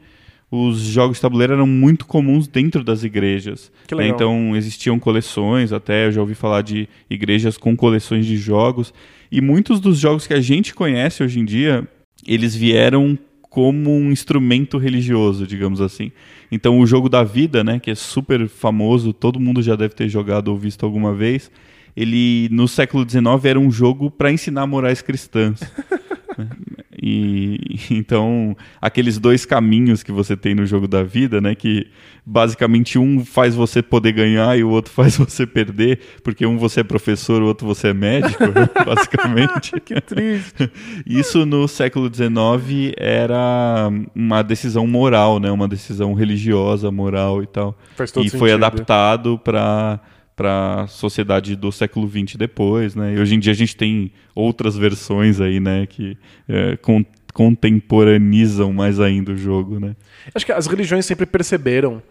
os 0.54 0.80
jogos 0.80 1.16
de 1.16 1.22
tabuleiro 1.22 1.54
eram 1.54 1.66
muito 1.66 2.04
comuns 2.04 2.46
dentro 2.46 2.84
das 2.84 3.02
igrejas. 3.02 3.72
Que 3.86 3.94
né? 3.94 4.08
Então 4.08 4.54
existiam 4.54 4.98
coleções, 4.98 5.72
até 5.72 6.06
eu 6.06 6.12
já 6.12 6.20
ouvi 6.20 6.34
falar 6.34 6.60
de 6.60 6.86
igrejas 7.08 7.56
com 7.56 7.74
coleções 7.74 8.26
de 8.26 8.36
jogos. 8.36 8.92
E 9.30 9.40
muitos 9.40 9.80
dos 9.80 9.98
jogos 9.98 10.26
que 10.26 10.34
a 10.34 10.42
gente 10.42 10.74
conhece 10.74 11.22
hoje 11.22 11.40
em 11.40 11.44
dia, 11.46 11.88
eles 12.26 12.54
vieram 12.54 13.18
como 13.40 13.90
um 13.96 14.12
instrumento 14.12 14.76
religioso, 14.76 15.46
digamos 15.46 15.80
assim. 15.80 16.12
Então 16.50 16.78
o 16.78 16.86
jogo 16.86 17.08
da 17.08 17.24
vida, 17.24 17.64
né, 17.64 17.80
que 17.80 17.90
é 17.90 17.94
super 17.94 18.46
famoso, 18.46 19.14
todo 19.14 19.40
mundo 19.40 19.62
já 19.62 19.74
deve 19.74 19.94
ter 19.94 20.06
jogado 20.10 20.48
ou 20.48 20.58
visto 20.58 20.84
alguma 20.84 21.14
vez, 21.14 21.50
ele 21.96 22.50
no 22.50 22.68
século 22.68 23.08
XIX 23.08 23.24
era 23.46 23.58
um 23.58 23.70
jogo 23.70 24.10
para 24.10 24.30
ensinar 24.30 24.66
morais 24.66 25.00
cristãs. 25.00 25.60
E 27.00 27.58
então 27.90 28.56
aqueles 28.80 29.18
dois 29.18 29.46
caminhos 29.46 30.02
que 30.02 30.12
você 30.12 30.36
tem 30.36 30.54
no 30.54 30.66
jogo 30.66 30.86
da 30.86 31.02
vida, 31.02 31.40
né, 31.40 31.54
que 31.54 31.86
basicamente 32.24 32.98
um 32.98 33.24
faz 33.24 33.54
você 33.54 33.82
poder 33.82 34.12
ganhar 34.12 34.56
e 34.58 34.64
o 34.64 34.70
outro 34.70 34.92
faz 34.94 35.16
você 35.16 35.46
perder, 35.46 36.00
porque 36.22 36.44
um 36.46 36.58
você 36.58 36.80
é 36.80 36.84
professor, 36.84 37.42
o 37.42 37.46
outro 37.46 37.66
você 37.66 37.88
é 37.88 37.94
médico, 37.94 38.44
basicamente. 38.84 39.80
Que 39.80 40.00
triste. 40.00 40.70
Isso 41.06 41.46
no 41.46 41.66
século 41.66 42.12
XIX 42.12 42.94
era 42.96 43.90
uma 44.14 44.42
decisão 44.42 44.86
moral, 44.86 45.38
né, 45.38 45.50
uma 45.50 45.68
decisão 45.68 46.14
religiosa, 46.14 46.90
moral 46.90 47.42
e 47.42 47.46
tal. 47.46 47.76
Faz 47.96 48.10
todo 48.10 48.24
e 48.24 48.30
foi 48.30 48.50
sentido. 48.50 48.64
adaptado 48.64 49.38
para 49.38 50.00
para 50.36 50.82
a 50.82 50.86
sociedade 50.86 51.54
do 51.56 51.70
século 51.70 52.08
XX 52.08 52.36
depois, 52.36 52.94
né? 52.94 53.14
E 53.14 53.18
hoje 53.20 53.34
em 53.34 53.38
dia 53.38 53.52
a 53.52 53.56
gente 53.56 53.76
tem 53.76 54.12
outras 54.34 54.76
versões 54.76 55.40
aí, 55.40 55.60
né, 55.60 55.86
que 55.86 56.16
é, 56.48 56.76
con- 56.76 57.04
contemporaneizam 57.32 58.72
mais 58.72 59.00
ainda 59.00 59.32
o 59.32 59.36
jogo, 59.36 59.78
né? 59.80 59.96
Acho 60.34 60.46
que 60.46 60.52
as 60.52 60.66
religiões 60.66 61.06
sempre 61.06 61.26
perceberam 61.26 62.02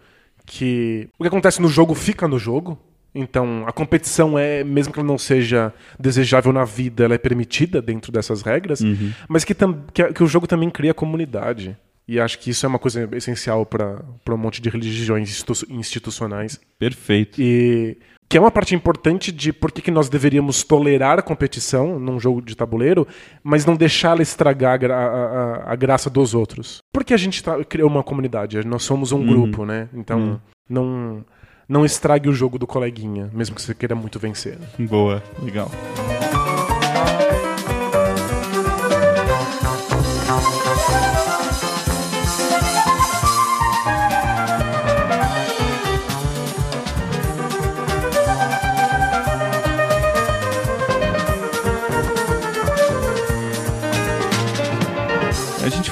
que 0.46 1.08
o 1.18 1.22
que 1.22 1.28
acontece 1.28 1.60
no 1.60 1.68
jogo 1.68 1.94
fica 1.94 2.26
no 2.28 2.38
jogo. 2.38 2.78
Então, 3.14 3.64
a 3.66 3.72
competição 3.72 4.38
é, 4.38 4.64
mesmo 4.64 4.92
que 4.92 4.98
ela 4.98 5.06
não 5.06 5.18
seja 5.18 5.72
desejável 6.00 6.50
na 6.52 6.64
vida, 6.64 7.04
ela 7.04 7.14
é 7.14 7.18
permitida 7.18 7.82
dentro 7.82 8.10
dessas 8.10 8.40
regras, 8.40 8.82
mas 9.28 9.44
que, 9.44 9.54
que, 9.54 10.12
que 10.14 10.22
o 10.22 10.26
jogo 10.26 10.46
também 10.46 10.70
cria 10.70 10.94
comunidade. 10.94 11.76
E 12.08 12.18
acho 12.18 12.38
que 12.38 12.50
isso 12.50 12.64
é 12.66 12.68
uma 12.68 12.78
coisa 12.78 13.08
essencial 13.12 13.64
para 13.66 14.02
um 14.30 14.36
monte 14.36 14.60
de 14.62 14.68
religiões 14.70 15.28
institu- 15.30 15.66
institucionais. 15.70 16.58
Perfeito. 16.78 17.40
E 17.40 17.96
que 18.32 18.38
é 18.38 18.40
uma 18.40 18.50
parte 18.50 18.74
importante 18.74 19.30
de 19.30 19.52
por 19.52 19.70
que, 19.70 19.82
que 19.82 19.90
nós 19.90 20.08
deveríamos 20.08 20.62
tolerar 20.64 21.18
a 21.18 21.22
competição 21.22 21.98
num 21.98 22.18
jogo 22.18 22.40
de 22.40 22.56
tabuleiro, 22.56 23.06
mas 23.44 23.66
não 23.66 23.76
deixá-la 23.76 24.22
estragar 24.22 24.82
a, 24.90 24.94
a- 24.96 25.72
a- 25.72 25.76
graça 25.76 26.08
dos 26.08 26.32
outros. 26.34 26.78
Porque 26.94 27.12
a 27.12 27.16
gente 27.18 27.44
tá, 27.44 27.62
criou 27.62 27.90
uma 27.90 28.02
comunidade, 28.02 28.66
nós 28.66 28.84
somos 28.84 29.12
um 29.12 29.22
grupo, 29.26 29.66
né? 29.66 29.86
Então 29.92 30.40
não, 30.66 31.22
não 31.68 31.84
estrague 31.84 32.26
o 32.26 32.32
jogo 32.32 32.58
do 32.58 32.66
coleguinha, 32.66 33.28
mesmo 33.34 33.54
que 33.54 33.60
você 33.60 33.74
queira 33.74 33.94
muito 33.94 34.18
vencer. 34.18 34.56
Boa, 34.78 35.22
legal. 35.42 35.70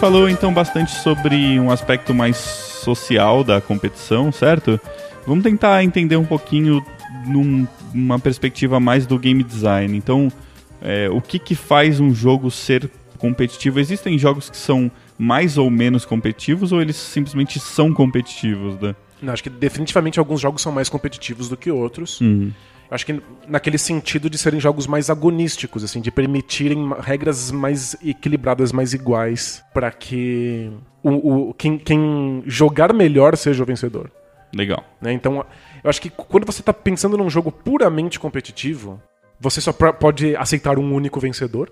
Falou 0.01 0.29
então 0.29 0.53
bastante 0.53 0.93
sobre 0.93 1.61
um 1.61 1.71
aspecto 1.71 2.15
mais 2.15 2.37
social 2.37 3.45
da 3.45 3.61
competição, 3.61 4.33
certo? 4.33 4.81
Vamos 5.27 5.45
tentar 5.45 5.85
entender 5.85 6.17
um 6.17 6.25
pouquinho 6.25 6.83
num- 7.27 7.67
numa 7.93 8.19
perspectiva 8.19 8.81
mais 8.81 9.07
do 9.07 9.19
game 9.19 9.43
design. 9.43 9.95
Então, 9.97 10.33
é, 10.81 11.09
o 11.11 11.21
que, 11.21 11.39
que 11.39 11.55
faz 11.55 12.01
um 12.01 12.15
jogo 12.15 12.51
ser 12.51 12.91
competitivo? 13.19 13.79
Existem 13.79 14.19
jogos 14.19 14.49
que 14.49 14.57
são 14.57 14.91
mais 15.19 15.59
ou 15.59 15.71
menos 15.71 16.07
competitivos 16.07 16.73
ou 16.73 16.81
eles 16.81 16.97
simplesmente 16.97 17.61
são 17.61 17.93
competitivos? 17.93 18.81
Né? 18.81 18.95
Não, 19.21 19.35
acho 19.35 19.43
que 19.43 19.51
definitivamente 19.51 20.19
alguns 20.19 20.41
jogos 20.41 20.63
são 20.63 20.73
mais 20.73 20.89
competitivos 20.89 21.49
do 21.51 21.57
que 21.59 21.71
outros. 21.71 22.21
Uhum. 22.23 22.51
Acho 22.91 23.07
que 23.07 23.23
naquele 23.47 23.79
sentido 23.79 24.29
de 24.29 24.37
serem 24.37 24.59
jogos 24.59 24.87
mais 24.87 25.09
agonísticos, 25.11 25.85
assim, 25.85 26.01
de 26.01 26.11
permitirem 26.11 26.91
regras 27.01 27.51
mais 27.53 27.95
equilibradas, 28.05 28.73
mais 28.73 28.93
iguais, 28.93 29.63
para 29.73 29.91
que 29.93 30.73
o, 31.03 31.51
o- 31.51 31.55
quem, 31.55 31.79
quem 31.79 32.43
jogar 32.47 32.93
melhor 32.93 33.37
seja 33.37 33.63
o 33.63 33.67
vencedor. 33.67 34.11
Legal. 34.53 34.85
né? 35.01 35.13
Então, 35.13 35.45
eu 35.85 35.89
acho 35.89 36.03
que 36.03 36.11
quando 36.11 36.45
você 36.45 36.61
está 36.61 36.73
pensando 36.75 37.17
num 37.17 37.31
jogo 37.31 37.53
puramente 37.53 38.19
competitivo, 38.19 39.01
você 39.39 39.61
só 39.61 39.73
pode 39.73 40.35
aceitar 40.35 40.77
um 40.77 40.93
único 40.93 41.21
vencedor. 41.21 41.71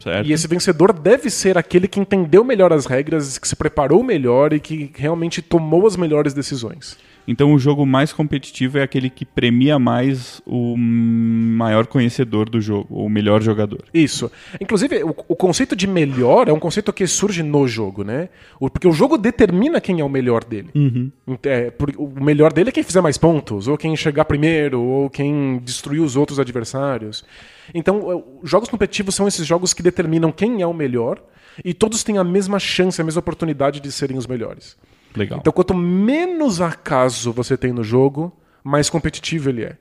Certo? 0.00 0.26
E 0.26 0.32
esse 0.32 0.46
vencedor 0.48 0.92
deve 0.92 1.30
ser 1.30 1.56
aquele 1.56 1.86
que 1.88 1.98
entendeu 2.00 2.42
melhor 2.44 2.72
as 2.72 2.86
regras, 2.86 3.38
que 3.38 3.46
se 3.46 3.54
preparou 3.56 4.02
melhor 4.02 4.52
e 4.52 4.58
que 4.60 4.92
realmente 4.96 5.40
tomou 5.40 5.86
as 5.86 5.96
melhores 5.96 6.34
decisões. 6.34 6.96
Então 7.30 7.52
o 7.52 7.58
jogo 7.58 7.84
mais 7.84 8.10
competitivo 8.10 8.78
é 8.78 8.82
aquele 8.82 9.10
que 9.10 9.26
premia 9.26 9.78
mais 9.78 10.40
o 10.46 10.74
maior 10.78 11.86
conhecedor 11.86 12.48
do 12.48 12.58
jogo, 12.58 12.86
ou 12.90 13.04
o 13.06 13.10
melhor 13.10 13.42
jogador. 13.42 13.84
Isso. 13.92 14.32
Inclusive, 14.58 15.04
o, 15.04 15.10
o 15.28 15.36
conceito 15.36 15.76
de 15.76 15.86
melhor 15.86 16.48
é 16.48 16.52
um 16.54 16.58
conceito 16.58 16.90
que 16.90 17.06
surge 17.06 17.42
no 17.42 17.68
jogo, 17.68 18.02
né? 18.02 18.30
O- 18.58 18.70
porque 18.70 18.88
o 18.88 18.92
jogo 18.92 19.18
determina 19.18 19.78
quem 19.78 20.00
é 20.00 20.04
o 20.04 20.08
melhor 20.08 20.42
dele. 20.42 20.70
Ent- 20.74 21.44
é, 21.46 21.70
por- 21.70 21.92
o 21.98 22.08
melhor 22.24 22.50
dele 22.50 22.70
é 22.70 22.72
quem 22.72 22.82
fizer 22.82 23.02
mais 23.02 23.18
pontos, 23.18 23.68
ou 23.68 23.76
quem 23.76 23.94
chegar 23.94 24.24
primeiro, 24.24 24.80
ou 24.80 25.10
quem 25.10 25.58
destruir 25.62 26.00
os 26.00 26.16
outros 26.16 26.40
adversários. 26.40 27.24
Então, 27.74 28.24
jogos 28.42 28.70
competitivos 28.70 29.14
são 29.14 29.28
esses 29.28 29.46
jogos 29.46 29.74
que 29.74 29.82
determinam 29.82 30.32
quem 30.32 30.62
é 30.62 30.66
o 30.66 30.72
melhor 30.72 31.22
e 31.62 31.74
todos 31.74 32.02
têm 32.02 32.16
a 32.16 32.24
mesma 32.24 32.58
chance, 32.58 32.98
a 33.00 33.04
mesma 33.04 33.18
oportunidade 33.20 33.80
de 33.80 33.92
serem 33.92 34.16
os 34.16 34.26
melhores. 34.26 34.76
Legal. 35.16 35.38
Então, 35.40 35.52
quanto 35.52 35.74
menos 35.74 36.60
acaso 36.60 37.32
você 37.32 37.56
tem 37.56 37.72
no 37.72 37.82
jogo, 37.82 38.32
mais 38.62 38.88
competitivo 38.90 39.48
ele 39.48 39.64
é. 39.64 39.76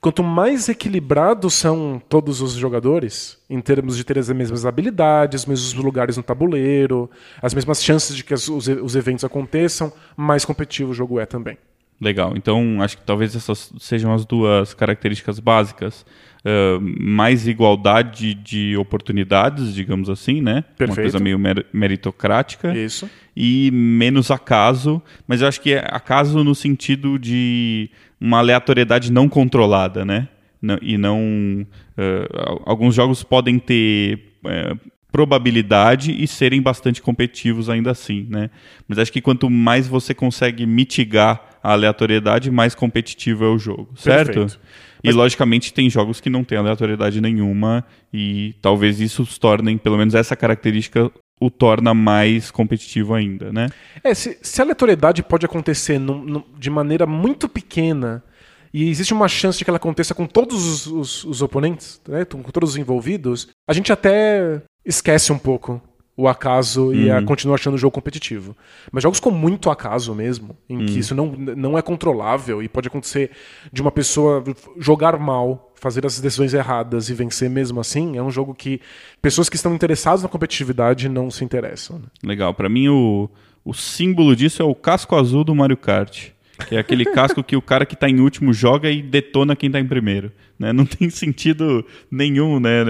Quanto 0.00 0.22
mais 0.22 0.66
equilibrados 0.68 1.52
são 1.52 2.00
todos 2.08 2.40
os 2.40 2.52
jogadores, 2.52 3.38
em 3.50 3.60
termos 3.60 3.98
de 3.98 4.04
ter 4.04 4.18
as 4.18 4.30
mesmas 4.30 4.64
habilidades, 4.64 5.42
os 5.42 5.46
mesmos 5.46 5.74
lugares 5.74 6.16
no 6.16 6.22
tabuleiro, 6.22 7.10
as 7.42 7.52
mesmas 7.52 7.84
chances 7.84 8.16
de 8.16 8.24
que 8.24 8.32
as- 8.32 8.48
os, 8.48 8.66
os 8.66 8.96
eventos 8.96 9.24
aconteçam, 9.24 9.92
mais 10.16 10.42
competitivo 10.44 10.92
o 10.92 10.94
jogo 10.94 11.20
é 11.20 11.26
também. 11.26 11.58
Legal. 12.00 12.32
Então, 12.34 12.80
acho 12.80 12.96
que 12.96 13.04
talvez 13.04 13.36
essas 13.36 13.70
sejam 13.78 14.14
as 14.14 14.24
duas 14.24 14.72
características 14.72 15.38
básicas. 15.38 16.06
Ah, 16.44 16.78
mais 16.80 17.46
igualdade 17.46 18.32
de 18.34 18.76
oportunidades, 18.76 19.74
digamos 19.74 20.08
assim, 20.08 20.40
né? 20.40 20.54
Uma 20.56 20.62
Perfeito. 20.76 21.00
coisa 21.02 21.18
meio 21.20 21.38
mer- 21.38 21.66
meritocrática. 21.72 22.74
Isso. 22.76 23.10
E 23.36 23.70
menos 23.72 24.30
acaso, 24.30 25.02
mas 25.28 25.42
eu 25.42 25.48
acho 25.48 25.60
que 25.60 25.72
é 25.74 25.84
acaso 25.90 26.42
no 26.42 26.54
sentido 26.54 27.18
de 27.18 27.90
uma 28.20 28.38
aleatoriedade 28.38 29.12
não 29.12 29.28
controlada, 29.28 30.04
né? 30.04 30.28
Não- 30.62 30.78
e 30.80 30.96
não. 30.98 31.66
al- 32.34 32.62
alguns 32.66 32.94
jogos 32.94 33.22
podem 33.22 33.58
ter. 33.58 34.34
eh, 34.46 34.74
probabilidade 35.12 36.12
e 36.22 36.26
serem 36.26 36.62
bastante 36.62 37.02
competitivos 37.02 37.68
ainda 37.68 37.90
assim, 37.90 38.26
né? 38.30 38.48
Mas 38.88 38.96
acho 38.98 39.12
que 39.12 39.20
quanto 39.20 39.50
mais 39.50 39.86
você 39.88 40.14
consegue 40.14 40.64
mitigar 40.64 41.58
a 41.62 41.72
aleatoriedade, 41.72 42.50
mais 42.50 42.74
competitivo 42.74 43.44
é 43.44 43.48
o 43.48 43.58
jogo, 43.58 43.90
certo? 43.96 44.26
Perfeito. 44.40 44.60
E 45.02 45.06
Mas- 45.08 45.16
logicamente 45.16 45.72
tem 45.72 45.88
jogos 45.88 46.20
que 46.20 46.28
não 46.30 46.44
têm 46.44 46.58
aleatoriedade 46.58 47.20
nenhuma 47.20 47.84
e 48.12 48.54
talvez 48.60 49.00
isso 49.00 49.22
os 49.22 49.38
tornem, 49.38 49.78
pelo 49.78 49.96
menos 49.96 50.14
essa 50.14 50.36
característica 50.36 51.10
o 51.40 51.50
torna 51.50 51.94
mais 51.94 52.50
competitivo 52.50 53.14
ainda, 53.14 53.50
né? 53.50 53.68
É, 54.04 54.12
se, 54.12 54.38
se 54.42 54.60
a 54.60 54.64
aleatoriedade 54.64 55.22
pode 55.22 55.46
acontecer 55.46 55.98
de 56.58 56.68
maneira 56.68 57.06
muito 57.06 57.48
pequena 57.48 58.22
e 58.74 58.88
existe 58.90 59.14
uma 59.14 59.26
chance 59.26 59.56
de 59.58 59.64
que 59.64 59.70
ela 59.70 59.78
aconteça 59.78 60.14
com 60.14 60.26
todos 60.26 60.64
os, 60.66 60.86
os- 60.86 61.24
os 61.24 61.40
oponentes, 61.42 62.00
né, 62.06 62.24
com 62.26 62.42
todos 62.42 62.70
os 62.70 62.76
envolvidos, 62.76 63.48
a 63.68 63.72
gente 63.72 63.90
até 63.90 64.60
esquece 64.84 65.32
um 65.32 65.38
pouco 65.38 65.80
o 66.20 66.28
acaso 66.28 66.92
e 66.92 67.10
a, 67.10 67.22
continua 67.22 67.54
achando 67.54 67.74
o 67.74 67.78
jogo 67.78 67.94
competitivo. 67.94 68.54
Mas 68.92 69.02
jogos 69.02 69.18
com 69.18 69.30
muito 69.30 69.70
acaso 69.70 70.14
mesmo, 70.14 70.54
em 70.68 70.84
que 70.84 70.98
isso 70.98 71.14
não, 71.14 71.26
não 71.26 71.78
é 71.78 71.82
controlável 71.82 72.62
e 72.62 72.68
pode 72.68 72.88
acontecer 72.88 73.30
de 73.72 73.80
uma 73.80 73.90
pessoa 73.90 74.44
jogar 74.78 75.18
mal, 75.18 75.72
fazer 75.74 76.04
as 76.04 76.20
decisões 76.20 76.52
erradas 76.52 77.08
e 77.08 77.14
vencer 77.14 77.48
mesmo 77.48 77.80
assim, 77.80 78.18
é 78.18 78.22
um 78.22 78.30
jogo 78.30 78.54
que 78.54 78.80
pessoas 79.22 79.48
que 79.48 79.56
estão 79.56 79.74
interessadas 79.74 80.22
na 80.22 80.28
competitividade 80.28 81.08
não 81.08 81.30
se 81.30 81.42
interessam. 81.42 81.98
né? 81.98 82.04
Legal. 82.22 82.52
Pra 82.52 82.68
mim 82.68 82.88
o, 82.88 83.30
o 83.64 83.72
símbolo 83.72 84.36
disso 84.36 84.60
é 84.60 84.64
o 84.64 84.74
casco 84.74 85.16
azul 85.16 85.42
do 85.42 85.54
Mario 85.54 85.78
Kart. 85.78 86.28
Que 86.68 86.76
é 86.76 86.78
aquele 86.78 87.04
casco 87.04 87.42
que 87.42 87.56
o 87.56 87.62
cara 87.62 87.84
que 87.86 87.96
tá 87.96 88.08
em 88.08 88.20
último 88.20 88.52
joga 88.52 88.90
e 88.90 89.02
detona 89.02 89.56
quem 89.56 89.70
tá 89.70 89.80
em 89.80 89.86
primeiro. 89.86 90.30
Né? 90.58 90.72
Não 90.72 90.84
tem 90.86 91.08
sentido 91.10 91.84
nenhum, 92.10 92.60
né? 92.60 92.84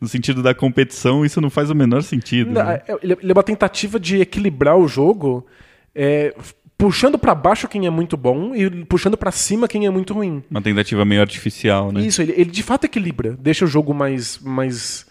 No 0.00 0.08
sentido 0.08 0.42
da 0.42 0.54
competição, 0.54 1.24
isso 1.24 1.40
não 1.40 1.50
faz 1.50 1.70
o 1.70 1.74
menor 1.74 2.02
sentido. 2.02 2.50
Não, 2.52 2.64
né? 2.64 2.80
é- 2.88 2.96
Ele 3.02 3.16
é 3.22 3.32
uma 3.32 3.42
tentativa 3.42 4.00
de 4.00 4.20
equilibrar 4.20 4.76
o 4.76 4.88
jogo 4.88 5.46
é, 5.94 6.34
puxando 6.76 7.18
pra 7.18 7.34
baixo 7.34 7.68
quem 7.68 7.86
é 7.86 7.90
muito 7.90 8.16
bom 8.16 8.54
e 8.54 8.68
puxando 8.84 9.16
pra 9.16 9.30
cima 9.30 9.68
quem 9.68 9.86
é 9.86 9.90
muito 9.90 10.12
ruim. 10.14 10.42
Uma 10.50 10.60
tentativa 10.62 11.04
meio 11.04 11.20
artificial, 11.20 11.92
né? 11.92 12.00
Isso, 12.00 12.20
ele, 12.22 12.32
ele 12.36 12.50
de 12.50 12.62
fato 12.62 12.84
equilibra, 12.84 13.36
deixa 13.38 13.64
o 13.64 13.68
jogo 13.68 13.94
mais 13.94 14.38
mais 14.42 15.06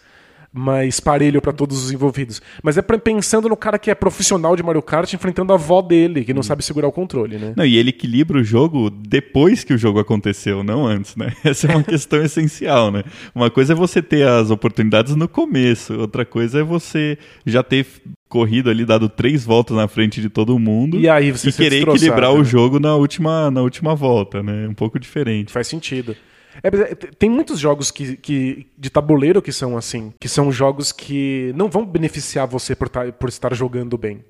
mais 0.54 0.99
parelho 0.99 1.41
pra 1.41 1.51
todos 1.51 1.84
os 1.84 1.91
envolvidos. 1.91 2.41
Mas 2.62 2.78
é 2.78 2.82
pensando 2.82 3.49
no 3.49 3.58
cara 3.58 3.80
que 3.80 3.89
é 3.89 3.95
profissional 3.95 4.56
de 4.56 4.62
Mario 4.62 4.84
Kart 4.84 5.12
enfrentando 5.12 5.51
a 5.51 5.56
avó 5.56 5.82
dele, 5.82 6.24
que 6.24 6.34
não 6.34 6.43
sabe 6.43 6.64
segurar 6.64 6.88
o 6.88 6.91
controle, 6.91 7.38
né? 7.38 7.54
Não, 7.58 7.66
e 7.66 7.76
ele 7.76 7.89
equilibra 7.89 8.39
o 8.39 8.43
jogo 8.43 8.89
depois 8.89 9.64
que 9.64 9.74
o 9.74 9.78
jogo 9.78 9.99
aconteceu, 9.99 10.64
não 10.64 10.86
antes, 10.86 11.16
né? 11.16 11.34
Essa 11.43 11.72
é 11.72 11.76
uma 11.76 11.82
questão 11.84 12.22
essencial, 12.22 12.91
né? 12.91 13.04
Uma 13.34 13.49
coisa 13.49 13.74
é 13.74 13.76
você 13.76 14.01
ter 14.01 14.28
as 14.28 14.51
oportunidades 14.51 15.16
no 15.16 15.28
começo, 15.28 15.93
outra 15.99 16.24
coisa 16.24 16.60
é 16.60 16.64
você 16.64 17.18
já 17.45 17.64
ter 17.64 17.88
corrido 18.30 18.70
ali, 18.70 18.86
dado 18.86 19.10
três 19.10 19.43
voltas 19.43 19.78
na 19.78 19.88
frente 19.88 20.20
de 20.20 20.28
todo 20.28 20.58
mundo 20.58 20.99
E 20.99 21.08
aí 21.08 21.32
você 21.32 21.49
e 21.49 21.54
querer 21.54 21.88
equilibrar 21.88 22.32
o 22.34 22.39
né? 22.39 22.43
jogo 22.43 22.80
na 22.80 22.95
última, 22.95 23.51
na 23.51 23.62
última 23.62 23.95
volta, 23.95 24.41
né? 24.41 24.68
Um 24.68 24.74
pouco 24.74 24.99
diferente. 24.99 25.51
Faz 25.51 25.68
sentido. 25.68 26.16
É, 26.62 26.68
é, 26.68 26.95
tem 26.95 27.30
muitos 27.30 27.60
jogos 27.60 27.89
que, 27.89 28.18
que- 28.18 28.68
de 28.78 28.89
tabuleiro 28.89 29.41
que 29.41 29.51
são 29.51 29.76
assim, 29.78 30.14
que 30.20 30.28
são 30.28 30.51
jogos 30.51 30.91
que 30.91 31.51
não 31.56 31.70
vão 31.70 31.86
beneficiar 31.86 32.45
você 32.47 32.76
por, 32.76 32.89
tá- 32.89 33.12
por 33.12 33.30
estar 33.30 33.54
jogando 33.56 33.97
bem. 33.97 34.24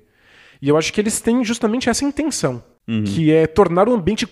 E 0.62 0.68
eu 0.68 0.76
acho 0.78 0.92
que 0.92 1.00
eles 1.00 1.20
têm 1.20 1.44
justamente 1.44 1.90
essa 1.90 2.04
intenção, 2.04 2.62
que 3.06 3.30
é 3.32 3.46
tornar 3.46 3.88
o 3.88 3.94
ambiente 3.94 4.26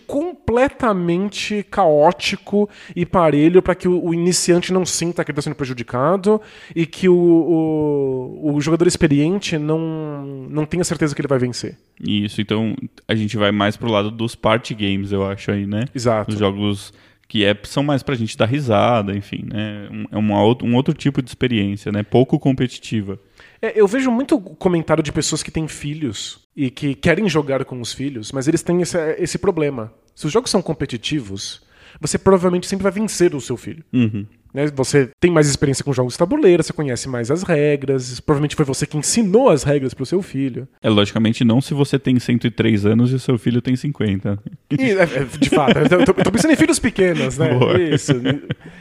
completamente 0.62 1.64
caótico 1.70 2.68
e 2.95 3.05
parelho 3.05 3.62
para 3.62 3.74
que 3.74 3.88
o, 3.88 4.03
o 4.05 4.14
iniciante 4.14 4.72
não 4.72 4.84
sinta 4.84 5.24
que 5.24 5.30
ele 5.30 5.38
está 5.38 5.43
sendo 5.43 5.57
prejudicado 5.57 6.40
e 6.74 6.86
que 6.86 7.09
o, 7.09 7.14
o, 7.14 8.55
o 8.55 8.61
jogador 8.61 8.86
experiente 8.86 9.59
não, 9.59 10.47
não 10.49 10.64
tenha 10.66 10.84
certeza 10.84 11.14
que 11.14 11.20
ele 11.20 11.28
vai 11.28 11.38
vencer. 11.38 11.78
Isso, 12.01 12.40
então 12.40 12.74
a 13.07 13.14
gente 13.14 13.36
vai 13.36 13.53
mais 13.53 13.76
pro 13.76 13.90
lado 13.90 14.11
dos 14.11 14.34
party 14.34 14.74
games, 14.74 15.12
eu 15.12 15.24
acho 15.26 15.51
aí, 15.51 15.66
né? 15.66 15.84
Exato. 15.95 16.32
Os 16.32 16.38
jogos 16.38 16.93
que 17.33 17.47
é, 17.47 17.57
são 17.62 17.83
mais 17.83 18.03
pra 18.03 18.14
gente 18.14 18.37
dar 18.37 18.45
risada, 18.45 19.16
enfim, 19.16 19.47
né? 19.51 19.89
Um- 19.91 20.05
É 20.12 20.18
uma, 20.18 20.43
um 20.62 20.74
outro 20.74 20.93
tipo 20.93 21.22
de 21.22 21.30
experiência, 21.30 21.91
né? 21.91 22.03
Pouco 22.03 22.39
competitiva. 22.39 23.18
É, 23.62 23.72
eu 23.80 23.87
vejo 23.89 24.11
muito 24.11 24.39
comentário 24.39 25.03
de 25.03 25.11
pessoas 25.11 25.43
que 25.43 25.51
têm 25.51 25.66
filhos 25.66 26.41
e 26.55 26.70
que 26.70 26.95
querem 26.95 27.26
jogar 27.30 27.64
com 27.64 27.80
os 27.80 27.91
filhos, 27.91 28.33
mas 28.33 28.49
eles 28.49 28.62
têm 28.62 28.83
esse, 28.83 28.99
esse 29.18 29.39
problema. 29.39 29.91
Se 30.14 30.26
os 30.26 30.33
jogos 30.33 30.51
são 30.51 30.61
competitivos, 30.61 31.62
você 31.99 32.18
provavelmente 32.18 32.66
sempre 32.66 32.83
vai 32.83 32.93
vencer 32.93 33.35
o 33.35 33.41
seu 33.41 33.57
filho. 33.57 33.83
Uhum. 33.95 34.26
Né? 34.53 34.66
Você 34.74 35.11
tem 35.20 35.30
mais 35.30 35.48
experiência 35.48 35.84
com 35.84 35.92
jogos 35.92 36.14
de 36.14 36.18
tabuleiro, 36.18 36.62
você 36.62 36.72
conhece 36.72 37.09
mais 37.09 37.30
as 37.30 37.42
regras, 37.42 38.20
provavelmente 38.20 38.57
foi 38.57 38.64
você 38.64 38.86
que 38.86 38.96
ensinou 38.96 39.48
as 39.48 39.62
regras 39.62 39.94
pro 39.94 40.05
seu 40.05 40.22
filho. 40.22 40.68
É 40.82 40.88
logicamente 40.88 41.44
não 41.44 41.61
se 41.61 41.74
você 41.74 41.98
tem 41.98 42.18
103 42.18 42.86
anos 42.86 43.11
e 43.12 43.14
o 43.14 43.18
seu 43.18 43.38
filho 43.38 43.62
tem 43.62 43.76
50. 43.76 44.38
E, 44.70 44.90
é, 44.90 45.03
é, 45.03 45.24
de 45.38 45.50
fato, 45.50 45.78
eu 45.78 46.05
tô, 46.05 46.14
tô 46.14 46.32
pensando 46.32 46.53
em 46.53 46.57
filhos 46.57 46.78
pequenos, 46.78 47.38
né? 47.38 47.55
Boa. 47.55 47.80
Isso. 47.80 48.12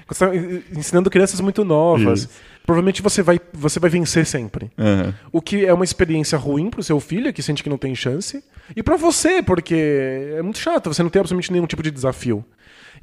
Você 0.07 0.25
tá 0.25 0.35
ensinando 0.75 1.09
crianças 1.09 1.39
muito 1.39 1.63
novas. 1.63 2.21
Isso. 2.21 2.29
Provavelmente 2.65 3.01
você 3.01 3.23
vai, 3.23 3.39
você 3.53 3.79
vai 3.79 3.89
vencer 3.89 4.25
sempre. 4.25 4.71
Aham. 4.77 5.13
O 5.31 5.41
que 5.41 5.65
é 5.65 5.73
uma 5.73 5.83
experiência 5.83 6.37
ruim 6.37 6.69
pro 6.69 6.83
seu 6.83 6.99
filho, 6.99 7.33
que 7.33 7.41
sente 7.41 7.63
que 7.63 7.69
não 7.69 7.77
tem 7.77 7.95
chance, 7.95 8.43
e 8.75 8.83
pra 8.83 8.95
você, 8.97 9.41
porque 9.41 9.75
é 10.37 10.41
muito 10.41 10.59
chato, 10.59 10.93
você 10.93 11.01
não 11.01 11.09
tem 11.09 11.19
absolutamente 11.19 11.51
nenhum 11.51 11.65
tipo 11.65 11.81
de 11.81 11.91
desafio. 11.91 12.45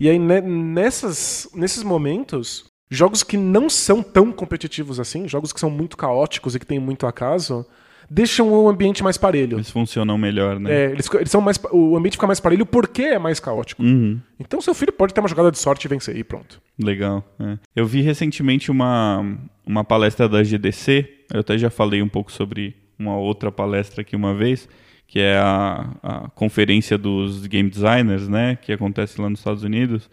E 0.01 0.09
aí, 0.09 0.19
né, 0.19 0.41
nessas, 0.41 1.49
nesses 1.55 1.83
momentos, 1.83 2.65
jogos 2.91 3.23
que 3.23 3.37
não 3.37 3.69
são 3.69 4.03
tão 4.03 4.33
competitivos 4.33 5.01
assim, 5.01 5.29
jogos 5.29 5.53
que 5.53 5.61
são 5.61 5.71
muito 5.71 5.97
caóticos 5.97 6.55
e 6.55 6.59
que 6.59 6.67
têm 6.67 6.79
muito 6.79 7.07
acaso, 7.07 7.67
deixam 8.09 8.51
o 8.51 8.69
ambiente 8.69 9.03
mais 9.03 9.17
parelho. 9.17 9.57
Eles 9.57 9.71
funcionam 9.71 10.17
melhor, 10.17 10.59
né? 10.59 10.73
É, 10.73 10.91
eles, 10.91 11.09
eles 11.15 11.31
são 11.31 11.41
mais, 11.41 11.61
o 11.71 11.97
ambiente 11.97 12.15
fica 12.15 12.27
mais 12.27 12.41
parelho 12.41 12.65
porque 12.65 13.03
é 13.03 13.19
mais 13.19 13.39
caótico. 13.39 13.83
Uhum. 13.83 14.21
Então 14.41 14.61
seu 14.61 14.75
filho 14.75 14.93
pode 14.93 15.13
ter 15.13 15.21
uma 15.21 15.29
jogada 15.29 15.51
de 15.51 15.59
sorte 15.59 15.85
e 15.85 15.89
vencer, 15.89 16.17
e 16.17 16.25
pronto. 16.25 16.61
Legal. 16.83 17.25
é. 17.39 17.59
Eu 17.75 17.87
vi 17.87 18.01
recentemente 18.01 18.71
uma, 18.71 19.39
uma 19.67 19.85
palestra 19.85 20.29
da 20.29 20.43
GDC, 20.43 21.09
eu 21.33 21.41
até 21.41 21.59
já 21.59 21.71
falei 21.71 22.03
um 22.03 22.09
pouco 22.09 22.33
sobre 22.33 22.77
uma 22.99 23.17
outra 23.17 23.53
palestra 23.53 24.01
aqui 24.01 24.17
uma 24.17 24.35
vez, 24.35 24.69
que 25.09 25.19
é 25.19 25.39
a, 25.39 25.91
a 26.03 26.31
conferência 26.35 26.97
dos 26.99 27.47
game 27.47 27.69
designers, 27.69 28.29
né, 28.29 28.57
que 28.57 28.71
acontece 28.71 29.21
lá 29.21 29.29
nos 29.29 29.41
Estados 29.41 29.65
Unidos. 29.65 30.09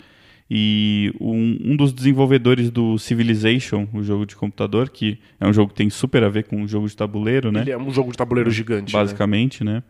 E 0.50 1.12
um, 1.20 1.58
um 1.72 1.76
dos 1.76 1.92
desenvolvedores 1.92 2.72
do 2.72 2.98
Civilization, 2.98 3.88
o 3.94 4.02
jogo 4.02 4.26
de 4.26 4.36
computador, 4.36 4.90
que 4.90 5.18
é 5.40 5.46
um 5.48 5.52
jogo 5.52 5.70
que 5.70 5.76
tem 5.76 5.90
super 5.90 6.24
a 6.24 6.30
ver 6.30 6.46
com 6.46 6.62
o 6.64 6.68
jogo 6.68 6.88
de 6.88 6.96
tabuleiro, 6.96 7.52
né? 7.52 7.62
Ele 7.62 7.72
é 7.72 7.78
um 7.78 7.92
jogo 7.92 8.12
de 8.12 8.18
tabuleiro 8.18 8.50
gigante. 8.52 8.94
né? 8.94 9.00
basicamente, 9.00 9.64
né? 9.64 9.84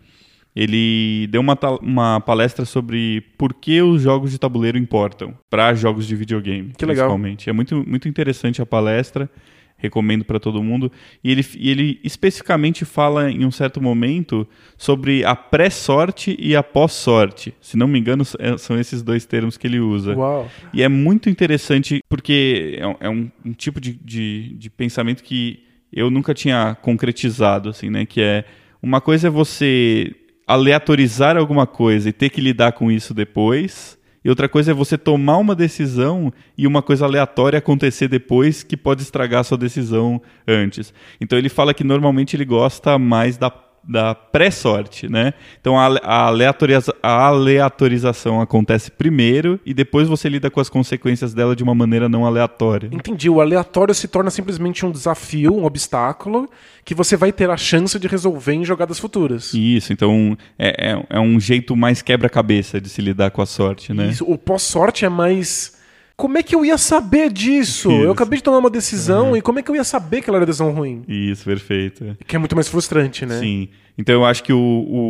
Ele 0.56 1.28
deu 1.30 1.42
uma, 1.42 1.58
uma 1.82 2.22
palestra 2.22 2.64
sobre 2.64 3.22
por 3.38 3.54
que 3.54 3.82
os 3.82 4.02
jogos 4.02 4.32
de 4.32 4.40
tabuleiro 4.40 4.78
importam 4.78 5.38
para 5.50 5.74
jogos 5.76 6.08
de 6.08 6.16
videogame, 6.16 6.72
Que 6.78 6.86
legal. 6.86 7.08
principalmente. 7.10 7.50
É 7.50 7.54
muito, 7.54 7.84
muito 7.86 8.08
interessante 8.08 8.62
a 8.62 8.66
palestra, 8.66 9.30
recomendo 9.78 10.24
para 10.26 10.40
todo 10.40 10.64
mundo. 10.64 10.92
E 11.24 11.32
ele, 11.32 11.46
e 11.58 11.70
ele 11.70 12.00
especificamente 12.04 12.86
fala 12.86 13.30
em 13.30 13.46
um 13.46 13.52
certo 13.52 13.82
momento 13.82 14.48
sobre 14.78 15.24
a 15.26 15.36
pré-sorte 15.36 16.36
e 16.40 16.56
a 16.56 16.64
pós-sorte. 16.64 17.54
Se 17.62 17.76
não 17.78 17.88
me 17.88 18.00
engano, 18.00 18.24
é- 18.40 18.58
são 18.58 18.80
esses 18.80 19.02
dois 19.02 19.26
termos 19.26 19.58
que 19.58 19.68
ele 19.68 19.80
usa. 19.80 20.16
Uau. 20.16 20.50
E 20.74 20.82
é 20.82 20.88
muito 20.90 21.30
interessante 21.30 22.00
porque 22.10 22.78
é 22.80 22.88
um, 22.88 22.96
é 23.02 23.10
um- 23.10 23.32
um 23.46 23.54
tipo 23.54 23.80
de, 23.82 23.94
de, 23.94 24.56
de 24.58 24.70
pensamento 24.70 25.24
que 25.24 25.60
eu 25.92 26.10
nunca 26.10 26.34
tinha 26.34 26.76
concretizado, 26.82 27.70
assim, 27.70 27.90
né? 27.90 28.06
Que 28.06 28.22
é 28.22 28.46
uma 28.82 29.00
coisa 29.02 29.28
é 29.28 29.30
você 29.30 30.14
aleatorizar 30.48 31.38
alguma 31.38 31.66
coisa 31.68 32.10
e 32.10 32.14
ter 32.14 32.30
que 32.30 32.40
lidar 32.42 32.72
com 32.74 32.92
isso 32.92 33.14
depois. 33.14 33.95
E 34.26 34.30
outra 34.30 34.50
coisa 34.50 34.72
é 34.72 34.74
você 34.74 34.98
tomar 34.98 35.38
uma 35.38 35.54
decisão 35.54 36.34
e 36.58 36.66
uma 36.66 36.82
coisa 36.82 37.06
aleatória 37.06 37.60
acontecer 37.60 38.08
depois 38.08 38.64
que 38.64 38.76
pode 38.76 39.04
estragar 39.04 39.42
a 39.42 39.44
sua 39.44 39.58
decisão 39.58 40.20
antes. 40.48 40.92
Então 41.22 41.38
ele 41.38 41.48
fala 41.48 41.76
que 41.76 41.84
normalmente 41.84 42.36
ele 42.36 42.44
gosta 42.44 42.98
mais 42.98 43.38
da, 43.38 43.52
da 43.88 44.16
pré-sorte, 44.16 45.08
né? 45.08 45.34
Então 45.62 45.80
a, 45.80 45.86
a, 46.04 46.26
aleatoriza- 46.28 46.96
a 47.04 47.28
aleatorização 47.28 48.42
acontece 48.42 48.90
primeiro 48.90 49.60
e 49.66 49.74
depois 49.74 50.08
você 50.08 50.28
lida 50.28 50.50
com 50.50 50.60
as 50.60 50.70
consequências 50.70 51.34
dela 51.34 51.56
de 51.56 51.64
uma 51.64 51.76
maneira 51.76 52.10
não 52.10 52.26
aleatória. 52.26 52.90
Entendi. 52.92 53.30
O 53.30 53.40
aleatório 53.42 53.94
se 53.94 54.08
torna 54.08 54.30
simplesmente 54.32 54.86
um 54.86 54.92
desafio, 54.92 55.54
um 55.54 55.66
obstáculo, 55.66 56.50
que 56.84 56.96
você 56.96 57.16
vai 57.16 57.32
ter 57.32 57.50
a 57.50 57.58
chance 57.58 57.98
de 58.00 58.08
resolver 58.08 58.54
em 58.54 58.66
jogadas 58.66 59.00
futuras. 59.00 59.54
Isso, 59.54 59.94
então 59.94 60.38
é, 60.58 60.92
é, 60.92 61.06
é 61.18 61.20
um 61.20 61.40
jeito 61.40 61.76
mais 61.76 62.02
quebra-cabeça 62.02 62.82
de 62.82 62.90
se 62.90 63.02
lidar 63.02 63.32
com 63.32 63.42
a 63.42 63.46
sorte, 63.46 63.94
né? 63.94 64.08
Isso, 64.08 64.26
o 64.28 64.38
pós-sorte 64.38 65.06
é 65.06 65.10
mais. 65.10 65.75
Como 66.18 66.38
é 66.38 66.44
que 66.44 66.56
eu 66.56 66.64
ia 66.64 66.78
saber 66.78 67.32
disso? 67.32 67.92
Isso. 67.92 68.04
Eu 68.04 68.12
acabei 68.12 68.38
de 68.38 68.44
tomar 68.44 68.60
uma 68.60 68.70
decisão 68.70 69.36
e 69.36 69.42
como 69.42 69.60
é 69.60 69.62
que 69.62 69.70
eu 69.70 69.76
ia 69.76 69.84
saber 69.84 70.22
que 70.22 70.30
ela 70.30 70.38
era 70.38 70.46
decisão 70.46 70.72
ruim? 70.72 71.04
Isso, 71.08 71.44
perfeito. 71.44 72.16
Que 72.26 72.38
é 72.38 72.40
muito 72.40 72.56
mais 72.56 72.70
frustrante, 72.70 73.26
né? 73.26 73.40
Sim. 73.40 73.70
Então 73.98 74.16
eu 74.16 74.26
acho 74.26 74.44
que 74.44 74.54
o, 74.54 74.58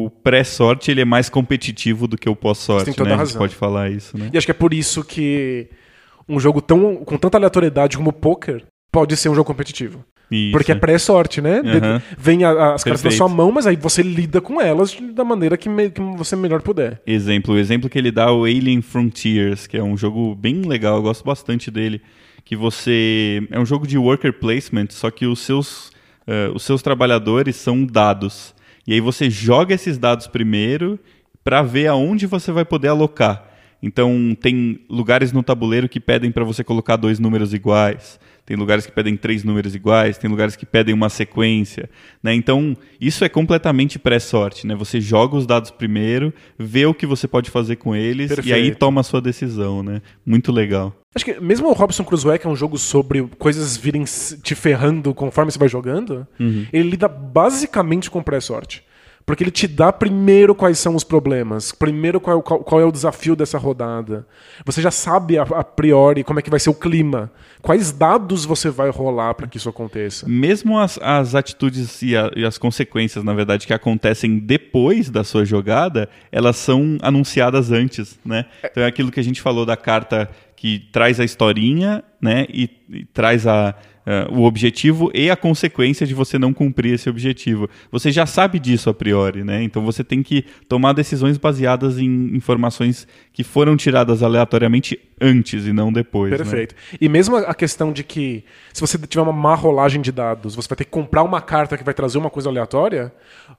o 0.06 0.10
pré-sorte 0.10 0.90
ele 0.90 1.02
é 1.02 1.06
mais 1.06 1.30
competitivo 1.30 2.08
do 2.08 2.18
que 2.18 2.28
o 2.28 2.36
pós-sorte, 2.36 2.90
né? 3.00 3.14
a 3.14 3.22
A 3.22 3.26
gente 3.26 3.38
pode 3.38 3.56
falar 3.56 3.90
isso, 3.90 4.18
né? 4.18 4.30
E 4.34 4.38
acho 4.38 4.48
que 4.48 4.52
é 4.52 4.56
por 4.56 4.74
isso 4.74 5.04
que 5.04 5.70
um 6.28 6.40
jogo 6.40 6.62
tão 6.62 6.98
com 6.98 7.18
tanta 7.18 7.38
aleatoriedade 7.38 7.98
como 7.98 8.10
o 8.10 8.14
poker 8.14 8.64
pode 8.92 9.16
ser 9.16 9.30
um 9.30 9.36
jogo 9.36 9.46
competitivo. 9.46 10.04
Isso. 10.32 10.52
Porque 10.52 10.72
é 10.72 10.76
pré-sorte, 10.76 11.40
né? 11.42 11.62
Aham. 11.64 12.02
Vem 12.18 12.44
a- 12.44 12.50
a- 12.50 12.74
as 12.74 12.84
cartas 12.84 13.04
na 13.04 13.10
Perfeito. 13.10 13.18
sua 13.18 13.30
mão, 13.30 13.52
mas 13.52 13.68
aí 13.68 13.76
você 13.76 14.02
lida 14.02 14.42
com 14.42 14.60
elas 14.60 14.98
da 15.14 15.24
maneira 15.24 15.56
que, 15.58 15.70
me- 15.70 15.90
que 15.90 16.02
você 16.02 16.36
melhor 16.36 16.62
puder. 16.62 17.02
Exemplo, 17.06 17.54
o 17.54 17.58
exemplo 17.58 17.90
que 17.90 17.98
ele 17.98 18.12
dá 18.12 18.24
é 18.24 18.32
o 18.32 18.44
Alien 18.46 18.82
Frontiers, 18.82 19.68
que 19.68 19.78
é 19.78 19.84
um 19.84 19.96
jogo 19.96 20.34
bem 20.36 20.62
legal, 20.64 20.98
eu 20.98 21.04
gosto 21.04 21.24
bastante 21.24 21.70
dele, 21.70 22.02
que 22.44 22.56
você 22.56 23.48
é 23.52 23.60
um 23.60 23.66
jogo 23.66 23.86
de 23.88 23.98
worker 23.98 24.34
placement, 24.34 24.88
só 24.90 25.10
que 25.12 25.26
os 25.26 25.40
seus 25.40 25.92
eh, 26.28 26.50
os 26.56 26.64
seus 26.64 26.82
trabalhadores 26.82 27.56
são 27.56 27.86
dados. 27.86 28.56
E 28.88 28.94
aí 28.94 29.00
você 29.00 29.30
joga 29.30 29.76
esses 29.76 29.96
dados 29.98 30.26
primeiro 30.26 31.00
para 31.44 31.62
ver 31.62 31.86
aonde 31.88 32.26
você 32.26 32.52
vai 32.52 32.66
poder 32.66 32.88
alocar. 32.88 33.46
Então 33.82 34.36
tem 34.42 34.80
lugares 34.90 35.32
no 35.32 35.44
tabuleiro 35.44 35.88
que 35.88 36.00
pedem 36.00 36.32
para 36.32 36.44
você 36.44 36.64
colocar 36.64 36.96
dois 36.96 37.20
números 37.20 37.54
iguais. 37.54 38.20
Tem 38.46 38.56
lugares 38.56 38.86
que 38.86 38.92
pedem 38.92 39.18
três 39.18 39.44
números 39.44 39.74
iguais, 39.74 40.18
tem 40.20 40.30
lugares 40.30 40.56
que 40.56 40.66
pedem 40.68 40.94
uma 40.94 41.10
sequência. 41.10 41.90
Né? 42.22 42.34
Então, 42.36 42.78
isso 43.02 43.26
é 43.26 43.30
completamente 43.30 43.98
pré-sorte. 43.98 44.68
Né? 44.68 44.76
Você 44.76 45.02
joga 45.02 45.36
os 45.36 45.48
dados 45.48 45.72
primeiro, 45.72 46.32
vê 46.58 46.86
o 46.86 46.94
que 46.94 47.08
você 47.08 47.28
pode 47.28 47.50
fazer 47.50 47.78
com 47.78 47.96
eles 47.96 48.30
e 48.30 48.34
aí 48.34 48.44
Perfeito. 48.44 48.78
toma 48.78 49.02
a 49.02 49.04
sua 49.04 49.20
decisão. 49.20 49.82
Né? 49.82 50.00
Muito 50.24 50.52
legal. 50.52 50.96
Acho 51.16 51.26
que 51.26 51.40
mesmo 51.40 51.70
o 51.70 51.74
Robson 51.74 52.04
Crusoe, 52.04 52.38
que 52.38 52.46
é 52.46 52.50
um 52.50 52.56
jogo 52.56 52.78
sobre 52.78 53.24
coisas 53.40 53.76
virem 53.78 54.04
te 54.04 54.54
ferrando 54.54 55.14
conforme 55.14 55.50
você 55.52 55.58
vai 55.58 55.70
jogando, 55.70 56.28
Uhum. 56.40 56.66
ele 56.74 56.90
lida 56.90 57.08
basicamente 57.08 58.12
com 58.12 58.22
pré-sorte. 58.22 58.84
Porque 59.26 59.44
ele 59.44 59.52
te 59.52 59.68
dá 59.68 59.92
primeiro 59.92 60.54
quais 60.54 60.78
são 60.78 60.96
os 60.96 61.04
problemas, 61.04 61.72
primeiro 61.72 62.22
qual, 62.22 62.44
qual, 62.44 62.60
qual 62.60 62.80
é 62.80 62.86
o 62.86 62.92
desafio 62.92 63.36
dessa 63.36 63.58
rodada. 63.58 64.28
Você 64.64 64.82
já 64.84 64.92
sabe 64.92 65.38
a, 65.40 65.42
a, 65.42 65.64
priori 65.64 66.24
como 66.24 66.40
é 66.40 66.44
que 66.44 66.50
vai 66.50 66.60
ser 66.60 66.70
o 66.70 66.76
clima, 66.76 67.32
quais 67.60 67.92
dados 67.92 68.46
você 68.46 68.70
vai 68.70 68.90
rolar 68.90 69.34
para 69.34 69.48
que 69.48 69.58
isso 69.58 69.68
aconteça. 69.68 70.28
Mesmo 70.30 70.78
as, 70.78 71.00
as 71.02 71.34
atitudes 71.34 72.04
e, 72.04 72.16
a, 72.16 72.32
e, 72.36 72.46
as 72.46 72.60
consequências, 72.60 73.24
na 73.24 73.34
verdade, 73.34 73.66
que 73.66 73.74
acontecem 73.74 74.38
depois 74.38 75.10
da 75.10 75.24
sua 75.24 75.44
jogada, 75.44 76.08
elas 76.32 76.58
são 76.58 76.98
anunciadas 77.02 77.72
antes, 77.72 78.20
né? 78.24 78.46
Então 78.64 78.84
é 78.84 78.86
aquilo 78.86 79.12
que 79.12 79.20
a 79.20 79.24
gente 79.24 79.42
falou 79.42 79.66
da 79.66 79.76
carta 79.76 80.30
que 80.56 80.88
traz 80.92 81.20
a 81.20 81.24
historinha, 81.24 82.04
né? 82.22 82.46
e, 82.50 82.70
e 82.90 83.06
traz 83.06 83.46
a 83.46 83.76
uh, 84.06 84.34
o 84.34 84.44
objetivo 84.44 85.12
e 85.14 85.30
a 85.30 85.36
consequência 85.36 86.06
de 86.06 86.14
você 86.14 86.38
não 86.38 86.54
cumprir 86.54 86.94
esse 86.94 87.10
objetivo. 87.10 87.70
Você 87.92 88.12
já 88.12 88.26
sabe 88.26 88.60
disso 88.60 88.90
a 88.90 88.94
priori, 88.94 89.44
né? 89.44 89.64
Então 89.64 89.84
você 89.84 90.04
tem 90.04 90.22
que 90.22 90.46
tomar 90.68 90.94
decisões 90.94 91.38
baseadas 91.38 91.98
em 91.98 92.36
informações 92.36 93.08
que 93.34 93.44
foram 93.44 93.76
tiradas 93.76 94.24
aleatoriamente 94.24 95.00
antes 95.20 95.66
e 95.66 95.74
não 95.74 95.92
depois. 95.92 96.32
Né? 96.32 96.38
Perfeito. 96.38 96.76
Né? 96.76 96.98
E 97.02 97.10
mesmo 97.10 97.38
a 97.38 97.54
questão 97.54 97.92
de 97.92 98.04
que 98.04 98.44
se 98.74 98.82
você 98.82 98.98
tiver 98.98 99.22
uma 99.22 99.32
má 99.32 99.56
rolagem 99.56 100.02
de 100.02 100.12
dados, 100.12 100.56
você 100.56 100.68
vai 100.68 100.78
ter 100.78 100.86
que 100.86 100.92
comprar 100.92 101.24
uma 101.24 101.42
carta 101.42 101.78
que 101.78 101.84
vai 101.84 101.94
trazer 101.94 102.18
uma 102.18 102.30
coisa 102.30 102.50
aleatória, 102.50 103.14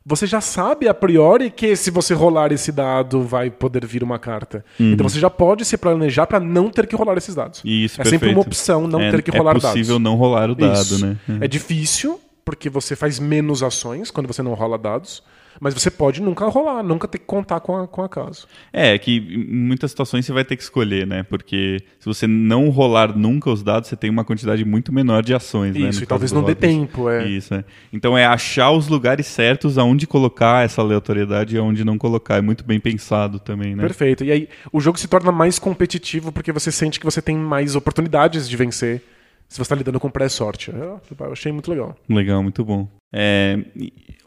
você 0.05 0.27
já 0.27 0.41
sabe 0.41 0.89
a 0.89 0.95
priori 0.95 1.51
que 1.51 1.75
se 1.77 1.91
você 1.91 2.15
rolar 2.15 2.53
esse 2.53 2.71
dado 2.71 3.23
vai 3.23 3.51
poder 3.51 3.87
vir 3.87 4.03
uma 4.03 4.19
carta. 4.19 4.65
Uhum. 4.79 4.93
Então 4.93 5.09
você 5.09 5.19
já 5.19 5.31
pode 5.31 5.65
se 5.65 5.77
planejar 5.77 6.27
para 6.27 6.41
não 6.41 6.71
ter 6.71 6.87
que 6.87 6.95
rolar 6.97 7.17
esses 7.17 7.35
dados. 7.35 7.63
Isso, 7.65 7.95
é 7.95 8.05
perfeito. 8.05 8.21
sempre 8.21 8.35
uma 8.35 8.43
opção 8.43 8.87
não 8.87 9.01
é, 9.01 9.11
ter 9.11 9.23
que 9.23 9.31
rolar 9.31 9.55
dados. 9.55 9.65
É 9.65 9.69
possível 9.69 9.99
dados. 9.99 10.05
não 10.05 10.17
rolar 10.17 10.51
o 10.51 10.55
dado, 10.55 10.81
Isso. 10.81 11.07
né? 11.07 11.17
É 11.41 11.49
difícil 11.49 12.21
porque 12.45 12.71
você 12.71 12.95
faz 12.95 13.19
menos 13.19 13.63
ações 13.63 14.11
quando 14.11 14.27
você 14.29 14.43
não 14.43 14.55
rola 14.55 14.79
dados. 14.79 15.23
Mas 15.61 15.75
você 15.75 15.91
pode 15.91 16.21
nunca 16.21 16.47
rolar, 16.47 16.83
nunca 16.83 17.09
ter 17.09 17.19
que 17.19 17.25
contar 17.25 17.61
com, 17.61 17.77
a, 17.77 17.87
com 17.87 18.03
acaso. 18.03 18.47
É, 18.73 18.99
que 18.99 19.17
em 19.17 19.57
muitas 19.57 19.91
situações 19.91 20.25
você 20.25 20.33
vai 20.33 20.45
ter 20.45 20.57
que 20.57 20.63
escolher, 20.63 21.07
né? 21.07 21.23
Porque 21.23 21.83
se 21.99 22.07
você 22.07 22.27
não 22.27 22.69
rolar 22.69 23.17
nunca 23.17 23.51
os 23.51 23.63
dados, 23.63 23.89
você 23.89 23.97
tem 23.97 24.11
uma 24.11 24.25
quantidade 24.25 24.65
muito 24.65 24.93
menor 24.93 25.23
de 25.23 25.35
ações, 25.35 25.75
Isso, 25.75 25.85
né? 25.85 25.91
Isso, 25.91 26.03
e 26.03 26.07
talvez 26.07 26.33
não 26.33 26.43
dê 26.43 26.55
tempo, 26.55 27.09
é. 27.09 27.27
Isso, 27.27 27.55
é. 27.55 27.65
Então 27.93 28.17
é 28.17 28.25
achar 28.25 28.71
os 28.71 28.89
lugares 28.89 29.27
certos 29.27 29.79
aonde 29.79 30.07
colocar 30.07 30.65
essa 30.65 30.81
aleatoriedade 30.81 31.57
e 31.57 31.59
aonde 31.59 31.85
não 31.85 31.99
colocar. 31.99 32.37
É 32.37 32.41
muito 32.41 32.65
bem 32.65 32.81
pensado 32.81 33.39
também, 33.39 33.75
né? 33.75 33.83
Perfeito. 33.83 34.25
E 34.25 34.31
aí 34.31 34.49
o 34.73 34.81
jogo 34.81 34.99
se 34.99 35.09
torna 35.09 35.33
mais 35.33 35.59
competitivo 35.59 36.33
porque 36.33 36.53
você 36.53 36.71
sente 36.71 36.99
que 36.99 37.05
você 37.05 37.23
tem 37.23 37.37
mais 37.37 37.75
oportunidades 37.77 38.49
de 38.49 38.57
vencer 38.57 39.03
se 39.49 39.57
você 39.57 39.63
está 39.63 39.75
lidando 39.75 40.01
com 40.01 40.11
pré-sorte. 40.11 40.71
Eu 40.71 41.01
achei 41.33 41.53
muito 41.53 41.71
legal. 41.71 41.97
Legal, 42.09 42.43
muito 42.43 42.65
bom. 42.65 42.89
É, 43.13 43.59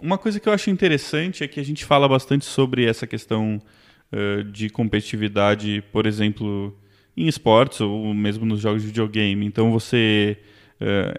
uma 0.01 0.17
coisa 0.17 0.39
que 0.39 0.47
eu 0.47 0.53
acho 0.53 0.69
interessante 0.69 1.43
é 1.43 1.47
que 1.47 1.59
a 1.59 1.65
gente 1.65 1.85
fala 1.85 2.07
bastante 2.07 2.45
sobre 2.45 2.85
essa 2.85 3.05
questão 3.05 3.61
uh, 4.11 4.43
de 4.45 4.69
competitividade, 4.69 5.83
por 5.91 6.05
exemplo, 6.05 6.77
em 7.15 7.27
esportes 7.27 7.81
ou 7.81 8.13
mesmo 8.13 8.45
nos 8.45 8.61
jogos 8.61 8.81
de 8.81 8.87
videogame. 8.87 9.45
Então 9.45 9.71
você 9.71 10.37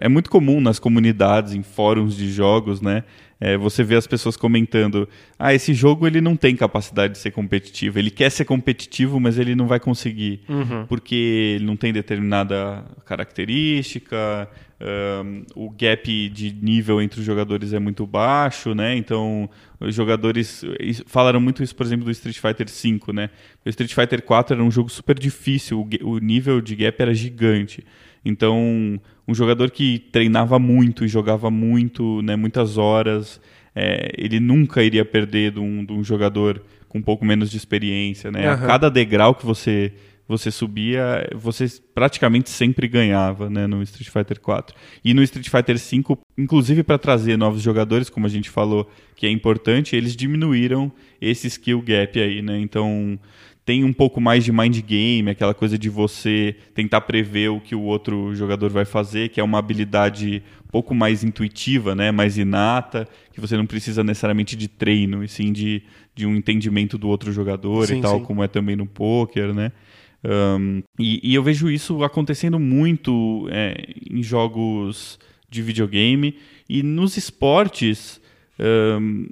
é 0.00 0.08
muito 0.08 0.30
comum 0.30 0.60
nas 0.60 0.78
comunidades, 0.78 1.52
em 1.52 1.62
fóruns 1.62 2.16
de 2.16 2.30
jogos, 2.30 2.80
né? 2.80 3.04
É, 3.40 3.56
você 3.56 3.82
vê 3.82 3.96
as 3.96 4.06
pessoas 4.06 4.36
comentando: 4.36 5.08
ah, 5.38 5.54
esse 5.54 5.72
jogo 5.72 6.06
ele 6.06 6.20
não 6.20 6.36
tem 6.36 6.54
capacidade 6.54 7.14
de 7.14 7.18
ser 7.18 7.30
competitivo. 7.30 7.98
Ele 7.98 8.10
quer 8.10 8.30
ser 8.30 8.44
competitivo, 8.44 9.18
mas 9.18 9.38
ele 9.38 9.54
não 9.54 9.66
vai 9.66 9.80
conseguir 9.80 10.42
uhum. 10.46 10.84
porque 10.86 11.54
ele 11.56 11.64
não 11.64 11.74
tem 11.74 11.92
determinada 11.92 12.84
característica. 13.06 14.48
Um, 14.82 15.44
o 15.54 15.68
gap 15.68 16.30
de 16.30 16.54
nível 16.54 17.02
entre 17.02 17.20
os 17.20 17.26
jogadores 17.26 17.74
é 17.74 17.78
muito 17.78 18.06
baixo, 18.06 18.74
né? 18.74 18.96
Então, 18.96 19.48
os 19.78 19.94
jogadores 19.94 20.64
falaram 21.04 21.38
muito 21.38 21.62
isso, 21.62 21.76
por 21.76 21.84
exemplo, 21.84 22.06
do 22.06 22.10
Street 22.10 22.38
Fighter 22.38 22.66
V, 22.66 23.12
né? 23.12 23.28
O 23.64 23.68
Street 23.68 23.92
Fighter 23.94 24.22
4 24.22 24.54
era 24.54 24.64
um 24.64 24.70
jogo 24.70 24.88
super 24.88 25.18
difícil, 25.18 25.80
o, 25.80 26.08
o 26.08 26.18
nível 26.18 26.62
de 26.62 26.74
gap 26.76 27.00
era 27.00 27.12
gigante. 27.12 27.84
Então, 28.24 29.00
um 29.30 29.34
jogador 29.34 29.70
que 29.70 30.00
treinava 30.10 30.58
muito 30.58 31.04
e 31.04 31.08
jogava 31.08 31.50
muito, 31.50 32.20
né, 32.22 32.34
muitas 32.34 32.76
horas, 32.76 33.40
é, 33.74 34.10
ele 34.18 34.40
nunca 34.40 34.82
iria 34.82 35.04
perder 35.04 35.52
de 35.52 35.60
um, 35.60 35.84
de 35.84 35.92
um, 35.92 36.02
jogador 36.02 36.60
com 36.88 36.98
um 36.98 37.02
pouco 37.02 37.24
menos 37.24 37.48
de 37.48 37.56
experiência, 37.56 38.32
né? 38.32 38.48
Uhum. 38.48 38.54
A 38.54 38.58
cada 38.58 38.90
degrau 38.90 39.34
que 39.34 39.46
você 39.46 39.92
você 40.26 40.52
subia, 40.52 41.28
você 41.34 41.66
praticamente 41.92 42.50
sempre 42.50 42.86
ganhava 42.86 43.50
né, 43.50 43.66
no 43.66 43.82
Street 43.82 44.08
Fighter 44.08 44.38
4. 44.38 44.76
E 45.04 45.12
no 45.12 45.24
Street 45.24 45.48
Fighter 45.48 45.76
5, 45.76 46.20
inclusive 46.38 46.84
para 46.84 46.96
trazer 46.98 47.36
novos 47.36 47.60
jogadores, 47.60 48.08
como 48.08 48.26
a 48.26 48.28
gente 48.28 48.48
falou 48.48 48.88
que 49.16 49.26
é 49.26 49.30
importante, 49.30 49.96
eles 49.96 50.14
diminuíram 50.14 50.92
esse 51.20 51.48
skill 51.48 51.82
gap 51.82 52.20
aí, 52.20 52.42
né? 52.42 52.60
Então 52.60 53.18
tem 53.64 53.84
um 53.84 53.92
pouco 53.92 54.20
mais 54.20 54.44
de 54.44 54.52
mind 54.52 54.80
game, 54.80 55.30
aquela 55.30 55.54
coisa 55.54 55.78
de 55.78 55.88
você 55.88 56.56
tentar 56.74 57.02
prever 57.02 57.50
o 57.50 57.60
que 57.60 57.74
o 57.74 57.82
outro 57.82 58.34
jogador 58.34 58.70
vai 58.70 58.84
fazer, 58.84 59.28
que 59.28 59.40
é 59.40 59.44
uma 59.44 59.58
habilidade 59.58 60.42
um 60.64 60.70
pouco 60.70 60.94
mais 60.94 61.22
intuitiva, 61.22 61.94
né, 61.94 62.10
mais 62.10 62.38
inata, 62.38 63.06
que 63.32 63.40
você 63.40 63.56
não 63.56 63.66
precisa 63.66 64.02
necessariamente 64.02 64.56
de 64.56 64.68
treino, 64.68 65.22
e 65.22 65.28
sim 65.28 65.52
de, 65.52 65.82
de 66.14 66.26
um 66.26 66.34
entendimento 66.34 66.96
do 66.96 67.08
outro 67.08 67.32
jogador 67.32 67.86
sim, 67.86 67.98
e 67.98 68.02
tal, 68.02 68.18
sim. 68.18 68.24
como 68.24 68.42
é 68.42 68.48
também 68.48 68.76
no 68.76 68.86
poker, 68.86 69.52
né? 69.52 69.72
Um, 70.22 70.82
e, 70.98 71.30
e, 71.30 71.34
eu 71.34 71.42
vejo 71.42 71.70
isso 71.70 72.04
acontecendo 72.04 72.58
muito 72.58 73.48
é, 73.50 73.74
em 74.10 74.22
jogos 74.22 75.18
de 75.48 75.62
videogame 75.62 76.36
e 76.68 76.82
nos 76.82 77.16
esportes. 77.16 78.20
Um, 78.58 79.26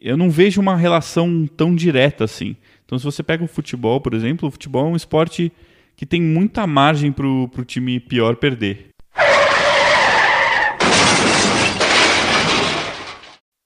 eu 0.00 0.16
não 0.16 0.30
vejo 0.30 0.60
uma 0.60 0.76
relação 0.76 1.48
tão 1.56 1.74
direta 1.74 2.24
assim. 2.24 2.56
Então, 2.94 3.00
se 3.00 3.16
você 3.16 3.24
pega 3.24 3.42
o 3.42 3.48
futebol, 3.48 4.00
por 4.00 4.14
exemplo, 4.14 4.48
o 4.48 4.52
futebol 4.52 4.86
é 4.86 4.90
um 4.90 4.94
esporte 4.94 5.50
que 5.96 6.06
tem 6.06 6.22
muita 6.22 6.64
margem 6.64 7.10
para 7.10 7.26
o 7.26 7.64
time 7.66 7.98
pior 7.98 8.36
perder. 8.36 8.90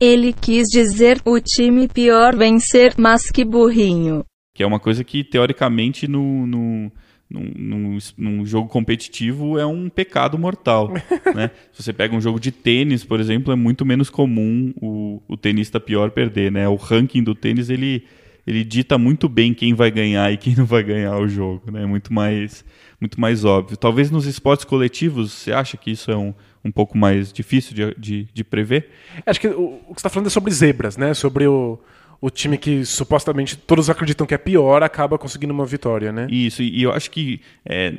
Ele 0.00 0.32
quis 0.32 0.64
dizer 0.68 1.20
o 1.26 1.38
time 1.40 1.88
pior 1.88 2.34
vencer, 2.34 2.94
mas 2.96 3.30
que 3.30 3.44
burrinho. 3.44 4.24
Que 4.54 4.62
é 4.62 4.66
uma 4.66 4.80
coisa 4.80 5.04
que, 5.04 5.22
teoricamente, 5.22 6.08
no, 6.08 6.46
no, 6.46 6.90
num, 7.28 7.98
num, 8.16 8.46
jogo 8.46 8.70
competitivo 8.70 9.58
é 9.58 9.66
um 9.66 9.90
pecado 9.90 10.38
mortal. 10.38 10.90
né? 11.34 11.50
Se 11.70 11.82
você 11.82 11.92
pega 11.92 12.16
um 12.16 12.20
jogo 12.20 12.40
de 12.40 12.50
tênis, 12.50 13.04
por 13.04 13.20
exemplo, 13.20 13.52
é 13.52 13.56
muito 13.56 13.84
menos 13.84 14.08
comum 14.08 14.72
o, 14.80 15.20
o 15.28 15.36
tenista 15.36 15.78
pior 15.78 16.12
perder. 16.12 16.50
Né? 16.50 16.66
O 16.66 16.76
ranking 16.76 17.22
do 17.22 17.34
tênis 17.34 17.68
ele, 17.68 18.04
ele 18.48 18.64
dita 18.64 18.96
muito 18.96 19.28
bem 19.28 19.52
quem 19.52 19.74
vai 19.74 19.90
ganhar 19.90 20.32
e 20.32 20.38
quem 20.38 20.56
não 20.56 20.64
vai 20.64 20.82
ganhar 20.82 21.18
o 21.18 21.28
jogo. 21.28 21.70
Né? 21.70 21.82
É 21.82 21.86
muito 21.86 22.12
mais, 22.14 22.64
muito 22.98 23.20
mais 23.20 23.44
óbvio. 23.44 23.76
Talvez 23.76 24.10
nos 24.10 24.24
esportes 24.24 24.64
coletivos, 24.64 25.32
você 25.32 25.52
acha 25.52 25.76
que 25.76 25.90
isso 25.90 26.10
é 26.10 26.16
um, 26.16 26.32
um 26.64 26.72
pouco 26.72 26.96
mais 26.96 27.30
difícil 27.30 27.74
de, 27.74 27.94
de, 27.98 28.28
de 28.32 28.44
prever? 28.44 28.88
Acho 29.26 29.38
que 29.38 29.48
o, 29.48 29.82
o 29.86 29.94
que 29.94 30.00
você 30.00 30.00
está 30.00 30.08
falando 30.08 30.28
é 30.28 30.30
sobre 30.30 30.50
zebras, 30.50 30.96
né? 30.96 31.12
sobre 31.12 31.46
o 31.46 31.78
o 32.20 32.30
time 32.30 32.58
que 32.58 32.84
supostamente 32.84 33.56
todos 33.56 33.88
acreditam 33.88 34.26
que 34.26 34.34
é 34.34 34.38
pior 34.38 34.82
acaba 34.82 35.16
conseguindo 35.16 35.52
uma 35.52 35.64
vitória, 35.64 36.10
né? 36.10 36.26
Isso, 36.28 36.64
e 36.64 36.82
eu 36.82 36.92
acho 36.92 37.12
que. 37.12 37.40
É, 37.64 37.94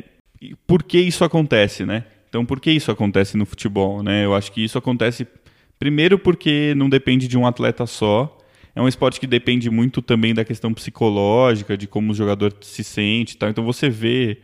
por 0.68 0.84
que 0.84 1.00
isso 1.00 1.24
acontece, 1.24 1.86
né? 1.86 2.04
Então, 2.28 2.46
por 2.46 2.60
que 2.60 2.70
isso 2.70 2.92
acontece 2.92 3.38
no 3.38 3.46
futebol, 3.46 4.04
né? 4.04 4.26
Eu 4.26 4.36
acho 4.36 4.52
que 4.52 4.62
isso 4.62 4.78
acontece 4.78 5.26
primeiro 5.80 6.20
porque 6.20 6.74
não 6.76 6.90
depende 6.90 7.30
de 7.30 7.38
um 7.38 7.48
atleta 7.48 7.86
só. 7.86 8.38
É 8.80 8.82
um 8.82 8.88
esporte 8.88 9.20
que 9.20 9.28
depende 9.28 9.70
muito 9.70 10.02
também 10.02 10.34
da 10.34 10.46
questão 10.46 10.74
psicológica, 10.74 11.76
de 11.76 11.86
como 11.86 12.14
o 12.14 12.16
jogador 12.16 12.54
se 12.62 12.82
sente, 12.82 13.36
tal. 13.36 13.50
Então 13.50 13.62
você 13.66 13.90
vê 13.90 14.38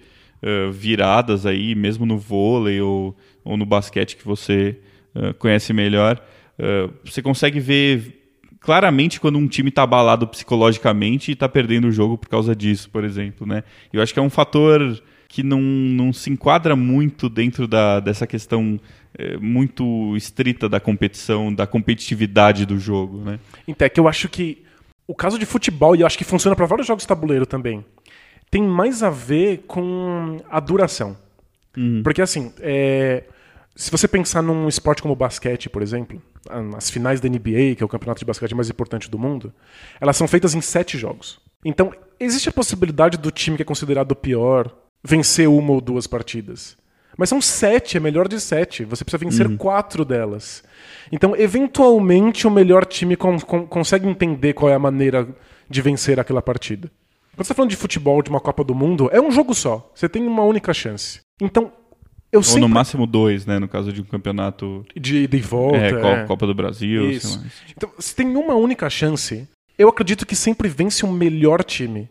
uh, 0.43 0.69
viradas 0.73 1.45
aí, 1.45 1.73
mesmo 1.73 2.05
no 2.05 2.17
vôlei 2.17 2.81
ou, 2.81 3.15
ou 3.45 3.55
no 3.55 3.65
basquete 3.65 4.17
que 4.17 4.25
você 4.25 4.77
uh, 5.15 5.33
conhece 5.35 5.71
melhor. 5.71 6.21
Uh, 6.59 6.93
você 7.05 7.21
consegue 7.21 7.61
ver 7.61 8.35
claramente 8.59 9.21
quando 9.21 9.39
um 9.39 9.47
time 9.47 9.69
está 9.69 9.83
abalado 9.83 10.27
psicologicamente 10.27 11.31
e 11.31 11.33
está 11.33 11.47
perdendo 11.47 11.87
o 11.87 11.91
jogo 11.91 12.17
por 12.17 12.27
causa 12.27 12.53
disso, 12.53 12.89
por 12.89 13.05
exemplo, 13.05 13.47
né? 13.47 13.63
Eu 13.93 14.01
acho 14.01 14.13
que 14.13 14.19
é 14.19 14.21
um 14.21 14.29
fator 14.29 15.01
que 15.27 15.43
não, 15.43 15.61
não 15.61 16.13
se 16.13 16.29
enquadra 16.29 16.75
muito 16.75 17.29
dentro 17.29 17.67
da, 17.67 17.99
dessa 17.99 18.25
questão 18.25 18.79
é, 19.17 19.37
muito 19.37 20.15
estrita 20.15 20.67
da 20.67 20.79
competição, 20.79 21.53
da 21.53 21.65
competitividade 21.65 22.65
do 22.65 22.77
jogo, 22.77 23.17
né? 23.19 23.39
Então, 23.67 23.85
é 23.85 23.89
que 23.89 23.99
eu 23.99 24.07
acho 24.07 24.29
que 24.29 24.63
o 25.07 25.15
caso 25.15 25.37
de 25.37 25.45
futebol, 25.45 25.95
e 25.95 26.01
eu 26.01 26.07
acho 26.07 26.17
que 26.17 26.23
funciona 26.23 26.55
para 26.55 26.65
vários 26.65 26.87
jogos 26.87 27.03
de 27.03 27.07
tabuleiro 27.07 27.45
também, 27.45 27.83
tem 28.49 28.61
mais 28.61 29.03
a 29.03 29.09
ver 29.09 29.63
com 29.67 30.37
a 30.49 30.59
duração. 30.59 31.17
Uhum. 31.77 32.01
Porque, 32.03 32.21
assim, 32.21 32.53
é, 32.59 33.23
se 33.75 33.91
você 33.91 34.07
pensar 34.07 34.41
num 34.41 34.67
esporte 34.67 35.01
como 35.01 35.13
o 35.13 35.17
basquete, 35.17 35.69
por 35.69 35.81
exemplo, 35.81 36.21
as 36.75 36.89
finais 36.89 37.19
da 37.19 37.27
NBA, 37.27 37.75
que 37.75 37.83
é 37.83 37.85
o 37.85 37.89
campeonato 37.89 38.19
de 38.19 38.25
basquete 38.25 38.55
mais 38.55 38.69
importante 38.69 39.09
do 39.09 39.19
mundo, 39.19 39.53
elas 39.99 40.15
são 40.15 40.27
feitas 40.27 40.55
em 40.55 40.61
sete 40.61 40.97
jogos. 40.97 41.39
Então, 41.63 41.91
existe 42.19 42.49
a 42.49 42.53
possibilidade 42.53 43.17
do 43.17 43.31
time 43.31 43.57
que 43.57 43.63
é 43.63 43.65
considerado 43.65 44.11
o 44.11 44.15
pior 44.15 44.73
vencer 45.05 45.47
uma 45.47 45.71
ou 45.71 45.79
duas 45.81 46.07
partidas. 46.07 46.75
Mas 47.17 47.29
são 47.29 47.39
sete, 47.39 47.95
é 47.95 47.99
melhor 47.99 48.27
de 48.27 48.39
sete. 48.41 48.83
Você 48.83 49.05
precisa 49.05 49.23
vencer 49.23 49.57
quatro 49.57 50.03
delas. 50.03 50.63
Então, 51.11 51.33
eventualmente, 51.35 52.45
o 52.45 52.51
melhor 52.51 52.85
time 52.85 53.15
con- 53.15 53.39
con- 53.39 53.65
consegue 53.67 54.07
entender 54.07 54.53
qual 54.53 54.69
é 54.69 54.75
a 54.75 54.79
maneira 54.79 55.27
de 55.69 55.81
vencer 55.81 56.19
aquela 56.19 56.41
partida. 56.41 56.89
Quando 57.33 57.37
você 57.37 57.41
está 57.43 57.53
falando 57.53 57.69
de 57.69 57.75
futebol, 57.77 58.21
de 58.21 58.29
uma 58.29 58.39
Copa 58.41 58.63
do 58.63 58.75
Mundo, 58.75 59.09
é 59.13 59.21
um 59.21 59.31
jogo 59.31 59.53
só. 59.53 59.89
Você 59.95 60.09
tem 60.09 60.25
uma 60.27 60.43
única 60.43 60.73
chance. 60.73 61.19
Então, 61.41 61.71
eu 62.31 62.39
Ou 62.39 62.43
sempre... 62.43 62.61
no 62.61 62.69
máximo 62.69 63.05
dois, 63.07 63.45
né? 63.45 63.59
No 63.59 63.67
caso 63.67 63.93
de 63.93 64.01
um 64.01 64.05
campeonato. 64.05 64.85
De 64.95 65.23
ida 65.23 65.37
e 65.37 65.41
volta. 65.41 65.77
é, 65.77 65.91
Co- 65.93 66.07
é. 66.07 66.25
Copa 66.25 66.47
do 66.47 66.53
Brasil, 66.53 67.09
Isso. 67.11 67.37
lá. 67.39 67.45
Então, 67.75 67.91
se 67.97 68.13
tem 68.15 68.27
uma 68.35 68.55
única 68.55 68.89
chance, 68.89 69.47
eu 69.77 69.87
acredito 69.87 70.25
que 70.25 70.35
sempre 70.35 70.67
vence 70.67 71.05
o 71.05 71.11
melhor 71.11 71.63
time. 71.63 72.09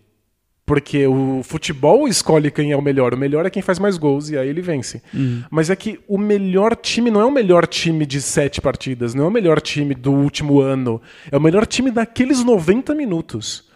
Porque 0.66 1.06
o 1.06 1.42
futebol 1.42 2.08
escolhe 2.08 2.50
quem 2.50 2.72
é 2.72 2.76
o 2.76 2.80
melhor. 2.80 3.12
O 3.12 3.18
melhor 3.18 3.44
é 3.44 3.50
quem 3.50 3.62
faz 3.62 3.78
mais 3.78 3.98
gols 3.98 4.30
e 4.30 4.38
aí 4.38 4.48
ele 4.48 4.62
vence. 4.62 5.02
Mas 5.50 5.68
é 5.68 5.76
que 5.76 6.00
o 6.08 6.16
melhor 6.16 6.74
time 6.74 7.10
não 7.10 7.20
é 7.20 7.24
o 7.26 7.30
melhor 7.30 7.66
time 7.66 8.06
de 8.06 8.20
sete 8.22 8.60
partidas, 8.62 9.12
não 9.14 9.24
é 9.24 9.28
o 9.28 9.30
melhor 9.30 9.60
time 9.60 9.94
do 9.94 10.10
último 10.12 10.60
ano. 10.60 11.02
É 11.30 11.36
o 11.36 11.40
melhor 11.40 11.66
time 11.66 11.90
daqueles 11.90 12.42
90 12.42 12.94
minutos. 12.94 13.68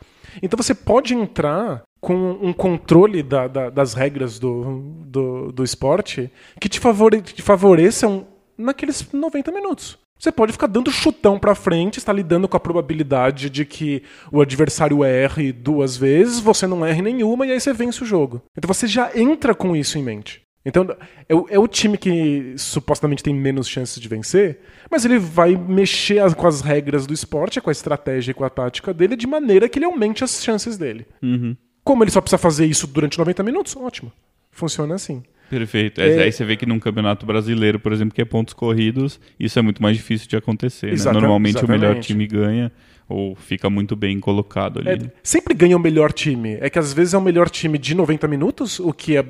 Então 0.42 0.56
você 0.56 0.74
pode 0.74 1.14
entrar 1.14 1.82
com 2.00 2.14
um 2.40 2.52
controle 2.52 3.22
da- 3.22 3.48
da- 3.48 3.70
das 3.70 3.92
regras 3.92 4.38
do, 4.38 4.80
do, 5.04 5.52
do 5.52 5.64
esporte 5.64 6.30
que 6.60 6.68
te, 6.68 6.78
favore, 6.80 7.20
te 7.20 7.42
favoreçam 7.42 8.26
naqueles 8.56 9.06
90 9.12 9.50
minutos. 9.52 9.98
Você 10.18 10.32
pode 10.32 10.52
ficar 10.52 10.66
dando 10.66 10.90
chutão 10.90 11.38
pra 11.38 11.54
frente, 11.54 11.98
está 11.98 12.12
lidando 12.12 12.48
com 12.48 12.56
a 12.56 12.60
probabilidade 12.60 13.48
de 13.48 13.64
que 13.64 14.02
o 14.32 14.40
adversário 14.40 15.04
erre 15.04 15.52
duas 15.52 15.96
vezes, 15.96 16.40
você 16.40 16.66
não 16.66 16.84
erre 16.84 17.00
nenhuma 17.02 17.46
e 17.46 17.52
aí 17.52 17.60
você 17.60 17.72
vence 17.72 18.02
o 18.02 18.06
jogo. 18.06 18.42
Então 18.56 18.66
você 18.66 18.86
já 18.86 19.10
entra 19.14 19.54
com 19.54 19.76
isso 19.76 19.96
em 19.98 20.02
mente. 20.02 20.42
Então 20.66 20.86
é 21.28 21.34
o, 21.34 21.46
é 21.48 21.58
o 21.58 21.68
time 21.68 21.96
que 21.96 22.52
supostamente 22.58 23.22
tem 23.22 23.32
menos 23.32 23.68
chances 23.68 23.98
de 24.00 24.08
vencer, 24.08 24.58
mas 24.90 25.04
ele 25.04 25.18
vai 25.18 25.54
mexer 25.56 26.18
as- 26.18 26.34
com 26.34 26.46
as 26.46 26.60
regras 26.60 27.06
do 27.06 27.14
esporte, 27.14 27.60
com 27.60 27.70
a 27.70 27.72
estratégia 27.72 28.32
e 28.32 28.34
com 28.34 28.44
a 28.44 28.50
tática 28.50 28.92
dele, 28.92 29.16
de 29.16 29.26
maneira 29.26 29.68
que 29.68 29.78
ele 29.78 29.86
aumente 29.86 30.24
as 30.24 30.42
chances 30.42 30.76
dele. 30.76 31.06
Uhum. 31.22 31.56
Como 31.84 32.02
ele 32.04 32.10
só 32.10 32.20
precisa 32.20 32.36
fazer 32.38 32.66
isso 32.66 32.86
durante 32.86 33.18
90 33.18 33.42
minutos, 33.42 33.74
ótimo. 33.76 34.12
Funciona 34.50 34.96
assim. 34.96 35.22
Perfeito. 35.50 36.00
É- 36.00 36.22
Aí 36.24 36.32
você 36.32 36.44
vê 36.44 36.56
que 36.56 36.66
num 36.66 36.78
campeonato 36.78 37.24
brasileiro, 37.26 37.78
por 37.80 37.92
exemplo, 37.92 38.14
que 38.14 38.20
é 38.20 38.24
pontos 38.24 38.54
corridos, 38.54 39.18
isso 39.38 39.58
é 39.58 39.62
muito 39.62 39.82
mais 39.82 39.96
difícil 39.96 40.28
de 40.28 40.36
acontecer. 40.36 40.88
né? 40.88 41.12
Normalmente 41.12 41.64
o 41.64 41.68
melhor 41.68 41.96
exatamente. 41.96 42.06
time 42.08 42.26
ganha 42.26 42.72
ou 43.08 43.34
fica 43.34 43.70
muito 43.70 43.96
bem 43.96 44.20
colocado 44.20 44.80
ali. 44.80 44.90
É, 44.90 44.98
sempre 45.22 45.54
ganha 45.54 45.74
o 45.74 45.80
melhor 45.80 46.12
time. 46.12 46.58
É 46.60 46.68
que 46.68 46.78
às 46.78 46.92
vezes 46.92 47.14
é 47.14 47.18
o 47.18 47.22
melhor 47.22 47.48
time 47.48 47.78
de 47.78 47.94
90 47.94 48.28
minutos, 48.28 48.78
o 48.78 48.92
que 48.92 49.16
é, 49.16 49.24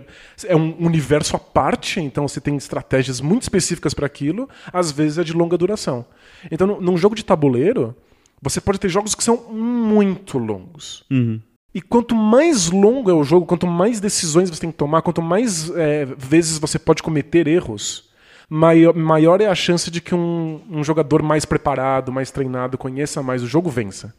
é 0.46 0.56
um 0.56 0.74
universo 0.84 1.36
à 1.36 1.38
parte, 1.38 2.00
então 2.00 2.26
você 2.26 2.40
tem 2.40 2.56
estratégias 2.56 3.20
muito 3.20 3.42
específicas 3.42 3.94
para 3.94 4.04
aquilo, 4.06 4.48
às 4.72 4.90
vezes 4.90 5.18
é 5.18 5.22
de 5.24 5.32
longa 5.32 5.56
duração. 5.56 6.04
Então, 6.50 6.66
num- 6.66 6.80
num 6.80 6.96
jogo 6.96 7.14
de 7.14 7.24
tabuleiro, 7.24 7.94
você 8.42 8.60
pode 8.60 8.80
ter 8.80 8.88
jogos 8.88 9.14
que 9.14 9.22
são 9.22 9.36
muito 9.52 10.38
longos. 10.38 11.04
Uhum. 11.08 11.40
E 11.78 11.80
quanto 11.80 12.12
mais 12.12 12.68
longo 12.68 13.08
é 13.08 13.14
o 13.14 13.22
jogo, 13.22 13.46
quanto 13.46 13.64
mais 13.64 14.00
decisões 14.00 14.50
você 14.50 14.60
tem 14.60 14.72
que 14.72 14.76
tomar, 14.76 15.00
quanto 15.00 15.22
mais 15.22 15.70
é, 15.76 16.04
vezes 16.04 16.58
você 16.58 16.76
pode 16.76 17.04
cometer 17.04 17.46
erros, 17.46 18.10
maior, 18.50 18.92
maior 18.96 19.40
é 19.40 19.46
a 19.46 19.54
chance 19.54 19.88
de 19.88 20.00
que 20.00 20.12
um, 20.12 20.60
um 20.68 20.82
jogador 20.82 21.22
mais 21.22 21.44
preparado, 21.44 22.10
mais 22.10 22.32
treinado, 22.32 22.76
conheça 22.76 23.22
mais 23.22 23.44
o 23.44 23.46
jogo, 23.46 23.70
vença. 23.70 24.12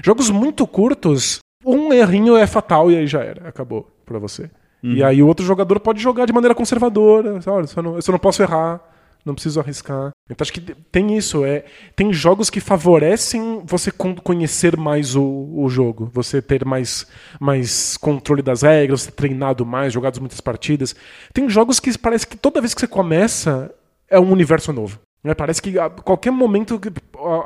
Jogos 0.00 0.30
muito 0.30 0.64
curtos, 0.68 1.40
um 1.66 1.92
errinho 1.92 2.36
é 2.36 2.46
fatal 2.46 2.92
e 2.92 2.96
aí 2.98 3.08
já 3.08 3.24
era, 3.24 3.48
acabou 3.48 3.90
pra 4.06 4.20
você. 4.20 4.48
E 4.80 5.02
aí 5.02 5.20
o 5.20 5.26
outro 5.26 5.44
jogador 5.44 5.80
pode 5.80 6.00
jogar 6.00 6.26
de 6.26 6.32
maneira 6.32 6.54
conservadora, 6.54 7.40
olha, 7.44 7.64
eu 7.64 7.66
só 7.66 7.82
não, 7.82 7.96
eu 7.96 8.02
só 8.02 8.12
não 8.12 8.20
posso 8.20 8.40
errar, 8.40 8.80
não 9.24 9.34
preciso 9.34 9.60
arriscar. 9.60 10.10
Então 10.30 10.42
acho 10.44 10.52
que 10.52 10.60
tem 10.60 11.16
isso, 11.16 11.44
é, 11.44 11.64
tem 11.96 12.12
jogos 12.12 12.48
que 12.50 12.60
favorecem 12.60 13.62
você 13.64 13.90
con- 13.90 14.14
conhecer 14.14 14.76
mais 14.76 15.14
o, 15.16 15.22
o 15.52 15.68
jogo, 15.68 16.10
você 16.12 16.40
ter 16.40 16.64
mais, 16.64 17.06
mais 17.40 17.96
controle 17.96 18.42
das 18.42 18.62
regras, 18.62 19.06
ter 19.06 19.12
treinado 19.12 19.66
mais, 19.66 19.92
jogado 19.92 20.20
muitas 20.20 20.40
partidas. 20.40 20.94
Tem 21.32 21.48
jogos 21.48 21.80
que 21.80 21.96
parece 21.98 22.26
que 22.26 22.36
toda 22.36 22.60
vez 22.60 22.74
que 22.74 22.80
você 22.80 22.86
começa 22.86 23.72
é 24.08 24.18
um 24.18 24.32
universo 24.32 24.72
novo. 24.72 24.98
né? 25.22 25.34
Parece 25.34 25.60
que 25.62 25.78
a 25.78 25.88
qualquer 25.90 26.30
momento 26.32 26.80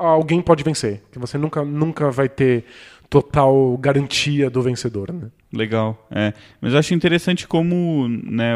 alguém 0.00 0.40
pode 0.40 0.62
vencer, 0.62 1.02
que 1.10 1.18
você 1.18 1.36
nunca, 1.36 1.64
nunca 1.64 2.10
vai 2.10 2.28
ter 2.28 2.64
total 3.08 3.76
garantia 3.78 4.50
do 4.50 4.62
vencedor. 4.62 5.12
Né? 5.12 5.28
Legal, 5.52 6.06
é. 6.10 6.32
Mas 6.60 6.72
eu 6.72 6.78
acho 6.78 6.94
interessante 6.94 7.46
como, 7.46 8.08
né, 8.08 8.54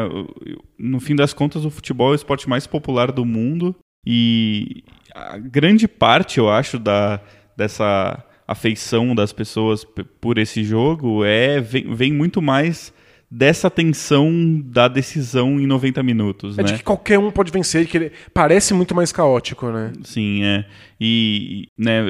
no 0.77 0.99
fim 0.99 1.15
das 1.15 1.33
contas, 1.33 1.65
o 1.65 1.69
futebol 1.69 2.09
é 2.09 2.11
o 2.11 2.15
esporte 2.15 2.49
mais 2.49 2.67
popular 2.67 3.11
do 3.11 3.25
mundo 3.25 3.75
e 4.05 4.83
a 5.13 5.37
grande 5.37 5.87
parte, 5.87 6.39
eu 6.39 6.49
acho, 6.49 6.79
da, 6.79 7.19
dessa 7.55 8.23
afeição 8.47 9.13
das 9.13 9.31
pessoas 9.31 9.85
por 10.19 10.39
esse 10.39 10.63
jogo 10.63 11.23
é 11.23 11.61
vem, 11.61 11.93
vem 11.93 12.11
muito 12.11 12.41
mais 12.41 12.91
dessa 13.31 13.69
tensão 13.69 14.59
da 14.65 14.87
decisão 14.87 15.59
em 15.59 15.67
90 15.67 16.01
minutos, 16.01 16.57
É 16.57 16.63
né? 16.63 16.69
de 16.69 16.77
que 16.79 16.83
qualquer 16.83 17.19
um 17.19 17.29
pode 17.29 17.51
vencer, 17.51 17.85
que 17.85 17.95
ele 17.95 18.11
parece 18.33 18.73
muito 18.73 18.95
mais 18.95 19.11
caótico, 19.11 19.69
né? 19.69 19.93
Sim, 20.03 20.43
é. 20.43 20.65
E, 20.99 21.67
né, 21.77 22.01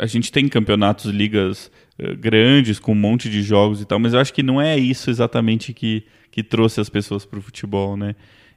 a 0.00 0.06
gente 0.06 0.32
tem 0.32 0.48
campeonatos, 0.48 1.10
ligas 1.10 1.70
grandes, 2.18 2.78
com 2.78 2.92
um 2.92 2.96
monte 2.96 3.28
de 3.28 3.42
jogos 3.42 3.80
e 3.80 3.84
tal, 3.84 3.98
mas 3.98 4.14
eu 4.14 4.20
acho 4.20 4.32
que 4.32 4.42
não 4.42 4.60
é 4.60 4.78
isso 4.78 5.10
exatamente 5.10 5.72
que, 5.72 6.04
que 6.30 6.42
trouxe 6.42 6.80
as 6.80 6.88
pessoas 6.88 7.24
para 7.24 7.38
o 7.38 7.42
futebol, 7.42 7.96
né? 7.96 8.14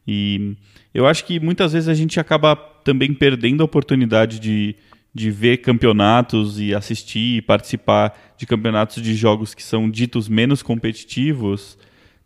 E 0.07 0.55
eu 0.93 1.07
acho 1.07 1.25
que 1.25 1.39
muitas 1.39 1.73
vezes 1.73 1.89
a 1.89 1.93
gente 1.93 2.19
acaba 2.19 2.55
também 2.55 3.13
perdendo 3.13 3.61
a 3.61 3.65
oportunidade 3.65 4.39
de, 4.39 4.75
de 5.13 5.31
ver 5.31 5.57
campeonatos 5.57 6.59
e 6.59 6.75
assistir 6.75 7.37
e 7.37 7.41
participar 7.41 8.35
de 8.37 8.45
campeonatos 8.45 9.01
de 9.01 9.15
jogos 9.15 9.53
que 9.53 9.63
são 9.63 9.89
ditos 9.89 10.29
menos 10.29 10.61
competitivos 10.61 11.77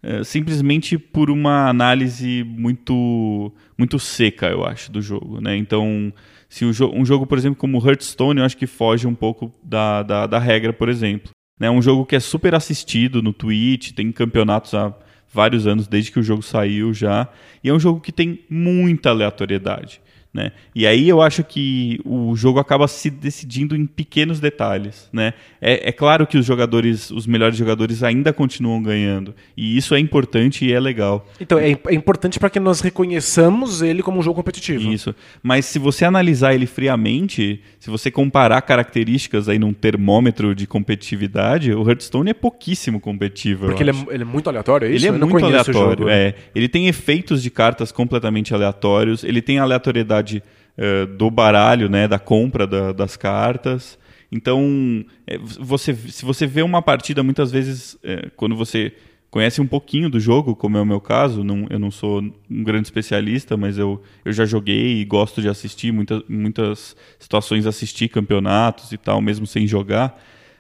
é, 0.02 0.24
simplesmente 0.24 0.98
por 0.98 1.30
uma 1.30 1.70
análise 1.70 2.44
muito 2.44 3.52
muito 3.78 4.00
seca, 4.00 4.48
eu 4.48 4.66
acho, 4.66 4.92
do 4.92 5.02
jogo. 5.02 5.42
Né? 5.42 5.56
Então, 5.56 6.12
se 6.50 6.66
um, 6.66 6.74
jo 6.74 6.92
um 6.94 7.06
jogo, 7.06 7.28
por 7.28 7.38
exemplo, 7.38 7.58
como 7.58 7.78
Hearthstone, 7.78 8.40
eu 8.40 8.46
acho 8.46 8.58
que 8.58 8.66
foge 8.66 9.06
um 9.08 9.14
pouco 9.14 9.54
da, 9.64 10.02
da, 10.02 10.28
da 10.28 10.40
regra, 10.40 10.74
por 10.74 10.90
exemplo. 10.90 11.32
É 11.60 11.66
né? 11.66 11.70
um 11.70 11.82
jogo 11.82 12.06
que 12.06 12.16
é 12.16 12.20
super 12.20 12.56
assistido 12.56 13.22
no 13.22 13.32
Twitch, 13.32 13.92
tem 13.92 14.12
campeonatos 14.12 14.74
há 14.74 14.94
vários 15.32 15.68
anos, 15.68 15.88
desde 15.88 16.12
que 16.12 16.20
o 16.20 16.24
jogo 16.24 16.42
saiu 16.42 16.92
já, 16.92 17.28
e 17.64 17.70
é 17.70 17.74
um 17.74 17.80
jogo 17.80 18.02
que 18.02 18.12
tem 18.12 18.40
muita 18.50 19.12
aleatoriedade. 19.12 20.02
Né? 20.32 20.52
E 20.76 20.86
aí 20.86 21.10
eu 21.10 21.24
acho 21.24 21.44
que 21.44 22.00
o 22.06 22.36
jogo 22.36 22.60
acaba 22.60 22.88
se 22.88 23.10
decidindo 23.10 23.76
em 23.76 23.88
pequenos 23.88 24.40
detalhes. 24.40 25.10
Né? 25.12 25.34
É, 25.60 25.90
é, 25.90 25.92
claro 25.92 26.28
que 26.28 26.38
os 26.38 26.46
jogadores, 26.46 27.10
os 27.10 27.26
melhores 27.26 27.58
jogadores 27.58 28.04
ainda 28.04 28.32
continuam 28.32 28.82
ganhando. 28.82 29.34
E 29.58 29.76
isso 29.76 29.96
é 29.96 30.00
importante 30.00 30.66
e 30.66 30.72
é 30.72 30.80
legal. 30.80 31.28
Então, 31.42 31.58
é, 31.58 31.72
é 31.72 31.94
importante 31.96 32.40
para 32.40 32.50
que 32.50 32.60
nós 32.60 32.80
reconheçamos 32.80 33.82
ele 33.82 34.04
como 34.04 34.20
um 34.20 34.22
jogo 34.22 34.36
competitivo. 34.36 34.92
Isso. 34.92 35.16
Mas 35.42 35.66
se 35.66 35.80
você 35.80 36.06
analisar 36.06 36.54
ele 36.54 36.68
friamente, 36.68 37.62
se 37.80 37.90
você 37.90 38.12
comparar 38.12 38.62
características 38.62 39.50
aí 39.50 39.58
num 39.58 39.74
termômetro 39.74 40.54
de 40.54 40.68
competitividade, 40.68 41.74
o 41.74 41.90
Hearthstone 41.90 42.30
é 42.30 42.36
pouquíssimo 42.36 43.00
competitivo. 43.00 43.66
Porque 43.66 43.82
ele 43.82 43.92
é, 43.92 43.96
ele 44.12 44.22
é, 44.22 44.26
muito 44.26 44.48
aleatório, 44.48 44.88
é 44.88 44.92
isso? 44.92 45.08
Ele 45.08 45.18
é 45.18 45.24
Eu 45.24 45.28
muito 45.28 45.44
aleatório. 45.44 45.74
jogo. 45.74 46.10
É. 46.10 46.36
Ele 46.54 46.70
tem 46.70 46.88
efeitos 46.88 47.42
de 47.42 47.50
cartas 47.50 47.92
completamente 47.92 48.54
aleatórios, 48.54 49.24
ele 49.24 49.42
tem 49.42 49.58
aleatoriedade 49.58 50.19
uh, 50.22 51.08
do 51.08 51.30
baralho, 51.30 51.90
né, 51.90 52.08
da 52.08 52.20
compra 52.20 52.66
da, 52.66 52.92
das 52.92 53.16
cartas. 53.16 53.98
Então, 54.32 55.04
é, 55.26 55.38
você, 55.38 55.94
se 55.94 56.24
você 56.24 56.46
vê 56.46 56.62
uma 56.62 56.82
partida, 56.82 57.24
muitas 57.24 57.52
vezes, 57.52 57.98
é, 58.04 58.30
quando 58.36 58.56
você 58.56 58.94
conhece 59.32 59.62
um 59.62 59.68
pouquinho 59.68 60.10
do 60.10 60.20
jogo, 60.20 60.56
como 60.56 60.78
é 60.78 60.82
o 60.82 60.86
meu 60.86 61.00
caso, 61.00 61.44
não, 61.44 61.68
eu 61.70 61.80
não 61.80 61.92
sou 61.92 62.22
um 62.22 62.64
grande 62.64 62.88
especialista, 62.88 63.56
mas 63.56 63.78
eu, 63.78 64.02
eu 64.26 64.32
já 64.32 64.46
joguei 64.46 65.02
e 65.02 65.06
gosto 65.06 65.42
de 65.42 65.50
assistir, 65.50 65.92
muita, 65.92 66.24
muitas 66.28 66.96
situações 67.20 67.66
assistir 67.66 68.08
campeonatos 68.08 68.92
e 68.92 68.98
tal, 68.98 69.22
mesmo 69.22 69.46
sem 69.46 69.68
jogar 69.68 70.20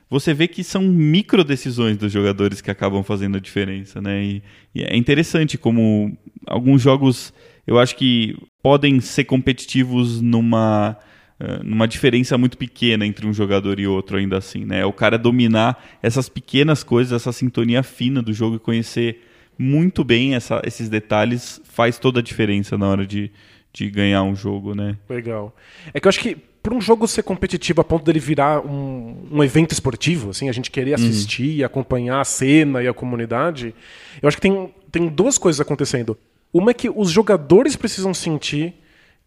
você 0.09 0.33
vê 0.33 0.47
que 0.47 0.63
são 0.63 0.81
micro 0.81 1.43
decisões 1.43 1.95
dos 1.95 2.11
jogadores 2.11 2.61
que 2.61 2.71
acabam 2.71 3.03
fazendo 3.03 3.37
a 3.37 3.39
diferença, 3.39 4.01
né? 4.01 4.23
E, 4.23 4.43
e, 4.73 4.83
é 4.83 4.97
interessante 4.97 5.57
como 5.57 6.17
alguns 6.47 6.81
jogos 6.81 7.31
eu 7.69 7.77
acho 7.77 7.95
que 7.95 8.35
podem 8.63 8.99
ser 8.99 9.25
competitivos 9.25 10.19
numa 10.19 10.97
uh, 11.39 11.63
numa 11.63 11.87
diferença 11.87 12.35
muito 12.35 12.57
pequena 12.57 13.05
entre 13.05 13.27
um 13.27 13.31
jogador 13.31 13.79
e 13.79 13.85
outro 13.85 14.17
ainda 14.17 14.39
assim, 14.39 14.65
né? 14.65 14.83
O 14.85 14.91
cara 14.91 15.19
dominar 15.19 15.79
essas 16.01 16.27
pequenas 16.27 16.83
coisas, 16.83 17.13
essa 17.13 17.31
sintonia 17.31 17.83
fina 17.83 18.23
do 18.23 18.33
jogo 18.33 18.55
e 18.55 18.59
conhecer 18.59 19.21
muito 19.55 20.03
bem 20.03 20.33
essa, 20.33 20.59
esses 20.65 20.89
detalhes 20.89 21.61
faz 21.63 21.99
toda 21.99 22.21
a 22.21 22.23
diferença 22.23 22.75
na 22.75 22.87
hora 22.87 23.05
de, 23.05 23.31
de 23.71 23.87
ganhar 23.87 24.23
um 24.23 24.35
jogo, 24.35 24.73
né? 24.73 24.97
Legal. 25.07 25.55
É 25.93 25.99
que 25.99 26.07
eu 26.07 26.09
acho 26.09 26.19
que 26.21 26.35
para 26.63 26.73
um 26.73 26.81
jogo 26.81 27.07
ser 27.07 27.21
competitivo 27.21 27.81
a 27.81 27.83
ponto 27.83 28.03
dele 28.03 28.19
virar 28.19 28.65
um, 28.65 29.27
um 29.31 29.43
evento 29.43 29.73
esportivo, 29.73 30.31
assim, 30.31 30.49
a 30.49 30.51
gente 30.51 30.71
querer 30.71 30.95
assistir, 30.95 31.59
uhum. 31.59 31.65
acompanhar 31.67 32.19
a 32.19 32.25
cena 32.25 32.81
e 32.81 32.87
a 32.87 32.93
comunidade, 32.95 33.75
eu 34.19 34.27
acho 34.27 34.37
que 34.37 34.41
tem, 34.41 34.73
tem 34.91 35.07
duas 35.07 35.37
coisas 35.37 35.61
acontecendo. 35.61 36.17
Uma 36.53 36.71
é 36.71 36.73
que 36.73 36.89
os 36.89 37.11
jogadores 37.11 37.75
precisam 37.75 38.13
sentir 38.13 38.73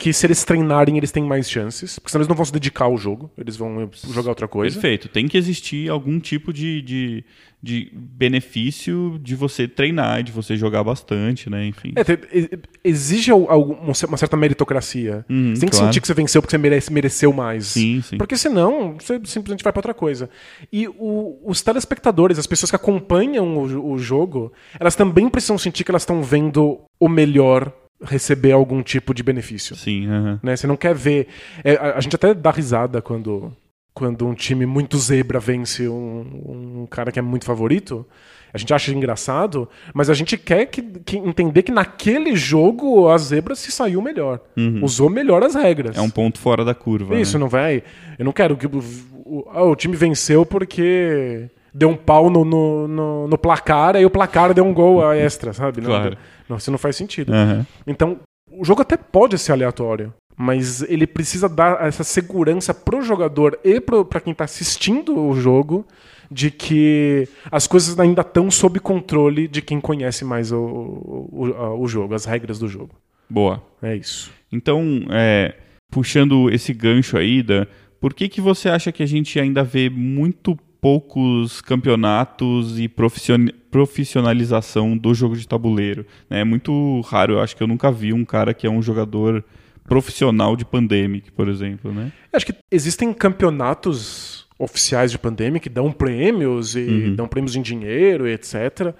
que 0.02 0.12
se 0.12 0.26
eles 0.26 0.42
treinarem, 0.44 0.96
eles 0.96 1.12
têm 1.12 1.22
mais 1.22 1.48
chances, 1.48 1.96
porque 1.96 2.10
senão 2.10 2.22
eles 2.22 2.28
não 2.28 2.34
vão 2.34 2.44
se 2.44 2.52
dedicar 2.52 2.86
ao 2.86 2.98
jogo, 2.98 3.30
eles 3.38 3.56
vão 3.56 3.88
jogar 4.10 4.30
outra 4.30 4.48
coisa. 4.48 4.74
Perfeito. 4.74 5.08
Tem 5.08 5.28
que 5.28 5.38
existir 5.38 5.88
algum 5.88 6.18
tipo 6.18 6.52
de, 6.52 6.82
de, 6.82 7.24
de 7.62 7.88
benefício 7.94 9.16
de 9.22 9.36
você 9.36 9.68
treinar, 9.68 10.24
de 10.24 10.32
você 10.32 10.56
jogar 10.56 10.82
bastante, 10.82 11.48
né? 11.48 11.66
Enfim. 11.66 11.92
É, 11.94 12.58
exige 12.82 13.30
uma 13.32 14.16
certa 14.16 14.36
meritocracia. 14.36 15.24
Uhum, 15.30 15.54
você 15.54 15.60
tem 15.60 15.68
que 15.68 15.76
claro. 15.76 15.86
sentir 15.92 16.00
que 16.00 16.06
você 16.08 16.14
venceu 16.14 16.42
porque 16.42 16.50
você 16.50 16.58
merece, 16.58 16.92
mereceu 16.92 17.32
mais. 17.32 17.66
Sim, 17.66 18.02
sim. 18.02 18.18
Porque 18.18 18.36
senão, 18.36 18.96
você 18.98 19.20
simplesmente 19.24 19.62
vai 19.62 19.72
pra 19.72 19.78
outra 19.78 19.94
coisa. 19.94 20.28
E 20.72 20.88
o- 20.88 21.38
os 21.44 21.62
telespectadores, 21.62 22.40
as 22.40 22.46
pessoas 22.48 22.70
que 22.70 22.76
acompanham 22.76 23.56
o, 23.56 23.92
o 23.92 23.98
jogo, 23.98 24.52
elas 24.80 24.96
também 24.96 25.28
precisam 25.28 25.56
sentir 25.56 25.84
que 25.84 25.92
elas 25.92 26.02
estão 26.02 26.22
vendo 26.24 26.80
o 26.98 27.08
melhor 27.08 27.72
receber 28.04 28.52
algum 28.52 28.82
tipo 28.82 29.14
de 29.14 29.22
benefício. 29.22 29.76
Sim, 29.76 30.06
né? 30.42 30.56
Você 30.56 30.66
não 30.66 30.76
quer 30.76 30.94
ver. 30.94 31.28
é, 31.64 31.76
a, 31.76 31.96
a 31.96 32.00
gente 32.00 32.16
até 32.16 32.34
dá 32.34 32.50
risada 32.50 33.00
quando, 33.00 33.52
quando 33.94 34.26
um 34.26 34.34
time 34.34 34.66
muito 34.66 34.98
zebra 34.98 35.38
vence 35.38 35.88
um, 35.88 36.82
um 36.82 36.86
cara 36.90 37.12
que 37.12 37.18
é 37.18 37.22
muito 37.22 37.44
favorito. 37.44 38.06
A 38.54 38.58
gente 38.58 38.74
acha 38.74 38.92
engraçado, 38.92 39.66
mas 39.94 40.10
a 40.10 40.14
gente 40.14 40.36
quer 40.36 40.66
que, 40.66 40.82
que 40.82 41.16
entender 41.16 41.62
que 41.62 41.72
naquele 41.72 42.36
jogo 42.36 43.08
a 43.08 43.16
zebra 43.16 43.54
se 43.54 43.72
saiu 43.72 44.02
melhor. 44.02 44.40
Usou 44.82 45.08
melhor 45.08 45.42
as 45.42 45.54
regras. 45.54 45.96
É 45.96 46.00
um 46.02 46.10
ponto 46.10 46.38
fora 46.38 46.62
da 46.62 46.74
curva. 46.74 47.18
Isso, 47.18 47.38
né? 47.38 47.40
não 47.40 47.48
vai. 47.48 47.82
Eu 48.18 48.26
não 48.26 48.32
quero 48.32 48.54
que 48.56 48.66
o, 48.66 48.78
o, 49.24 49.48
ah, 49.50 49.64
o 49.64 49.74
time 49.74 49.96
venceu 49.96 50.44
porque 50.44 51.48
deu 51.74 51.88
um 51.88 51.96
pau 51.96 52.28
no, 52.30 52.44
no, 52.44 52.86
no, 52.88 53.28
no 53.28 53.38
placar, 53.38 53.96
aí 53.96 54.04
o 54.04 54.10
placar 54.10 54.52
deu 54.54 54.64
um 54.64 54.74
gol 54.74 55.04
a 55.06 55.16
extra, 55.16 55.52
sabe? 55.52 55.80
Não, 55.80 55.88
Claro. 55.88 56.16
não, 56.48 56.56
isso 56.56 56.70
não 56.70 56.78
faz 56.78 56.96
sentido. 56.96 57.32
Aham. 57.32 57.66
Então, 57.86 58.18
o 58.50 58.64
jogo 58.64 58.82
até 58.82 58.96
pode 58.96 59.38
ser 59.38 59.52
aleatório, 59.52 60.12
mas 60.36 60.82
ele 60.82 61.06
precisa 61.06 61.48
dar 61.48 61.82
essa 61.86 62.04
segurança 62.04 62.74
pro 62.74 63.00
jogador 63.02 63.58
e 63.64 63.80
pro, 63.80 64.04
pra 64.04 64.20
quem 64.20 64.34
tá 64.34 64.44
assistindo 64.44 65.18
o 65.18 65.34
jogo 65.34 65.86
de 66.30 66.50
que 66.50 67.28
as 67.50 67.66
coisas 67.66 67.98
ainda 68.00 68.22
estão 68.22 68.50
sob 68.50 68.80
controle 68.80 69.46
de 69.48 69.60
quem 69.60 69.80
conhece 69.80 70.24
mais 70.24 70.50
o, 70.52 70.58
o, 70.58 71.78
o 71.80 71.86
jogo, 71.88 72.14
as 72.14 72.24
regras 72.24 72.58
do 72.58 72.68
jogo. 72.68 72.94
Boa. 73.28 73.62
É 73.82 73.94
isso. 73.96 74.30
Então, 74.50 75.02
é, 75.10 75.54
puxando 75.90 76.50
esse 76.50 76.72
gancho 76.72 77.16
aí, 77.18 77.42
Dan, 77.42 77.66
por 78.00 78.12
que, 78.14 78.28
que 78.28 78.40
você 78.40 78.68
acha 78.68 78.90
que 78.92 79.02
a 79.02 79.06
gente 79.06 79.38
ainda 79.38 79.62
vê 79.62 79.88
muito 79.90 80.58
poucos 80.82 81.60
campeonatos 81.60 82.78
e 82.78 82.88
profission- 82.88 83.48
profissionalização 83.70 84.96
do 84.98 85.14
jogo 85.14 85.36
de 85.36 85.46
tabuleiro? 85.46 86.04
né? 86.28 86.40
É 86.40 86.44
muito 86.44 87.00
raro, 87.02 87.34
eu 87.34 87.40
acho 87.40 87.56
que 87.56 87.62
eu 87.62 87.68
nunca 87.68 87.90
vi 87.90 88.12
um 88.12 88.24
cara 88.24 88.52
que 88.52 88.66
é 88.66 88.70
um 88.70 88.82
jogador 88.82 89.44
profissional 89.84 90.56
de 90.56 90.64
Pandemic, 90.64 91.30
por 91.30 91.48
exemplo, 91.48 91.92
né? 91.92 92.12
Eu 92.32 92.36
Acho 92.36 92.46
que 92.46 92.54
existem 92.70 93.12
campeonatos 93.12 94.46
oficiais 94.58 95.10
de 95.10 95.18
pandemia 95.18 95.58
que 95.60 95.68
dão 95.68 95.90
prêmios 95.90 96.76
e 96.76 97.10
dão 97.16 97.26
prêmios 97.26 97.56
em 97.56 97.62
dinheiro 97.62 98.28
e 98.28 98.32
etc. 98.32 98.94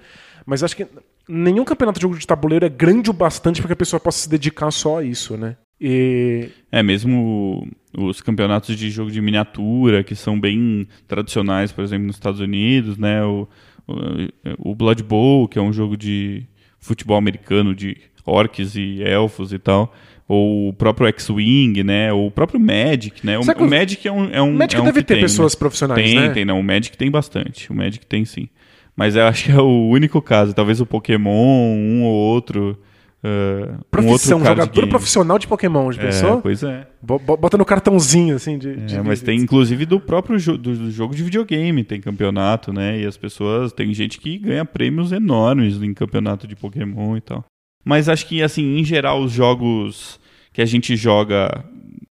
Mas 0.45 0.61
acho 0.63 0.75
que 0.75 0.85
nenhum 1.27 1.63
campeonato 1.63 1.99
de 1.99 2.03
jogo 2.03 2.17
de 2.17 2.27
tabuleiro 2.27 2.65
é 2.65 2.69
grande 2.69 3.09
o 3.09 3.13
bastante 3.13 3.61
para 3.61 3.67
que 3.67 3.73
a 3.73 3.77
pessoa 3.77 3.99
possa 3.99 4.19
se 4.19 4.29
dedicar 4.29 4.71
só 4.71 4.99
a 4.99 5.03
isso, 5.03 5.37
né? 5.37 5.55
E 5.85 6.47
É, 6.71 6.81
mesmo 6.81 7.67
os 7.97 8.21
campeonatos 8.21 8.77
de 8.77 8.89
jogo 8.89 9.11
de 9.11 9.19
miniatura, 9.19 10.01
que 10.01 10.15
são 10.15 10.39
bem 10.39 10.87
tradicionais, 11.09 11.73
por 11.73 11.83
exemplo, 11.83 12.07
nos 12.07 12.15
Estados 12.15 12.39
Unidos, 12.39 12.97
né? 12.97 13.21
O, 13.25 13.47
o, 13.85 14.71
o 14.71 14.75
Blood 14.75 15.03
Bowl, 15.03 15.45
que 15.45 15.59
é 15.59 15.61
um 15.61 15.73
jogo 15.73 15.97
de 15.97 16.43
futebol 16.79 17.17
americano 17.17 17.75
de 17.75 17.97
orcs 18.25 18.77
e 18.77 19.03
elfos 19.03 19.51
e 19.51 19.59
tal. 19.59 19.93
Ou 20.25 20.69
o 20.69 20.73
próprio 20.73 21.05
X-Wing, 21.07 21.83
né? 21.83 22.13
Ou 22.13 22.27
o 22.27 22.31
próprio 22.31 22.61
Magic, 22.61 23.25
né? 23.25 23.37
O, 23.37 23.41
o 23.41 23.69
Magic 23.69 24.07
é 24.07 24.11
um. 24.11 24.29
É 24.31 24.41
um 24.41 24.53
Magic 24.53 24.77
é 24.77 24.81
um 24.81 24.85
deve 24.85 25.03
ter 25.03 25.15
tem, 25.15 25.23
pessoas 25.23 25.53
né? 25.53 25.59
profissionais, 25.59 26.01
Tem, 26.01 26.15
né? 26.17 26.29
tem, 26.29 26.45
não. 26.45 26.61
O 26.61 26.63
Magic 26.63 26.97
tem 26.97 27.11
bastante. 27.11 27.69
O 27.69 27.75
Magic 27.75 28.05
tem 28.05 28.23
sim. 28.23 28.47
Mas 28.95 29.17
eu 29.17 29.25
acho 29.25 29.43
que 29.43 29.51
é 29.51 29.59
o 29.59 29.89
único 29.89 30.21
caso. 30.21 30.53
Talvez 30.53 30.79
o 30.79 30.85
Pokémon, 30.85 31.75
um 31.75 32.03
ou 32.03 32.13
outro. 32.13 32.79
Uh, 33.23 33.83
Profissão, 33.89 34.43
jogador 34.43 34.87
profissional 34.87 35.39
de 35.39 35.47
Pokémon, 35.47 35.91
já 35.91 36.01
É, 36.01 36.05
pensou? 36.07 36.41
pois 36.41 36.61
é. 36.63 36.87
Bo- 37.01 37.19
bo- 37.19 37.37
Bota 37.37 37.57
no 37.57 37.65
cartãozinho, 37.65 38.35
assim, 38.35 38.57
de. 38.57 38.75
de 38.75 38.95
É, 38.95 39.01
mas 39.01 39.21
tem 39.21 39.39
inclusive 39.39 39.85
do 39.85 39.99
próprio 39.99 40.37
jo 40.39 40.57
do, 40.57 40.75
do 40.75 40.91
jogo 40.91 41.15
de 41.15 41.23
videogame, 41.23 41.83
tem 41.83 41.99
campeonato, 42.01 42.71
né? 42.73 42.99
E 42.99 43.05
as 43.05 43.17
pessoas, 43.17 43.71
tem 43.73 43.93
gente 43.93 44.19
que 44.19 44.37
ganha 44.37 44.65
prêmios 44.65 45.11
enormes 45.11 45.81
em 45.81 45.93
campeonato 45.93 46.47
de 46.47 46.55
Pokémon 46.55 47.15
e 47.17 47.21
tal. 47.21 47.43
Mas 47.85 48.07
acho 48.07 48.25
que, 48.27 48.41
assim, 48.41 48.77
em 48.77 48.83
geral, 48.83 49.21
os 49.21 49.31
jogos 49.31 50.19
que 50.53 50.61
a 50.61 50.65
gente 50.65 50.95
joga 50.95 51.65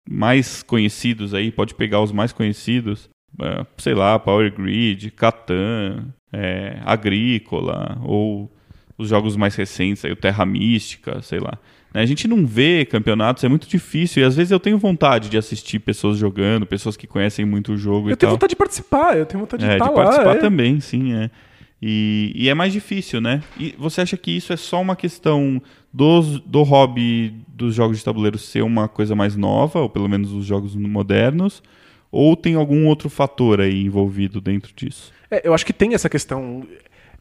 mais 0.09 0.63
conhecidos 0.63 1.35
aí, 1.35 1.53
pode 1.53 1.75
pegar 1.75 2.01
os 2.01 2.11
mais 2.11 2.33
conhecidos, 2.33 3.09
é, 3.41 3.65
sei 3.79 3.95
lá, 3.95 4.19
Power 4.19 4.53
Grid, 4.53 5.11
Catan, 5.13 6.09
é, 6.33 6.79
Agrícola, 6.85 7.99
ou 8.03 8.51
os 9.01 9.09
jogos 9.09 9.37
mais 9.37 9.55
recentes, 9.55 10.05
aí, 10.05 10.13
o 10.13 10.17
Terra 10.17 10.45
Mística, 10.45 11.21
sei 11.23 11.41
lá. 11.41 11.59
Né, 11.93 12.03
A 12.03 12.07
gente 12.07 12.29
não 12.29 12.47
vê 12.47 12.85
campeonatos, 12.85 13.43
é 13.45 13.49
muito 13.49 13.69
difícil. 13.69 14.23
E 14.23 14.27
às 14.27 14.37
vezes 14.37 14.51
eu 14.51 14.61
tenho 14.61 14.79
vontade 14.79 15.29
de 15.29 15.37
assistir 15.39 15.79
pessoas 15.81 16.17
jogando, 16.19 16.67
pessoas 16.67 16.97
que 16.97 17.07
conhecem 17.07 17.45
muito 17.45 17.73
o 17.73 17.77
jogo 17.77 18.11
Eu 18.11 18.17
tenho 18.17 18.29
tal. 18.29 18.37
vontade 18.37 18.51
de 18.51 18.57
participar, 18.57 19.17
eu 19.17 19.27
tenho 19.27 19.41
vontade 19.41 19.65
de 19.65 19.71
É, 19.71 19.73
estar 19.75 19.89
de 19.89 19.91
lá. 19.95 20.05
participar 20.05 20.37
é. 20.37 20.39
também, 20.39 20.81
sim, 20.81 21.15
é. 21.15 21.31
E, 21.83 22.33
e 22.35 22.49
é 22.49 22.55
mais 22.55 22.73
difícil, 22.75 23.21
né? 23.23 23.43
E 23.59 23.75
você 23.79 24.03
acha 24.03 24.17
que 24.17 24.31
isso 24.31 24.53
é 24.53 24.57
só 24.57 24.81
uma 24.81 24.95
questão 24.95 25.63
dos, 25.93 26.39
do 26.41 26.63
hobby 26.63 27.35
dos 27.49 27.75
jogos 27.75 27.97
de 27.99 28.05
tabuleiro 28.05 28.37
ser 28.39 28.63
uma 28.63 28.87
coisa 28.87 29.15
mais 29.17 29.35
nova, 29.35 29.81
ou 29.81 29.89
pelo 29.89 30.07
menos 30.09 30.31
os 30.33 30.45
jogos 30.45 30.77
modernos, 30.77 31.63
ou 32.13 32.37
tem 32.37 32.55
algum 32.55 32.87
outro 32.87 33.09
fator 33.09 33.61
aí 33.63 33.83
envolvido 33.83 34.41
dentro 34.43 34.73
disso? 34.77 35.11
É, 35.31 35.41
eu 35.47 35.55
acho 35.55 35.65
que 35.65 35.73
tem 35.73 35.95
essa 35.95 36.09
questão. 36.09 36.67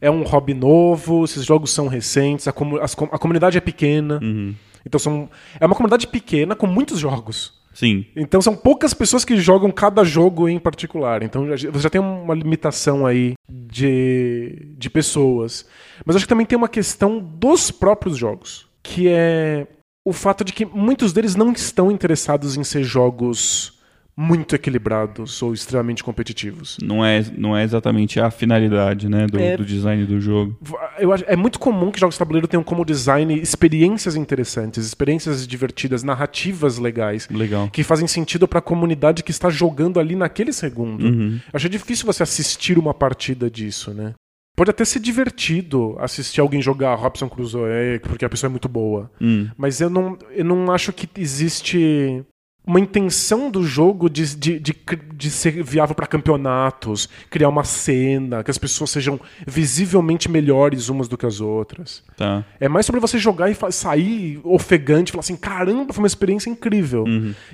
É 0.00 0.10
um 0.10 0.22
hobby 0.22 0.54
novo, 0.54 1.24
esses 1.24 1.44
jogos 1.44 1.70
são 1.72 1.86
recentes, 1.88 2.48
a, 2.48 2.52
comu- 2.52 2.80
as 2.80 2.94
com- 2.94 3.08
a 3.12 3.18
comunidade 3.18 3.58
é 3.58 3.60
pequena. 3.60 4.18
Uhum. 4.22 4.54
Então 4.86 4.98
são, 4.98 5.28
é 5.60 5.66
uma 5.66 5.74
comunidade 5.74 6.06
pequena 6.06 6.56
com 6.56 6.66
muitos 6.66 6.98
jogos. 6.98 7.58
Sim, 7.72 8.04
Então 8.16 8.42
são 8.42 8.56
poucas 8.56 8.92
pessoas 8.92 9.24
que 9.24 9.36
jogam 9.36 9.70
cada 9.70 10.02
jogo 10.02 10.48
em 10.48 10.58
particular. 10.58 11.22
Então 11.22 11.46
você 11.46 11.78
já 11.78 11.88
tem 11.90 12.00
uma 12.00 12.34
limitação 12.34 13.06
aí 13.06 13.34
de, 13.48 14.74
de 14.76 14.90
pessoas. 14.90 15.66
Mas 16.04 16.16
acho 16.16 16.24
que 16.24 16.28
também 16.28 16.44
tem 16.46 16.58
uma 16.58 16.68
questão 16.68 17.18
dos 17.20 17.70
próprios 17.70 18.16
jogos. 18.16 18.66
Que 18.82 19.08
é 19.08 19.66
o 20.04 20.12
fato 20.12 20.44
de 20.44 20.52
que 20.52 20.64
muitos 20.66 21.12
deles 21.12 21.36
não 21.36 21.52
estão 21.52 21.90
interessados 21.92 22.56
em 22.56 22.64
ser 22.64 22.82
jogos 22.82 23.78
muito 24.16 24.54
equilibrados 24.54 25.40
ou 25.42 25.54
extremamente 25.54 26.04
competitivos. 26.04 26.76
não 26.82 27.04
é, 27.04 27.24
não 27.36 27.56
é 27.56 27.64
exatamente 27.64 28.20
a 28.20 28.30
finalidade, 28.30 29.08
né, 29.08 29.26
do, 29.26 29.38
É. 29.38 29.56
do 29.56 29.64
design 29.64 30.04
do 30.04 30.20
jogo. 30.20 30.58
Eu 30.98 31.12
acho, 31.12 31.24
é 31.26 31.36
muito 31.36 31.58
comum 31.58 31.90
que 31.90 31.98
jogos 31.98 32.14
de 32.14 32.18
tabuleiro 32.18 32.46
tenham 32.46 32.62
como 32.62 32.84
design 32.84 33.34
experiências 33.40 34.16
interessantes, 34.16 34.84
experiências 34.84 35.46
divertidas, 35.46 36.02
narrativas 36.02 36.78
legais, 36.78 37.28
Legal. 37.30 37.68
que 37.70 37.82
fazem 37.82 38.06
sentido 38.06 38.46
para 38.46 38.58
a 38.58 38.62
comunidade 38.62 39.22
que 39.22 39.30
está 39.30 39.48
jogando 39.48 39.98
ali 39.98 40.14
naquele 40.14 40.52
segundo. 40.52 41.04
Uhum. 41.04 41.34
Eu 41.52 41.56
Acho 41.56 41.68
difícil 41.68 42.06
você 42.06 42.22
assistir 42.22 42.78
uma 42.78 42.92
partida 42.94 43.50
disso, 43.50 43.92
né? 43.94 44.14
Pode 44.56 44.70
até 44.70 44.84
ser 44.84 44.98
divertido 45.00 45.96
assistir 45.98 46.40
alguém 46.40 46.60
jogar 46.60 46.94
Robson 46.94 47.28
Crusoe, 47.28 47.98
porque 48.02 48.24
a 48.24 48.28
pessoa 48.28 48.48
é 48.48 48.50
muito 48.50 48.68
boa. 48.68 49.10
Hum. 49.20 49.48
Mas 49.56 49.80
eu 49.80 49.88
não, 49.88 50.18
eu 50.32 50.44
não 50.44 50.70
acho 50.70 50.92
que 50.92 51.08
existe 51.18 52.22
uma 52.70 52.78
intenção 52.78 53.50
do 53.50 53.64
jogo 53.64 54.08
de, 54.08 54.36
de, 54.36 54.60
de, 54.60 54.76
de 55.14 55.30
ser 55.30 55.62
viável 55.62 55.92
para 55.92 56.06
campeonatos, 56.06 57.08
criar 57.28 57.48
uma 57.48 57.64
cena, 57.64 58.44
que 58.44 58.50
as 58.50 58.58
pessoas 58.58 58.90
sejam 58.90 59.20
visivelmente 59.44 60.30
melhores 60.30 60.88
umas 60.88 61.08
do 61.08 61.18
que 61.18 61.26
as 61.26 61.40
outras. 61.40 62.04
Tá. 62.16 62.44
É 62.60 62.68
mais 62.68 62.86
sobre 62.86 63.00
você 63.00 63.18
jogar 63.18 63.50
e 63.50 63.72
sair 63.72 64.40
ofegante, 64.44 65.10
falar 65.10 65.20
assim, 65.20 65.36
caramba, 65.36 65.92
foi 65.92 66.02
uma 66.02 66.06
experiência 66.06 66.48
incrível. 66.48 67.04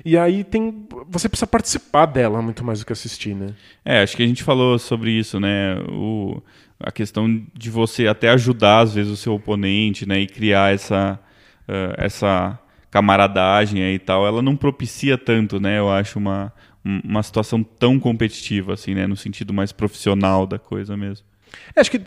E 0.05 0.15
aí 0.15 0.43
tem. 0.43 0.85
Você 1.09 1.27
precisa 1.27 1.47
participar 1.47 2.05
dela 2.05 2.39
muito 2.39 2.63
mais 2.63 2.79
do 2.79 2.85
que 2.85 2.93
assistir, 2.93 3.33
né? 3.33 3.55
É, 3.83 4.03
acho 4.03 4.15
que 4.15 4.21
a 4.21 4.27
gente 4.27 4.43
falou 4.43 4.77
sobre 4.77 5.09
isso, 5.11 5.39
né? 5.39 5.79
O, 5.89 6.39
a 6.79 6.91
questão 6.91 7.43
de 7.55 7.71
você 7.71 8.05
até 8.07 8.29
ajudar, 8.29 8.81
às 8.81 8.93
vezes, 8.93 9.11
o 9.11 9.17
seu 9.17 9.33
oponente, 9.33 10.07
né? 10.07 10.19
E 10.19 10.27
criar 10.27 10.73
essa, 10.73 11.19
eh, 11.67 11.95
essa 11.97 12.59
camaradagem 12.91 13.83
aí 13.83 13.95
e 13.95 13.99
tal, 13.99 14.25
ela 14.25 14.41
não 14.41 14.55
propicia 14.55 15.17
tanto, 15.17 15.59
né? 15.59 15.77
Eu 15.79 15.89
acho 15.91 16.17
uma, 16.19 16.53
um- 16.85 17.01
uma 17.03 17.23
situação 17.23 17.63
tão 17.63 17.99
competitiva, 17.99 18.73
assim, 18.73 18.93
né? 18.95 19.05
No 19.07 19.15
sentido 19.15 19.53
mais 19.53 19.71
profissional 19.71 20.45
da 20.47 20.57
coisa 20.59 20.95
mesmo. 20.97 21.25
É, 21.75 21.81
acho 21.81 21.91
que 21.91 22.01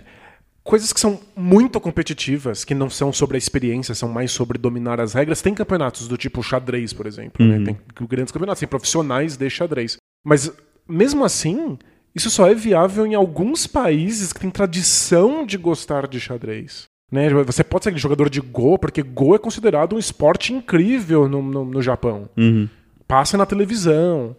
coisas 0.62 0.92
que 0.92 1.00
são 1.00 1.20
muito 1.36 1.80
competitivas, 1.80 2.64
que 2.64 2.74
não 2.74 2.88
são 2.90 3.12
sobre 3.12 3.36
a 3.36 3.38
experiência, 3.38 3.94
são 3.94 4.08
mais 4.08 4.30
sobre 4.30 4.58
dominar 4.58 5.00
as 5.00 5.14
regras. 5.14 5.42
Tem 5.42 5.54
campeonatos 5.54 6.06
do 6.08 6.16
tipo 6.16 6.42
xadrez, 6.42 6.92
por 6.92 7.06
exemplo. 7.06 7.44
né? 7.44 7.64
Tem 7.64 8.06
grandes 8.06 8.32
campeonatos, 8.32 8.60
tem 8.60 8.68
profissionais 8.68 9.36
de 9.36 9.48
xadrez. 9.50 9.96
Mas, 10.24 10.52
mesmo 10.88 11.24
assim, 11.24 11.78
isso 12.14 12.30
só 12.30 12.46
é 12.48 12.54
viável 12.54 13.06
em 13.06 13.14
alguns 13.14 13.66
países 13.66 14.32
que 14.32 14.40
têm 14.40 14.50
tradição 14.50 15.44
de 15.46 15.56
gostar 15.56 16.06
de 16.06 16.20
xadrez. 16.20 16.84
Né? 17.10 17.28
Você 17.44 17.64
pode 17.64 17.84
ser 17.84 17.96
jogador 17.98 18.30
de 18.30 18.40
Go, 18.40 18.78
porque 18.78 19.02
Go 19.02 19.34
é 19.34 19.38
considerado 19.38 19.96
um 19.96 19.98
esporte 19.98 20.52
incrível 20.52 21.28
no, 21.28 21.42
no, 21.42 21.64
no 21.64 21.82
Japão. 21.82 22.28
Uhum. 22.36 22.68
Passa 23.08 23.36
na 23.36 23.44
televisão. 23.44 24.36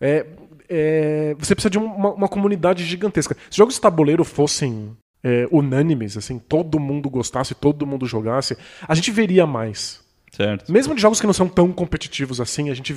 É, 0.00 0.26
é, 0.68 1.34
você 1.38 1.54
precisa 1.54 1.70
de 1.70 1.78
uma, 1.78 2.12
uma, 2.12 2.28
comunidade 2.28 2.84
gigantesca. 2.84 3.36
Se 3.50 3.56
jogos 3.56 3.74
de 3.74 3.80
tabuleiro 3.80 4.22
fossem 4.22 4.96
é, 5.24 5.48
unânimes, 5.50 6.16
assim, 6.16 6.38
todo 6.38 6.78
mundo 6.78 7.08
gostasse, 7.08 7.54
todo 7.54 7.86
mundo 7.86 8.06
jogasse, 8.06 8.56
a 8.86 8.94
gente 8.94 9.10
veria 9.10 9.46
mais. 9.46 10.00
Certo. 10.30 10.70
Mesmo 10.70 10.94
de 10.94 11.02
jogos 11.02 11.20
que 11.20 11.26
não 11.26 11.34
são 11.34 11.48
tão 11.48 11.72
competitivos 11.72 12.40
assim, 12.40 12.70
a 12.70 12.74
gente 12.74 12.94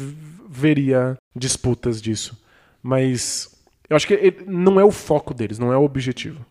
veria 0.48 1.18
disputas 1.36 2.02
disso. 2.02 2.38
Mas 2.82 3.50
eu 3.90 3.96
acho 3.96 4.08
que 4.08 4.36
não 4.46 4.80
é 4.80 4.84
o 4.84 4.92
foco 4.92 5.34
deles, 5.34 5.58
não 5.58 5.74
é 5.74 5.78
o 5.78 5.84
objetivo. 5.84 6.46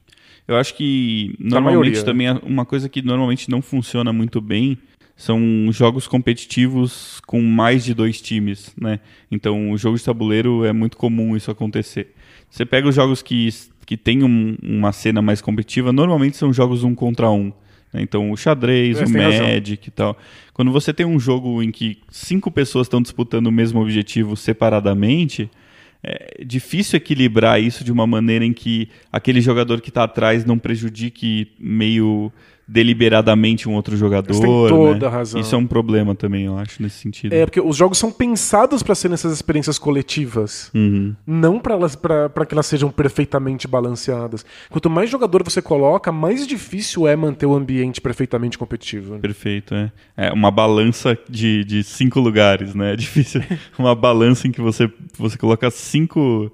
Eu 0.53 0.59
acho 0.59 0.75
que 0.75 1.35
normalmente 1.39 1.99
né? 1.99 2.05
também 2.05 2.29
uma 2.43 2.65
coisa 2.65 2.89
que 2.89 3.03
normalmente 3.03 3.51
não 3.51 3.63
funciona 3.63 4.13
muito 4.13 4.41
bem 4.41 4.79
são 5.17 5.41
jogos 5.71 6.09
competitivos 6.09 7.21
com 7.27 7.41
mais 7.43 7.85
de 7.85 7.95
dois 7.95 8.21
times, 8.21 8.75
né? 8.81 8.99
Então, 9.31 9.71
o 9.71 9.79
jogo 9.79 9.97
de 9.97 10.05
tabuleiro 10.05 10.65
é 10.65 10.73
muito 10.73 10.97
comum 10.97 11.37
isso 11.37 11.51
acontecer. 11.51 12.15
Você 12.51 12.67
pega 12.67 12.89
os 12.89 12.95
jogos 12.95 13.23
que, 13.23 13.49
que 13.87 13.97
tem 13.97 14.25
um, 14.25 14.57
uma 14.63 14.91
cena 14.91 15.23
mais 15.23 15.41
competitiva, 15.41 15.93
normalmente 15.93 16.37
são 16.37 16.53
jogos 16.53 16.83
um 16.83 16.95
contra 16.95 17.31
um. 17.31 17.53
Né? 17.93 18.03
Então, 18.03 18.31
o 18.31 18.37
xadrez, 18.37 18.99
o 18.99 19.09
Magic 19.09 19.41
razão. 19.41 19.85
e 19.87 19.91
tal. 19.91 20.19
Quando 20.53 20.73
você 20.73 20.93
tem 20.93 21.07
um 21.07 21.21
jogo 21.21 21.63
em 21.63 21.71
que 21.71 21.99
cinco 22.11 22.51
pessoas 22.51 22.87
estão 22.87 23.01
disputando 23.01 23.47
o 23.47 23.53
mesmo 23.53 23.81
objetivo 23.81 24.37
separadamente, 24.37 25.49
é 26.05 26.45
difícil 26.45 26.97
equilibrar 26.97 27.61
isso 27.61 27.85
de 27.85 27.93
uma 27.93 28.07
maneira 28.07 28.45
em 28.45 28.53
que 28.53 28.89
aquele 29.13 29.41
jogador 29.41 29.81
que 29.81 29.89
está 29.89 30.05
atrás 30.05 30.45
não 30.45 30.59
prejudique 30.59 31.53
meio 31.59 32.33
deliberadamente 32.67 33.69
um 33.69 33.75
outro 33.75 33.97
jogador. 33.97 34.33
Você 34.33 34.41
tem 34.41 34.69
toda 34.69 35.07
né? 35.07 35.13
razão. 35.15 35.41
Isso 35.41 35.55
é 35.55 35.59
um 35.59 35.67
problema 35.67 36.15
também, 36.15 36.45
eu 36.45 36.57
acho, 36.57 36.83
nesse 36.83 36.97
sentido. 36.97 37.33
É, 37.33 37.45
porque 37.45 37.61
os 37.61 37.77
jogos 37.77 37.99
são 37.99 38.11
pensados 38.11 38.83
para 38.83 38.95
serem 38.95 39.15
essas 39.15 39.33
experiências 39.33 39.79
coletivas, 39.79 40.71
uhum. 40.75 41.15
não 41.27 41.59
para 41.59 42.47
que 42.47 42.55
elas 42.55 42.67
sejam 42.67 42.91
perfeitamente 42.91 43.67
balanceadas. 43.67 44.45
Quanto 44.71 44.89
mais 44.89 45.11
jogador 45.11 45.43
você 45.43 45.61
coloca, 45.61 46.13
mais 46.13 46.47
difícil 46.47 47.07
é 47.07 47.17
manter 47.17 47.47
o 47.47 47.55
ambiente 47.55 48.01
perfeitamente 48.01 48.57
competitivo. 48.57 49.15
Né? 49.15 49.21
Perfeito, 49.21 49.75
é. 49.75 49.93
É 50.17 50.33
uma 50.33 50.51
balança 50.51 51.19
de, 51.29 51.65
de 51.65 51.83
cinco 51.83 52.21
lugares, 52.21 52.75
né? 52.75 52.93
É 52.93 52.97
difícil. 52.97 53.43
uma 53.79 53.95
balança 53.95 54.47
em 54.47 54.53
que 54.53 54.61
você, 54.61 54.91
você 55.19 55.37
coloca 55.37 55.71
cinco 55.71 56.51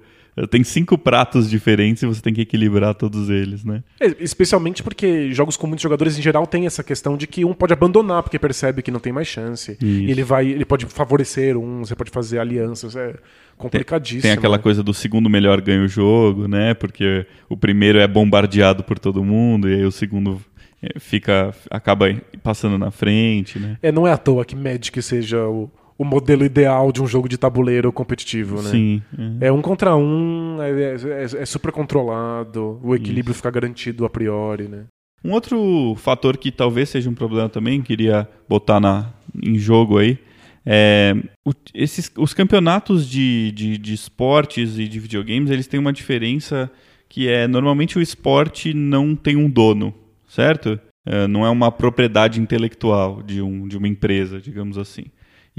tem 0.47 0.63
cinco 0.63 0.97
pratos 0.97 1.49
diferentes 1.49 2.03
e 2.03 2.05
você 2.05 2.21
tem 2.21 2.33
que 2.33 2.41
equilibrar 2.41 2.93
todos 2.95 3.29
eles, 3.29 3.63
né? 3.63 3.83
É, 3.99 4.15
especialmente 4.19 4.83
porque 4.83 5.31
jogos 5.31 5.57
com 5.57 5.67
muitos 5.67 5.83
jogadores 5.83 6.17
em 6.17 6.21
geral 6.21 6.45
tem 6.47 6.65
essa 6.65 6.83
questão 6.83 7.17
de 7.17 7.27
que 7.27 7.43
um 7.43 7.53
pode 7.53 7.73
abandonar 7.73 8.23
porque 8.23 8.39
percebe 8.39 8.81
que 8.81 8.91
não 8.91 8.99
tem 8.99 9.11
mais 9.11 9.27
chance. 9.27 9.77
E 9.81 10.09
ele 10.09 10.23
vai, 10.23 10.47
ele 10.47 10.65
pode 10.65 10.85
favorecer 10.85 11.57
um, 11.57 11.79
você 11.79 11.95
pode 11.95 12.11
fazer 12.11 12.39
alianças, 12.39 12.95
é 12.95 13.15
complicadíssimo. 13.57 14.21
Tem, 14.21 14.31
tem 14.31 14.37
aquela 14.37 14.57
né? 14.57 14.63
coisa 14.63 14.81
do 14.81 14.93
segundo 14.93 15.29
melhor 15.29 15.59
ganha 15.61 15.83
o 15.83 15.87
jogo, 15.87 16.47
né? 16.47 16.73
Porque 16.73 17.25
o 17.49 17.57
primeiro 17.57 17.99
é 17.99 18.07
bombardeado 18.07 18.83
por 18.83 18.97
todo 18.97 19.23
mundo 19.23 19.69
e 19.69 19.73
aí 19.73 19.85
o 19.85 19.91
segundo 19.91 20.41
é, 20.81 20.97
fica 20.99 21.53
acaba 21.69 22.05
passando 22.41 22.77
na 22.77 22.91
frente, 22.91 23.59
né? 23.59 23.77
É, 23.81 23.91
não 23.91 24.07
é 24.07 24.11
à 24.11 24.17
toa 24.17 24.45
que 24.45 24.55
Magic 24.55 25.01
seja 25.01 25.45
o 25.45 25.69
o 25.99 26.05
modelo 26.05 26.45
ideal 26.45 26.93
de 26.93 27.03
um 27.03 27.07
jogo 27.07 27.27
de 27.27 27.37
tabuleiro 27.37 27.91
competitivo, 27.91 28.61
né? 28.61 28.69
Sim. 28.69 29.01
É, 29.41 29.47
é 29.47 29.51
um 29.51 29.61
contra 29.61 29.97
um, 29.97 30.57
é, 30.61 30.95
é, 30.95 31.23
é, 31.23 31.45
super 31.45 31.73
controlado, 31.73 32.79
o 32.81 32.95
equilíbrio 32.95 33.33
Isso. 33.33 33.39
fica 33.39 33.51
garantido 33.51 34.05
a 34.05 34.09
priori, 34.09 34.69
né? 34.69 34.85
Um 35.21 35.33
outro 35.33 35.95
fator 35.97 36.37
que 36.37 36.51
talvez 36.51 36.87
seja 36.87 37.09
um 37.09 37.13
problema 37.13 37.49
também, 37.49 37.81
queria 37.81 38.25
botar 38.47 38.79
na, 38.79 39.13
em 39.43 39.59
jogo 39.59 39.97
aí, 39.97 40.17
é, 40.65 41.13
o, 41.45 41.51
esses, 41.73 42.09
os 42.17 42.33
campeonatos 42.33 43.09
de, 43.09 43.51
de, 43.51 43.77
de 43.77 43.93
esportes 43.93 44.79
e 44.79 44.87
de 44.87 44.99
videogames, 45.01 45.51
eles 45.51 45.67
têm 45.67 45.81
uma 45.81 45.91
diferença 45.91 46.71
que 47.09 47.27
é, 47.27 47.45
normalmente 47.45 47.97
o 47.97 48.01
esporte 48.01 48.73
não 48.73 49.17
tem 49.17 49.35
um 49.35 49.49
dono, 49.49 49.93
certo? 50.29 50.79
É, 51.05 51.27
não 51.27 51.45
é 51.45 51.49
uma 51.49 51.71
propriedade 51.71 52.39
intelectual 52.39 53.21
de, 53.21 53.41
um, 53.41 53.67
de 53.67 53.77
uma 53.77 53.87
empresa, 53.87 54.39
digamos 54.39 54.77
assim. 54.77 55.05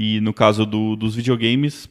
E 0.03 0.18
no 0.18 0.32
caso 0.32 0.64
do, 0.64 0.96
dos 0.96 1.14
videogames, 1.14 1.86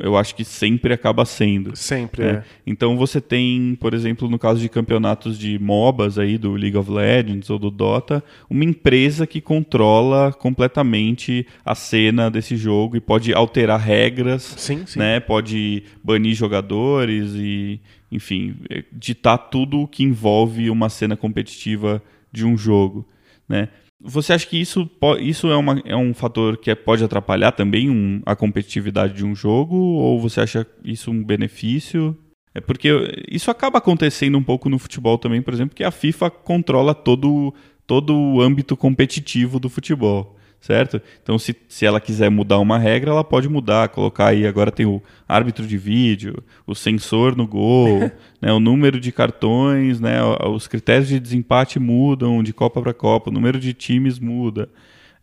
eu 0.00 0.16
acho 0.16 0.34
que 0.34 0.44
sempre 0.44 0.92
acaba 0.92 1.24
sendo. 1.24 1.76
Sempre, 1.76 2.24
né? 2.24 2.30
é. 2.32 2.44
Então 2.66 2.96
você 2.96 3.20
tem, 3.20 3.78
por 3.80 3.94
exemplo, 3.94 4.28
no 4.28 4.36
caso 4.36 4.58
de 4.58 4.68
campeonatos 4.68 5.38
de 5.38 5.60
MOBAs 5.60 6.18
aí, 6.18 6.36
do 6.36 6.54
League 6.54 6.76
of 6.76 6.90
Legends 6.90 7.50
ou 7.50 7.60
do 7.60 7.70
Dota, 7.70 8.20
uma 8.50 8.64
empresa 8.64 9.28
que 9.28 9.40
controla 9.40 10.32
completamente 10.32 11.46
a 11.64 11.76
cena 11.76 12.28
desse 12.28 12.56
jogo 12.56 12.96
e 12.96 13.00
pode 13.00 13.32
alterar 13.32 13.78
regras, 13.78 14.42
sim, 14.42 14.84
sim. 14.84 14.98
né? 14.98 15.20
Pode 15.20 15.84
banir 16.02 16.34
jogadores 16.34 17.30
e, 17.36 17.80
enfim, 18.10 18.56
ditar 18.92 19.38
tudo 19.38 19.82
o 19.82 19.86
que 19.86 20.02
envolve 20.02 20.68
uma 20.68 20.88
cena 20.88 21.16
competitiva 21.16 22.02
de 22.32 22.44
um 22.44 22.58
jogo, 22.58 23.06
né? 23.48 23.68
Você 24.04 24.32
acha 24.32 24.46
que 24.46 24.60
isso, 24.60 24.90
isso 25.20 25.46
é, 25.48 25.56
uma, 25.56 25.80
é 25.84 25.96
um 25.96 26.12
fator 26.12 26.56
que 26.56 26.70
é, 26.70 26.74
pode 26.74 27.04
atrapalhar 27.04 27.52
também 27.52 27.88
um, 27.88 28.20
a 28.26 28.34
competitividade 28.34 29.14
de 29.14 29.24
um 29.24 29.34
jogo? 29.34 29.76
Ou 29.76 30.20
você 30.20 30.40
acha 30.40 30.66
isso 30.84 31.10
um 31.10 31.22
benefício? 31.22 32.16
É 32.54 32.60
porque 32.60 32.90
isso 33.30 33.50
acaba 33.50 33.78
acontecendo 33.78 34.36
um 34.36 34.42
pouco 34.42 34.68
no 34.68 34.78
futebol 34.78 35.16
também, 35.16 35.40
por 35.40 35.54
exemplo, 35.54 35.74
que 35.74 35.84
a 35.84 35.90
FIFA 35.90 36.30
controla 36.30 36.94
todo, 36.94 37.54
todo 37.86 38.14
o 38.14 38.40
âmbito 38.40 38.76
competitivo 38.76 39.58
do 39.58 39.68
futebol 39.68 40.36
certo? 40.62 41.02
Então, 41.22 41.36
se, 41.38 41.54
se 41.68 41.84
ela 41.84 42.00
quiser 42.00 42.30
mudar 42.30 42.60
uma 42.60 42.78
regra, 42.78 43.10
ela 43.10 43.24
pode 43.24 43.48
mudar, 43.48 43.88
colocar 43.88 44.28
aí, 44.28 44.46
agora 44.46 44.70
tem 44.70 44.86
o 44.86 45.02
árbitro 45.28 45.66
de 45.66 45.76
vídeo, 45.76 46.42
o 46.64 46.74
sensor 46.74 47.36
no 47.36 47.46
gol, 47.46 48.10
né, 48.40 48.52
o 48.52 48.60
número 48.60 49.00
de 49.00 49.10
cartões, 49.10 50.00
né, 50.00 50.18
os 50.48 50.68
critérios 50.68 51.08
de 51.08 51.18
desempate 51.18 51.80
mudam 51.80 52.42
de 52.44 52.52
Copa 52.52 52.80
para 52.80 52.94
Copa, 52.94 53.28
o 53.28 53.32
número 53.32 53.58
de 53.58 53.74
times 53.74 54.20
muda. 54.20 54.68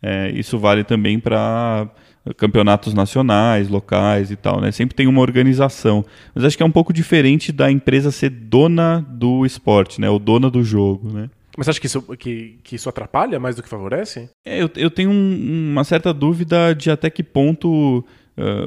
É, 0.02 0.30
isso 0.30 0.58
vale 0.58 0.84
também 0.84 1.18
para 1.18 1.88
campeonatos 2.36 2.92
nacionais, 2.92 3.68
locais 3.68 4.30
e 4.30 4.36
tal, 4.36 4.60
né? 4.60 4.70
Sempre 4.70 4.94
tem 4.94 5.06
uma 5.06 5.20
organização. 5.20 6.04
Mas 6.34 6.44
acho 6.44 6.56
que 6.56 6.62
é 6.62 6.66
um 6.66 6.70
pouco 6.70 6.90
diferente 6.90 7.52
da 7.52 7.70
empresa 7.70 8.10
ser 8.10 8.30
dona 8.30 9.04
do 9.10 9.44
esporte, 9.44 10.00
né? 10.00 10.08
O 10.08 10.18
dona 10.18 10.50
do 10.50 10.62
jogo, 10.62 11.12
né? 11.12 11.28
Mas 11.60 11.66
você 11.66 11.70
acha 11.72 11.80
que 11.80 11.86
isso, 11.86 12.00
que, 12.16 12.58
que 12.64 12.76
isso 12.76 12.88
atrapalha 12.88 13.38
mais 13.38 13.54
do 13.54 13.62
que 13.62 13.68
favorece? 13.68 14.30
É, 14.46 14.62
eu, 14.62 14.70
eu 14.76 14.90
tenho 14.90 15.10
um, 15.10 15.72
uma 15.72 15.84
certa 15.84 16.10
dúvida 16.10 16.74
de 16.74 16.90
até 16.90 17.10
que 17.10 17.22
ponto 17.22 17.98
uh, 17.98 18.02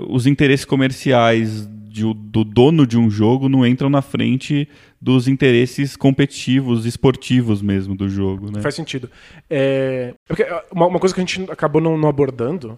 os 0.10 0.28
interesses 0.28 0.64
comerciais 0.64 1.68
de, 1.88 2.04
do 2.14 2.44
dono 2.44 2.86
de 2.86 2.96
um 2.96 3.10
jogo 3.10 3.50
não 3.50 3.66
entram 3.66 3.90
na 3.90 4.04
frente 4.04 4.70
dos 5.02 5.28
interesses 5.28 5.96
competitivos, 5.96 6.86
esportivos 6.86 7.64
mesmo 7.64 7.96
do 7.96 8.08
jogo. 8.08 8.52
Né? 8.52 8.62
Faz 8.62 8.76
sentido. 8.76 9.10
É, 9.50 10.14
uma, 10.72 10.86
uma 10.86 11.00
coisa 11.00 11.16
que 11.16 11.20
a 11.20 11.26
gente 11.26 11.50
acabou 11.50 11.82
não, 11.82 11.98
não 11.98 12.08
abordando 12.08 12.78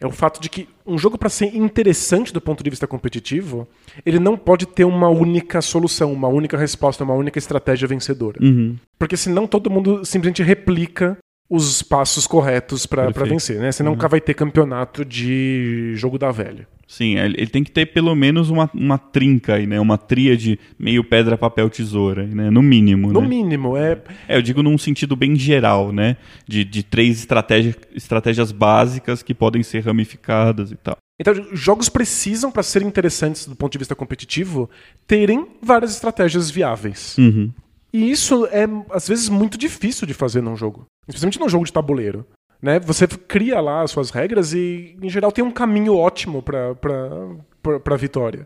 é 0.00 0.06
o 0.06 0.10
fato 0.10 0.40
de 0.40 0.48
que 0.48 0.68
um 0.86 0.98
jogo, 0.98 1.18
para 1.18 1.28
ser 1.28 1.54
interessante 1.56 2.32
do 2.32 2.40
ponto 2.40 2.62
de 2.62 2.70
vista 2.70 2.86
competitivo, 2.86 3.66
ele 4.04 4.18
não 4.18 4.36
pode 4.36 4.66
ter 4.66 4.84
uma 4.84 5.08
única 5.08 5.60
solução, 5.60 6.12
uma 6.12 6.28
única 6.28 6.56
resposta, 6.56 7.04
uma 7.04 7.14
única 7.14 7.38
estratégia 7.38 7.88
vencedora. 7.88 8.38
Uhum. 8.42 8.76
Porque 8.98 9.16
senão 9.16 9.46
todo 9.46 9.70
mundo 9.70 10.04
simplesmente 10.04 10.42
replica 10.42 11.16
os 11.48 11.82
passos 11.82 12.26
corretos 12.26 12.86
para 12.86 13.10
vencer, 13.24 13.60
né? 13.60 13.70
Você 13.70 13.82
uhum. 13.82 13.90
nunca 13.90 14.08
vai 14.08 14.20
ter 14.20 14.34
campeonato 14.34 15.04
de 15.04 15.92
jogo 15.94 16.18
da 16.18 16.30
velha. 16.30 16.66
Sim, 16.86 17.16
ele 17.18 17.48
tem 17.48 17.64
que 17.64 17.70
ter 17.70 17.86
pelo 17.86 18.14
menos 18.14 18.48
uma, 18.48 18.70
uma 18.72 18.96
trinca 18.96 19.54
aí, 19.54 19.66
né? 19.66 19.80
Uma 19.80 19.98
tríade 19.98 20.58
meio 20.78 21.02
pedra, 21.02 21.36
papel, 21.36 21.68
tesoura, 21.68 22.24
né? 22.24 22.48
No 22.48 22.62
mínimo, 22.62 23.12
No 23.12 23.20
né? 23.20 23.26
mínimo, 23.26 23.76
é... 23.76 24.00
É, 24.28 24.36
eu 24.36 24.42
digo 24.42 24.62
num 24.62 24.78
sentido 24.78 25.16
bem 25.16 25.34
geral, 25.34 25.92
né? 25.92 26.16
De, 26.46 26.64
de 26.64 26.84
três 26.84 27.18
estratégia, 27.18 27.74
estratégias 27.92 28.52
básicas 28.52 29.20
que 29.22 29.34
podem 29.34 29.64
ser 29.64 29.84
ramificadas 29.84 30.70
e 30.70 30.76
tal. 30.76 30.96
Então, 31.18 31.34
jogos 31.52 31.88
precisam, 31.88 32.52
para 32.52 32.62
serem 32.62 32.86
interessantes 32.86 33.46
do 33.46 33.56
ponto 33.56 33.72
de 33.72 33.78
vista 33.78 33.94
competitivo, 33.94 34.70
terem 35.06 35.46
várias 35.60 35.92
estratégias 35.92 36.50
viáveis. 36.50 37.16
Uhum. 37.18 37.50
E 37.92 38.10
isso 38.10 38.46
é, 38.46 38.66
às 38.90 39.08
vezes, 39.08 39.28
muito 39.28 39.56
difícil 39.56 40.06
de 40.06 40.14
fazer 40.14 40.42
num 40.42 40.54
jogo. 40.54 40.86
Especialmente 41.08 41.40
num 41.40 41.48
jogo 41.48 41.64
de 41.64 41.72
tabuleiro. 41.72 42.26
Né? 42.66 42.80
Você 42.80 43.06
cria 43.06 43.60
lá 43.60 43.82
as 43.82 43.92
suas 43.92 44.10
regras 44.10 44.52
e, 44.52 44.96
em 45.00 45.08
geral, 45.08 45.30
tem 45.30 45.44
um 45.44 45.52
caminho 45.52 45.94
ótimo 45.94 46.42
para 46.42 47.94
a 47.94 47.96
vitória. 47.96 48.44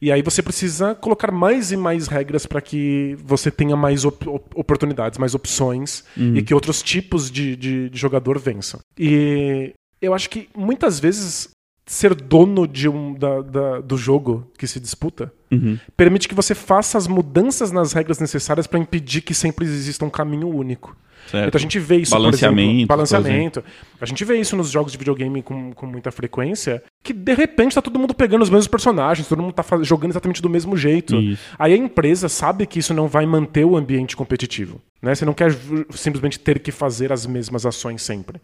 E 0.00 0.12
aí 0.12 0.22
você 0.22 0.40
precisa 0.40 0.94
colocar 0.94 1.32
mais 1.32 1.72
e 1.72 1.76
mais 1.76 2.06
regras 2.06 2.46
para 2.46 2.60
que 2.60 3.16
você 3.24 3.50
tenha 3.50 3.74
mais 3.74 4.04
op 4.04 4.24
oportunidades, 4.54 5.18
mais 5.18 5.34
opções 5.34 6.04
uhum. 6.16 6.36
e 6.36 6.42
que 6.44 6.54
outros 6.54 6.80
tipos 6.80 7.28
de, 7.28 7.56
de, 7.56 7.90
de, 7.90 7.98
jogador 7.98 8.38
vençam. 8.38 8.78
E 8.96 9.72
eu 10.00 10.14
acho 10.14 10.30
que 10.30 10.48
muitas 10.56 11.00
vezes 11.00 11.48
ser 11.86 12.14
dono 12.14 12.68
de 12.68 12.88
um, 12.88 13.14
da, 13.14 13.40
da, 13.42 13.80
do 13.80 13.96
jogo 13.96 14.48
que 14.56 14.66
se 14.66 14.78
disputa 14.78 15.32
uhum. 15.50 15.78
permite 15.96 16.28
que 16.28 16.34
você 16.34 16.54
faça 16.54 16.98
as 16.98 17.08
mudanças 17.08 17.72
nas 17.72 17.92
regras 17.92 18.20
necessárias 18.20 18.66
para 18.66 18.78
impedir 18.78 19.22
que 19.22 19.34
sempre 19.34 19.64
exista 19.64 20.04
um 20.04 20.10
caminho 20.10 20.48
único. 20.48 20.96
Certo. 21.26 21.48
Então 21.48 21.58
a 21.58 21.60
gente 21.60 21.78
vê 21.78 21.96
isso, 21.96 22.10
Balanceamento, 22.12 22.58
por 22.58 22.70
exemplo, 22.70 22.86
balanceamento. 22.86 23.64
A 24.00 24.06
gente 24.06 24.24
vê 24.24 24.38
isso 24.38 24.56
nos 24.56 24.70
jogos 24.70 24.92
de 24.92 24.98
videogame 24.98 25.42
com, 25.42 25.72
com 25.72 25.86
muita 25.86 26.10
frequência, 26.10 26.82
que 27.02 27.12
de 27.12 27.34
repente 27.34 27.74
tá 27.74 27.82
todo 27.82 27.98
mundo 27.98 28.14
pegando 28.14 28.42
os 28.42 28.50
mesmos 28.50 28.68
personagens, 28.68 29.28
todo 29.28 29.42
mundo 29.42 29.52
tá 29.52 29.64
jogando 29.82 30.12
exatamente 30.12 30.40
do 30.40 30.48
mesmo 30.48 30.76
jeito. 30.76 31.16
Isso. 31.16 31.42
Aí 31.58 31.72
a 31.72 31.76
empresa 31.76 32.28
sabe 32.28 32.66
que 32.66 32.78
isso 32.78 32.94
não 32.94 33.08
vai 33.08 33.26
manter 33.26 33.64
o 33.64 33.76
ambiente 33.76 34.16
competitivo. 34.16 34.80
Né? 35.02 35.14
Você 35.14 35.24
não 35.24 35.34
quer 35.34 35.54
simplesmente 35.90 36.38
ter 36.38 36.58
que 36.58 36.72
fazer 36.72 37.12
as 37.12 37.26
mesmas 37.26 37.66
ações 37.66 38.02
sempre. 38.02 38.40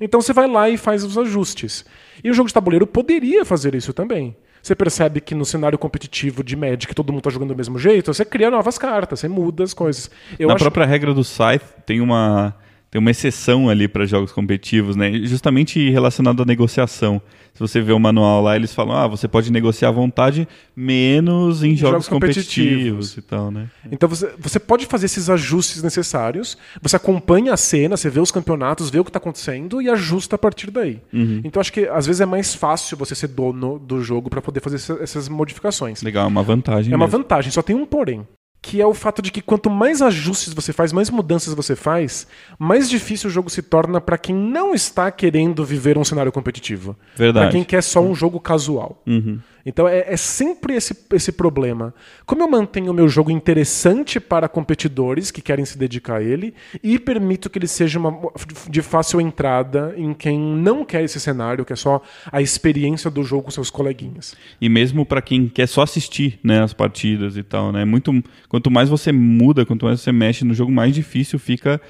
Então 0.00 0.20
você 0.20 0.32
vai 0.32 0.48
lá 0.48 0.68
e 0.68 0.76
faz 0.76 1.04
os 1.04 1.16
ajustes. 1.16 1.84
E 2.22 2.30
o 2.30 2.34
jogo 2.34 2.48
de 2.48 2.54
tabuleiro 2.54 2.86
poderia 2.86 3.44
fazer 3.44 3.74
isso 3.74 3.92
também. 3.92 4.36
Você 4.62 4.76
percebe 4.76 5.20
que 5.20 5.34
no 5.34 5.44
cenário 5.44 5.76
competitivo 5.76 6.44
de 6.44 6.54
Magic 6.54 6.94
todo 6.94 7.12
mundo 7.12 7.22
tá 7.22 7.30
jogando 7.30 7.48
do 7.48 7.56
mesmo 7.56 7.78
jeito, 7.78 8.14
você 8.14 8.24
cria 8.24 8.50
novas 8.50 8.78
cartas, 8.78 9.18
você 9.20 9.28
muda 9.28 9.64
as 9.64 9.74
coisas. 9.74 10.10
Eu 10.38 10.48
Na 10.48 10.54
acho 10.54 10.64
própria 10.64 10.86
regra 10.86 11.12
do 11.12 11.24
Scythe 11.24 11.64
tem 11.84 12.00
uma 12.00 12.54
tem 12.90 12.98
uma 12.98 13.10
exceção 13.10 13.70
ali 13.70 13.88
para 13.88 14.04
jogos 14.04 14.32
competitivos, 14.32 14.94
né? 14.94 15.10
Justamente 15.24 15.88
relacionado 15.90 16.42
à 16.42 16.44
negociação. 16.44 17.22
Se 17.54 17.60
você 17.60 17.80
vê 17.82 17.92
o 17.92 17.98
manual 17.98 18.42
lá, 18.42 18.56
eles 18.56 18.74
falam: 18.74 18.96
"Ah, 18.96 19.06
você 19.06 19.28
pode 19.28 19.52
negociar 19.52 19.88
à 19.88 19.92
vontade, 19.92 20.48
menos 20.74 21.62
em 21.62 21.76
jogos, 21.76 21.92
jogos 22.06 22.08
competitivos. 22.08 23.14
competitivos. 23.14 23.16
e 23.18 23.22
tal, 23.22 23.50
né? 23.50 23.68
Então 23.90 24.08
você, 24.08 24.32
você 24.38 24.58
pode 24.58 24.86
fazer 24.86 25.06
esses 25.06 25.28
ajustes 25.28 25.82
necessários, 25.82 26.56
você 26.80 26.96
acompanha 26.96 27.52
a 27.52 27.56
cena, 27.56 27.96
você 27.96 28.08
vê 28.10 28.20
os 28.20 28.30
campeonatos, 28.30 28.90
vê 28.90 28.98
o 28.98 29.04
que 29.04 29.10
está 29.10 29.18
acontecendo 29.18 29.80
e 29.82 29.88
ajusta 29.88 30.36
a 30.36 30.38
partir 30.38 30.70
daí. 30.70 31.00
Então 31.44 31.60
acho 31.60 31.72
que 31.72 31.86
às 31.86 32.06
vezes 32.06 32.20
é 32.20 32.26
mais 32.26 32.54
fácil 32.54 32.96
você 32.96 33.14
ser 33.14 33.28
dono 33.28 33.78
do 33.78 34.02
jogo 34.02 34.30
para 34.30 34.40
poder 34.40 34.60
fazer 34.60 34.76
essa- 34.76 34.98
essas 35.02 35.28
modificações. 35.28 36.02
Legal, 36.02 36.24
é 36.24 36.28
uma 36.28 36.42
vantagem. 36.42 36.92
É 36.92 36.96
uma 36.96 37.06
mesmo. 37.06 37.18
vantagem, 37.18 37.50
só 37.52 37.62
tem 37.62 37.76
um 37.76 37.84
porém. 37.86 38.26
Que 38.62 38.80
é 38.80 38.86
o 38.86 38.94
fato 38.94 39.20
de 39.20 39.32
que 39.32 39.42
quanto 39.42 39.68
mais 39.68 40.00
ajustes 40.00 40.54
você 40.54 40.72
faz, 40.72 40.92
mais 40.92 41.10
mudanças 41.10 41.52
você 41.52 41.74
faz, 41.74 42.28
mais 42.56 42.88
difícil 42.88 43.28
o 43.28 43.32
jogo 43.32 43.50
se 43.50 43.60
torna 43.60 44.00
para 44.00 44.16
quem 44.16 44.34
não 44.34 44.72
está 44.72 45.10
querendo 45.10 45.64
viver 45.64 45.98
um 45.98 46.04
cenário 46.04 46.30
competitivo. 46.30 46.96
Verdade. 47.16 47.46
Para 47.46 47.52
quem 47.52 47.64
quer 47.64 47.82
só 47.82 48.00
um 48.00 48.14
jogo 48.14 48.38
casual. 48.38 49.02
Então 49.64 49.86
é, 49.88 50.04
é 50.06 50.16
sempre 50.16 50.74
esse, 50.74 50.96
esse 51.12 51.32
problema. 51.32 51.94
Como 52.26 52.42
eu 52.42 52.48
mantenho 52.48 52.90
o 52.90 52.94
meu 52.94 53.08
jogo 53.08 53.30
interessante 53.30 54.18
para 54.20 54.48
competidores 54.48 55.30
que 55.30 55.40
querem 55.40 55.64
se 55.64 55.78
dedicar 55.78 56.16
a 56.16 56.22
ele 56.22 56.54
e 56.82 56.98
permito 56.98 57.48
que 57.48 57.58
ele 57.58 57.68
seja 57.68 57.98
uma, 57.98 58.30
de 58.68 58.82
fácil 58.82 59.20
entrada 59.20 59.94
em 59.96 60.12
quem 60.14 60.38
não 60.38 60.84
quer 60.84 61.04
esse 61.04 61.20
cenário, 61.20 61.64
que 61.64 61.72
é 61.72 61.76
só 61.76 62.02
a 62.30 62.40
experiência 62.40 63.10
do 63.10 63.22
jogo 63.22 63.44
com 63.44 63.50
seus 63.50 63.70
coleguinhas. 63.70 64.34
E 64.60 64.68
mesmo 64.68 65.04
para 65.04 65.22
quem 65.22 65.48
quer 65.48 65.66
só 65.66 65.82
assistir, 65.82 66.38
né, 66.42 66.62
as 66.62 66.72
partidas 66.72 67.36
e 67.36 67.42
tal, 67.42 67.72
né? 67.72 67.84
Muito 67.84 68.12
quanto 68.48 68.70
mais 68.70 68.88
você 68.88 69.12
muda, 69.12 69.64
quanto 69.64 69.86
mais 69.86 70.00
você 70.00 70.12
mexe 70.12 70.44
no 70.44 70.54
jogo, 70.54 70.70
mais 70.70 70.94
difícil 70.94 71.38
fica 71.38 71.80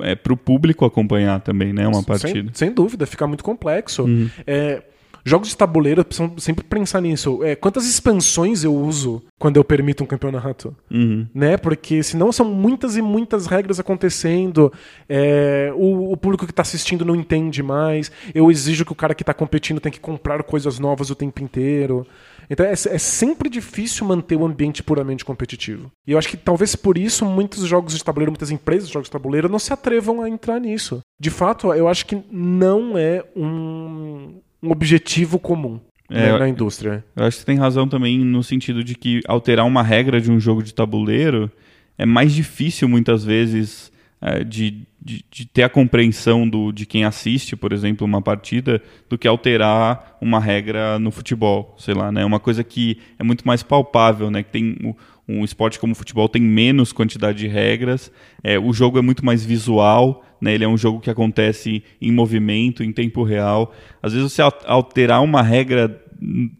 é, 0.00 0.14
para 0.14 0.32
o 0.32 0.36
público 0.36 0.84
acompanhar 0.84 1.40
também, 1.40 1.72
né, 1.72 1.86
uma 1.86 2.02
partida. 2.02 2.50
Sem, 2.52 2.68
sem 2.68 2.72
dúvida, 2.72 3.06
fica 3.06 3.26
muito 3.26 3.44
complexo. 3.44 4.06
É, 4.46 4.82
jogos 5.24 5.48
de 5.48 5.56
tabuleiro 5.56 6.04
precisam 6.04 6.36
sempre 6.38 6.64
pensar 6.64 7.00
nisso. 7.00 7.42
É, 7.44 7.54
quantas 7.54 7.86
expansões 7.86 8.64
eu 8.64 8.74
uso 8.74 9.22
quando 9.38 9.56
eu 9.56 9.64
permito 9.64 10.02
um 10.02 10.06
campeonato? 10.06 10.76
Uhum. 10.90 11.26
Né? 11.34 11.56
Porque 11.56 12.02
senão 12.02 12.32
são 12.32 12.46
muitas 12.46 12.96
e 12.96 13.02
muitas 13.02 13.46
regras 13.46 13.78
acontecendo. 13.78 14.72
é, 15.08 15.72
o, 15.74 16.12
o 16.12 16.16
público 16.16 16.46
que 16.46 16.52
está 16.52 16.62
assistindo 16.62 17.04
não 17.04 17.16
entende 17.16 17.62
mais. 17.62 18.10
Eu 18.34 18.50
exijo 18.50 18.84
que 18.84 18.92
o 18.92 18.96
cara 18.96 19.14
que 19.14 19.22
está 19.22 19.34
competindo 19.34 19.80
tem 19.80 19.92
que 19.92 20.00
comprar 20.00 20.42
coisas 20.42 20.78
novas 20.78 21.10
o 21.10 21.14
tempo 21.14 21.42
inteiro. 21.42 22.06
Então 22.50 22.66
é, 22.66 22.72
é 22.72 22.98
sempre 22.98 23.48
difícil 23.48 24.06
manter 24.06 24.36
o 24.36 24.44
ambiente 24.44 24.82
puramente 24.82 25.24
competitivo. 25.24 25.90
E 26.06 26.12
eu 26.12 26.18
acho 26.18 26.28
que 26.28 26.36
talvez 26.36 26.76
por 26.76 26.98
isso 26.98 27.24
muitos 27.24 27.64
jogos 27.64 27.96
de 27.96 28.04
tabuleiro, 28.04 28.32
muitas 28.32 28.50
empresas 28.50 28.88
de 28.88 28.94
jogos 28.94 29.08
de 29.08 29.12
tabuleiro 29.12 29.48
não 29.48 29.58
se 29.58 29.72
atrevam 29.72 30.22
a 30.22 30.28
entrar 30.28 30.60
nisso. 30.60 31.00
De 31.18 31.30
fato, 31.30 31.72
eu 31.72 31.88
acho 31.88 32.04
que 32.04 32.22
não 32.30 32.98
é 32.98 33.24
um, 33.36 34.40
um 34.62 34.70
objetivo 34.70 35.38
comum 35.38 35.80
É, 36.10 36.32
né, 36.32 36.38
na 36.38 36.48
indústria. 36.48 37.04
Eu 37.16 37.24
acho 37.24 37.36
que 37.36 37.40
você 37.40 37.46
tem 37.46 37.56
razão 37.58 37.88
também 37.88 38.18
no 38.18 38.42
sentido 38.42 38.84
de 38.84 38.94
que 38.94 39.20
alterar 39.26 39.66
uma 39.66 39.82
regra 39.82 40.20
de 40.20 40.30
um 40.30 40.38
jogo 40.38 40.62
de 40.62 40.72
tabuleiro 40.74 41.50
é 41.98 42.06
mais 42.06 42.32
difícil 42.32 42.88
muitas 42.88 43.24
vezes 43.24 43.90
é, 44.20 44.44
de, 44.44 44.82
de, 45.00 45.24
de 45.30 45.46
ter 45.46 45.62
a 45.64 45.68
compreensão 45.68 46.48
do, 46.48 46.70
de 46.70 46.86
quem 46.86 47.04
assiste, 47.04 47.56
por 47.56 47.72
exemplo, 47.72 48.06
uma 48.06 48.22
partida, 48.22 48.80
do 49.08 49.18
que 49.18 49.26
alterar 49.26 50.16
uma 50.20 50.38
regra 50.38 50.96
no 50.98 51.10
futebol, 51.10 51.74
sei 51.76 51.92
lá, 51.94 52.12
né? 52.12 52.24
Uma 52.24 52.38
coisa 52.38 52.62
que 52.62 52.98
é 53.18 53.24
muito 53.24 53.44
mais 53.46 53.62
palpável, 53.64 54.30
né? 54.30 54.42
Que 54.44 54.50
tem 54.50 54.76
o- 54.84 54.94
um 55.28 55.44
esporte 55.44 55.78
como 55.78 55.92
o 55.92 55.96
futebol 55.96 56.28
tem 56.28 56.40
menos 56.42 56.92
quantidade 56.92 57.38
de 57.38 57.48
regras, 57.48 58.12
é, 58.44 58.58
o 58.58 58.72
jogo 58.72 58.98
é 58.98 59.02
muito 59.02 59.24
mais 59.24 59.44
visual, 59.44 60.24
né? 60.42 60.52
Ele 60.54 60.64
é 60.64 60.68
um 60.68 60.76
jogo 60.76 61.00
que 61.00 61.08
acontece 61.08 61.82
em 62.00 62.10
movimento, 62.12 62.82
em 62.82 62.92
tempo 62.92 63.22
real. 63.22 63.72
Às 64.02 64.12
vezes 64.12 64.32
você 64.32 64.42
al- 64.42 64.52
alterar 64.66 65.22
uma 65.22 65.40
regra 65.40 66.02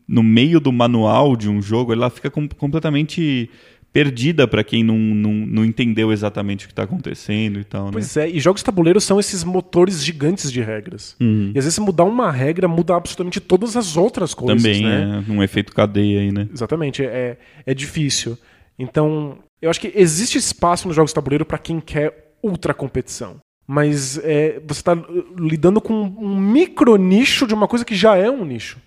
no 0.09 0.23
meio 0.23 0.59
do 0.61 0.73
manual 0.73 1.37
de 1.37 1.49
um 1.49 1.61
jogo, 1.61 1.93
ela 1.93 2.09
fica 2.09 2.31
com- 2.31 2.49
completamente 2.49 3.51
perdida 3.93 4.49
para 4.49 4.65
quem 4.65 4.83
não, 4.83 4.97
não, 4.97 5.33
não 5.33 5.65
entendeu 5.65 6.11
exatamente 6.11 6.65
o 6.65 6.69
que 6.69 6.73
está 6.73 6.85
acontecendo 6.85 7.61
e 7.61 7.65
tal, 7.65 7.87
né? 7.87 7.91
Pois 7.93 8.17
é, 8.17 8.27
e 8.29 8.41
jogos 8.41 8.63
de 8.63 8.65
tabuleiro 8.65 8.99
são 9.01 9.21
esses 9.21 9.45
motores 9.45 10.03
gigantes 10.03 10.51
de 10.51 10.63
regras. 10.63 11.15
Uhum. 11.21 11.53
E 11.55 11.59
às 11.59 11.65
vezes 11.65 11.79
mudar 11.79 12.05
uma 12.05 12.31
regra 12.33 12.67
muda 12.67 12.97
absolutamente 12.97 13.39
todas 13.39 13.77
as 13.77 13.97
outras 13.97 14.33
coisas. 14.33 14.63
Também 14.63 14.83
né? 14.85 15.23
é 15.29 15.31
um 15.31 15.43
efeito 15.43 15.75
cadeia 15.75 16.21
aí, 16.21 16.33
né? 16.33 16.49
Exatamente, 16.53 17.05
é, 17.05 17.37
é 17.67 17.75
difícil. 17.75 18.39
Então, 18.79 19.39
eu 19.61 19.69
acho 19.69 19.81
que 19.81 19.93
existe 19.95 20.39
espaço 20.39 20.87
nos 20.89 20.97
jogos 20.97 21.11
de 21.11 21.15
tabuleiro 21.15 21.45
para 21.45 21.59
quem 21.59 21.79
quer 21.79 22.33
ultra 22.43 22.73
competição. 22.73 23.37
Mas 23.73 24.19
é, 24.19 24.61
você 24.67 24.81
está 24.81 24.95
lidando 25.35 25.81
com 25.81 25.95
um 25.95 26.39
micro 26.39 26.95
nicho 26.97 27.47
de 27.47 27.55
uma 27.55 27.67
coisa 27.67 27.87
que 27.87 27.95
já 27.95 28.15
é 28.15 28.31
um 28.31 28.45
nicho. 28.45 28.79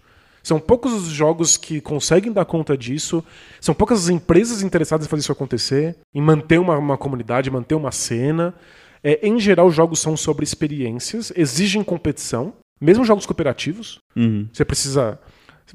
São 0.44 0.60
poucos 0.60 0.94
os 0.94 1.08
jogos 1.08 1.58
que 1.58 1.82
conseguem 1.82 2.32
dar 2.32 2.46
conta 2.46 2.78
disso, 2.78 3.24
são 3.60 3.74
poucas 3.74 4.04
as 4.04 4.10
empresas 4.10 4.62
interessadas 4.62 5.08
em 5.08 5.10
fazer 5.10 5.22
isso 5.22 5.32
acontecer, 5.32 5.96
em 6.14 6.22
manter 6.22 6.60
uma, 6.60 6.78
uma 6.78 7.00
comunidade, 7.00 7.50
manter 7.50 7.74
uma 7.74 7.92
cena. 7.92 8.54
É, 9.04 9.28
em 9.28 9.40
geral, 9.40 9.66
os 9.66 9.74
jogos 9.74 10.00
são 10.00 10.16
sobre 10.16 10.44
experiências, 10.44 11.34
exigem 11.36 11.84
competição, 11.84 12.54
mesmo 12.80 13.04
jogos 13.04 13.26
cooperativos. 13.26 13.98
Uhum. 14.16 14.48
Você 14.54 14.64
precisa. 14.64 15.20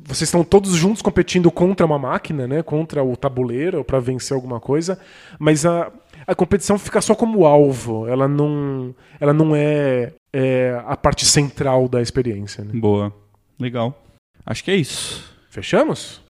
Vocês 0.05 0.28
estão 0.28 0.45
todos 0.45 0.70
juntos 0.77 1.03
competindo 1.03 1.51
contra 1.51 1.85
uma 1.85 1.99
máquina, 1.99 2.47
né? 2.47 2.62
Contra 2.62 3.03
o 3.03 3.16
tabuleiro 3.16 3.82
para 3.82 3.99
vencer 3.99 4.37
alguma 4.37 4.61
coisa, 4.61 5.01
mas 5.37 5.66
a, 5.66 5.91
a 6.26 6.34
competição 6.34 6.78
fica 6.78 7.01
só 7.01 7.14
como 7.14 7.47
alvo. 7.47 8.06
Ela 8.06 8.28
não, 8.28 8.94
ela 9.18 9.32
não 9.32 9.55
é, 9.55 10.12
é 10.32 10.80
a 10.86 10.97
parte 10.97 11.24
central 11.24 11.88
da 11.88 12.01
experiência. 12.01 12.64
Né? 12.64 12.72
Boa. 12.74 13.12
Legal. 13.59 14.02
Acho 14.44 14.64
que 14.64 14.70
é 14.70 14.76
isso. 14.76 15.30
Fechamos? 15.51 16.22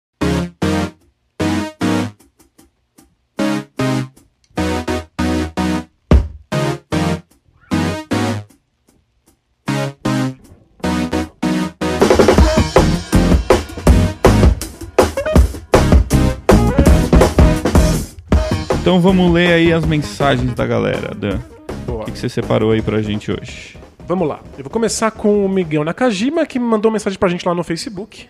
Então 18.90 19.00
vamos 19.00 19.32
ler 19.32 19.52
aí 19.52 19.72
as 19.72 19.84
mensagens 19.86 20.52
da 20.52 20.66
galera, 20.66 21.14
Dan. 21.14 21.38
O 21.86 22.00
que 22.06 22.10
que 22.10 22.18
você 22.18 22.28
separou 22.28 22.72
aí 22.72 22.82
pra 22.82 23.00
gente 23.00 23.30
hoje? 23.30 23.78
Vamos 24.04 24.26
lá. 24.26 24.40
Eu 24.58 24.64
vou 24.64 24.70
começar 24.70 25.12
com 25.12 25.46
o 25.46 25.48
Miguel 25.48 25.84
Nakajima, 25.84 26.44
que 26.44 26.58
mandou 26.58 26.90
mensagem 26.90 27.16
pra 27.16 27.28
gente 27.28 27.46
lá 27.46 27.54
no 27.54 27.62
Facebook. 27.62 28.26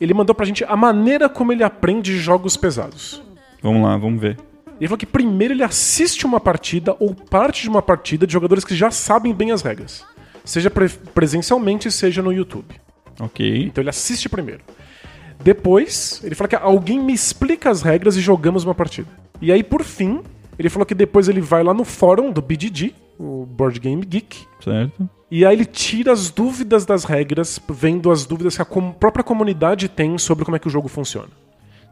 Ele 0.00 0.14
mandou 0.14 0.32
pra 0.32 0.46
gente 0.46 0.62
a 0.62 0.76
maneira 0.76 1.28
como 1.28 1.50
ele 1.52 1.64
aprende 1.64 2.16
jogos 2.16 2.56
pesados. 2.56 3.24
Vamos 3.60 3.82
lá, 3.82 3.96
vamos 3.96 4.20
ver. 4.20 4.38
Ele 4.78 4.86
falou 4.86 4.98
que 4.98 5.04
primeiro 5.04 5.52
ele 5.52 5.64
assiste 5.64 6.24
uma 6.24 6.38
partida 6.38 6.94
ou 7.00 7.12
parte 7.12 7.62
de 7.62 7.68
uma 7.68 7.82
partida 7.82 8.24
de 8.24 8.32
jogadores 8.32 8.64
que 8.64 8.76
já 8.76 8.92
sabem 8.92 9.34
bem 9.34 9.50
as 9.50 9.62
regras. 9.62 10.04
Seja 10.44 10.70
pre- 10.70 10.90
presencialmente, 11.12 11.90
seja 11.90 12.22
no 12.22 12.32
YouTube. 12.32 12.72
Ok. 13.18 13.64
Então 13.64 13.82
ele 13.82 13.90
assiste 13.90 14.28
primeiro. 14.28 14.60
Depois, 15.42 16.20
ele 16.22 16.36
fala 16.36 16.46
que 16.46 16.54
alguém 16.54 17.00
me 17.00 17.12
explica 17.12 17.68
as 17.68 17.82
regras 17.82 18.16
e 18.16 18.20
jogamos 18.20 18.62
uma 18.62 18.76
partida. 18.76 19.23
E 19.40 19.52
aí, 19.52 19.62
por 19.62 19.82
fim, 19.82 20.20
ele 20.58 20.68
falou 20.68 20.86
que 20.86 20.94
depois 20.94 21.28
ele 21.28 21.40
vai 21.40 21.62
lá 21.62 21.74
no 21.74 21.84
fórum 21.84 22.30
do 22.30 22.40
BGG, 22.40 22.94
o 23.18 23.46
Board 23.46 23.78
Game 23.80 24.04
Geek, 24.04 24.38
Certo? 24.62 25.08
e 25.30 25.44
aí 25.44 25.54
ele 25.54 25.64
tira 25.64 26.12
as 26.12 26.30
dúvidas 26.30 26.84
das 26.86 27.04
regras, 27.04 27.60
vendo 27.68 28.10
as 28.10 28.24
dúvidas 28.26 28.56
que 28.56 28.62
a 28.62 28.64
com- 28.64 28.92
própria 28.92 29.22
comunidade 29.24 29.88
tem 29.88 30.16
sobre 30.18 30.44
como 30.44 30.56
é 30.56 30.58
que 30.60 30.66
o 30.66 30.70
jogo 30.70 30.88
funciona. 30.88 31.28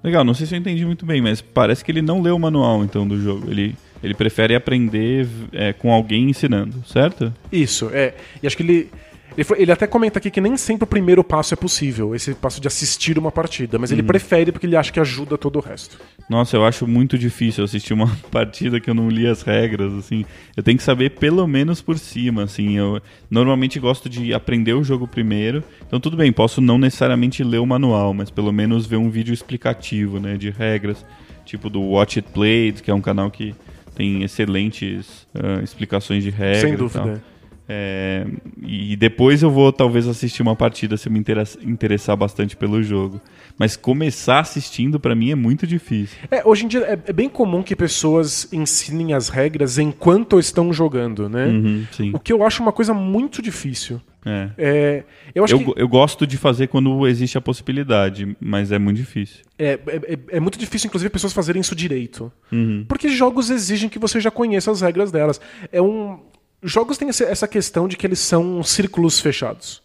Legal, 0.02 0.24
não 0.24 0.34
sei 0.34 0.46
se 0.46 0.54
eu 0.54 0.58
entendi 0.58 0.84
muito 0.84 1.06
bem, 1.06 1.20
mas 1.20 1.40
parece 1.40 1.84
que 1.84 1.92
ele 1.92 2.02
não 2.02 2.20
leu 2.22 2.34
o 2.34 2.38
manual 2.40 2.82
então 2.82 3.06
do 3.06 3.20
jogo. 3.20 3.48
Ele, 3.48 3.76
ele 4.02 4.14
prefere 4.14 4.52
aprender 4.54 5.28
é, 5.52 5.72
com 5.72 5.92
alguém 5.92 6.28
ensinando, 6.30 6.82
certo? 6.86 7.32
Isso, 7.52 7.88
é. 7.92 8.14
E 8.42 8.46
acho 8.46 8.56
que 8.56 8.62
ele. 8.64 8.90
Ele, 9.36 9.44
fa- 9.44 9.56
ele 9.58 9.72
até 9.72 9.86
comenta 9.86 10.18
aqui 10.18 10.30
que 10.30 10.40
nem 10.40 10.56
sempre 10.56 10.84
o 10.84 10.86
primeiro 10.86 11.22
passo 11.24 11.54
é 11.54 11.56
possível, 11.56 12.14
esse 12.14 12.34
passo 12.34 12.60
de 12.60 12.68
assistir 12.68 13.18
uma 13.18 13.30
partida, 13.32 13.78
mas 13.78 13.90
Uhum. 13.90 13.96
ele 13.96 14.02
prefere 14.02 14.52
porque 14.52 14.66
ele 14.66 14.76
acha 14.76 14.92
que 14.92 15.00
ajuda 15.00 15.38
todo 15.38 15.56
o 15.56 15.60
resto. 15.60 15.98
Nossa, 16.28 16.56
eu 16.56 16.64
acho 16.64 16.86
muito 16.86 17.16
difícil 17.18 17.64
assistir 17.64 17.92
uma 17.94 18.06
partida 18.30 18.80
que 18.80 18.88
eu 18.90 18.94
não 18.94 19.08
li 19.08 19.26
as 19.26 19.42
regras, 19.42 19.92
assim. 19.94 20.24
Eu 20.56 20.62
tenho 20.62 20.76
que 20.78 20.84
saber 20.84 21.10
pelo 21.12 21.46
menos 21.46 21.80
por 21.82 21.98
cima, 21.98 22.44
assim. 22.44 22.76
Eu 22.76 23.00
normalmente 23.30 23.78
gosto 23.80 24.08
de 24.08 24.32
aprender 24.34 24.74
o 24.74 24.84
jogo 24.84 25.06
primeiro. 25.08 25.62
Então 25.86 25.98
tudo 26.00 26.16
bem, 26.16 26.32
posso 26.32 26.60
não 26.60 26.78
necessariamente 26.78 27.42
ler 27.42 27.58
o 27.58 27.66
manual, 27.66 28.12
mas 28.14 28.30
pelo 28.30 28.52
menos 28.52 28.86
ver 28.86 28.96
um 28.96 29.10
vídeo 29.10 29.32
explicativo, 29.34 30.18
né, 30.20 30.36
de 30.36 30.50
regras, 30.50 31.04
tipo 31.44 31.68
do 31.70 31.80
Watch 31.80 32.18
It 32.18 32.28
Played, 32.32 32.82
que 32.82 32.90
é 32.90 32.94
um 32.94 33.00
canal 33.00 33.30
que 33.30 33.54
tem 33.94 34.22
excelentes 34.22 35.26
ah, 35.34 35.60
explicações 35.62 36.22
de 36.24 36.30
regras. 36.30 36.60
Sem 36.62 36.76
dúvida. 36.76 37.22
É, 37.68 38.26
e 38.60 38.96
depois 38.96 39.42
eu 39.42 39.50
vou 39.50 39.72
talvez 39.72 40.06
assistir 40.08 40.42
uma 40.42 40.56
partida 40.56 40.96
se 40.96 41.08
eu 41.08 41.12
me 41.12 41.18
interessa- 41.18 41.58
interessar 41.62 42.16
bastante 42.16 42.56
pelo 42.56 42.82
jogo. 42.82 43.20
Mas 43.58 43.76
começar 43.76 44.40
assistindo 44.40 44.98
pra 44.98 45.14
mim 45.14 45.30
é 45.30 45.34
muito 45.34 45.66
difícil. 45.66 46.18
É, 46.30 46.42
hoje 46.44 46.64
em 46.64 46.68
dia 46.68 46.80
é, 46.80 46.98
é 47.06 47.12
bem 47.12 47.28
comum 47.28 47.62
que 47.62 47.76
pessoas 47.76 48.52
ensinem 48.52 49.12
as 49.14 49.28
regras 49.28 49.78
enquanto 49.78 50.38
estão 50.38 50.72
jogando, 50.72 51.28
né? 51.28 51.46
Uhum. 51.46 51.84
O 52.14 52.18
que 52.18 52.32
eu 52.32 52.44
acho 52.44 52.62
uma 52.62 52.72
coisa 52.72 52.92
muito 52.92 53.40
difícil. 53.40 54.00
É. 54.24 54.50
É, 54.56 55.04
eu 55.34 55.42
acho 55.44 55.54
Eu, 55.54 55.58
que 55.74 55.82
eu 55.82 55.88
gosto 55.88 56.26
de 56.26 56.36
fazer 56.36 56.68
quando 56.68 57.06
existe 57.08 57.36
a 57.36 57.40
possibilidade, 57.40 58.36
mas 58.40 58.70
é 58.70 58.78
muito 58.78 58.96
difícil. 58.96 59.42
é, 59.58 59.72
é, 59.86 60.18
é 60.36 60.40
muito 60.40 60.58
difícil, 60.58 60.86
inclusive, 60.88 61.10
pessoas 61.10 61.32
fazerem 61.32 61.60
isso 61.60 61.74
direito. 61.74 62.30
Uhum. 62.50 62.84
Porque 62.88 63.08
jogos 63.08 63.50
exigem 63.50 63.88
que 63.88 63.98
você 63.98 64.20
já 64.20 64.30
conheça 64.30 64.70
as 64.70 64.80
regras 64.80 65.10
delas. 65.10 65.40
É 65.72 65.80
um... 65.82 66.20
Jogos 66.62 66.96
têm 66.96 67.08
essa 67.08 67.48
questão 67.48 67.88
de 67.88 67.96
que 67.96 68.06
eles 68.06 68.20
são 68.20 68.62
círculos 68.62 69.20
fechados. 69.20 69.82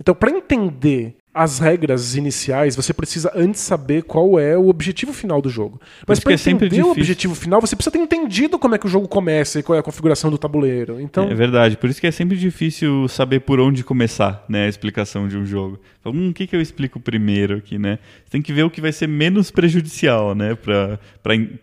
Então, 0.00 0.14
para 0.14 0.30
entender 0.30 1.16
as 1.34 1.60
regras 1.60 2.16
iniciais, 2.16 2.74
você 2.74 2.92
precisa 2.92 3.30
antes 3.34 3.60
saber 3.60 4.02
qual 4.02 4.40
é 4.40 4.56
o 4.56 4.68
objetivo 4.68 5.12
final 5.12 5.40
do 5.40 5.48
jogo. 5.48 5.80
Mas 6.06 6.18
para 6.18 6.32
é 6.32 6.34
entender 6.34 6.82
o 6.82 6.90
objetivo 6.90 7.34
final, 7.34 7.60
você 7.60 7.76
precisa 7.76 7.92
ter 7.92 7.98
entendido 7.98 8.58
como 8.58 8.74
é 8.74 8.78
que 8.78 8.86
o 8.86 8.88
jogo 8.88 9.06
começa 9.06 9.60
e 9.60 9.62
qual 9.62 9.76
é 9.76 9.78
a 9.78 9.82
configuração 9.82 10.30
do 10.30 10.38
tabuleiro. 10.38 11.00
Então, 11.00 11.30
É 11.30 11.34
verdade, 11.34 11.76
por 11.76 11.88
isso 11.88 12.00
que 12.00 12.06
é 12.08 12.10
sempre 12.10 12.36
difícil 12.36 13.06
saber 13.06 13.40
por 13.40 13.60
onde 13.60 13.84
começar, 13.84 14.44
né, 14.48 14.66
a 14.66 14.68
explicação 14.68 15.28
de 15.28 15.36
um 15.36 15.46
jogo. 15.46 15.78
Hum, 16.04 16.30
o 16.30 16.34
que, 16.34 16.46
que 16.46 16.56
eu 16.56 16.60
explico 16.60 16.98
primeiro 16.98 17.58
aqui, 17.58 17.78
né? 17.78 18.00
Você 18.24 18.30
tem 18.30 18.42
que 18.42 18.52
ver 18.52 18.64
o 18.64 18.70
que 18.70 18.80
vai 18.80 18.90
ser 18.90 19.06
menos 19.06 19.50
prejudicial, 19.50 20.34
né, 20.34 20.56
para 20.56 20.98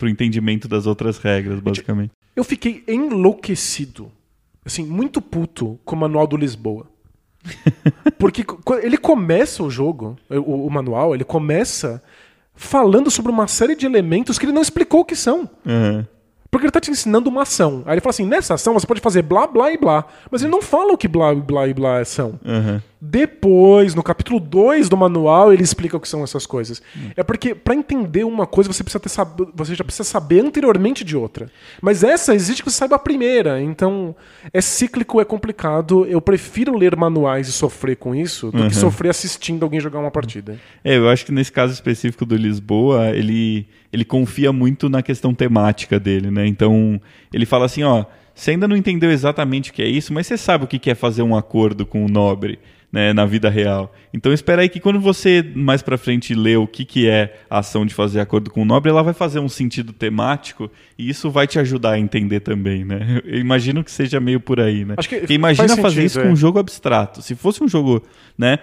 o 0.01 0.07
entendimento 0.07 0.67
das 0.69 0.85
outras 0.85 1.17
regras, 1.17 1.59
basicamente. 1.59 2.11
eu 2.33 2.43
fiquei 2.45 2.83
enlouquecido, 2.87 4.11
assim, 4.65 4.83
muito 4.85 5.21
puto 5.21 5.79
com 5.85 5.95
o 5.95 5.99
manual 5.99 6.25
do 6.27 6.35
Lisboa. 6.37 6.87
Porque 8.17 8.43
qu- 8.43 8.79
ele 8.81 8.97
começa 8.97 9.61
o 9.63 9.69
jogo, 9.69 10.17
o, 10.29 10.65
o 10.67 10.69
manual, 10.71 11.13
ele 11.13 11.23
começa 11.23 12.01
falando 12.55 13.11
sobre 13.11 13.31
uma 13.31 13.47
série 13.47 13.75
de 13.75 13.85
elementos 13.85 14.39
que 14.39 14.45
ele 14.45 14.51
não 14.53 14.61
explicou 14.61 15.01
o 15.01 15.05
que 15.05 15.15
são. 15.15 15.49
Aham. 15.65 16.07
Porque 16.49 16.67
ele 16.67 16.71
tá 16.71 16.79
te 16.79 16.89
ensinando 16.89 17.29
uma 17.29 17.41
ação. 17.41 17.83
Aí 17.85 17.95
ele 17.95 18.01
fala 18.01 18.11
assim: 18.11 18.25
nessa 18.25 18.53
ação 18.53 18.73
você 18.73 18.87
pode 18.87 19.01
fazer 19.01 19.21
blá, 19.23 19.45
blá 19.45 19.71
e 19.71 19.77
blá. 19.77 20.05
Mas 20.31 20.41
ele 20.41 20.51
não 20.51 20.61
fala 20.61 20.93
o 20.93 20.97
que 20.97 21.05
blá, 21.07 21.35
blá 21.35 21.67
e 21.67 21.73
blá 21.73 22.03
são. 22.05 22.39
Aham. 22.45 22.81
Depois, 23.09 23.93
no 23.93 24.01
capítulo 24.03 24.39
2 24.39 24.89
do 24.89 24.97
manual, 24.97 25.53
ele 25.53 25.63
explica 25.63 25.95
o 25.95 25.99
que 25.99 26.07
são 26.07 26.23
essas 26.23 26.45
coisas. 26.45 26.81
É 27.15 27.23
porque, 27.23 27.53
pra 27.53 27.75
entender 27.75 28.23
uma 28.23 28.45
coisa, 28.47 28.71
você 28.71 28.83
precisa 28.83 28.99
ter 28.99 29.09
sab... 29.09 29.47
você 29.53 29.75
já 29.75 29.83
precisa 29.83 30.03
saber 30.03 30.39
anteriormente 30.41 31.03
de 31.03 31.15
outra. 31.15 31.49
Mas 31.81 32.03
essa 32.03 32.33
exige 32.33 32.63
que 32.63 32.69
você 32.69 32.77
saiba 32.77 32.95
a 32.95 32.99
primeira. 32.99 33.61
Então, 33.61 34.15
é 34.51 34.59
cíclico, 34.59 35.21
é 35.21 35.25
complicado. 35.25 36.05
Eu 36.05 36.19
prefiro 36.19 36.75
ler 36.77 36.95
manuais 36.95 37.47
e 37.47 37.51
sofrer 37.51 37.95
com 37.95 38.13
isso 38.15 38.51
do 38.51 38.63
Uhum. 38.63 38.67
que 38.69 38.75
sofrer 38.75 39.09
assistindo 39.09 39.63
alguém 39.63 39.79
jogar 39.79 39.99
uma 39.99 40.11
partida. 40.11 40.57
É, 40.83 40.97
eu 40.97 41.07
acho 41.07 41.25
que 41.25 41.31
nesse 41.31 41.51
caso 41.51 41.73
específico 41.73 42.25
do 42.25 42.35
Lisboa, 42.35 43.09
ele, 43.09 43.67
ele 43.93 44.03
confia 44.03 44.51
muito 44.51 44.89
na 44.89 45.01
questão 45.01 45.33
temática 45.33 45.99
dele, 45.99 46.31
né? 46.31 46.45
Então, 46.47 46.99
ele 47.31 47.45
fala 47.45 47.65
assim, 47.65 47.83
ó, 47.83 48.05
você 48.33 48.51
ainda 48.51 48.67
não 48.67 48.75
entendeu 48.75 49.11
exatamente 49.11 49.71
o 49.71 49.73
que 49.73 49.81
é 49.81 49.87
isso, 49.87 50.13
mas 50.13 50.27
você 50.27 50.37
sabe 50.37 50.65
o 50.65 50.67
que 50.67 50.77
que 50.79 50.89
é 50.89 50.95
fazer 50.95 51.21
um 51.21 51.35
acordo 51.35 51.85
com 51.85 52.03
o 52.03 52.09
nobre, 52.09 52.59
né, 52.95 53.11
na 53.11 53.25
vida 53.25 53.49
real. 53.49 53.93
Então, 54.13 54.31
espera 54.31 54.61
aí 54.61 54.69
que 54.69 54.79
quando 54.79 55.01
você 55.01 55.45
mais 55.53 55.81
pra 55.81 55.97
frente 55.97 56.33
lê 56.33 56.55
o 56.55 56.65
que 56.65 56.85
que 56.85 57.09
é 57.09 57.39
a 57.49 57.59
ação 57.59 57.85
de 57.85 57.93
fazer 57.93 58.21
acordo 58.21 58.49
com 58.49 58.61
o 58.61 58.65
nobre, 58.65 58.89
ela 58.89 59.03
vai 59.03 59.13
fazer 59.13 59.39
um 59.39 59.49
sentido 59.49 59.91
temático 59.91 60.71
e 60.97 61.09
isso 61.09 61.29
vai 61.29 61.45
te 61.45 61.59
ajudar 61.59 61.91
a 61.91 61.99
entender 61.99 62.39
também, 62.39 62.85
né? 62.85 63.21
Eu 63.27 63.37
imagino 63.37 63.83
que 63.83 63.91
seja 63.91 64.17
meio 64.21 64.39
por 64.39 64.61
aí, 64.61 64.85
né? 64.85 64.93
Acho 64.95 65.09
que 65.09 65.17
Porque 65.19 65.33
imagina 65.33 65.67
faz 65.67 65.81
fazer 65.81 65.95
sentido, 65.95 66.07
isso 66.07 66.19
é. 66.21 66.23
com 66.23 66.29
um 66.29 66.35
jogo 66.37 66.57
abstrato. 66.57 67.21
Se 67.21 67.35
fosse 67.35 67.61
um 67.61 67.67
jogo, 67.67 68.01
né, 68.37 68.59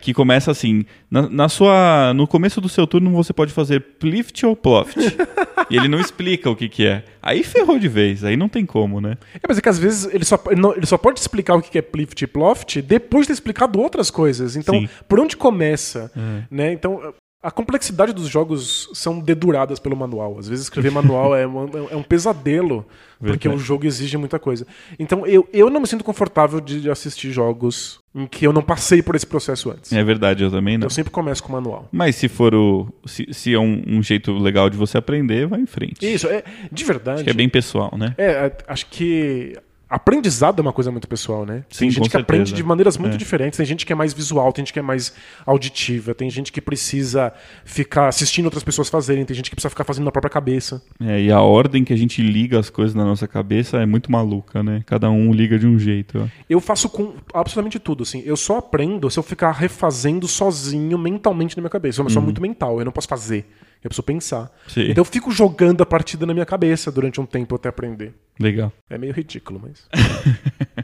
que 0.00 0.14
começa 0.14 0.50
assim, 0.50 0.86
na, 1.10 1.28
na 1.28 1.48
sua, 1.50 2.14
no 2.14 2.26
começo 2.26 2.58
do 2.58 2.68
seu 2.70 2.86
turno 2.86 3.10
você 3.10 3.34
pode 3.34 3.52
fazer 3.52 3.80
plift 3.98 4.46
ou 4.46 4.56
ploft. 4.56 4.96
e 5.68 5.76
ele 5.76 5.88
não 5.88 6.00
explica 6.00 6.48
o 6.48 6.56
que 6.56 6.66
que 6.66 6.86
é. 6.86 7.04
Aí 7.20 7.42
ferrou 7.42 7.78
de 7.78 7.88
vez, 7.88 8.24
aí 8.24 8.36
não 8.38 8.48
tem 8.48 8.64
como, 8.64 9.00
né? 9.02 9.18
É, 9.34 9.40
mas 9.46 9.58
é 9.58 9.60
que 9.60 9.68
às 9.68 9.78
vezes 9.78 10.08
ele 10.14 10.24
só, 10.24 10.40
ele 10.50 10.60
não- 10.60 10.74
ele 10.74 10.86
só 10.86 10.96
pode 10.96 11.20
explicar 11.20 11.56
o 11.56 11.60
que 11.60 11.76
é 11.76 11.82
plift 11.82 12.22
e 12.22 12.26
ploft 12.26 12.80
depois 12.80 13.26
de 13.26 13.28
ter 13.28 13.32
explicado 13.66 13.80
outras 13.80 14.10
coisas. 14.10 14.56
Então, 14.56 14.80
Sim. 14.80 14.88
por 15.08 15.20
onde 15.20 15.36
começa? 15.36 16.10
Né? 16.50 16.72
Então, 16.72 17.14
a 17.42 17.50
complexidade 17.50 18.12
dos 18.12 18.28
jogos 18.28 18.88
são 18.94 19.20
deduradas 19.20 19.78
pelo 19.78 19.96
manual. 19.96 20.38
Às 20.38 20.48
vezes 20.48 20.64
escrever 20.64 20.90
manual 20.90 21.36
é, 21.36 21.46
um, 21.46 21.88
é 21.90 21.96
um 21.96 22.02
pesadelo, 22.02 22.86
porque 23.18 23.48
Verdade. 23.48 23.62
o 23.62 23.64
jogo 23.64 23.86
exige 23.86 24.16
muita 24.16 24.38
coisa. 24.38 24.66
Então, 24.98 25.26
eu, 25.26 25.48
eu 25.52 25.70
não 25.70 25.80
me 25.80 25.86
sinto 25.86 26.02
confortável 26.02 26.60
de 26.60 26.90
assistir 26.90 27.30
jogos 27.30 28.00
em 28.14 28.26
que 28.26 28.46
eu 28.46 28.52
não 28.52 28.62
passei 28.62 29.02
por 29.02 29.14
esse 29.14 29.26
processo 29.26 29.70
antes. 29.70 29.92
É 29.92 30.02
verdade, 30.02 30.42
eu 30.42 30.50
também 30.50 30.78
não. 30.78 30.86
Eu 30.86 30.90
sempre 30.90 31.12
começo 31.12 31.42
com 31.42 31.50
o 31.50 31.52
manual. 31.52 31.88
Mas 31.92 32.16
se 32.16 32.28
for 32.28 32.54
o. 32.54 32.88
Se, 33.04 33.26
se 33.30 33.54
é 33.54 33.58
um, 33.58 33.82
um 33.86 34.02
jeito 34.02 34.32
legal 34.32 34.70
de 34.70 34.76
você 34.76 34.98
aprender, 34.98 35.46
vai 35.46 35.60
em 35.60 35.66
frente. 35.66 36.04
Isso, 36.04 36.26
é, 36.26 36.42
de 36.72 36.84
verdade. 36.84 37.16
Acho 37.16 37.24
que 37.24 37.30
é 37.30 37.34
bem 37.34 37.48
pessoal, 37.48 37.94
né? 37.96 38.14
É, 38.16 38.24
é, 38.24 38.56
acho 38.66 38.86
que 38.86 39.56
aprendizado 39.88 40.58
é 40.58 40.62
uma 40.62 40.72
coisa 40.72 40.90
muito 40.90 41.06
pessoal, 41.08 41.46
né? 41.46 41.64
Sim, 41.70 41.80
tem 41.86 41.90
gente 41.90 42.10
que 42.10 42.16
aprende 42.16 42.48
certeza. 42.50 42.56
de 42.56 42.62
maneiras 42.66 42.96
muito 42.98 43.14
É. 43.14 43.16
diferentes. 43.16 43.56
Tem 43.56 43.66
gente 43.66 43.86
que 43.86 43.92
é 43.92 43.96
mais 43.96 44.12
visual, 44.12 44.52
tem 44.52 44.64
gente 44.64 44.72
que 44.72 44.78
é 44.78 44.82
mais 44.82 45.12
auditiva, 45.44 46.14
tem 46.14 46.28
gente 46.28 46.50
que 46.52 46.60
precisa 46.60 47.32
ficar 47.64 48.08
assistindo 48.08 48.46
outras 48.46 48.64
pessoas 48.64 48.88
fazerem, 48.88 49.24
tem 49.24 49.34
gente 49.36 49.50
que 49.50 49.56
precisa 49.56 49.70
ficar 49.70 49.84
fazendo 49.84 50.04
na 50.04 50.12
própria 50.12 50.30
cabeça. 50.30 50.82
É, 51.00 51.20
e 51.22 51.30
a 51.30 51.40
ordem 51.40 51.84
que 51.84 51.92
a 51.92 51.96
gente 51.96 52.20
liga 52.22 52.58
as 52.58 52.68
coisas 52.70 52.94
na 52.94 53.04
nossa 53.04 53.28
cabeça 53.28 53.78
é 53.78 53.86
muito 53.86 54.10
maluca, 54.10 54.62
né? 54.62 54.82
Cada 54.86 55.10
um 55.10 55.32
liga 55.32 55.58
de 55.58 55.66
um 55.66 55.78
jeito. 55.78 56.18
ó. 56.20 56.26
Eu 56.50 56.60
faço 56.60 56.88
com 56.88 57.14
absolutamente 57.32 57.78
tudo, 57.78 58.02
assim. 58.02 58.22
Eu 58.26 58.36
só 58.36 58.58
aprendo 58.58 59.08
se 59.10 59.18
eu 59.18 59.22
ficar 59.22 59.52
refazendo 59.52 60.26
sozinho 60.26 60.98
mentalmente 60.98 61.56
na 61.56 61.60
minha 61.62 61.70
cabeça. 61.70 61.94
Eu 61.94 61.96
sou 61.96 62.04
pessoa 62.06 62.24
muito 62.24 62.42
mental, 62.42 62.78
eu 62.78 62.84
não 62.84 62.92
posso 62.92 63.08
fazer. 63.08 63.46
Eu 63.84 63.88
preciso 63.88 64.02
pensar. 64.02 64.50
Sim. 64.68 64.90
Então 64.90 65.00
eu 65.02 65.04
fico 65.04 65.30
jogando 65.30 65.80
a 65.82 65.86
partida 65.86 66.26
na 66.26 66.32
minha 66.34 66.46
cabeça 66.46 66.90
durante 66.90 67.20
um 67.20 67.26
tempo 67.26 67.54
até 67.54 67.68
aprender. 67.68 68.14
Legal. 68.38 68.72
É 68.90 68.98
meio 68.98 69.12
ridículo, 69.12 69.60
mas. 69.62 69.86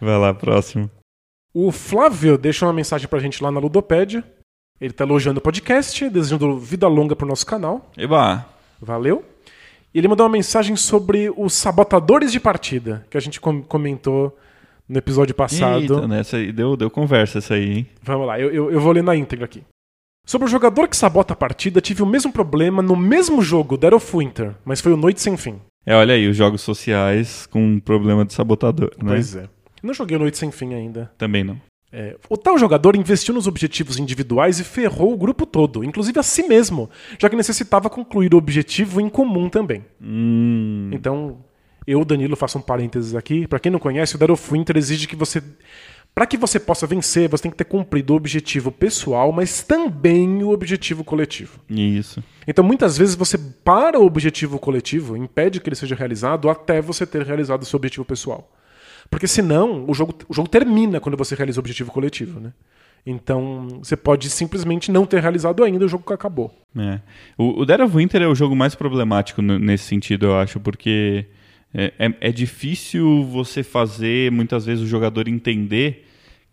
Vai 0.00 0.18
lá, 0.18 0.32
próximo. 0.34 0.90
O 1.52 1.70
Flávio 1.70 2.36
deixa 2.36 2.66
uma 2.66 2.72
mensagem 2.72 3.06
pra 3.08 3.18
gente 3.20 3.42
lá 3.42 3.50
na 3.50 3.60
Ludopédia. 3.60 4.24
Ele 4.80 4.92
tá 4.92 5.04
elogiando 5.04 5.38
o 5.38 5.42
podcast, 5.42 6.08
desejando 6.08 6.58
vida 6.58 6.86
longa 6.88 7.14
pro 7.14 7.26
nosso 7.26 7.46
canal. 7.46 7.90
Eba! 7.96 8.44
Valeu. 8.80 9.24
E 9.94 9.98
ele 9.98 10.08
mandou 10.08 10.26
uma 10.26 10.32
mensagem 10.32 10.74
sobre 10.74 11.32
os 11.36 11.52
sabotadores 11.54 12.32
de 12.32 12.40
partida, 12.40 13.06
que 13.08 13.16
a 13.16 13.20
gente 13.20 13.40
com- 13.40 13.62
comentou 13.62 14.36
no 14.88 14.98
episódio 14.98 15.32
passado. 15.34 15.80
Eita, 15.94 16.08
nessa 16.08 16.36
aí 16.36 16.50
deu, 16.52 16.76
deu 16.76 16.90
conversa 16.90 17.38
essa 17.38 17.54
aí, 17.54 17.72
hein? 17.78 17.86
Vamos 18.02 18.26
lá, 18.26 18.38
eu, 18.40 18.50
eu, 18.50 18.72
eu 18.72 18.80
vou 18.80 18.90
ler 18.90 19.04
na 19.04 19.14
íntegra 19.14 19.44
aqui. 19.44 19.62
Sobre 20.24 20.46
o 20.46 20.50
jogador 20.50 20.88
que 20.88 20.96
sabota 20.96 21.34
a 21.34 21.36
partida, 21.36 21.80
tive 21.80 22.02
o 22.02 22.06
mesmo 22.06 22.32
problema 22.32 22.82
no 22.82 22.96
mesmo 22.96 23.42
jogo, 23.42 23.76
Dead 23.76 23.92
of 23.92 24.16
Winter, 24.16 24.54
mas 24.64 24.80
foi 24.80 24.92
o 24.92 24.96
Noite 24.96 25.20
Sem 25.20 25.36
Fim. 25.36 25.60
É, 25.84 25.94
olha 25.94 26.14
aí, 26.14 26.26
os 26.26 26.36
jogos 26.36 26.62
sociais 26.62 27.46
com 27.46 27.62
um 27.62 27.78
problema 27.80 28.24
de 28.24 28.32
sabotador, 28.32 28.90
né? 28.96 29.12
Pois 29.12 29.36
é. 29.36 29.48
Não 29.82 29.92
joguei 29.92 30.16
o 30.16 30.20
Noite 30.20 30.38
Sem 30.38 30.50
Fim 30.50 30.72
ainda. 30.72 31.12
Também 31.18 31.44
não. 31.44 31.60
É, 31.92 32.16
o 32.28 32.36
tal 32.36 32.58
jogador 32.58 32.96
investiu 32.96 33.34
nos 33.34 33.46
objetivos 33.46 33.98
individuais 33.98 34.58
e 34.58 34.64
ferrou 34.64 35.12
o 35.12 35.16
grupo 35.16 35.46
todo, 35.46 35.84
inclusive 35.84 36.18
a 36.18 36.22
si 36.24 36.42
mesmo, 36.48 36.90
já 37.20 37.28
que 37.30 37.36
necessitava 37.36 37.88
concluir 37.88 38.34
o 38.34 38.38
objetivo 38.38 39.00
em 39.00 39.08
comum 39.08 39.48
também. 39.48 39.84
Hum, 40.02 40.90
Então, 40.92 41.38
eu, 41.86 42.04
Danilo, 42.04 42.34
faço 42.34 42.58
um 42.58 42.62
parênteses 42.62 43.14
aqui. 43.14 43.46
Pra 43.46 43.60
quem 43.60 43.70
não 43.70 43.78
conhece, 43.78 44.16
o 44.16 44.18
Dead 44.18 44.30
of 44.30 44.52
Winter 44.52 44.76
exige 44.76 45.06
que 45.06 45.14
você. 45.14 45.42
Pra 46.14 46.26
que 46.26 46.36
você 46.36 46.60
possa 46.60 46.86
vencer, 46.86 47.28
você 47.28 47.42
tem 47.42 47.50
que 47.50 47.56
ter 47.56 47.64
cumprido 47.64 48.12
o 48.12 48.16
objetivo 48.16 48.70
pessoal, 48.70 49.32
mas 49.32 49.64
também 49.64 50.44
o 50.44 50.50
objetivo 50.50 51.02
coletivo. 51.02 51.58
isso. 51.68 52.22
Então, 52.46 52.64
muitas 52.64 52.96
vezes 52.96 53.16
você 53.16 53.36
para 53.36 53.98
o 53.98 54.06
objetivo 54.06 54.58
coletivo, 54.58 55.16
impede 55.16 55.60
que 55.60 55.68
ele 55.68 55.74
seja 55.74 55.96
realizado 55.96 56.48
até 56.48 56.80
você 56.80 57.04
ter 57.04 57.26
realizado 57.26 57.62
o 57.62 57.64
seu 57.64 57.76
objetivo 57.78 58.04
pessoal. 58.04 58.48
Porque 59.10 59.26
senão, 59.26 59.84
o 59.88 59.94
jogo, 59.94 60.14
o 60.28 60.34
jogo 60.34 60.48
termina 60.48 61.00
quando 61.00 61.16
você 61.16 61.34
realiza 61.34 61.58
o 61.58 61.62
objetivo 61.62 61.90
coletivo, 61.90 62.38
né? 62.38 62.52
Então, 63.04 63.68
você 63.82 63.96
pode 63.96 64.30
simplesmente 64.30 64.92
não 64.92 65.04
ter 65.04 65.20
realizado 65.20 65.64
ainda, 65.64 65.84
o 65.84 65.88
jogo 65.88 66.10
acabou. 66.12 66.54
É. 66.78 67.00
O, 67.36 67.60
o 67.62 67.66
Dead 67.66 67.80
of 67.80 67.94
Winter 67.94 68.22
é 68.22 68.26
o 68.28 68.34
jogo 68.34 68.54
mais 68.54 68.74
problemático 68.74 69.42
nesse 69.42 69.84
sentido, 69.84 70.26
eu 70.26 70.38
acho, 70.38 70.60
porque 70.60 71.26
é, 71.74 71.92
é- 71.98 72.14
é 72.28 72.32
difícil 72.32 73.24
você 73.24 73.62
fazer, 73.62 74.30
muitas 74.30 74.64
vezes, 74.64 74.82
o 74.84 74.86
jogador 74.86 75.26
entender 75.28 76.06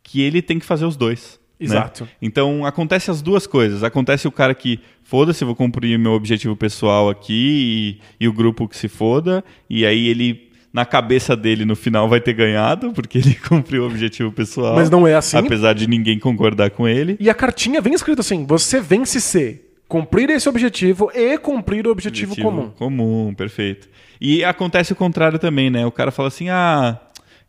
que 0.04 0.22
ele 0.22 0.42
tem 0.42 0.58
que 0.60 0.66
fazer 0.66 0.86
os 0.86 0.96
dois. 0.98 1.40
né? 1.60 1.66
Exato. 1.68 2.08
Então 2.20 2.66
acontece 2.66 3.12
as 3.12 3.22
duas 3.22 3.46
coisas. 3.46 3.84
Acontece 3.84 4.28
o 4.28 4.32
cara 4.32 4.56
que 4.56 4.80
foda-se, 5.04 5.46
vou 5.46 5.56
cumprir 5.56 5.98
meu 6.00 6.14
objetivo 6.14 6.56
pessoal 6.56 7.08
aqui 7.08 8.00
e, 8.20 8.24
e 8.26 8.28
o 8.28 8.34
grupo 8.34 8.68
que 8.68 8.76
se 8.76 8.88
foda, 8.88 9.44
e 9.70 9.86
aí 9.86 10.08
ele. 10.08 10.50
Na 10.74 10.86
cabeça 10.86 11.36
dele, 11.36 11.66
no 11.66 11.76
final, 11.76 12.08
vai 12.08 12.22
ter 12.22 12.32
ganhado, 12.32 12.94
porque 12.94 13.18
ele 13.18 13.36
cumpriu 13.46 13.84
o 13.84 13.88
objetivo 13.88 14.32
pessoal. 14.32 14.74
Mas 14.74 14.90
não 14.90 15.06
é 15.06 15.14
assim. 15.14 15.36
Apesar 15.36 15.74
de 15.74 15.86
ninguém 15.86 16.18
concordar 16.18 16.70
com 16.72 16.88
ele. 16.88 17.18
E 17.20 17.30
a 17.30 17.34
cartinha 17.34 17.82
vem 17.82 17.94
escrito 17.94 18.22
assim: 18.22 18.46
você 18.46 18.80
vence 18.80 19.20
se 19.20 19.60
cumprir 19.86 20.30
esse 20.30 20.48
objetivo 20.48 21.12
e 21.14 21.38
cumprir 21.38 21.86
o 21.86 21.92
objetivo, 21.92 22.38
comum. 22.42 22.70
Comum, 22.70 23.34
perfeito. 23.36 23.90
E 24.22 24.46
acontece 24.46 24.94
o 24.94 24.96
contrário 24.96 25.40
também, 25.40 25.72
né? 25.72 25.84
O 25.84 25.92
cara 25.92 26.12
fala 26.12 26.28
assim: 26.28 26.50
ah, 26.50 27.02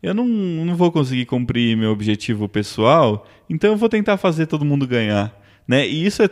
eu 0.03 0.15
não, 0.15 0.25
não 0.27 0.75
vou 0.75 0.91
conseguir 0.91 1.27
cumprir 1.27 1.77
meu 1.77 1.91
objetivo 1.91 2.49
pessoal, 2.49 3.27
então 3.49 3.71
eu 3.71 3.77
vou 3.77 3.91
tentar 3.91 4.17
fazer 4.17 4.47
todo 4.47 4.65
mundo 4.65 4.87
ganhar. 4.87 5.39
Né? 5.69 5.87
E 5.87 6.05
isso 6.05 6.23
é 6.23 6.29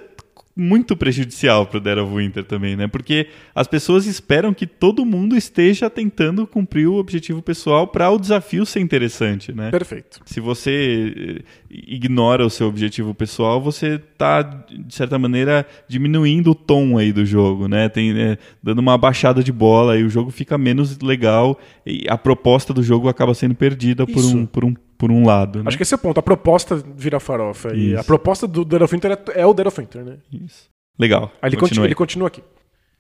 muito 0.61 0.97
prejudicial 0.97 1.67
para 1.67 1.79
o 1.79 1.81
Dead 1.81 1.99
of 1.99 2.15
Winter 2.15 2.45
também, 2.45 2.77
né? 2.77 2.87
Porque 2.87 3.29
as 3.55 3.67
pessoas 3.67 4.07
esperam 4.07 4.53
que 4.53 4.67
todo 4.67 5.05
mundo 5.05 5.37
esteja 5.37 5.89
tentando 5.89 6.47
cumprir 6.47 6.87
o 6.87 6.97
objetivo 6.97 7.41
pessoal 7.41 7.87
para 7.87 8.11
o 8.11 8.19
desafio 8.19 8.67
ser 8.67 8.81
interessante, 8.81 9.53
né? 9.53 9.71
Perfeito. 9.71 10.21
Se 10.27 10.39
você 10.39 11.41
eh, 11.41 11.43
ignora 11.71 12.45
o 12.45 12.51
seu 12.51 12.69
objetivo 12.69 13.15
pessoal, 13.15 13.61
você 13.61 13.95
está 13.95 14.43
de 14.43 14.95
certa 14.95 15.19
maneira 15.19 15.67
diminuindo 15.89 16.51
o 16.51 16.55
tom 16.55 16.99
aí 16.99 17.13
do 17.13 17.25
jogo, 17.25 17.67
né? 17.67 17.89
Tem 17.89 18.13
né, 18.13 18.39
dando 18.63 18.81
uma 18.81 18.99
baixada 18.99 19.43
de 19.43 19.53
bola 19.53 19.97
e 19.99 20.05
o 20.05 20.11
jogo 20.11 20.31
fica 20.31 20.59
menos 20.59 20.99
legal 21.01 21.59
e 21.87 22.05
a 22.09 22.19
proposta 22.19 22.75
do 22.75 22.83
jogo 22.83 23.09
acaba 23.09 23.33
sendo 23.33 23.55
perdida 23.55 24.07
por 24.07 24.23
um 24.25 24.45
por 24.45 24.65
um 24.65 24.75
por 25.01 25.11
um 25.11 25.25
lado, 25.25 25.61
né? 25.61 25.65
Acho 25.67 25.79
que 25.79 25.83
esse 25.83 25.95
é 25.95 25.97
o 25.97 25.99
ponto. 25.99 26.21
A 26.21 26.23
proposta 26.23 26.77
vira 26.95 27.19
farofa. 27.19 27.75
E 27.75 27.93
Isso. 27.93 28.01
a 28.01 28.05
proposta 28.05 28.47
do 28.47 28.67
Dead 28.67 28.83
of 28.83 28.95
Winter 28.95 29.13
é, 29.13 29.41
é 29.41 29.47
o 29.47 29.55
Dead 29.55 29.67
of 29.67 29.81
Winter, 29.81 30.05
né? 30.05 30.19
Isso. 30.31 30.69
Legal. 30.99 31.33
Aí 31.41 31.49
ele, 31.49 31.57
Continua 31.57 31.87
ele 31.87 31.95
continua 31.95 32.29
aqui. 32.29 32.45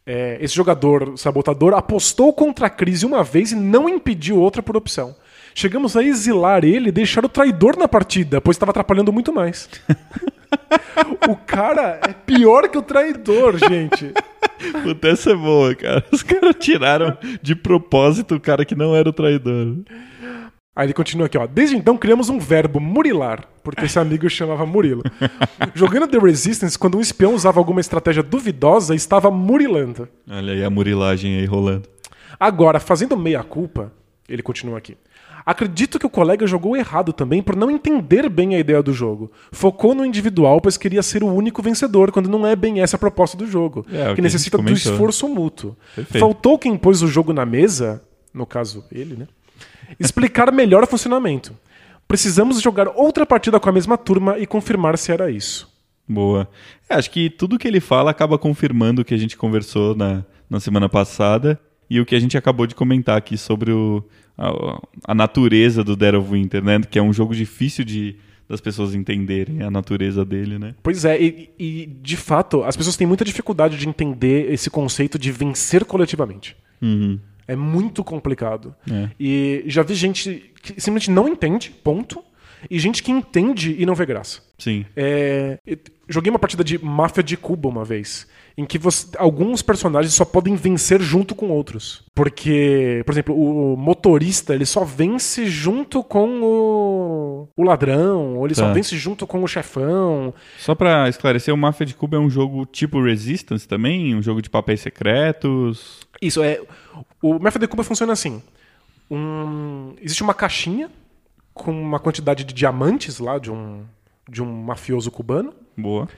É, 0.06 0.38
esse 0.40 0.54
jogador 0.54 1.12
sabotador 1.18 1.74
apostou 1.74 2.32
contra 2.32 2.68
a 2.68 2.70
crise 2.70 3.04
uma 3.04 3.22
vez 3.22 3.52
e 3.52 3.54
não 3.54 3.86
impediu 3.86 4.40
outra 4.40 4.62
por 4.62 4.78
opção. 4.78 5.14
Chegamos 5.54 5.94
a 5.94 6.02
exilar 6.02 6.64
ele 6.64 6.88
e 6.88 6.92
deixar 6.92 7.22
o 7.22 7.28
traidor 7.28 7.76
na 7.76 7.86
partida, 7.86 8.40
pois 8.40 8.54
estava 8.54 8.70
atrapalhando 8.70 9.12
muito 9.12 9.30
mais. 9.30 9.68
o 11.28 11.36
cara 11.36 12.00
é 12.02 12.14
pior 12.14 12.66
que 12.70 12.78
o 12.78 12.82
traidor, 12.82 13.58
gente. 13.58 14.14
Puta, 14.82 15.08
essa 15.08 15.32
é 15.32 15.36
boa, 15.36 15.74
cara. 15.74 16.02
Os 16.10 16.22
caras 16.22 16.56
tiraram 16.58 17.18
de 17.42 17.54
propósito 17.54 18.36
o 18.36 18.40
cara 18.40 18.64
que 18.64 18.74
não 18.74 18.96
era 18.96 19.06
o 19.06 19.12
traidor. 19.12 19.76
Aí 20.74 20.86
ele 20.86 20.94
continua 20.94 21.26
aqui, 21.26 21.36
ó. 21.36 21.46
Desde 21.46 21.76
então 21.76 21.96
criamos 21.96 22.28
um 22.28 22.38
verbo 22.38 22.78
murilar, 22.78 23.48
porque 23.62 23.86
esse 23.86 23.98
amigo 23.98 24.28
chamava 24.30 24.64
Murilo. 24.64 25.02
Jogando 25.74 26.06
The 26.06 26.18
Resistance, 26.18 26.78
quando 26.78 26.96
um 26.96 27.00
espião 27.00 27.34
usava 27.34 27.58
alguma 27.58 27.80
estratégia 27.80 28.22
duvidosa, 28.22 28.94
estava 28.94 29.30
murilando. 29.30 30.08
Olha 30.30 30.52
aí 30.52 30.64
a 30.64 30.70
murilagem 30.70 31.38
aí 31.38 31.44
rolando. 31.44 31.88
Agora, 32.38 32.78
fazendo 32.78 33.16
meia-culpa, 33.16 33.92
ele 34.28 34.42
continua 34.42 34.78
aqui. 34.78 34.96
Acredito 35.44 35.98
que 35.98 36.06
o 36.06 36.10
colega 36.10 36.46
jogou 36.46 36.76
errado 36.76 37.12
também 37.12 37.42
por 37.42 37.56
não 37.56 37.70
entender 37.70 38.28
bem 38.28 38.54
a 38.54 38.58
ideia 38.58 38.82
do 38.82 38.92
jogo. 38.92 39.32
Focou 39.50 39.94
no 39.94 40.04
individual, 40.04 40.60
pois 40.60 40.76
queria 40.76 41.02
ser 41.02 41.24
o 41.24 41.32
único 41.32 41.62
vencedor, 41.62 42.12
quando 42.12 42.28
não 42.28 42.46
é 42.46 42.54
bem 42.54 42.80
essa 42.80 42.96
a 42.96 42.98
proposta 42.98 43.36
do 43.36 43.46
jogo. 43.46 43.84
É, 43.92 44.04
o 44.04 44.08
que 44.10 44.16
que 44.16 44.22
necessita 44.22 44.56
do 44.56 44.62
comentou. 44.62 44.92
esforço 44.92 45.28
mútuo. 45.28 45.76
Perfeito. 45.96 46.20
Faltou 46.20 46.58
quem 46.58 46.76
pôs 46.76 47.02
o 47.02 47.08
jogo 47.08 47.32
na 47.32 47.44
mesa, 47.44 48.02
no 48.32 48.46
caso 48.46 48.84
ele, 48.92 49.16
né? 49.16 49.26
Explicar 49.98 50.52
melhor 50.52 50.84
o 50.84 50.86
funcionamento. 50.86 51.56
Precisamos 52.06 52.60
jogar 52.60 52.88
outra 52.88 53.24
partida 53.24 53.60
com 53.60 53.68
a 53.68 53.72
mesma 53.72 53.96
turma 53.96 54.38
e 54.38 54.46
confirmar 54.46 54.98
se 54.98 55.12
era 55.12 55.30
isso. 55.30 55.68
Boa. 56.08 56.48
É, 56.88 56.94
acho 56.94 57.10
que 57.10 57.30
tudo 57.30 57.58
que 57.58 57.68
ele 57.68 57.80
fala 57.80 58.10
acaba 58.10 58.36
confirmando 58.36 59.02
o 59.02 59.04
que 59.04 59.14
a 59.14 59.18
gente 59.18 59.36
conversou 59.36 59.94
na, 59.94 60.24
na 60.48 60.58
semana 60.58 60.88
passada 60.88 61.60
e 61.88 62.00
o 62.00 62.06
que 62.06 62.16
a 62.16 62.20
gente 62.20 62.36
acabou 62.36 62.66
de 62.66 62.74
comentar 62.74 63.16
aqui 63.16 63.38
sobre 63.38 63.70
o, 63.70 64.02
a, 64.36 64.80
a 65.04 65.14
natureza 65.14 65.84
do 65.84 65.94
Dead 65.94 66.14
of 66.14 66.30
Winter, 66.30 66.64
né? 66.64 66.80
Que 66.80 66.98
é 66.98 67.02
um 67.02 67.12
jogo 67.12 67.34
difícil 67.34 67.84
de 67.84 68.16
das 68.50 68.60
pessoas 68.60 68.96
entenderem 68.96 69.62
a 69.62 69.70
natureza 69.70 70.24
dele, 70.24 70.58
né? 70.58 70.74
Pois 70.82 71.04
é, 71.04 71.22
e, 71.22 71.50
e, 71.56 71.86
de 71.86 72.16
fato, 72.16 72.64
as 72.64 72.76
pessoas 72.76 72.96
têm 72.96 73.06
muita 73.06 73.24
dificuldade 73.24 73.76
de 73.76 73.88
entender 73.88 74.52
esse 74.52 74.68
conceito 74.68 75.16
de 75.16 75.30
vencer 75.30 75.84
coletivamente. 75.84 76.56
Uhum. 76.82 77.20
É 77.52 77.56
muito 77.56 78.04
complicado. 78.04 78.74
É. 78.90 79.08
E 79.18 79.64
já 79.66 79.82
vi 79.82 79.94
gente 79.94 80.52
que 80.62 80.72
simplesmente 80.80 81.10
não 81.10 81.28
entende, 81.28 81.70
ponto. 81.70 82.22
E 82.70 82.78
gente 82.78 83.02
que 83.02 83.10
entende 83.10 83.74
e 83.78 83.86
não 83.86 83.94
vê 83.94 84.04
graça. 84.04 84.42
Sim. 84.58 84.84
É, 84.94 85.58
joguei 86.06 86.28
uma 86.30 86.38
partida 86.38 86.62
de 86.62 86.76
Máfia 86.84 87.22
de 87.22 87.34
Cuba 87.34 87.70
uma 87.70 87.86
vez, 87.86 88.26
em 88.54 88.66
que 88.66 88.76
você- 88.76 89.06
alguns 89.16 89.62
personagens 89.62 90.12
só 90.12 90.26
podem 90.26 90.54
vencer 90.56 91.00
junto 91.00 91.34
com 91.34 91.48
outros. 91.48 92.04
Porque, 92.14 93.02
por 93.06 93.12
exemplo, 93.12 93.34
o 93.34 93.78
motorista 93.78 94.54
ele 94.54 94.66
só 94.66 94.84
vence 94.84 95.46
junto 95.46 96.04
com 96.04 96.42
o, 96.42 97.48
o 97.56 97.62
ladrão, 97.64 98.36
ou 98.36 98.46
ele 98.46 98.54
só 98.54 98.66
Tá. 98.66 98.74
vence 98.74 98.94
junto 98.98 99.26
com 99.26 99.42
o 99.42 99.48
chefão. 99.48 100.34
Só 100.58 100.74
pra 100.74 101.08
esclarecer, 101.08 101.54
o 101.54 101.56
Mafia 101.56 101.86
de 101.86 101.94
Cuba 101.94 102.18
é 102.18 102.20
um 102.20 102.28
jogo 102.28 102.66
tipo 102.66 103.02
Resistance 103.02 103.66
também? 103.66 104.14
Um 104.14 104.20
jogo 104.20 104.42
de 104.42 104.50
papéis 104.50 104.82
secretos? 104.82 106.00
Isso 106.20 106.42
é. 106.42 106.60
O 107.22 107.38
de 107.38 107.66
Cuba 107.68 107.84
funciona 107.84 108.12
assim: 108.12 108.42
um- 109.10 109.94
existe 110.00 110.22
uma 110.22 110.34
caixinha 110.34 110.90
com 111.52 111.70
uma 111.70 111.98
quantidade 111.98 112.44
de 112.44 112.54
diamantes 112.54 113.18
lá 113.18 113.38
de 113.38 113.50
um, 113.50 113.84
de 114.28 114.42
um 114.42 114.46
mafioso 114.62 115.10
cubano. 115.10 115.52
Boa. 115.76 116.08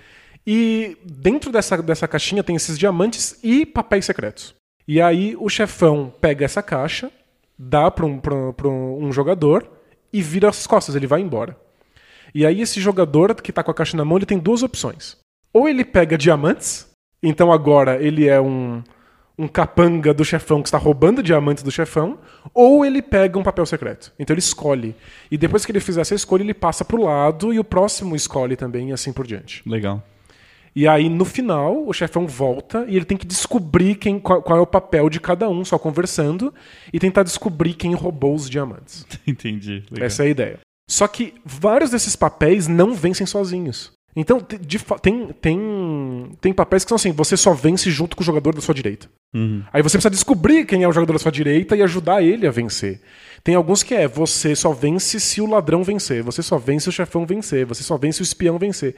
E 0.46 0.96
dentro 1.04 1.50
dessa, 1.52 1.80
dessa 1.82 2.08
caixinha 2.08 2.42
tem 2.42 2.56
esses 2.56 2.78
diamantes 2.78 3.38
e 3.42 3.64
papéis 3.64 4.04
secretos. 4.04 4.54
E 4.86 5.00
aí 5.00 5.36
o 5.38 5.48
chefão 5.48 6.12
pega 6.20 6.44
essa 6.44 6.62
caixa, 6.62 7.10
dá 7.58 7.90
para 7.90 8.04
um, 8.04 8.18
pra- 8.18 8.52
pra 8.52 8.68
um 8.68 9.12
jogador 9.12 9.66
e 10.12 10.20
vira 10.20 10.48
as 10.48 10.66
costas, 10.66 10.94
ele 10.96 11.06
vai 11.06 11.20
embora. 11.20 11.56
E 12.34 12.44
aí 12.44 12.60
esse 12.60 12.80
jogador 12.80 13.34
que 13.36 13.52
tá 13.52 13.62
com 13.62 13.70
a 13.70 13.74
caixa 13.74 13.96
na 13.96 14.04
mão, 14.04 14.18
ele 14.18 14.26
tem 14.26 14.38
duas 14.38 14.62
opções. 14.62 15.16
Ou 15.52 15.68
ele 15.68 15.84
pega 15.84 16.18
diamantes, 16.18 16.88
então 17.22 17.52
agora 17.52 18.02
ele 18.02 18.26
é 18.26 18.40
um, 18.40 18.82
um 19.42 19.48
capanga 19.48 20.14
do 20.14 20.24
chefão 20.24 20.62
que 20.62 20.68
está 20.68 20.78
roubando 20.78 21.22
diamantes 21.22 21.62
do 21.62 21.70
chefão, 21.70 22.18
ou 22.54 22.84
ele 22.84 23.02
pega 23.02 23.38
um 23.38 23.42
papel 23.42 23.66
secreto. 23.66 24.12
Então 24.18 24.34
ele 24.34 24.40
escolhe. 24.40 24.94
E 25.30 25.36
depois 25.36 25.64
que 25.64 25.72
ele 25.72 25.80
fizer 25.80 26.00
essa 26.02 26.14
escolha, 26.14 26.42
ele 26.42 26.54
passa 26.54 26.84
pro 26.84 27.02
lado 27.02 27.52
e 27.52 27.58
o 27.58 27.64
próximo 27.64 28.14
escolhe 28.14 28.56
também 28.56 28.90
e 28.90 28.92
assim 28.92 29.12
por 29.12 29.26
diante. 29.26 29.62
Legal. 29.68 30.02
E 30.74 30.88
aí, 30.88 31.08
no 31.08 31.24
final, 31.24 31.86
o 31.86 31.92
chefão 31.92 32.26
volta 32.26 32.86
e 32.88 32.96
ele 32.96 33.04
tem 33.04 33.18
que 33.18 33.26
descobrir 33.26 33.96
quem, 33.96 34.18
qual, 34.18 34.40
qual 34.40 34.58
é 34.58 34.62
o 34.62 34.66
papel 34.66 35.10
de 35.10 35.20
cada 35.20 35.48
um, 35.48 35.64
só 35.64 35.78
conversando, 35.78 36.52
e 36.90 36.98
tentar 36.98 37.24
descobrir 37.24 37.74
quem 37.74 37.92
roubou 37.94 38.34
os 38.34 38.48
diamantes. 38.48 39.06
Entendi. 39.26 39.84
Legal. 39.90 40.06
Essa 40.06 40.22
é 40.22 40.26
a 40.26 40.30
ideia. 40.30 40.60
Só 40.88 41.06
que 41.06 41.34
vários 41.44 41.90
desses 41.90 42.16
papéis 42.16 42.68
não 42.68 42.94
vencem 42.94 43.26
sozinhos. 43.26 43.92
Então, 44.14 44.44
de 44.60 44.78
tem, 45.00 45.28
tem, 45.40 46.30
tem 46.40 46.52
papéis 46.52 46.84
que 46.84 46.88
são 46.90 46.96
assim: 46.96 47.12
você 47.12 47.36
só 47.36 47.54
vence 47.54 47.90
junto 47.90 48.14
com 48.16 48.22
o 48.22 48.26
jogador 48.26 48.54
da 48.54 48.60
sua 48.60 48.74
direita. 48.74 49.08
Uhum. 49.34 49.62
Aí 49.72 49.82
você 49.82 49.96
precisa 49.96 50.10
descobrir 50.10 50.66
quem 50.66 50.82
é 50.82 50.88
o 50.88 50.92
jogador 50.92 51.14
da 51.14 51.18
sua 51.18 51.32
direita 51.32 51.74
e 51.74 51.82
ajudar 51.82 52.22
ele 52.22 52.46
a 52.46 52.50
vencer. 52.50 53.00
Tem 53.42 53.54
alguns 53.54 53.82
que 53.82 53.94
é 53.94 54.06
você 54.06 54.54
só 54.54 54.72
vence 54.72 55.18
se 55.18 55.40
o 55.40 55.46
ladrão 55.46 55.82
vencer, 55.82 56.22
você 56.22 56.42
só 56.42 56.58
vence 56.58 56.88
o 56.88 56.92
chefão 56.92 57.26
vencer, 57.26 57.64
você 57.66 57.82
só 57.82 57.96
vence 57.96 58.20
o 58.20 58.22
espião 58.22 58.58
vencer. 58.58 58.94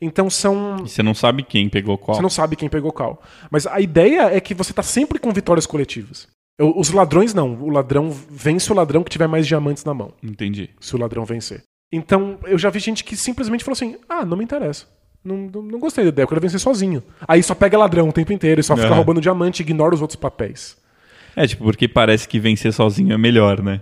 Então 0.00 0.28
são 0.28 0.78
E 0.84 0.88
você 0.88 1.02
não 1.02 1.14
sabe 1.14 1.42
quem 1.44 1.68
pegou 1.68 1.96
qual. 1.96 2.16
você 2.16 2.22
não 2.22 2.28
sabe 2.28 2.56
quem 2.56 2.68
pegou 2.68 2.92
qual. 2.92 3.22
Mas 3.50 3.66
a 3.66 3.80
ideia 3.80 4.34
é 4.34 4.40
que 4.40 4.52
você 4.52 4.72
tá 4.72 4.82
sempre 4.82 5.18
com 5.18 5.32
vitórias 5.32 5.64
coletivas. 5.66 6.26
Os 6.58 6.90
ladrões 6.90 7.32
não. 7.32 7.54
O 7.62 7.70
ladrão 7.70 8.10
vence 8.10 8.70
o 8.72 8.74
ladrão 8.74 9.04
que 9.04 9.10
tiver 9.10 9.28
mais 9.28 9.46
diamantes 9.46 9.84
na 9.84 9.94
mão, 9.94 10.12
Entendi. 10.22 10.70
se 10.80 10.94
o 10.96 10.98
ladrão 10.98 11.24
vencer. 11.24 11.62
Então, 11.92 12.38
eu 12.44 12.58
já 12.58 12.68
vi 12.70 12.78
gente 12.80 13.04
que 13.04 13.16
simplesmente 13.16 13.64
falou 13.64 13.74
assim: 13.74 13.96
ah, 14.08 14.24
não 14.24 14.36
me 14.36 14.44
interessa. 14.44 14.86
Não, 15.24 15.36
não, 15.52 15.62
não 15.62 15.78
gostei 15.80 16.04
da 16.04 16.08
ideia, 16.10 16.24
eu 16.24 16.28
quero 16.28 16.40
vencer 16.40 16.60
sozinho. 16.60 17.02
Aí 17.26 17.42
só 17.42 17.54
pega 17.54 17.76
ladrão 17.76 18.08
o 18.08 18.12
tempo 18.12 18.32
inteiro 18.32 18.60
e 18.60 18.64
só 18.64 18.76
fica 18.76 18.94
roubando 18.94 19.20
diamante 19.20 19.60
e 19.60 19.62
ignora 19.64 19.94
os 19.94 20.00
outros 20.00 20.16
papéis. 20.16 20.76
É, 21.34 21.46
tipo, 21.46 21.64
porque 21.64 21.88
parece 21.88 22.28
que 22.28 22.38
vencer 22.38 22.72
sozinho 22.72 23.12
é 23.12 23.18
melhor, 23.18 23.60
né? 23.60 23.80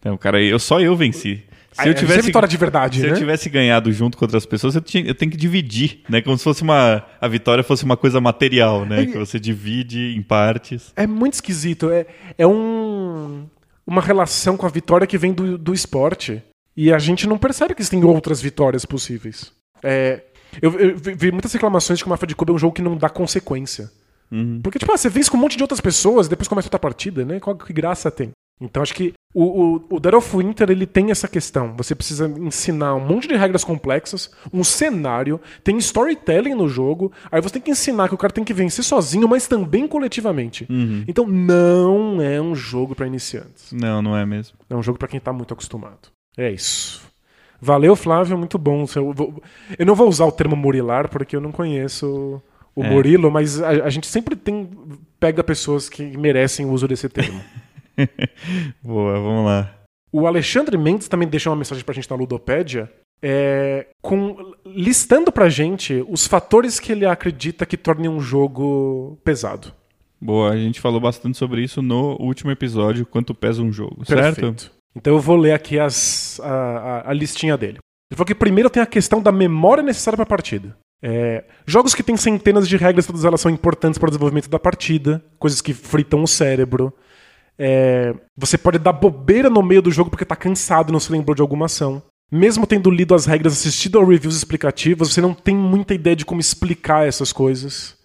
Então, 0.00 0.16
cara, 0.16 0.42
eu 0.42 0.58
só 0.58 0.80
eu 0.80 0.96
venci. 0.96 1.44
Se 1.72 1.82
Ah, 1.82 1.86
eu 1.86 1.92
é 1.92 1.94
tivesse 1.94 2.22
vitória 2.22 2.48
de 2.48 2.56
verdade, 2.56 2.98
se 2.98 3.06
né? 3.06 3.12
eu 3.12 3.16
tivesse 3.16 3.48
ganhado 3.48 3.92
junto 3.92 4.18
com 4.18 4.24
outras 4.24 4.44
pessoas, 4.44 4.74
eu, 4.74 4.80
tinha, 4.80 5.06
eu 5.06 5.14
tenho 5.14 5.30
que 5.30 5.36
dividir, 5.36 6.00
né? 6.08 6.20
Como 6.20 6.36
se 6.36 6.42
fosse 6.42 6.62
uma 6.62 7.04
a 7.20 7.28
vitória 7.28 7.62
fosse 7.62 7.84
uma 7.84 7.96
coisa 7.96 8.20
material, 8.20 8.84
né? 8.84 9.06
Que 9.06 9.16
você 9.16 9.38
divide 9.38 10.16
em 10.16 10.22
partes. 10.22 10.92
É 10.96 11.06
muito 11.06 11.34
esquisito. 11.34 11.88
É, 11.90 12.06
é 12.36 12.46
um, 12.46 13.46
uma 13.86 14.00
relação 14.02 14.56
com 14.56 14.66
a 14.66 14.68
vitória 14.68 15.06
que 15.06 15.16
vem 15.16 15.32
do, 15.32 15.56
do 15.56 15.72
esporte. 15.72 16.42
E 16.76 16.92
a 16.92 16.98
gente 16.98 17.26
não 17.26 17.38
percebe 17.38 17.74
que 17.74 17.82
existem 17.82 18.04
outras 18.04 18.40
vitórias 18.40 18.84
possíveis. 18.84 19.52
É, 19.82 20.22
eu, 20.60 20.78
eu 20.78 20.96
vi 20.96 21.30
muitas 21.30 21.52
reclamações 21.52 21.98
de 21.98 22.04
que 22.04 22.08
o 22.08 22.10
Mafia 22.10 22.26
de 22.26 22.34
Cuba 22.34 22.52
é 22.52 22.54
um 22.54 22.58
jogo 22.58 22.74
que 22.74 22.82
não 22.82 22.96
dá 22.96 23.08
consequência. 23.08 23.90
Uhum. 24.30 24.60
Porque, 24.62 24.78
tipo, 24.78 24.92
ah, 24.92 24.96
você 24.96 25.08
vence 25.08 25.30
com 25.30 25.36
um 25.36 25.40
monte 25.40 25.56
de 25.56 25.62
outras 25.62 25.80
pessoas, 25.80 26.28
depois 26.28 26.48
começa 26.48 26.66
outra 26.66 26.78
partida, 26.78 27.24
né? 27.24 27.40
Qual 27.40 27.56
que 27.56 27.72
graça 27.72 28.10
tem? 28.10 28.30
Então 28.60 28.82
acho 28.82 28.94
que 28.94 29.14
o, 29.32 29.44
o, 29.44 29.84
o 29.96 30.00
Dead 30.00 30.12
of 30.12 30.36
Winter 30.36 30.70
ele 30.70 30.86
tem 30.86 31.10
essa 31.10 31.26
questão. 31.26 31.74
Você 31.78 31.94
precisa 31.94 32.28
ensinar 32.28 32.94
um 32.94 33.00
monte 33.00 33.26
de 33.26 33.34
regras 33.34 33.64
complexas, 33.64 34.30
um 34.52 34.62
cenário, 34.62 35.40
tem 35.64 35.78
storytelling 35.78 36.54
no 36.54 36.68
jogo, 36.68 37.10
aí 37.32 37.40
você 37.40 37.54
tem 37.54 37.62
que 37.62 37.70
ensinar 37.70 38.08
que 38.08 38.14
o 38.14 38.18
cara 38.18 38.32
tem 38.32 38.44
que 38.44 38.52
vencer 38.52 38.84
sozinho, 38.84 39.26
mas 39.26 39.48
também 39.48 39.88
coletivamente. 39.88 40.66
Uhum. 40.68 41.04
Então 41.08 41.26
não 41.26 42.20
é 42.20 42.40
um 42.40 42.54
jogo 42.54 42.94
pra 42.94 43.06
iniciantes. 43.06 43.72
Não, 43.72 44.02
não 44.02 44.14
é 44.14 44.26
mesmo. 44.26 44.58
É 44.68 44.76
um 44.76 44.82
jogo 44.82 44.98
pra 44.98 45.08
quem 45.08 45.20
tá 45.20 45.32
muito 45.32 45.54
acostumado. 45.54 46.10
É 46.36 46.50
isso. 46.50 47.00
Valeu, 47.60 47.94
Flávio, 47.94 48.38
muito 48.38 48.56
bom. 48.58 48.86
Eu, 48.96 49.12
vou- 49.12 49.42
eu 49.78 49.84
não 49.84 49.94
vou 49.94 50.08
usar 50.08 50.24
o 50.24 50.32
termo 50.32 50.56
murilar 50.56 51.08
porque 51.10 51.36
eu 51.36 51.40
não 51.40 51.52
conheço 51.52 52.40
o 52.74 52.82
É. 52.84 52.88
Murilo, 52.90 53.30
mas 53.30 53.60
a, 53.60 53.68
a 53.68 53.90
gente 53.90 54.06
sempre 54.06 54.34
tem 54.36 54.68
pega 55.18 55.44
pessoas 55.44 55.88
que 55.88 56.16
merecem 56.16 56.64
o 56.64 56.70
uso 56.70 56.88
desse 56.88 57.08
termo. 57.08 57.40
Boa, 58.82 59.12
vamos 59.20 59.44
lá. 59.44 59.74
O 60.12 60.26
Alexandre 60.26 60.76
Mendes 60.78 61.08
também 61.08 61.28
deixou 61.28 61.52
uma 61.52 61.58
mensagem 61.58 61.84
pra 61.84 61.94
gente 61.94 62.10
na 62.10 62.16
Ludopédia, 62.16 62.90
é, 63.22 63.86
com, 64.00 64.54
listando 64.64 65.30
pra 65.30 65.48
gente 65.48 66.04
os 66.08 66.26
fatores 66.26 66.80
que 66.80 66.90
ele 66.90 67.04
acredita 67.04 67.66
que 67.66 67.76
tornem 67.76 68.08
um 68.10 68.20
jogo 68.20 69.18
pesado. 69.22 69.72
Boa, 70.20 70.50
a 70.50 70.56
gente 70.56 70.80
falou 70.80 71.00
bastante 71.00 71.36
sobre 71.38 71.62
isso 71.62 71.80
no 71.82 72.16
último 72.20 72.50
episódio, 72.50 73.06
quanto 73.06 73.34
pesa 73.34 73.62
um 73.62 73.70
jogo, 73.72 74.04
certo? 74.04 74.70
Então 74.94 75.14
eu 75.14 75.20
vou 75.20 75.36
ler 75.36 75.52
aqui 75.52 75.78
as, 75.78 76.40
a, 76.42 76.48
a- 76.52 77.10
a 77.10 77.12
listinha 77.12 77.56
dele. 77.56 77.78
Ele 78.10 78.16
falou 78.16 78.26
que 78.26 78.34
primeiro 78.34 78.68
tem 78.68 78.82
a 78.82 78.86
questão 78.86 79.22
da 79.22 79.30
memória 79.30 79.82
necessária 79.82 80.16
para 80.16 80.24
a 80.24 80.26
partida. 80.26 80.76
É, 81.02 81.44
jogos 81.66 81.94
que 81.94 82.02
têm 82.02 82.16
centenas 82.16 82.68
de 82.68 82.76
regras, 82.76 83.06
todas 83.06 83.24
elas 83.24 83.40
são 83.40 83.50
importantes 83.50 83.98
para 83.98 84.08
o 84.08 84.10
desenvolvimento 84.10 84.50
da 84.50 84.58
partida, 84.58 85.24
coisas 85.38 85.60
que 85.62 85.72
fritam 85.72 86.22
o 86.22 86.28
cérebro. 86.28 86.92
É, 87.58 88.14
você 88.36 88.58
pode 88.58 88.78
dar 88.78 88.92
bobeira 88.92 89.48
no 89.48 89.62
meio 89.62 89.80
do 89.82 89.90
jogo 89.90 90.10
porque 90.10 90.24
tá 90.24 90.34
cansado 90.36 90.88
e 90.90 90.92
não 90.92 91.00
se 91.00 91.12
lembrou 91.12 91.34
de 91.34 91.42
alguma 91.42 91.66
ação. 91.66 92.02
Mesmo 92.32 92.66
tendo 92.66 92.90
lido 92.90 93.14
as 93.14 93.26
regras, 93.26 93.52
assistido 93.54 93.98
a 93.98 94.04
reviews 94.04 94.36
explicativas, 94.36 95.12
você 95.12 95.20
não 95.20 95.34
tem 95.34 95.54
muita 95.54 95.94
ideia 95.94 96.14
de 96.16 96.24
como 96.24 96.40
explicar 96.40 97.06
essas 97.06 97.32
coisas. 97.32 97.96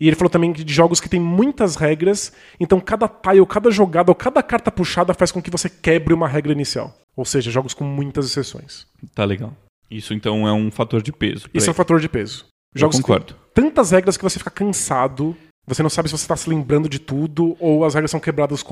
E 0.00 0.06
ele 0.06 0.16
falou 0.16 0.30
também 0.30 0.52
de 0.52 0.72
jogos 0.72 1.00
que 1.00 1.08
tem 1.08 1.18
muitas 1.18 1.76
regras, 1.76 2.32
então 2.60 2.80
cada 2.80 3.08
tile, 3.08 3.44
cada 3.46 3.70
jogada 3.70 4.10
ou 4.10 4.14
cada 4.14 4.42
carta 4.42 4.70
puxada 4.70 5.12
faz 5.12 5.32
com 5.32 5.42
que 5.42 5.50
você 5.50 5.68
quebre 5.68 6.14
uma 6.14 6.28
regra 6.28 6.52
inicial. 6.52 6.96
Ou 7.16 7.24
seja, 7.24 7.50
jogos 7.50 7.74
com 7.74 7.84
muitas 7.84 8.26
exceções. 8.26 8.86
Tá 9.14 9.24
legal. 9.24 9.54
Isso 9.90 10.14
então 10.14 10.46
é 10.46 10.52
um 10.52 10.70
fator 10.70 11.02
de 11.02 11.12
peso. 11.12 11.48
pra 11.48 11.58
Isso 11.58 11.68
é 11.68 11.72
um 11.72 11.74
fator 11.74 11.98
de 11.98 12.08
peso. 12.08 12.46
Eu 12.74 12.80
Jogos 12.80 12.96
que 12.96 13.02
concordo. 13.02 13.34
tantas 13.54 13.90
regras 13.90 14.16
que 14.16 14.22
você 14.22 14.38
fica 14.38 14.50
cansado, 14.50 15.34
você 15.66 15.82
não 15.82 15.90
sabe 15.90 16.08
se 16.08 16.16
você 16.16 16.24
está 16.24 16.36
se 16.36 16.48
lembrando 16.48 16.88
de 16.88 16.98
tudo 16.98 17.56
ou 17.58 17.84
as 17.84 17.94
regras 17.94 18.10
são 18.10 18.20
quebradas 18.20 18.62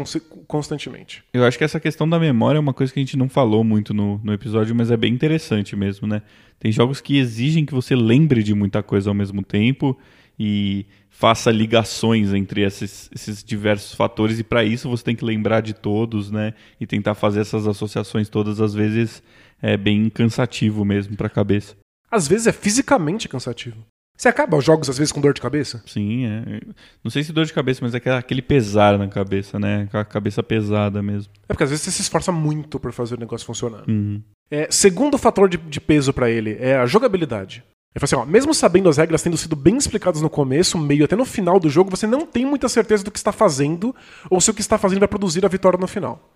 constantemente. 0.46 1.24
Eu 1.32 1.44
acho 1.44 1.58
que 1.58 1.64
essa 1.64 1.80
questão 1.80 2.08
da 2.08 2.18
memória 2.18 2.58
é 2.58 2.60
uma 2.60 2.74
coisa 2.74 2.92
que 2.92 3.00
a 3.00 3.02
gente 3.02 3.16
não 3.16 3.28
falou 3.28 3.64
muito 3.64 3.92
no, 3.92 4.20
no 4.22 4.32
episódio, 4.32 4.74
mas 4.74 4.90
é 4.90 4.96
bem 4.96 5.12
interessante 5.12 5.74
mesmo, 5.74 6.06
né? 6.06 6.22
Tem 6.60 6.70
jogos 6.70 7.00
que 7.00 7.18
exigem 7.18 7.66
que 7.66 7.74
você 7.74 7.96
lembre 7.96 8.42
de 8.42 8.54
muita 8.54 8.82
coisa 8.82 9.10
ao 9.10 9.14
mesmo 9.14 9.42
tempo 9.42 9.98
e 10.38 10.86
faça 11.10 11.50
ligações 11.50 12.32
entre 12.34 12.62
esses, 12.62 13.10
esses 13.14 13.42
diversos 13.42 13.94
fatores, 13.94 14.38
e 14.38 14.44
para 14.44 14.62
isso 14.64 14.88
você 14.88 15.02
tem 15.04 15.16
que 15.16 15.24
lembrar 15.24 15.60
de 15.62 15.72
todos, 15.74 16.30
né? 16.30 16.52
E 16.80 16.86
tentar 16.86 17.14
fazer 17.14 17.40
essas 17.40 17.66
associações 17.66 18.28
todas, 18.28 18.60
às 18.60 18.74
vezes 18.74 19.22
é 19.62 19.76
bem 19.76 20.10
cansativo 20.10 20.84
mesmo 20.84 21.16
para 21.16 21.26
a 21.28 21.30
cabeça. 21.30 21.74
Às 22.10 22.28
vezes 22.28 22.46
é 22.46 22.52
fisicamente 22.52 23.28
cansativo. 23.28 23.78
Você 24.18 24.28
acaba 24.28 24.56
os 24.56 24.64
jogos, 24.64 24.88
às 24.88 24.96
vezes, 24.96 25.12
com 25.12 25.20
dor 25.20 25.34
de 25.34 25.42
cabeça? 25.42 25.82
Sim, 25.86 26.24
é. 26.24 26.60
Não 27.04 27.10
sei 27.10 27.22
se 27.22 27.34
dor 27.34 27.44
de 27.44 27.52
cabeça, 27.52 27.80
mas 27.82 27.92
é 27.92 27.98
aquela- 27.98 28.18
aquele 28.18 28.40
pesar 28.40 28.96
na 28.98 29.06
cabeça, 29.08 29.58
né? 29.58 29.82
Aquela 29.82 30.06
cabeça 30.06 30.42
pesada 30.42 31.02
mesmo. 31.02 31.30
É 31.46 31.52
porque 31.52 31.64
às 31.64 31.68
vezes 31.70 31.84
você 31.84 31.90
se 31.90 32.00
esforça 32.00 32.32
muito 32.32 32.80
por 32.80 32.92
fazer 32.92 33.14
o 33.16 33.20
negócio 33.20 33.46
funcionar. 33.46 33.84
Uhum. 33.86 34.22
É, 34.50 34.68
segundo 34.70 35.18
fator 35.18 35.50
de, 35.50 35.58
de 35.58 35.80
peso 35.80 36.14
pra 36.14 36.30
ele 36.30 36.56
é 36.58 36.76
a 36.76 36.86
jogabilidade. 36.86 37.62
Ele 37.97 38.06
falou 38.06 38.24
assim, 38.24 38.28
ó, 38.28 38.31
mesmo 38.31 38.52
sabendo 38.52 38.90
as 38.90 38.98
regras 38.98 39.23
tendo 39.23 39.39
sido 39.39 39.56
bem 39.56 39.74
explicadas 39.78 40.20
no 40.20 40.28
começo, 40.28 40.77
meio 40.77 41.06
até 41.06 41.16
no 41.16 41.24
final 41.24 41.59
do 41.59 41.70
jogo, 41.70 41.89
você 41.89 42.06
não 42.06 42.27
tem 42.27 42.44
muita 42.44 42.68
certeza 42.68 43.02
do 43.02 43.10
que 43.10 43.16
está 43.16 43.32
fazendo 43.32 43.97
ou 44.28 44.39
se 44.39 44.51
o 44.51 44.55
que 44.55 44.60
está 44.60 44.77
fazendo 44.77 44.98
vai 44.98 45.09
produzir 45.09 45.47
a 45.47 45.48
vitória 45.48 45.78
no 45.78 45.86
final. 45.86 46.31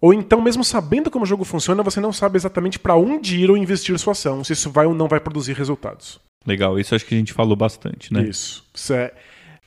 Ou 0.00 0.14
então, 0.14 0.40
mesmo 0.40 0.64
sabendo 0.64 1.10
como 1.10 1.24
o 1.24 1.28
jogo 1.28 1.44
funciona, 1.44 1.82
você 1.82 2.00
não 2.00 2.10
sabe 2.10 2.38
exatamente 2.38 2.78
pra 2.78 2.96
onde 2.96 3.38
ir 3.38 3.50
ou 3.50 3.56
investir 3.56 3.98
sua 3.98 4.12
ação, 4.12 4.42
se 4.42 4.54
isso 4.54 4.70
vai 4.70 4.86
ou 4.86 4.94
não 4.94 5.06
vai 5.06 5.20
produzir 5.20 5.52
resultados. 5.52 6.18
Legal, 6.46 6.78
isso 6.78 6.94
acho 6.94 7.04
que 7.04 7.14
a 7.14 7.18
gente 7.18 7.34
falou 7.34 7.54
bastante, 7.54 8.10
né? 8.10 8.22
Isso. 8.22 8.64
Isso 8.74 8.94
é 8.94 9.12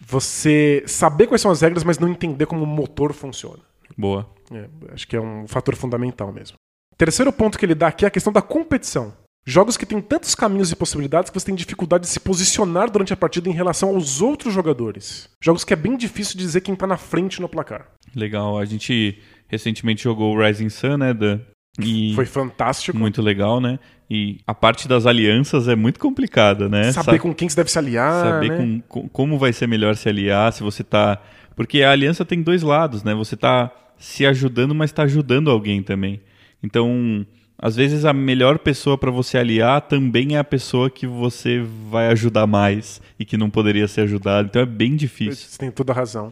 você 0.02 0.84
saber 0.88 1.28
quais 1.28 1.42
são 1.42 1.52
as 1.52 1.62
regras, 1.62 1.84
mas 1.84 2.00
não 2.00 2.10
entender 2.10 2.48
como 2.48 2.64
o 2.64 2.68
motor 2.68 3.14
funciona. 3.14 3.60
Boa. 3.96 4.28
É, 4.52 4.66
acho 4.92 5.08
que 5.08 5.16
é 5.16 5.22
um 5.22 5.48
fator 5.48 5.76
fundamental 5.76 6.32
mesmo. 6.32 6.58
Terceiro 6.98 7.32
ponto 7.32 7.60
que 7.60 7.66
ele 7.66 7.76
dá 7.76 7.90
aqui 7.90 8.06
é 8.06 8.08
a 8.08 8.12
questão 8.12 8.34
da 8.34 8.42
competição. 8.42 9.14
Jogos 9.49 9.78
que 9.78 9.86
têm 9.86 10.02
tantos 10.02 10.36
caminhos 10.36 10.72
e 10.74 10.76
possibilidades 10.76 11.30
que 11.30 11.40
você 11.40 11.45
tem 11.45 11.56
dificuldade 11.56 12.03
de 12.03 12.10
se 12.10 12.19
posicionar 12.19 12.91
durante 12.91 13.14
a 13.14 13.15
partida 13.15 13.48
em 13.48 13.53
relação 13.53 13.90
aos 13.90 14.22
outros 14.22 14.53
jogadores. 14.53 15.30
Jogos 15.41 15.64
que 15.64 15.72
é 15.72 15.76
bem 15.78 15.95
difícil 15.95 16.38
dizer 16.38 16.60
quem 16.60 16.76
tá 16.76 16.86
na 16.86 16.98
frente 16.98 17.40
no 17.41 17.48
placar. 17.48 17.88
Legal. 18.14 18.60
A 18.60 18.65
gente 18.65 19.18
recentemente 19.48 20.03
jogou 20.03 20.36
o 20.36 20.40
Rising 20.45 20.68
Sun, 20.68 20.98
né? 20.98 21.14
Da... 21.14 21.40
E 21.80 22.14
Foi 22.14 22.26
fantástico. 22.26 22.98
muito 22.98 23.22
legal, 23.22 23.61
né? 23.61 23.80
E 24.10 24.40
a 24.45 24.53
parte 24.53 24.86
das 24.86 25.06
alianças 25.06 25.69
é 25.69 25.76
muito 25.78 25.98
complicada, 25.99 26.68
né? 26.68 26.91
Saber 26.91 27.14
Sa- 27.14 27.19
com 27.19 27.34
quem 27.34 27.48
você 27.48 27.56
deve 27.56 27.72
se 27.72 27.78
aliar. 27.80 28.26
saber 28.26 28.49
né? 28.52 28.57
com- 28.57 28.82
com- 29.02 29.07
como 29.10 29.38
vai 29.40 29.53
ser 29.53 29.68
melhor 29.68 29.95
se 29.95 30.10
aliar, 30.10 30.52
se 30.52 30.61
você 30.61 30.84
tá. 30.84 31.22
Porque 31.56 31.84
a 31.84 31.91
aliança 31.91 32.26
tem 32.26 32.41
dois 32.41 32.64
lados, 32.64 33.02
né? 33.02 33.14
Você 33.15 33.38
tá 33.38 33.72
se 33.98 34.26
ajudando, 34.26 34.76
mas 34.76 34.91
tá 34.91 35.03
ajudando 35.03 35.49
alguém 35.49 35.82
também. 35.82 36.19
Então, 36.61 37.26
às 37.60 37.76
vezes 37.76 38.06
a 38.06 38.14
melhor 38.14 38.60
pessoa 38.60 38.98
para 38.98 39.10
você 39.10 39.38
aliar 39.38 39.82
também 39.82 40.36
é 40.36 40.40
a 40.40 40.44
pessoa 40.44 40.90
que 40.90 41.08
você 41.08 41.64
vai 41.90 42.08
ajudar 42.08 42.46
mais 42.46 43.02
e 43.20 43.26
que 43.26 43.36
não 43.38 43.50
poderia 43.50 43.88
ser 43.88 44.02
ajudado. 44.02 44.48
Então 44.48 44.62
é 44.62 44.66
bem 44.66 44.96
difícil. 44.96 45.50
Você 45.50 45.58
tem 45.58 45.72
toda 45.72 45.92
a 45.92 45.96
razão. 45.96 46.32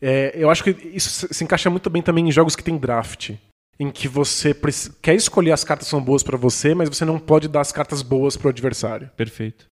É, 0.00 0.32
eu 0.34 0.50
acho 0.50 0.64
que 0.64 0.70
isso 0.94 1.28
se 1.30 1.44
encaixa 1.44 1.70
muito 1.70 1.88
bem 1.88 2.02
também 2.02 2.28
em 2.28 2.32
jogos 2.32 2.56
que 2.56 2.62
tem 2.62 2.76
draft. 2.76 3.32
Em 3.80 3.90
que 3.90 4.06
você 4.06 4.54
quer 5.00 5.14
escolher 5.14 5.50
as 5.50 5.64
cartas 5.64 5.86
que 5.86 5.90
são 5.90 6.00
boas 6.00 6.22
pra 6.22 6.36
você, 6.36 6.74
mas 6.74 6.88
você 6.88 7.04
não 7.04 7.18
pode 7.18 7.48
dar 7.48 7.62
as 7.62 7.72
cartas 7.72 8.00
boas 8.02 8.36
pro 8.36 8.50
adversário. 8.50 9.10
Perfeito. 9.16 9.66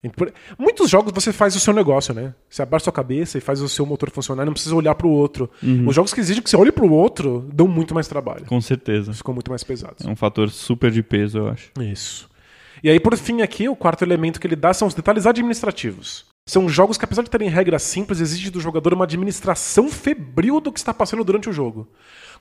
Muitos 0.59 0.91
jogos 0.91 1.13
você 1.13 1.33
faz 1.33 1.55
o 1.55 1.61
seu 1.61 1.73
negócio, 1.73 2.13
né? 2.13 2.35
Você 2.49 2.63
abaixa 2.63 2.85
sua 2.85 2.93
cabeça 2.93 3.39
e 3.39 3.41
faz 3.41 3.61
o 3.61 3.69
seu 3.69 3.87
motor 3.87 4.11
funcionar, 4.11 4.45
não 4.45 4.53
precisa 4.53 4.75
olhar 4.75 4.95
pro 4.95 5.09
outro. 5.09 5.49
Os 5.87 5.95
jogos 5.95 6.13
que 6.13 6.21
exigem 6.21 6.43
que 6.43 6.51
você 6.51 6.57
olhe 6.57 6.73
pro 6.73 6.91
outro 6.91 7.49
dão 7.53 7.69
muito 7.69 7.95
mais 7.95 8.09
trabalho. 8.09 8.47
Com 8.47 8.61
certeza. 8.61 9.13
Ficam 9.13 9.35
muito 9.35 9.51
mais 9.51 9.63
pesados. 9.63 10.05
É 10.05 10.09
um 10.09 10.17
fator 10.17 10.51
super 10.51 10.91
de 10.91 11.03
peso, 11.03 11.39
eu 11.39 11.49
acho. 11.49 11.71
Isso. 11.79 12.29
E 12.83 12.89
aí, 12.89 12.99
por 12.99 13.17
fim, 13.17 13.43
aqui, 13.43 13.69
o 13.69 13.77
quarto 13.77 14.03
elemento 14.03 14.41
que 14.41 14.47
ele 14.47 14.57
dá 14.57 14.73
são 14.73 14.89
os 14.89 14.95
detalhes 14.95 15.27
administrativos. 15.27 16.25
São 16.47 16.69
jogos 16.69 16.97
que, 16.97 17.05
apesar 17.05 17.23
de 17.23 17.31
terem 17.31 17.51
regras 17.51 17.83
simples, 17.83 18.21
exigem 18.21 18.51
do 18.51 18.59
jogador 18.59 18.95
uma 18.95 19.05
administração 19.05 19.89
febril 19.89 20.61
do 20.61 20.73
que 20.73 20.81
está 20.81 20.93
passando 20.93 21.23
durante 21.23 21.49
o 21.49 21.53
jogo. 21.53 21.87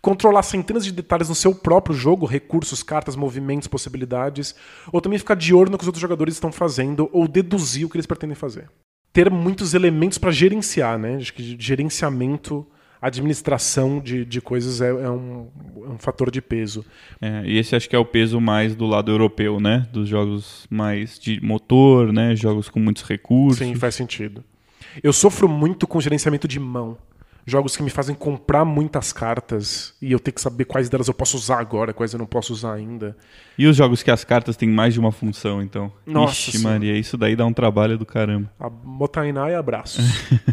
Controlar 0.01 0.43
centenas 0.43 0.85
de 0.85 0.91
detalhes 0.91 1.27
no 1.27 1.35
seu 1.35 1.53
próprio 1.53 1.95
jogo, 1.95 2.25
recursos, 2.25 2.81
cartas, 2.81 3.15
movimentos, 3.15 3.67
possibilidades, 3.67 4.55
ou 4.91 5.01
também 5.01 5.19
ficar 5.19 5.35
de 5.35 5.53
olho 5.53 5.69
no 5.69 5.77
que 5.77 5.83
os 5.83 5.87
outros 5.87 6.01
jogadores 6.01 6.35
estão 6.35 6.51
fazendo, 6.51 7.09
ou 7.11 7.27
deduzir 7.27 7.85
o 7.85 7.89
que 7.89 7.97
eles 7.97 8.05
pretendem 8.05 8.35
fazer. 8.35 8.69
Ter 9.11 9.29
muitos 9.29 9.73
elementos 9.73 10.17
para 10.17 10.31
gerenciar, 10.31 10.97
né? 10.97 11.15
Acho 11.15 11.33
que 11.33 11.55
gerenciamento, 11.59 12.65
administração 13.01 13.99
de, 13.99 14.23
de 14.25 14.39
coisas 14.39 14.81
é, 14.81 14.89
é 14.89 15.09
um, 15.09 15.47
é 15.85 15.89
um 15.89 15.97
fator 15.97 16.29
de 16.29 16.41
peso. 16.41 16.85
É, 17.19 17.43
e 17.45 17.57
esse 17.57 17.75
acho 17.75 17.89
que 17.89 17.95
é 17.95 17.99
o 17.99 18.05
peso 18.05 18.39
mais 18.39 18.75
do 18.75 18.85
lado 18.85 19.11
europeu, 19.11 19.59
né? 19.59 19.87
Dos 19.91 20.07
jogos 20.07 20.65
mais 20.69 21.19
de 21.19 21.41
motor, 21.41 22.13
né? 22.13 22.35
Jogos 22.35 22.69
com 22.69 22.79
muitos 22.79 23.03
recursos. 23.03 23.59
Sim, 23.59 23.75
faz 23.75 23.95
sentido. 23.95 24.43
Eu 25.03 25.13
sofro 25.13 25.47
muito 25.47 25.87
com 25.87 25.99
gerenciamento 25.99 26.47
de 26.47 26.59
mão. 26.59 26.97
Jogos 27.45 27.75
que 27.75 27.83
me 27.83 27.89
fazem 27.89 28.15
comprar 28.15 28.63
muitas 28.63 29.11
cartas 29.11 29.93
e 30.01 30.11
eu 30.11 30.19
tenho 30.19 30.35
que 30.35 30.41
saber 30.41 30.65
quais 30.65 30.89
delas 30.89 31.07
eu 31.07 31.13
posso 31.13 31.35
usar 31.37 31.59
agora, 31.59 31.93
quais 31.93 32.13
eu 32.13 32.19
não 32.19 32.25
posso 32.25 32.53
usar 32.53 32.73
ainda. 32.73 33.17
E 33.57 33.65
os 33.65 33.75
jogos 33.75 34.03
que 34.03 34.11
as 34.11 34.23
cartas 34.23 34.55
têm 34.55 34.69
mais 34.69 34.93
de 34.93 34.99
uma 34.99 35.11
função, 35.11 35.61
então? 35.61 35.91
Nossa 36.05 36.33
Ixi, 36.33 36.57
Senhora. 36.59 36.75
Maria, 36.75 36.97
isso 36.97 37.17
daí 37.17 37.35
dá 37.35 37.45
um 37.45 37.53
trabalho 37.53 37.97
do 37.97 38.05
caramba. 38.05 38.51
A 38.59 38.69
Motainá 38.69 39.49
e 39.49 39.55
abraços. 39.55 40.05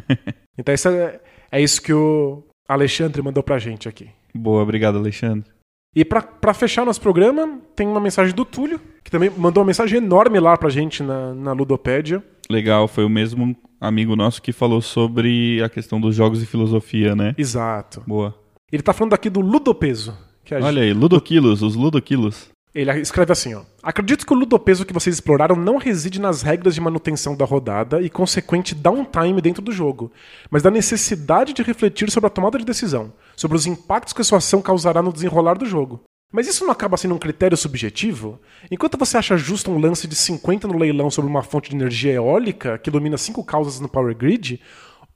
então 0.57 0.75
isso 0.75 0.89
é, 0.89 1.21
é 1.53 1.61
isso 1.61 1.83
que 1.83 1.93
o 1.93 2.43
Alexandre 2.69 3.21
mandou 3.23 3.43
pra 3.43 3.59
gente 3.59 3.89
aqui. 3.89 4.09
Boa, 4.35 4.63
obrigado, 4.63 4.99
Alexandre. 4.99 5.51
E 5.95 6.05
pra, 6.05 6.21
pra 6.21 6.53
fechar 6.53 6.85
nosso 6.85 7.01
programa, 7.01 7.59
tem 7.75 7.87
uma 7.87 8.01
mensagem 8.01 8.35
do 8.35 8.45
Túlio, 8.45 8.79
que 9.03 9.11
também 9.11 9.31
mandou 9.31 9.63
uma 9.63 9.69
mensagem 9.69 9.97
enorme 9.97 10.39
lá 10.39 10.55
pra 10.57 10.69
gente 10.69 11.03
na, 11.03 11.33
na 11.33 11.53
Ludopédia. 11.53 12.23
Legal, 12.51 12.87
foi 12.87 13.05
o 13.05 13.09
mesmo 13.09 13.57
amigo 13.81 14.17
nosso 14.17 14.43
que 14.43 14.53
falou 14.53 14.81
sobre 14.81 15.63
a 15.63 15.69
questão 15.69 16.01
dos 16.01 16.15
jogos 16.15 16.43
e 16.43 16.47
filosofia, 16.47 17.15
né? 17.15 17.35
Exato. 17.37 18.03
Boa. 18.07 18.35
Ele 18.71 18.83
tá 18.83 18.93
falando 18.93 19.15
aqui 19.15 19.31
do 19.31 19.41
Ludopeso. 19.41 20.17
Que 20.45 20.55
a 20.55 20.61
Olha 20.61 20.83
aí, 20.83 20.93
Ludoquilos, 20.93 21.63
os 21.63 21.75
Ludoquilos. 21.75 22.49
Ele 22.77 22.93
escreve 23.01 23.33
assim, 23.33 23.55
ó. 23.55 23.63
Acredito 23.83 24.27
que 24.27 24.33
o 24.35 24.37
ludopeso 24.37 24.85
que 24.85 24.93
vocês 24.93 25.17
exploraram 25.17 25.57
não 25.57 25.79
reside 25.79 26.21
nas 26.21 26.43
regras 26.43 26.75
de 26.75 26.81
manutenção 26.81 27.35
da 27.35 27.45
rodada 27.47 28.03
e 28.03 28.11
consequente 28.11 28.75
downtime 28.75 29.41
dentro 29.41 29.63
do 29.63 29.73
jogo, 29.73 30.13
mas 30.51 30.63
da 30.63 30.71
necessidade 30.71 31.55
de 31.55 31.63
refletir 31.63 32.11
sobre 32.11 32.27
a 32.27 32.31
tomada 32.31 32.59
de 32.59 32.67
decisão, 32.67 33.15
sobre 33.35 33.57
os 33.57 33.67
impactos 33.67 34.13
que 34.13 34.21
a 34.21 34.25
sua 34.25 34.39
ação 34.39 34.61
causará 34.61 35.01
no 35.01 35.11
desenrolar 35.11 35.55
do 35.55 35.65
jogo. 35.65 36.03
Mas 36.37 36.47
isso 36.47 36.67
não 36.67 36.71
acaba 36.71 36.99
sendo 36.99 37.15
um 37.15 37.19
critério 37.19 37.57
subjetivo? 37.57 38.39
Enquanto 38.71 38.99
você 38.99 39.17
acha 39.17 39.39
justo 39.39 39.71
um 39.71 39.79
lance 39.79 40.07
de 40.07 40.15
50 40.15 40.69
no 40.69 40.77
leilão 40.77 41.11
sobre 41.11 41.31
uma 41.31 41.43
fonte 41.43 41.71
de 41.71 41.77
energia 41.77 42.13
eólica 42.13 42.77
que 42.77 42.91
domina 42.91 43.17
cinco 43.17 43.43
causas 43.43 43.81
no 43.81 43.89
Power 43.89 44.15
Grid, 44.15 44.61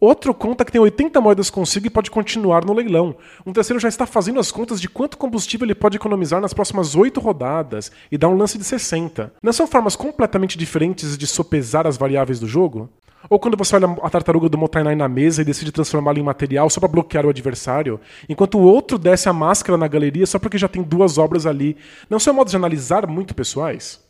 Outro 0.01 0.33
conta 0.33 0.65
que 0.65 0.73
tem 0.73 0.81
80 0.81 1.21
moedas 1.21 1.51
consigo 1.51 1.87
e 1.87 1.91
pode 1.91 2.11
continuar 2.11 2.65
no 2.65 2.73
leilão. 2.73 3.15
Um 3.45 3.53
terceiro 3.53 3.79
já 3.79 3.87
está 3.87 4.07
fazendo 4.07 4.41
as 4.41 4.51
contas 4.51 4.81
de 4.81 4.89
quanto 4.89 5.19
combustível 5.19 5.67
ele 5.67 5.75
pode 5.75 5.99
economizar 5.99 6.41
nas 6.41 6.55
próximas 6.55 6.95
8 6.97 7.21
rodadas 7.21 7.93
e 8.11 8.17
dá 8.17 8.27
um 8.27 8.35
lance 8.35 8.57
de 8.57 8.65
60. 8.65 9.31
Não 9.43 9.53
são 9.53 9.67
formas 9.67 9.97
completamente 9.97 10.57
diferentes 10.57 11.19
de 11.19 11.27
sopesar 11.27 11.87
as 11.87 11.99
variáveis 11.99 12.41
do 12.41 12.49
jogo? 12.49 12.89
Ou 13.29 13.39
quando 13.39 13.57
você 13.57 13.77
olha 13.77 13.87
a 14.03 14.11
tartaruga 14.11 14.49
do 14.49 14.57
Motainai 14.57 14.95
na 14.95 15.09
mesa 15.09 15.43
e 15.43 15.45
decide 15.45 15.71
transformá-la 15.71 16.19
em 16.19 16.23
material 16.23 16.71
só 16.71 16.81
para 16.81 16.89
bloquear 16.89 17.27
o 17.27 17.29
adversário, 17.29 18.01
enquanto 18.29 18.59
o 18.59 18.63
outro 18.63 18.99
desce 18.99 19.29
a 19.29 19.33
máscara 19.33 19.77
na 19.77 19.87
galeria 19.87 20.27
só 20.27 20.39
porque 20.39 20.57
já 20.57 20.69
tem 20.69 20.83
duas 20.83 21.19
obras 21.19 21.47
ali. 21.47 21.77
Não 22.09 22.19
são 22.19 22.33
modos 22.33 22.53
de 22.53 22.57
analisar 22.57 23.07
muito 23.07 23.35
pessoais? 23.35 24.01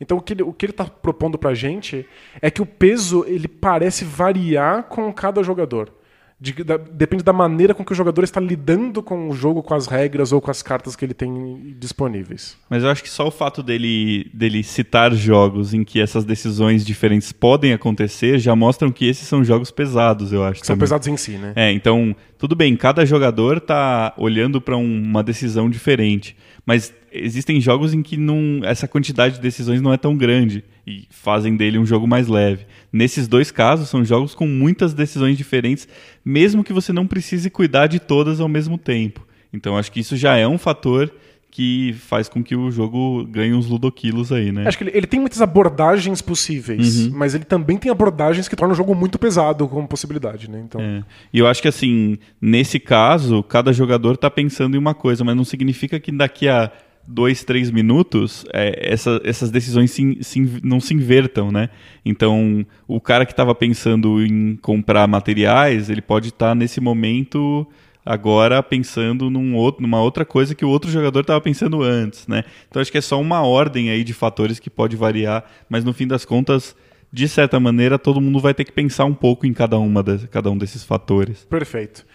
Então 0.00 0.18
o 0.18 0.20
que 0.20 0.32
ele, 0.32 0.42
o 0.42 0.52
que 0.52 0.66
ele 0.66 0.72
está 0.72 0.84
propondo 0.84 1.38
para 1.38 1.50
a 1.50 1.54
gente 1.54 2.06
é 2.40 2.50
que 2.50 2.62
o 2.62 2.66
peso 2.66 3.24
ele 3.26 3.48
parece 3.48 4.04
variar 4.04 4.84
com 4.84 5.12
cada 5.12 5.42
jogador. 5.42 5.92
De, 6.40 6.52
da, 6.62 6.76
depende 6.76 7.24
da 7.24 7.32
maneira 7.32 7.74
com 7.74 7.84
que 7.84 7.90
o 7.90 7.96
jogador 7.96 8.22
está 8.22 8.40
lidando 8.40 9.02
com 9.02 9.28
o 9.28 9.34
jogo, 9.34 9.60
com 9.60 9.74
as 9.74 9.88
regras 9.88 10.30
ou 10.30 10.40
com 10.40 10.52
as 10.52 10.62
cartas 10.62 10.94
que 10.94 11.04
ele 11.04 11.14
tem 11.14 11.74
disponíveis. 11.80 12.56
Mas 12.70 12.84
eu 12.84 12.90
acho 12.90 13.02
que 13.02 13.10
só 13.10 13.26
o 13.26 13.30
fato 13.30 13.60
dele, 13.60 14.30
dele 14.32 14.62
citar 14.62 15.12
jogos 15.12 15.74
em 15.74 15.82
que 15.82 16.00
essas 16.00 16.24
decisões 16.24 16.86
diferentes 16.86 17.32
podem 17.32 17.72
acontecer 17.72 18.38
já 18.38 18.54
mostram 18.54 18.92
que 18.92 19.04
esses 19.04 19.26
são 19.26 19.42
jogos 19.42 19.72
pesados, 19.72 20.32
eu 20.32 20.44
acho. 20.44 20.60
São 20.60 20.76
também. 20.76 20.80
pesados 20.80 21.08
em 21.08 21.16
si, 21.16 21.32
né? 21.32 21.52
É, 21.56 21.72
então, 21.72 22.14
tudo 22.38 22.54
bem, 22.54 22.76
cada 22.76 23.04
jogador 23.04 23.56
está 23.56 24.14
olhando 24.16 24.60
para 24.60 24.76
um, 24.76 25.02
uma 25.02 25.24
decisão 25.24 25.68
diferente. 25.68 26.36
Mas 26.68 26.92
existem 27.10 27.58
jogos 27.62 27.94
em 27.94 28.02
que 28.02 28.18
não, 28.18 28.60
essa 28.62 28.86
quantidade 28.86 29.36
de 29.36 29.40
decisões 29.40 29.80
não 29.80 29.90
é 29.90 29.96
tão 29.96 30.14
grande 30.14 30.62
e 30.86 31.06
fazem 31.08 31.56
dele 31.56 31.78
um 31.78 31.86
jogo 31.86 32.06
mais 32.06 32.28
leve. 32.28 32.66
Nesses 32.92 33.26
dois 33.26 33.50
casos, 33.50 33.88
são 33.88 34.04
jogos 34.04 34.34
com 34.34 34.46
muitas 34.46 34.92
decisões 34.92 35.38
diferentes, 35.38 35.88
mesmo 36.22 36.62
que 36.62 36.74
você 36.74 36.92
não 36.92 37.06
precise 37.06 37.48
cuidar 37.48 37.86
de 37.86 37.98
todas 37.98 38.38
ao 38.38 38.50
mesmo 38.50 38.76
tempo. 38.76 39.26
Então, 39.50 39.78
acho 39.78 39.90
que 39.90 40.00
isso 40.00 40.14
já 40.14 40.36
é 40.36 40.46
um 40.46 40.58
fator 40.58 41.10
que 41.50 41.94
faz 42.00 42.28
com 42.28 42.42
que 42.44 42.54
o 42.54 42.70
jogo 42.70 43.24
ganhe 43.24 43.54
uns 43.54 43.66
ludoquilos 43.66 44.30
aí, 44.30 44.52
né? 44.52 44.66
Acho 44.68 44.76
que 44.78 44.84
ele, 44.84 44.90
ele 44.94 45.06
tem 45.06 45.18
muitas 45.18 45.40
abordagens 45.40 46.20
possíveis, 46.22 47.06
Uhum. 47.06 47.12
mas 47.14 47.34
ele 47.34 47.44
também 47.44 47.76
tem 47.78 47.90
abordagens 47.90 48.46
que 48.48 48.54
tornam 48.54 48.74
o 48.74 48.76
jogo 48.76 48.94
muito 48.94 49.18
pesado 49.18 49.66
como 49.66 49.88
possibilidade, 49.88 50.50
né? 50.50 50.62
Então, 50.64 50.80
É. 50.80 51.02
E 51.32 51.38
eu 51.38 51.46
acho 51.46 51.60
que 51.62 51.68
assim, 51.68 52.18
nesse 52.40 52.78
caso, 52.78 53.42
cada 53.42 53.72
jogador 53.72 54.14
está 54.14 54.30
pensando 54.30 54.76
em 54.76 54.78
uma 54.78 54.94
coisa, 54.94 55.24
mas 55.24 55.34
não 55.36 55.44
significa 55.44 55.98
que 55.98 56.12
daqui 56.12 56.48
a 56.48 56.70
dois, 57.10 57.42
três 57.42 57.70
minutos 57.70 58.44
é, 58.52 58.92
essa- 58.92 59.18
essas 59.24 59.50
decisões 59.50 59.90
se, 59.90 60.18
se- 60.20 60.60
não 60.62 60.78
se 60.78 60.92
invertam, 60.92 61.50
né? 61.50 61.70
Então, 62.04 62.64
o 62.86 63.00
cara 63.00 63.24
que 63.24 63.32
estava 63.32 63.54
pensando 63.54 64.22
em 64.22 64.56
comprar 64.56 65.08
materiais, 65.08 65.88
ele 65.88 66.02
pode 66.02 66.28
estar 66.28 66.54
nesse 66.54 66.80
momento 66.82 67.66
agora 68.08 68.62
pensando 68.62 69.28
num 69.28 69.54
outro, 69.54 69.82
numa 69.82 70.00
outra 70.00 70.24
coisa 70.24 70.54
que 70.54 70.64
o 70.64 70.68
outro 70.68 70.90
jogador 70.90 71.20
estava 71.20 71.40
pensando 71.40 71.82
antes, 71.82 72.26
né? 72.26 72.44
Então 72.68 72.80
acho 72.80 72.90
que 72.90 72.98
é 72.98 73.02
só 73.02 73.20
uma 73.20 73.42
ordem 73.42 73.90
aí 73.90 74.02
de 74.02 74.14
fatores 74.14 74.58
que 74.58 74.70
pode 74.70 74.96
variar, 74.96 75.44
mas 75.68 75.84
no 75.84 75.92
fim 75.92 76.06
das 76.06 76.24
contas, 76.24 76.74
de 77.12 77.28
certa 77.28 77.60
maneira, 77.60 77.98
todo 77.98 78.20
mundo 78.20 78.40
vai 78.40 78.54
ter 78.54 78.64
que 78.64 78.72
pensar 78.72 79.04
um 79.04 79.14
pouco 79.14 79.46
em 79.46 79.52
cada, 79.52 79.78
uma 79.78 80.02
de- 80.02 80.26
cada 80.28 80.50
um 80.50 80.56
desses 80.56 80.82
fatores. 80.84 81.44
Perfeito. 81.44 82.06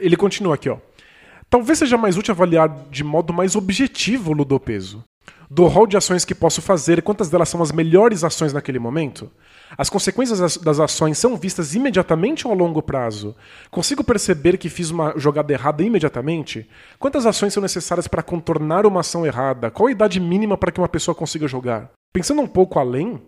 Ele 0.00 0.16
continua 0.16 0.54
aqui, 0.54 0.68
ó. 0.68 0.78
Talvez 1.48 1.78
seja 1.78 1.96
mais 1.96 2.16
útil 2.16 2.32
avaliar 2.32 2.68
de 2.90 3.04
modo 3.04 3.32
mais 3.32 3.54
objetivo 3.54 4.32
o 4.32 4.34
ludopeso. 4.34 5.04
Do 5.48 5.66
rol 5.66 5.86
de 5.86 5.96
ações 5.96 6.24
que 6.24 6.34
posso 6.34 6.60
fazer, 6.60 7.02
quantas 7.02 7.30
delas 7.30 7.48
são 7.48 7.62
as 7.62 7.70
melhores 7.70 8.24
ações 8.24 8.52
naquele 8.52 8.80
momento? 8.80 9.30
As 9.76 9.88
consequências 9.90 10.58
das- 10.58 10.80
ações 10.80 11.18
são 11.18 11.36
vistas 11.36 11.74
imediatamente 11.74 12.46
ou 12.46 12.52
a 12.52 12.56
longo 12.56 12.82
prazo? 12.82 13.34
Consigo 13.70 14.04
perceber 14.04 14.56
que 14.58 14.68
fiz 14.68 14.90
uma 14.90 15.14
jogada 15.16 15.52
errada 15.52 15.82
imediatamente? 15.82 16.68
Quantas 16.98 17.26
ações 17.26 17.52
são 17.52 17.62
necessárias 17.62 18.06
para 18.06 18.22
contornar 18.22 18.86
uma 18.86 19.00
ação 19.00 19.26
errada? 19.26 19.70
Qual 19.70 19.88
a 19.88 19.90
idade 19.92 20.20
mínima 20.20 20.56
para 20.56 20.70
que 20.70 20.80
uma 20.80 20.88
pessoa 20.88 21.14
consiga 21.14 21.48
jogar? 21.48 21.90
Pensando 22.12 22.40
um 22.40 22.46
pouco 22.46 22.78
além, 22.78 23.20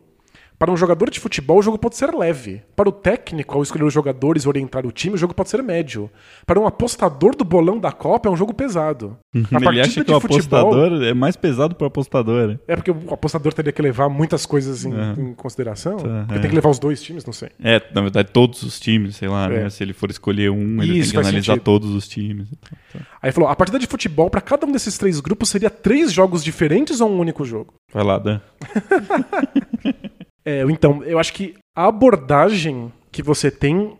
para 0.58 0.72
um 0.72 0.76
jogador 0.76 1.08
de 1.10 1.20
futebol, 1.20 1.58
o 1.58 1.62
jogo 1.62 1.78
pode 1.78 1.96
ser 1.96 2.12
leve. 2.14 2.62
Para 2.74 2.88
o 2.88 2.92
técnico, 2.92 3.54
ao 3.54 3.62
escolher 3.62 3.84
os 3.84 3.92
jogadores 3.94 4.42
e 4.44 4.48
orientar 4.48 4.84
o 4.86 4.90
time, 4.90 5.14
o 5.14 5.18
jogo 5.18 5.32
pode 5.34 5.48
ser 5.50 5.62
médio. 5.62 6.10
Para 6.46 6.58
um 6.58 6.66
apostador 6.66 7.36
do 7.36 7.44
bolão 7.44 7.78
da 7.78 7.92
Copa, 7.92 8.28
é 8.28 8.32
um 8.32 8.36
jogo 8.36 8.52
pesado. 8.52 9.16
A 9.34 9.68
Ele 9.70 9.80
acha 9.80 10.04
que 10.04 10.10
o 10.10 10.16
apostador 10.16 11.02
é 11.02 11.14
mais 11.14 11.36
pesado 11.36 11.74
para 11.74 11.84
o 11.84 11.88
apostador. 11.88 12.48
né? 12.48 12.58
É 12.66 12.74
porque 12.74 12.90
o 12.90 13.14
apostador 13.14 13.52
teria 13.52 13.72
que 13.72 13.80
levar 13.80 14.08
muitas 14.08 14.44
coisas 14.46 14.84
em, 14.84 14.92
em 15.18 15.34
consideração. 15.34 15.96
Tá, 15.96 16.24
porque 16.26 16.38
é. 16.38 16.40
tem 16.40 16.50
que 16.50 16.56
levar 16.56 16.70
os 16.70 16.78
dois 16.78 17.00
times, 17.02 17.24
não 17.24 17.32
sei. 17.32 17.50
É, 17.62 17.80
na 17.94 18.00
verdade, 18.00 18.30
todos 18.32 18.62
os 18.62 18.80
times, 18.80 19.16
sei 19.16 19.28
lá, 19.28 19.46
É. 19.46 19.64
né? 19.64 19.70
Se 19.70 19.82
ele 19.84 19.92
for 19.92 20.10
escolher 20.10 20.50
um, 20.50 20.82
ele 20.82 20.98
Isso, 20.98 21.12
tem 21.12 21.20
que 21.20 21.26
analisar 21.28 21.52
sentido. 21.52 21.64
todos 21.64 21.90
os 21.94 22.08
times. 22.08 22.48
Tá. 22.92 23.00
Aí 23.22 23.30
falou: 23.32 23.48
a 23.48 23.54
partida 23.54 23.78
de 23.78 23.86
futebol, 23.86 24.28
para 24.28 24.40
cada 24.40 24.66
um 24.66 24.72
desses 24.72 24.98
três 24.98 25.20
grupos, 25.20 25.48
seria 25.50 25.70
três 25.70 26.12
jogos 26.12 26.42
diferentes 26.42 27.00
ou 27.00 27.08
um 27.10 27.18
único 27.20 27.44
jogo? 27.44 27.74
Vai 27.92 28.02
lá, 28.04 28.18
Dan. 28.18 28.40
É, 30.44 30.62
então, 30.62 31.02
eu 31.04 31.18
acho 31.18 31.32
que 31.32 31.54
a 31.76 31.86
abordagem 31.86 32.92
que 33.10 33.22
você 33.22 33.50
tem 33.50 33.96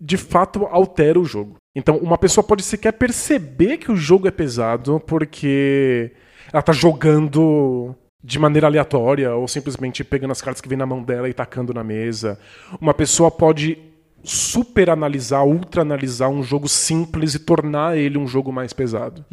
de 0.00 0.16
fato 0.16 0.66
altera 0.66 1.18
o 1.18 1.24
jogo. 1.24 1.56
Então, 1.74 1.96
uma 1.98 2.18
pessoa 2.18 2.44
pode 2.44 2.62
sequer 2.62 2.92
perceber 2.92 3.78
que 3.78 3.90
o 3.90 3.96
jogo 3.96 4.28
é 4.28 4.30
pesado 4.30 5.00
porque 5.06 6.12
ela 6.52 6.62
tá 6.62 6.72
jogando 6.72 7.94
de 8.22 8.38
maneira 8.38 8.66
aleatória 8.66 9.34
ou 9.34 9.48
simplesmente 9.48 10.04
pegando 10.04 10.30
as 10.32 10.42
cartas 10.42 10.60
que 10.60 10.68
vem 10.68 10.78
na 10.78 10.86
mão 10.86 11.02
dela 11.02 11.28
e 11.28 11.32
tacando 11.32 11.72
na 11.72 11.82
mesa. 11.82 12.38
Uma 12.80 12.94
pessoa 12.94 13.30
pode 13.30 13.78
super 14.24 14.90
analisar, 14.90 15.42
ultra 15.42 15.82
analisar 15.82 16.28
um 16.28 16.42
jogo 16.42 16.68
simples 16.68 17.34
e 17.34 17.40
tornar 17.40 17.96
ele 17.96 18.18
um 18.18 18.26
jogo 18.26 18.52
mais 18.52 18.72
pesado. 18.72 19.24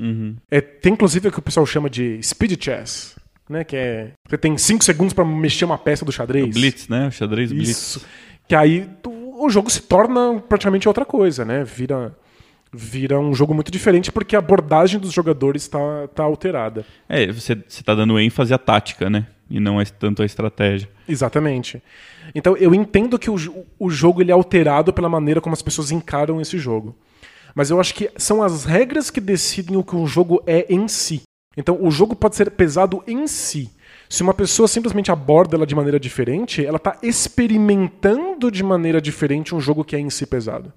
É, 0.49 0.61
tem 0.61 0.94
inclusive 0.94 1.27
o 1.27 1.31
que 1.31 1.40
o 1.40 1.44
pessoal 1.44 1.65
chama 1.65 1.90
de 1.90 2.22
speed 2.23 2.64
chess, 2.64 3.15
né? 3.50 3.64
Que 3.64 3.76
é 3.76 4.12
você 4.28 4.38
tem 4.38 4.58
5 4.58 4.84
segundos 4.84 5.14
pra 5.14 5.26
mexer 5.26 5.66
uma 5.66 5.78
peça 5.78 6.06
do 6.06 6.12
xadrez. 6.12 6.54
Blitz, 6.54 6.88
né? 6.88 7.08
O 7.08 7.12
xadrez 7.12 7.52
Blitz. 7.52 7.70
Isso. 7.70 8.06
Que 8.48 8.56
aí 8.56 8.88
o 9.06 9.50
jogo 9.50 9.70
se 9.70 9.82
torna 9.82 10.40
praticamente 10.48 10.88
outra 10.88 11.06
coisa, 11.06 11.44
né? 11.44 11.64
Vira 11.64 12.16
vira 12.72 13.20
um 13.20 13.34
jogo 13.34 13.54
muito 13.54 13.72
diferente 13.72 14.12
porque 14.12 14.36
a 14.36 14.40
abordagem 14.40 15.00
dos 15.00 15.12
jogadores 15.12 15.68
tá, 15.68 16.08
tá 16.14 16.24
alterada. 16.24 16.86
É, 17.08 17.26
você, 17.32 17.56
você 17.68 17.82
tá 17.84 17.96
dando 17.96 18.20
ênfase 18.20 18.54
à 18.54 18.60
tática, 18.60 19.10
né? 19.10 19.26
E 19.50 19.60
não 19.60 19.80
a- 19.80 19.86
tanto 19.86 20.22
à 20.22 20.26
estratégia. 20.26 20.88
Exatamente. 21.08 21.82
Então 22.36 22.56
eu 22.58 22.76
entendo 22.76 23.18
que 23.18 23.30
o, 23.32 23.36
o 23.80 23.90
jogo 23.90 24.22
ele 24.22 24.30
é 24.30 24.34
alterado 24.36 24.94
pela 24.94 25.10
maneira 25.10 25.42
como 25.42 25.54
as 25.54 25.62
pessoas 25.64 25.90
encaram 25.90 26.40
esse 26.40 26.60
jogo. 26.60 26.96
Mas 27.56 27.72
eu 27.72 27.80
acho 27.80 27.96
que 27.96 28.12
são 28.16 28.44
as 28.44 28.64
regras 28.66 29.10
que 29.10 29.20
decidem 29.20 29.76
o 29.76 29.84
que 29.84 29.96
um 29.96 30.06
jogo 30.06 30.44
é 30.46 30.68
em 30.72 30.88
si. 30.88 31.24
Então 31.60 31.77
o 31.81 31.91
jogo 31.91 32.15
pode 32.15 32.38
ser 32.38 32.49
pesado 32.52 33.03
em 33.06 33.27
si. 33.27 33.69
Se 34.07 34.23
uma 34.23 34.34
pessoa 34.34 34.65
simplesmente 34.68 35.11
aborda 35.11 35.57
ela 35.57 35.68
de 35.68 35.76
maneira 35.76 35.99
diferente, 35.99 36.65
ela 36.65 36.77
está 36.77 36.98
experimentando 37.03 38.49
de 38.49 38.64
maneira 38.64 39.02
diferente 39.02 39.53
um 39.53 39.60
jogo 39.60 39.84
que 39.84 39.95
é 39.95 39.99
em 39.99 40.10
si 40.10 40.26
pesado. 40.26 40.72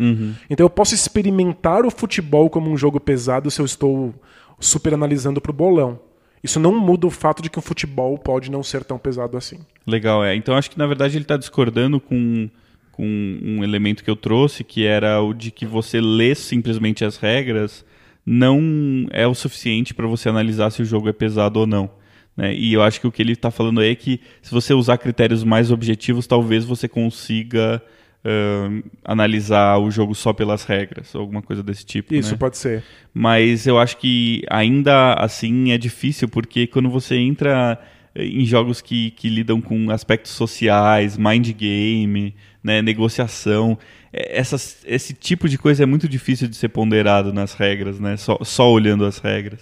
Então 0.51 0.67
eu 0.67 0.69
posso 0.69 0.95
experimentar 0.95 1.87
o 1.87 1.91
futebol 1.91 2.51
como 2.51 2.69
um 2.69 2.77
jogo 2.77 2.99
pesado 2.99 3.51
se 3.51 3.61
eu 3.61 3.65
estou 3.65 4.13
super 4.59 4.93
analisando 4.93 5.41
pro 5.41 5.53
bolão. 5.53 5.99
Isso 6.43 6.59
não 6.59 6.79
muda 6.79 7.07
o 7.07 7.11
fato 7.11 7.41
de 7.41 7.49
que 7.49 7.59
o 7.59 7.63
futebol 7.63 8.19
pode 8.19 8.51
não 8.51 8.65
ser 8.65 8.83
tão 8.83 8.99
pesado 8.99 9.37
assim. 9.37 9.61
Legal, 9.87 10.25
é. 10.25 10.35
Então 10.35 10.57
acho 10.57 10.69
que 10.69 10.77
na 10.77 10.87
verdade 10.87 11.17
ele 11.17 11.25
está 11.25 11.37
discordando 11.37 12.01
com, 12.01 12.51
com 12.91 13.05
um 13.07 13.63
elemento 13.63 14.03
que 14.03 14.11
eu 14.11 14.17
trouxe, 14.17 14.65
que 14.65 14.85
era 14.85 15.23
o 15.23 15.33
de 15.33 15.53
que 15.53 15.65
você 15.65 16.01
lê 16.01 16.35
simplesmente 16.35 17.05
as 17.05 17.17
regras 17.17 17.85
não 18.25 19.07
é 19.11 19.27
o 19.27 19.35
suficiente 19.35 19.95
para 19.95 20.07
você 20.07 20.29
analisar 20.29 20.71
se 20.71 20.83
o 20.83 20.85
jogo 20.85 21.09
é 21.09 21.13
pesado 21.13 21.61
ou 21.61 21.67
não. 21.67 21.91
Né? 22.37 22.55
E 22.55 22.73
eu 22.73 22.83
acho 22.83 23.01
que 23.01 23.07
o 23.07 23.13
que 23.13 23.21
ele 23.21 23.33
está 23.33 23.51
falando 23.51 23.81
aí 23.81 23.91
é 23.91 23.95
que 23.95 24.21
se 24.41 24.51
você 24.51 24.73
usar 24.73 24.99
critérios 24.99 25.45
mais 25.45 25.71
objetivos, 25.71 26.27
talvez 26.27 26.65
você 26.65 26.89
consiga 26.89 27.83
ahn, 28.25 28.83
analisar 29.05 29.79
o 29.79 29.91
jogo 29.91 30.15
só 30.15 30.33
pelas 30.33 30.65
regras, 30.65 31.15
alguma 31.15 31.43
coisa 31.43 31.63
desse 31.63 31.85
tipo. 31.85 32.15
Isso 32.15 32.33
né? 32.33 32.39
pode 32.39 32.57
ser. 32.57 32.83
mas 33.13 33.67
eu 33.67 33.79
acho 33.79 33.99
que 33.99 34.43
ainda 34.49 35.15
assim 35.15 35.73
é 35.73 35.79
difícil, 35.79 36.29
porque 36.29 36.67
quando 36.67 36.89
você 36.89 37.17
entra 37.17 37.79
em 38.15 38.45
jogos 38.45 38.81
que, 38.81 39.11
que 39.13 39.29
lidam 39.29 39.61
com 39.61 39.91
aspectos 39.91 40.33
sociais, 40.33 41.17
mind 41.17 41.51
game, 41.53 42.35
né, 42.63 42.83
negociação, 42.83 43.79
essas, 44.13 44.79
esse 44.85 45.15
tipo 45.15 45.49
de 45.49 45.57
coisa 45.57 45.83
é 45.83 45.87
muito 45.87 46.09
difícil 46.09 46.47
de 46.47 46.57
ser 46.57 46.69
ponderado 46.69 47.33
nas 47.33 47.55
regras, 47.55 47.99
né, 47.99 48.17
só, 48.17 48.39
só 48.43 48.71
olhando 48.71 49.05
as 49.05 49.19
regras. 49.19 49.61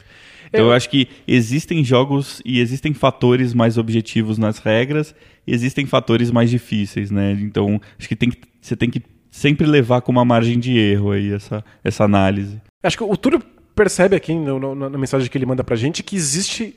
Então 0.49 0.67
eu 0.67 0.73
acho 0.73 0.91
que 0.91 1.07
existem 1.29 1.85
jogos 1.85 2.43
e 2.45 2.59
existem 2.59 2.93
fatores 2.93 3.55
mais 3.55 3.79
objetivos 3.79 4.37
nas 4.37 4.59
regras, 4.59 5.15
e 5.47 5.55
existem 5.55 5.87
fatores 5.87 6.31
mais 6.31 6.51
difíceis, 6.51 7.11
né? 7.11 7.39
Então 7.41 7.81
acho 7.97 8.09
que, 8.09 8.17
tem 8.17 8.31
que 8.31 8.39
você 8.61 8.75
tem 8.77 8.91
que 8.91 9.01
sempre 9.31 9.65
levar 9.65 10.01
com 10.01 10.11
uma 10.11 10.25
margem 10.25 10.59
de 10.59 10.77
erro 10.77 11.13
aí 11.13 11.33
essa, 11.33 11.65
essa 11.85 12.05
análise. 12.05 12.61
Acho 12.83 12.97
que 12.97 13.05
o 13.05 13.17
Túlio 13.17 13.41
percebe 13.75 14.17
aqui 14.17 14.35
no, 14.35 14.59
no, 14.59 14.91
na 14.91 14.99
mensagem 14.99 15.31
que 15.31 15.39
ele 15.39 15.47
manda 15.47 15.63
pra 15.63 15.77
gente 15.77 16.03
que 16.03 16.17
existe 16.17 16.75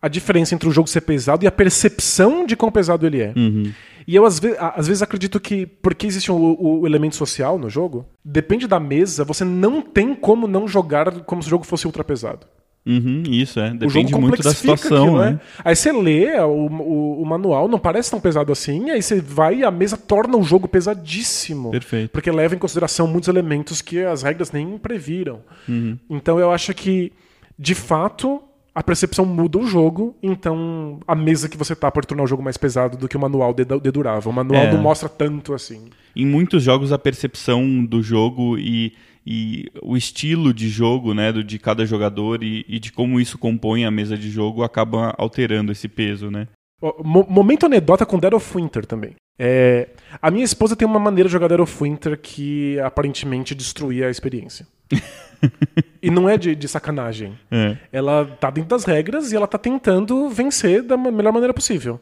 a 0.00 0.08
diferença 0.08 0.54
entre 0.54 0.68
o 0.68 0.72
jogo 0.72 0.88
ser 0.88 1.00
pesado 1.00 1.44
e 1.44 1.48
a 1.48 1.52
percepção 1.52 2.46
de 2.46 2.54
quão 2.54 2.70
pesado 2.70 3.06
ele 3.06 3.20
é. 3.20 3.32
Uhum. 3.36 3.72
E 4.06 4.14
eu, 4.14 4.24
às, 4.24 4.38
ve 4.38 4.54
às, 4.58 4.86
vezes, 4.86 5.02
acredito 5.02 5.40
que, 5.40 5.66
porque 5.66 6.06
existe 6.06 6.30
o, 6.30 6.56
o, 6.58 6.86
elemento 6.86 7.16
social 7.16 7.58
no 7.58 7.68
jogo, 7.68 8.06
depende 8.24 8.66
da 8.66 8.78
mesa, 8.78 9.24
você 9.24 9.44
não 9.44 9.82
tem 9.82 10.14
como 10.14 10.46
não 10.46 10.68
jogar 10.68 11.10
como 11.22 11.42
se 11.42 11.48
o 11.48 11.50
jogo 11.50 11.64
fosse 11.64 11.86
ultra 11.86 12.04
pesado. 12.04 12.46
Uhum, 12.86 13.24
isso, 13.28 13.58
é. 13.58 13.74
Depende 13.74 14.14
muito 14.14 14.40
da 14.40 14.54
situação. 14.54 15.02
Aquilo, 15.06 15.18
né? 15.18 15.30
né? 15.32 15.40
Aí 15.64 15.74
você 15.74 15.90
lê 15.90 16.38
o, 16.38 16.68
o, 16.68 17.22
o, 17.22 17.26
manual, 17.26 17.66
não 17.66 17.80
parece 17.80 18.12
tão 18.12 18.20
pesado 18.20 18.52
assim, 18.52 18.90
aí 18.90 19.02
você 19.02 19.20
vai 19.20 19.56
e 19.56 19.64
a 19.64 19.72
mesa 19.72 19.96
torna 19.96 20.36
o 20.36 20.42
jogo 20.44 20.68
pesadíssimo. 20.68 21.72
Perfeito. 21.72 22.10
Porque 22.12 22.30
leva 22.30 22.54
em 22.54 22.58
consideração 22.58 23.08
muitos 23.08 23.28
elementos 23.28 23.82
que 23.82 24.04
as 24.04 24.22
regras 24.22 24.52
nem 24.52 24.78
previram. 24.78 25.40
Uhum. 25.68 25.98
Então 26.08 26.38
eu 26.38 26.52
acho 26.52 26.72
que, 26.72 27.12
de 27.58 27.74
fato, 27.74 28.40
a 28.76 28.82
percepção 28.82 29.24
muda 29.24 29.56
o 29.56 29.66
jogo, 29.66 30.14
então 30.22 31.00
a 31.08 31.14
mesa 31.14 31.48
que 31.48 31.56
você 31.56 31.74
tá 31.74 31.90
pode 31.90 32.06
tornar 32.06 32.24
o 32.24 32.26
jogo 32.26 32.42
mais 32.42 32.58
pesado 32.58 32.98
do 32.98 33.08
que 33.08 33.16
o 33.16 33.20
manual 33.20 33.54
dedurava. 33.54 34.28
O 34.28 34.32
manual 34.34 34.64
é. 34.64 34.70
não 34.70 34.78
mostra 34.78 35.08
tanto 35.08 35.54
assim. 35.54 35.88
Em 36.14 36.26
muitos 36.26 36.62
jogos 36.62 36.92
a 36.92 36.98
percepção 36.98 37.82
do 37.82 38.02
jogo 38.02 38.58
e, 38.58 38.92
e 39.26 39.70
o 39.80 39.96
estilo 39.96 40.52
de 40.52 40.68
jogo 40.68 41.14
né, 41.14 41.32
do, 41.32 41.42
de 41.42 41.58
cada 41.58 41.86
jogador 41.86 42.44
e, 42.44 42.66
e, 42.68 42.78
de 42.78 42.92
como 42.92 43.18
isso 43.18 43.38
compõe 43.38 43.86
a 43.86 43.90
mesa 43.90 44.14
de 44.14 44.28
jogo 44.28 44.62
acaba 44.62 45.14
alterando 45.16 45.72
esse 45.72 45.88
peso, 45.88 46.30
né? 46.30 46.46
Momento 46.80 47.66
anedota 47.66 48.04
com 48.04 48.18
Dead 48.18 48.32
of 48.32 48.56
Winter 48.56 48.84
também. 48.84 49.14
É, 49.38 49.88
a 50.20 50.30
minha 50.30 50.44
esposa 50.44 50.76
tem 50.76 50.86
uma 50.86 50.98
maneira 50.98 51.28
de 51.28 51.32
jogar 51.32 51.48
Dead 51.48 51.60
of 51.60 51.82
Winter 51.82 52.18
que 52.18 52.78
aparentemente 52.80 53.54
destruía 53.54 54.08
a 54.08 54.10
experiência. 54.10 54.66
e 56.02 56.10
não 56.10 56.28
é 56.28 56.36
de, 56.36 56.54
de 56.54 56.68
sacanagem. 56.68 57.38
É. 57.50 57.76
Ela 57.92 58.26
tá 58.38 58.50
dentro 58.50 58.70
das 58.70 58.84
regras 58.84 59.32
e 59.32 59.36
ela 59.36 59.46
tá 59.46 59.58
tentando 59.58 60.28
vencer 60.28 60.82
da 60.82 60.96
melhor 60.96 61.32
maneira 61.32 61.54
possível. 61.54 62.00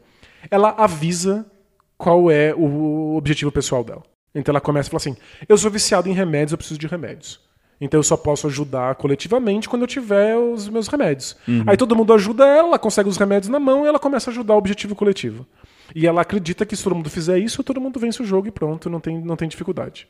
Ela 0.51 0.69
avisa 0.69 1.45
qual 1.97 2.29
é 2.29 2.53
o 2.53 3.15
objetivo 3.15 3.51
pessoal 3.51 3.83
dela. 3.83 4.03
Então 4.33 4.51
ela 4.51 4.61
começa 4.61 4.89
a 4.89 4.91
falar 4.91 4.97
assim: 4.97 5.17
eu 5.47 5.57
sou 5.57 5.71
viciado 5.71 6.09
em 6.09 6.13
remédios, 6.13 6.51
eu 6.51 6.57
preciso 6.57 6.79
de 6.79 6.87
remédios. 6.87 7.39
Então 7.79 7.99
eu 7.99 8.03
só 8.03 8.15
posso 8.15 8.47
ajudar 8.47 8.95
coletivamente 8.95 9.67
quando 9.67 9.81
eu 9.81 9.87
tiver 9.87 10.37
os 10.37 10.69
meus 10.69 10.87
remédios. 10.87 11.35
Uhum. 11.47 11.63
Aí 11.67 11.75
todo 11.75 11.95
mundo 11.95 12.13
ajuda 12.13 12.45
ela, 12.45 12.69
ela 12.69 12.79
consegue 12.79 13.09
os 13.09 13.17
remédios 13.17 13.49
na 13.49 13.59
mão 13.59 13.83
e 13.85 13.87
ela 13.87 13.99
começa 13.99 14.29
a 14.29 14.31
ajudar 14.31 14.55
o 14.55 14.57
objetivo 14.57 14.95
coletivo. 14.95 15.45
E 15.93 16.07
ela 16.07 16.21
acredita 16.21 16.65
que 16.65 16.75
se 16.75 16.83
todo 16.83 16.95
mundo 16.95 17.09
fizer 17.09 17.37
isso, 17.37 17.63
todo 17.63 17.81
mundo 17.81 17.99
vence 17.99 18.21
o 18.21 18.25
jogo 18.25 18.47
e 18.47 18.51
pronto, 18.51 18.89
não 18.89 18.99
tem, 18.99 19.19
não 19.19 19.35
tem 19.35 19.47
dificuldade. 19.47 20.07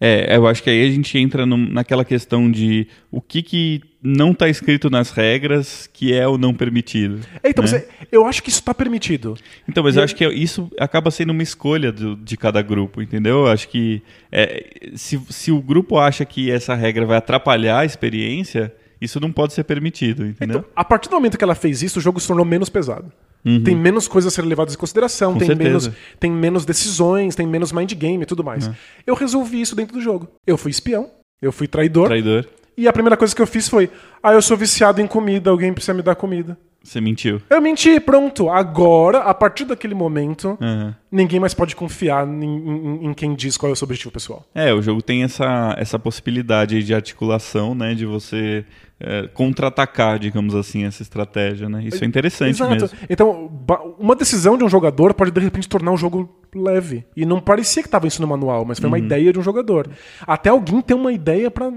É, 0.00 0.34
eu 0.34 0.46
acho 0.46 0.62
que 0.62 0.70
aí 0.70 0.88
a 0.88 0.90
gente 0.90 1.18
entra 1.18 1.44
no, 1.44 1.58
naquela 1.58 2.06
questão 2.06 2.50
de 2.50 2.88
o 3.10 3.20
que, 3.20 3.42
que 3.42 3.82
não 4.02 4.30
está 4.30 4.48
escrito 4.48 4.88
nas 4.88 5.10
regras 5.10 5.86
que 5.92 6.14
é 6.14 6.26
o 6.26 6.38
não 6.38 6.54
permitido. 6.54 7.20
É, 7.42 7.50
então, 7.50 7.62
né? 7.62 7.70
você, 7.70 7.88
eu 8.10 8.24
acho 8.24 8.42
que 8.42 8.48
isso 8.48 8.60
está 8.60 8.72
permitido. 8.72 9.36
Então, 9.68 9.84
mas 9.84 9.96
e 9.96 9.98
eu 9.98 10.04
acho 10.04 10.16
que 10.16 10.26
isso 10.26 10.70
acaba 10.78 11.10
sendo 11.10 11.30
uma 11.30 11.42
escolha 11.42 11.92
do, 11.92 12.16
de 12.16 12.34
cada 12.36 12.62
grupo, 12.62 13.02
entendeu? 13.02 13.40
Eu 13.40 13.48
acho 13.48 13.68
que 13.68 14.02
é, 14.32 14.90
se, 14.94 15.20
se 15.28 15.52
o 15.52 15.60
grupo 15.60 15.98
acha 15.98 16.24
que 16.24 16.50
essa 16.50 16.74
regra 16.74 17.04
vai 17.04 17.18
atrapalhar 17.18 17.80
a 17.80 17.84
experiência, 17.84 18.74
isso 19.00 19.20
não 19.20 19.30
pode 19.30 19.52
ser 19.52 19.64
permitido, 19.64 20.26
entendeu? 20.26 20.60
Então, 20.60 20.70
a 20.74 20.84
partir 20.84 21.10
do 21.10 21.16
momento 21.16 21.36
que 21.36 21.44
ela 21.44 21.54
fez 21.54 21.82
isso, 21.82 21.98
o 21.98 22.02
jogo 22.02 22.18
se 22.18 22.26
tornou 22.26 22.44
menos 22.44 22.70
pesado. 22.70 23.12
Uhum. 23.44 23.62
Tem 23.62 23.74
menos 23.74 24.06
coisas 24.06 24.32
a 24.32 24.34
serem 24.34 24.48
levadas 24.48 24.74
em 24.74 24.78
consideração, 24.78 25.36
tem 25.36 25.46
certeza. 25.46 25.68
menos, 25.68 25.90
tem 26.18 26.30
menos 26.30 26.64
decisões, 26.64 27.34
tem 27.34 27.46
menos 27.46 27.72
mind 27.72 27.92
game 27.94 28.22
e 28.22 28.26
tudo 28.26 28.44
mais. 28.44 28.66
Uhum. 28.66 28.74
Eu 29.06 29.14
resolvi 29.14 29.60
isso 29.60 29.74
dentro 29.74 29.94
do 29.94 30.00
jogo. 30.00 30.28
Eu 30.46 30.58
fui 30.58 30.70
espião, 30.70 31.10
eu 31.40 31.50
fui 31.50 31.66
traidor. 31.66 32.06
Traidor. 32.06 32.46
E 32.76 32.86
a 32.88 32.92
primeira 32.92 33.16
coisa 33.16 33.34
que 33.34 33.42
eu 33.42 33.46
fiz 33.46 33.68
foi: 33.68 33.90
ah, 34.22 34.32
eu 34.32 34.42
sou 34.42 34.56
viciado 34.56 35.00
em 35.00 35.06
comida, 35.06 35.50
alguém 35.50 35.72
precisa 35.72 35.94
me 35.94 36.02
dar 36.02 36.14
comida. 36.14 36.56
Você 36.82 36.98
mentiu. 37.00 37.42
Eu 37.50 37.60
menti, 37.60 38.00
pronto. 38.00 38.48
Agora, 38.48 39.18
a 39.18 39.34
partir 39.34 39.66
daquele 39.66 39.94
momento, 39.94 40.56
Uhum. 40.60 40.94
ninguém 41.12 41.38
mais 41.38 41.52
pode 41.52 41.76
confiar 41.76 42.26
em, 42.26 42.42
em- 42.42 43.06
em 43.06 43.12
quem 43.14 43.34
diz 43.34 43.56
qual 43.58 43.68
é 43.68 43.72
o 43.74 43.76
seu 43.76 43.84
objetivo 43.84 44.10
pessoal. 44.10 44.44
É, 44.54 44.72
o 44.72 44.80
jogo 44.80 45.02
tem 45.02 45.22
essa, 45.22 45.74
essa 45.78 45.98
possibilidade 45.98 46.82
de 46.82 46.94
articulação, 46.94 47.74
né? 47.74 47.94
De 47.94 48.06
você 48.06 48.64
é, 49.02 49.26
contra-atacar, 49.28 50.18
digamos 50.18 50.54
assim, 50.54 50.84
essa 50.84 51.02
estratégia, 51.02 51.68
né? 51.68 51.82
Isso 51.84 52.02
é 52.02 52.06
interessante 52.06 52.50
Exato. 52.50 52.70
mesmo. 52.70 52.90
Então, 53.08 53.50
uma 53.98 54.14
decisão 54.16 54.56
de 54.58 54.64
um 54.64 54.68
jogador 54.68 55.14
pode 55.14 55.30
de 55.30 55.40
repente 55.40 55.68
tornar 55.68 55.92
o 55.92 55.96
jogo 55.96 56.28
leve. 56.54 57.04
E 57.16 57.24
não 57.26 57.40
parecia 57.40 57.82
que 57.82 57.88
estava 57.88 58.06
isso 58.06 58.20
no 58.20 58.28
manual, 58.28 58.64
mas 58.64 58.78
foi 58.78 58.86
Uhum. 58.88 58.92
uma 58.92 58.98
ideia 58.98 59.32
de 59.32 59.38
um 59.38 59.42
jogador. 59.42 59.88
Até 60.26 60.48
alguém 60.50 60.80
ter 60.82 60.94
uma 60.94 61.12
ideia 61.12 61.50
pra 61.50 61.70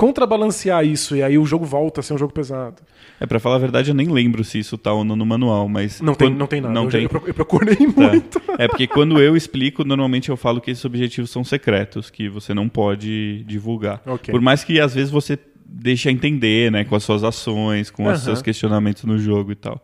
contrabalancear 0.00 0.82
isso, 0.84 1.14
e 1.14 1.22
aí 1.22 1.36
o 1.36 1.44
jogo 1.44 1.64
volta 1.66 2.00
a 2.00 2.02
ser 2.02 2.14
um 2.14 2.18
jogo 2.18 2.32
pesado. 2.32 2.76
É, 3.20 3.26
pra 3.26 3.38
falar 3.38 3.56
a 3.56 3.58
verdade, 3.58 3.90
eu 3.90 3.94
nem 3.94 4.08
lembro 4.08 4.42
se 4.42 4.58
isso 4.58 4.78
tá 4.78 4.90
ou 4.92 5.04
não 5.04 5.14
no 5.14 5.26
manual, 5.26 5.68
mas... 5.68 6.00
Não 6.00 6.14
tem, 6.14 6.28
quando- 6.28 6.38
não 6.38 6.46
tem 6.46 6.60
nada. 6.62 6.72
Não 6.72 6.84
eu, 6.84 6.90
tem. 6.90 7.02
eu 7.02 7.08
pro- 7.10 7.22
eu 7.26 7.34
procurei 7.34 7.76
Tá. 7.76 7.84
muito. 8.10 8.40
É 8.58 8.66
porque 8.66 8.86
quando 8.86 9.20
eu 9.20 9.36
explico, 9.36 9.84
normalmente 9.84 10.30
eu 10.30 10.36
falo 10.38 10.58
que 10.58 10.70
esses 10.70 10.84
objetivos 10.86 11.30
são 11.30 11.44
secretos, 11.44 12.08
que 12.08 12.30
você 12.30 12.54
não 12.54 12.66
pode 12.66 13.44
divulgar. 13.46 14.00
Ok. 14.06 14.32
Por 14.32 14.40
mais 14.40 14.64
que 14.64 14.80
às 14.80 14.94
vezes 14.94 15.10
você 15.10 15.38
deixe 15.66 16.10
entender, 16.10 16.72
né, 16.72 16.82
com 16.84 16.96
as 16.96 17.04
suas 17.04 17.22
ações, 17.22 17.90
com 17.90 18.04
os 18.04 18.08
Aham. 18.08 18.18
seus 18.18 18.42
questionamentos 18.42 19.04
no 19.04 19.18
jogo 19.18 19.52
e 19.52 19.54
tal. 19.54 19.80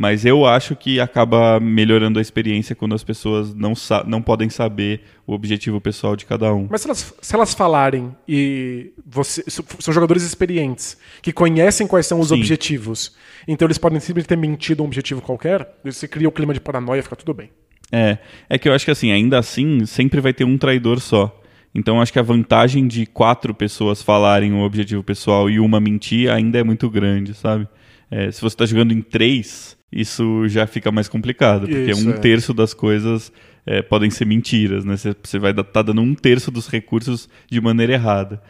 Mas 0.00 0.24
eu 0.24 0.46
acho 0.46 0.74
que 0.74 0.98
acaba 0.98 1.60
melhorando 1.60 2.18
a 2.18 2.22
experiência 2.22 2.74
quando 2.74 2.94
as 2.94 3.04
pessoas 3.04 3.54
não, 3.54 3.74
sa 3.74 4.02
não 4.02 4.22
podem 4.22 4.48
saber 4.48 5.02
o 5.26 5.34
objetivo 5.34 5.78
pessoal 5.78 6.16
de 6.16 6.24
cada 6.24 6.54
um. 6.54 6.66
Mas 6.70 6.80
se 6.80 6.86
elas, 6.86 7.14
se 7.20 7.34
elas 7.34 7.52
falarem 7.52 8.16
e 8.26 8.92
você, 9.04 9.44
são 9.46 9.92
jogadores 9.92 10.22
experientes, 10.22 10.96
que 11.20 11.34
conhecem 11.34 11.86
quais 11.86 12.06
são 12.06 12.18
os 12.18 12.28
Sim. 12.28 12.36
objetivos, 12.36 13.14
então 13.46 13.66
eles 13.66 13.76
podem 13.76 14.00
simplesmente 14.00 14.28
ter 14.28 14.38
mentido 14.38 14.82
um 14.82 14.86
objetivo 14.86 15.20
qualquer, 15.20 15.68
você 15.84 16.08
cria 16.08 16.30
o 16.30 16.32
clima 16.32 16.54
de 16.54 16.62
paranoia, 16.62 17.02
fica 17.02 17.16
tudo 17.16 17.34
bem. 17.34 17.50
É, 17.92 18.16
é 18.48 18.56
que 18.56 18.70
eu 18.70 18.72
acho 18.72 18.86
que 18.86 18.90
assim, 18.90 19.12
ainda 19.12 19.38
assim, 19.38 19.84
sempre 19.84 20.18
vai 20.18 20.32
ter 20.32 20.44
um 20.44 20.56
traidor 20.56 20.98
só. 20.98 21.38
Então 21.74 22.00
acho 22.00 22.10
que 22.10 22.18
a 22.18 22.22
vantagem 22.22 22.88
de 22.88 23.04
quatro 23.04 23.52
pessoas 23.52 24.02
falarem 24.02 24.54
o 24.54 24.62
objetivo 24.62 25.02
pessoal 25.02 25.50
e 25.50 25.60
uma 25.60 25.78
mentir 25.78 26.32
ainda 26.32 26.58
é 26.58 26.64
muito 26.64 26.88
grande, 26.88 27.34
sabe? 27.34 27.68
É, 28.10 28.30
se 28.30 28.40
você 28.40 28.54
está 28.54 28.66
jogando 28.66 28.92
em 28.92 29.00
três, 29.00 29.76
isso 29.92 30.48
já 30.48 30.66
fica 30.66 30.90
mais 30.90 31.08
complicado, 31.08 31.60
porque 31.66 31.90
Isso, 31.90 32.08
um 32.08 32.10
é. 32.10 32.18
terço 32.18 32.52
das 32.52 32.74
coisas 32.74 33.32
é, 33.64 33.82
podem 33.82 34.10
ser 34.10 34.24
mentiras, 34.24 34.84
né? 34.84 34.96
Você, 34.96 35.38
vai 35.38 35.52
estar 35.52 35.64
tá 35.64 35.82
dando 35.82 36.00
um 36.00 36.14
terço 36.14 36.50
dos 36.50 36.66
recursos 36.68 37.28
de 37.48 37.60
maneira 37.60 37.92
errada. 37.92 38.42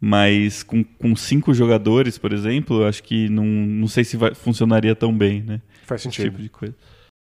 Mas 0.00 0.62
com, 0.62 0.82
com 0.82 1.14
cinco 1.14 1.54
jogadores, 1.54 2.18
por 2.18 2.32
exemplo, 2.32 2.84
acho 2.84 3.02
que 3.04 3.28
não, 3.28 3.44
não 3.44 3.86
sei 3.86 4.02
se 4.02 4.16
vai, 4.16 4.34
funcionaria 4.34 4.96
tão 4.96 5.16
bem, 5.16 5.42
né? 5.42 5.60
Faz 5.84 6.00
Esse 6.00 6.10
sentido. 6.10 6.32
tipo 6.32 6.42
de 6.42 6.48
coisa. 6.48 6.74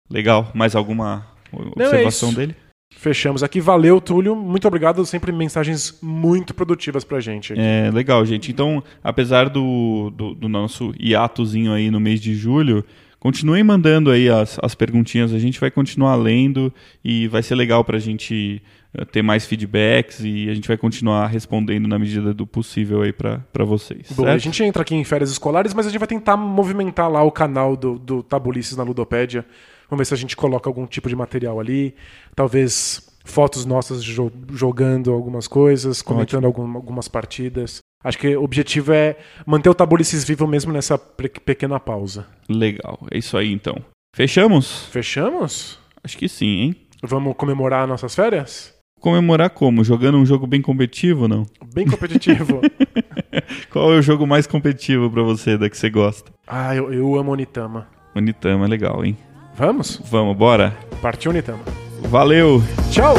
Legal. 0.09 0.51
Mais 0.53 0.75
alguma 0.75 1.25
é 1.51 1.83
observação 1.83 2.29
isso. 2.29 2.37
dele? 2.37 2.55
Fechamos 2.91 3.43
aqui. 3.43 3.61
Valeu, 3.61 4.01
Túlio. 4.01 4.35
Muito 4.35 4.67
obrigado. 4.67 5.05
Sempre 5.05 5.31
mensagens 5.31 5.97
muito 6.01 6.53
produtivas 6.53 7.03
pra 7.03 7.19
gente. 7.19 7.53
aqui. 7.53 7.61
É, 7.61 7.91
legal, 7.91 8.25
gente. 8.25 8.51
Então, 8.51 8.83
apesar 9.03 9.49
do, 9.49 10.11
do, 10.15 10.33
do 10.33 10.49
nosso 10.49 10.93
hiatozinho 10.99 11.73
aí 11.73 11.91
no 11.91 11.99
mês 11.99 12.19
de 12.19 12.33
julho, 12.33 12.83
continuem 13.19 13.63
mandando 13.63 14.09
aí 14.09 14.29
as, 14.29 14.57
as 14.63 14.73
perguntinhas. 14.73 15.33
A 15.33 15.39
gente 15.39 15.59
vai 15.59 15.69
continuar 15.69 16.15
lendo 16.15 16.73
e 17.03 17.27
vai 17.27 17.43
ser 17.43 17.55
legal 17.55 17.83
pra 17.83 17.99
gente 17.99 18.61
eh, 18.93 19.05
ter 19.05 19.21
mais 19.21 19.45
feedbacks 19.45 20.21
e 20.21 20.49
a 20.49 20.53
gente 20.55 20.67
vai 20.67 20.77
continuar 20.77 21.27
respondendo 21.27 21.87
na 21.87 21.99
medida 21.99 22.33
do 22.33 22.47
possível 22.47 23.03
aí 23.03 23.13
pra 23.13 23.43
vocês. 23.59 24.11
Bom, 24.11 24.25
a 24.25 24.37
gente 24.37 24.63
entra 24.63 24.81
aqui 24.81 24.95
em 24.95 25.03
férias 25.03 25.29
escolares, 25.29 25.73
mas 25.73 25.85
a 25.85 25.89
gente 25.89 25.99
vai 25.99 26.07
tentar 26.07 26.35
movimentar 26.35 27.11
lá 27.11 27.21
o 27.21 27.31
canal 27.31 27.75
do, 27.75 27.99
do 27.99 28.23
Tabulices 28.23 28.75
na 28.75 28.83
Ludopédia. 28.83 29.45
Vamos 29.89 29.99
ver 29.99 30.05
se 30.05 30.13
a 30.13 30.17
gente 30.17 30.35
coloca 30.35 30.69
algum 30.69 30.85
tipo 30.85 31.07
de 31.09 31.15
material 31.15 31.59
ali. 31.59 31.95
Talvez 32.35 33.09
fotos 33.25 33.65
nossas 33.65 34.03
jo- 34.03 34.31
jogando 34.53 35.11
algumas 35.11 35.47
coisas, 35.47 36.01
comentando 36.01 36.45
algum- 36.45 36.75
algumas 36.75 37.07
partidas. 37.07 37.79
Acho 38.03 38.17
que 38.19 38.35
o 38.37 38.43
objetivo 38.43 38.93
é 38.93 39.17
manter 39.45 39.69
o 39.69 39.73
Tabulices 39.75 40.23
vivo 40.23 40.45
mesmo 40.47 40.71
nessa 40.71 40.97
pe- 40.97 41.27
pequena 41.29 41.79
pausa. 41.79 42.27
Legal. 42.47 42.99
É 43.11 43.17
isso 43.17 43.35
aí, 43.37 43.51
então. 43.51 43.75
Fechamos? 44.15 44.85
Fechamos? 44.91 45.79
Acho 46.03 46.17
que 46.17 46.29
sim, 46.29 46.45
hein? 46.59 46.75
Vamos 47.03 47.35
comemorar 47.35 47.87
nossas 47.87 48.13
férias? 48.15 48.73
Comemorar 48.99 49.49
como? 49.51 49.83
Jogando 49.83 50.17
um 50.17 50.25
jogo 50.25 50.47
bem 50.47 50.61
competitivo, 50.61 51.27
não? 51.27 51.45
Bem 51.73 51.85
competitivo. 51.85 52.61
Qual 53.71 53.93
é 53.93 53.97
o 53.97 54.01
jogo 54.01 54.25
mais 54.25 54.47
competitivo 54.47 55.09
pra 55.09 55.21
você, 55.21 55.57
da 55.57 55.69
que 55.69 55.77
você 55.77 55.89
gosta? 55.89 56.31
ah, 56.47 56.75
eu, 56.75 56.91
eu 56.93 57.15
amo 57.15 57.31
Onitama. 57.31 57.87
Onitama 58.15 58.65
é 58.65 58.67
legal, 58.67 59.03
hein? 59.05 59.17
Vamos? 59.57 59.99
Vamos, 60.11 60.37
bora? 60.37 60.77
Partiu 61.01 61.31
Onitama. 61.31 61.63
Valeu! 62.03 62.61
Tchau! 62.91 63.15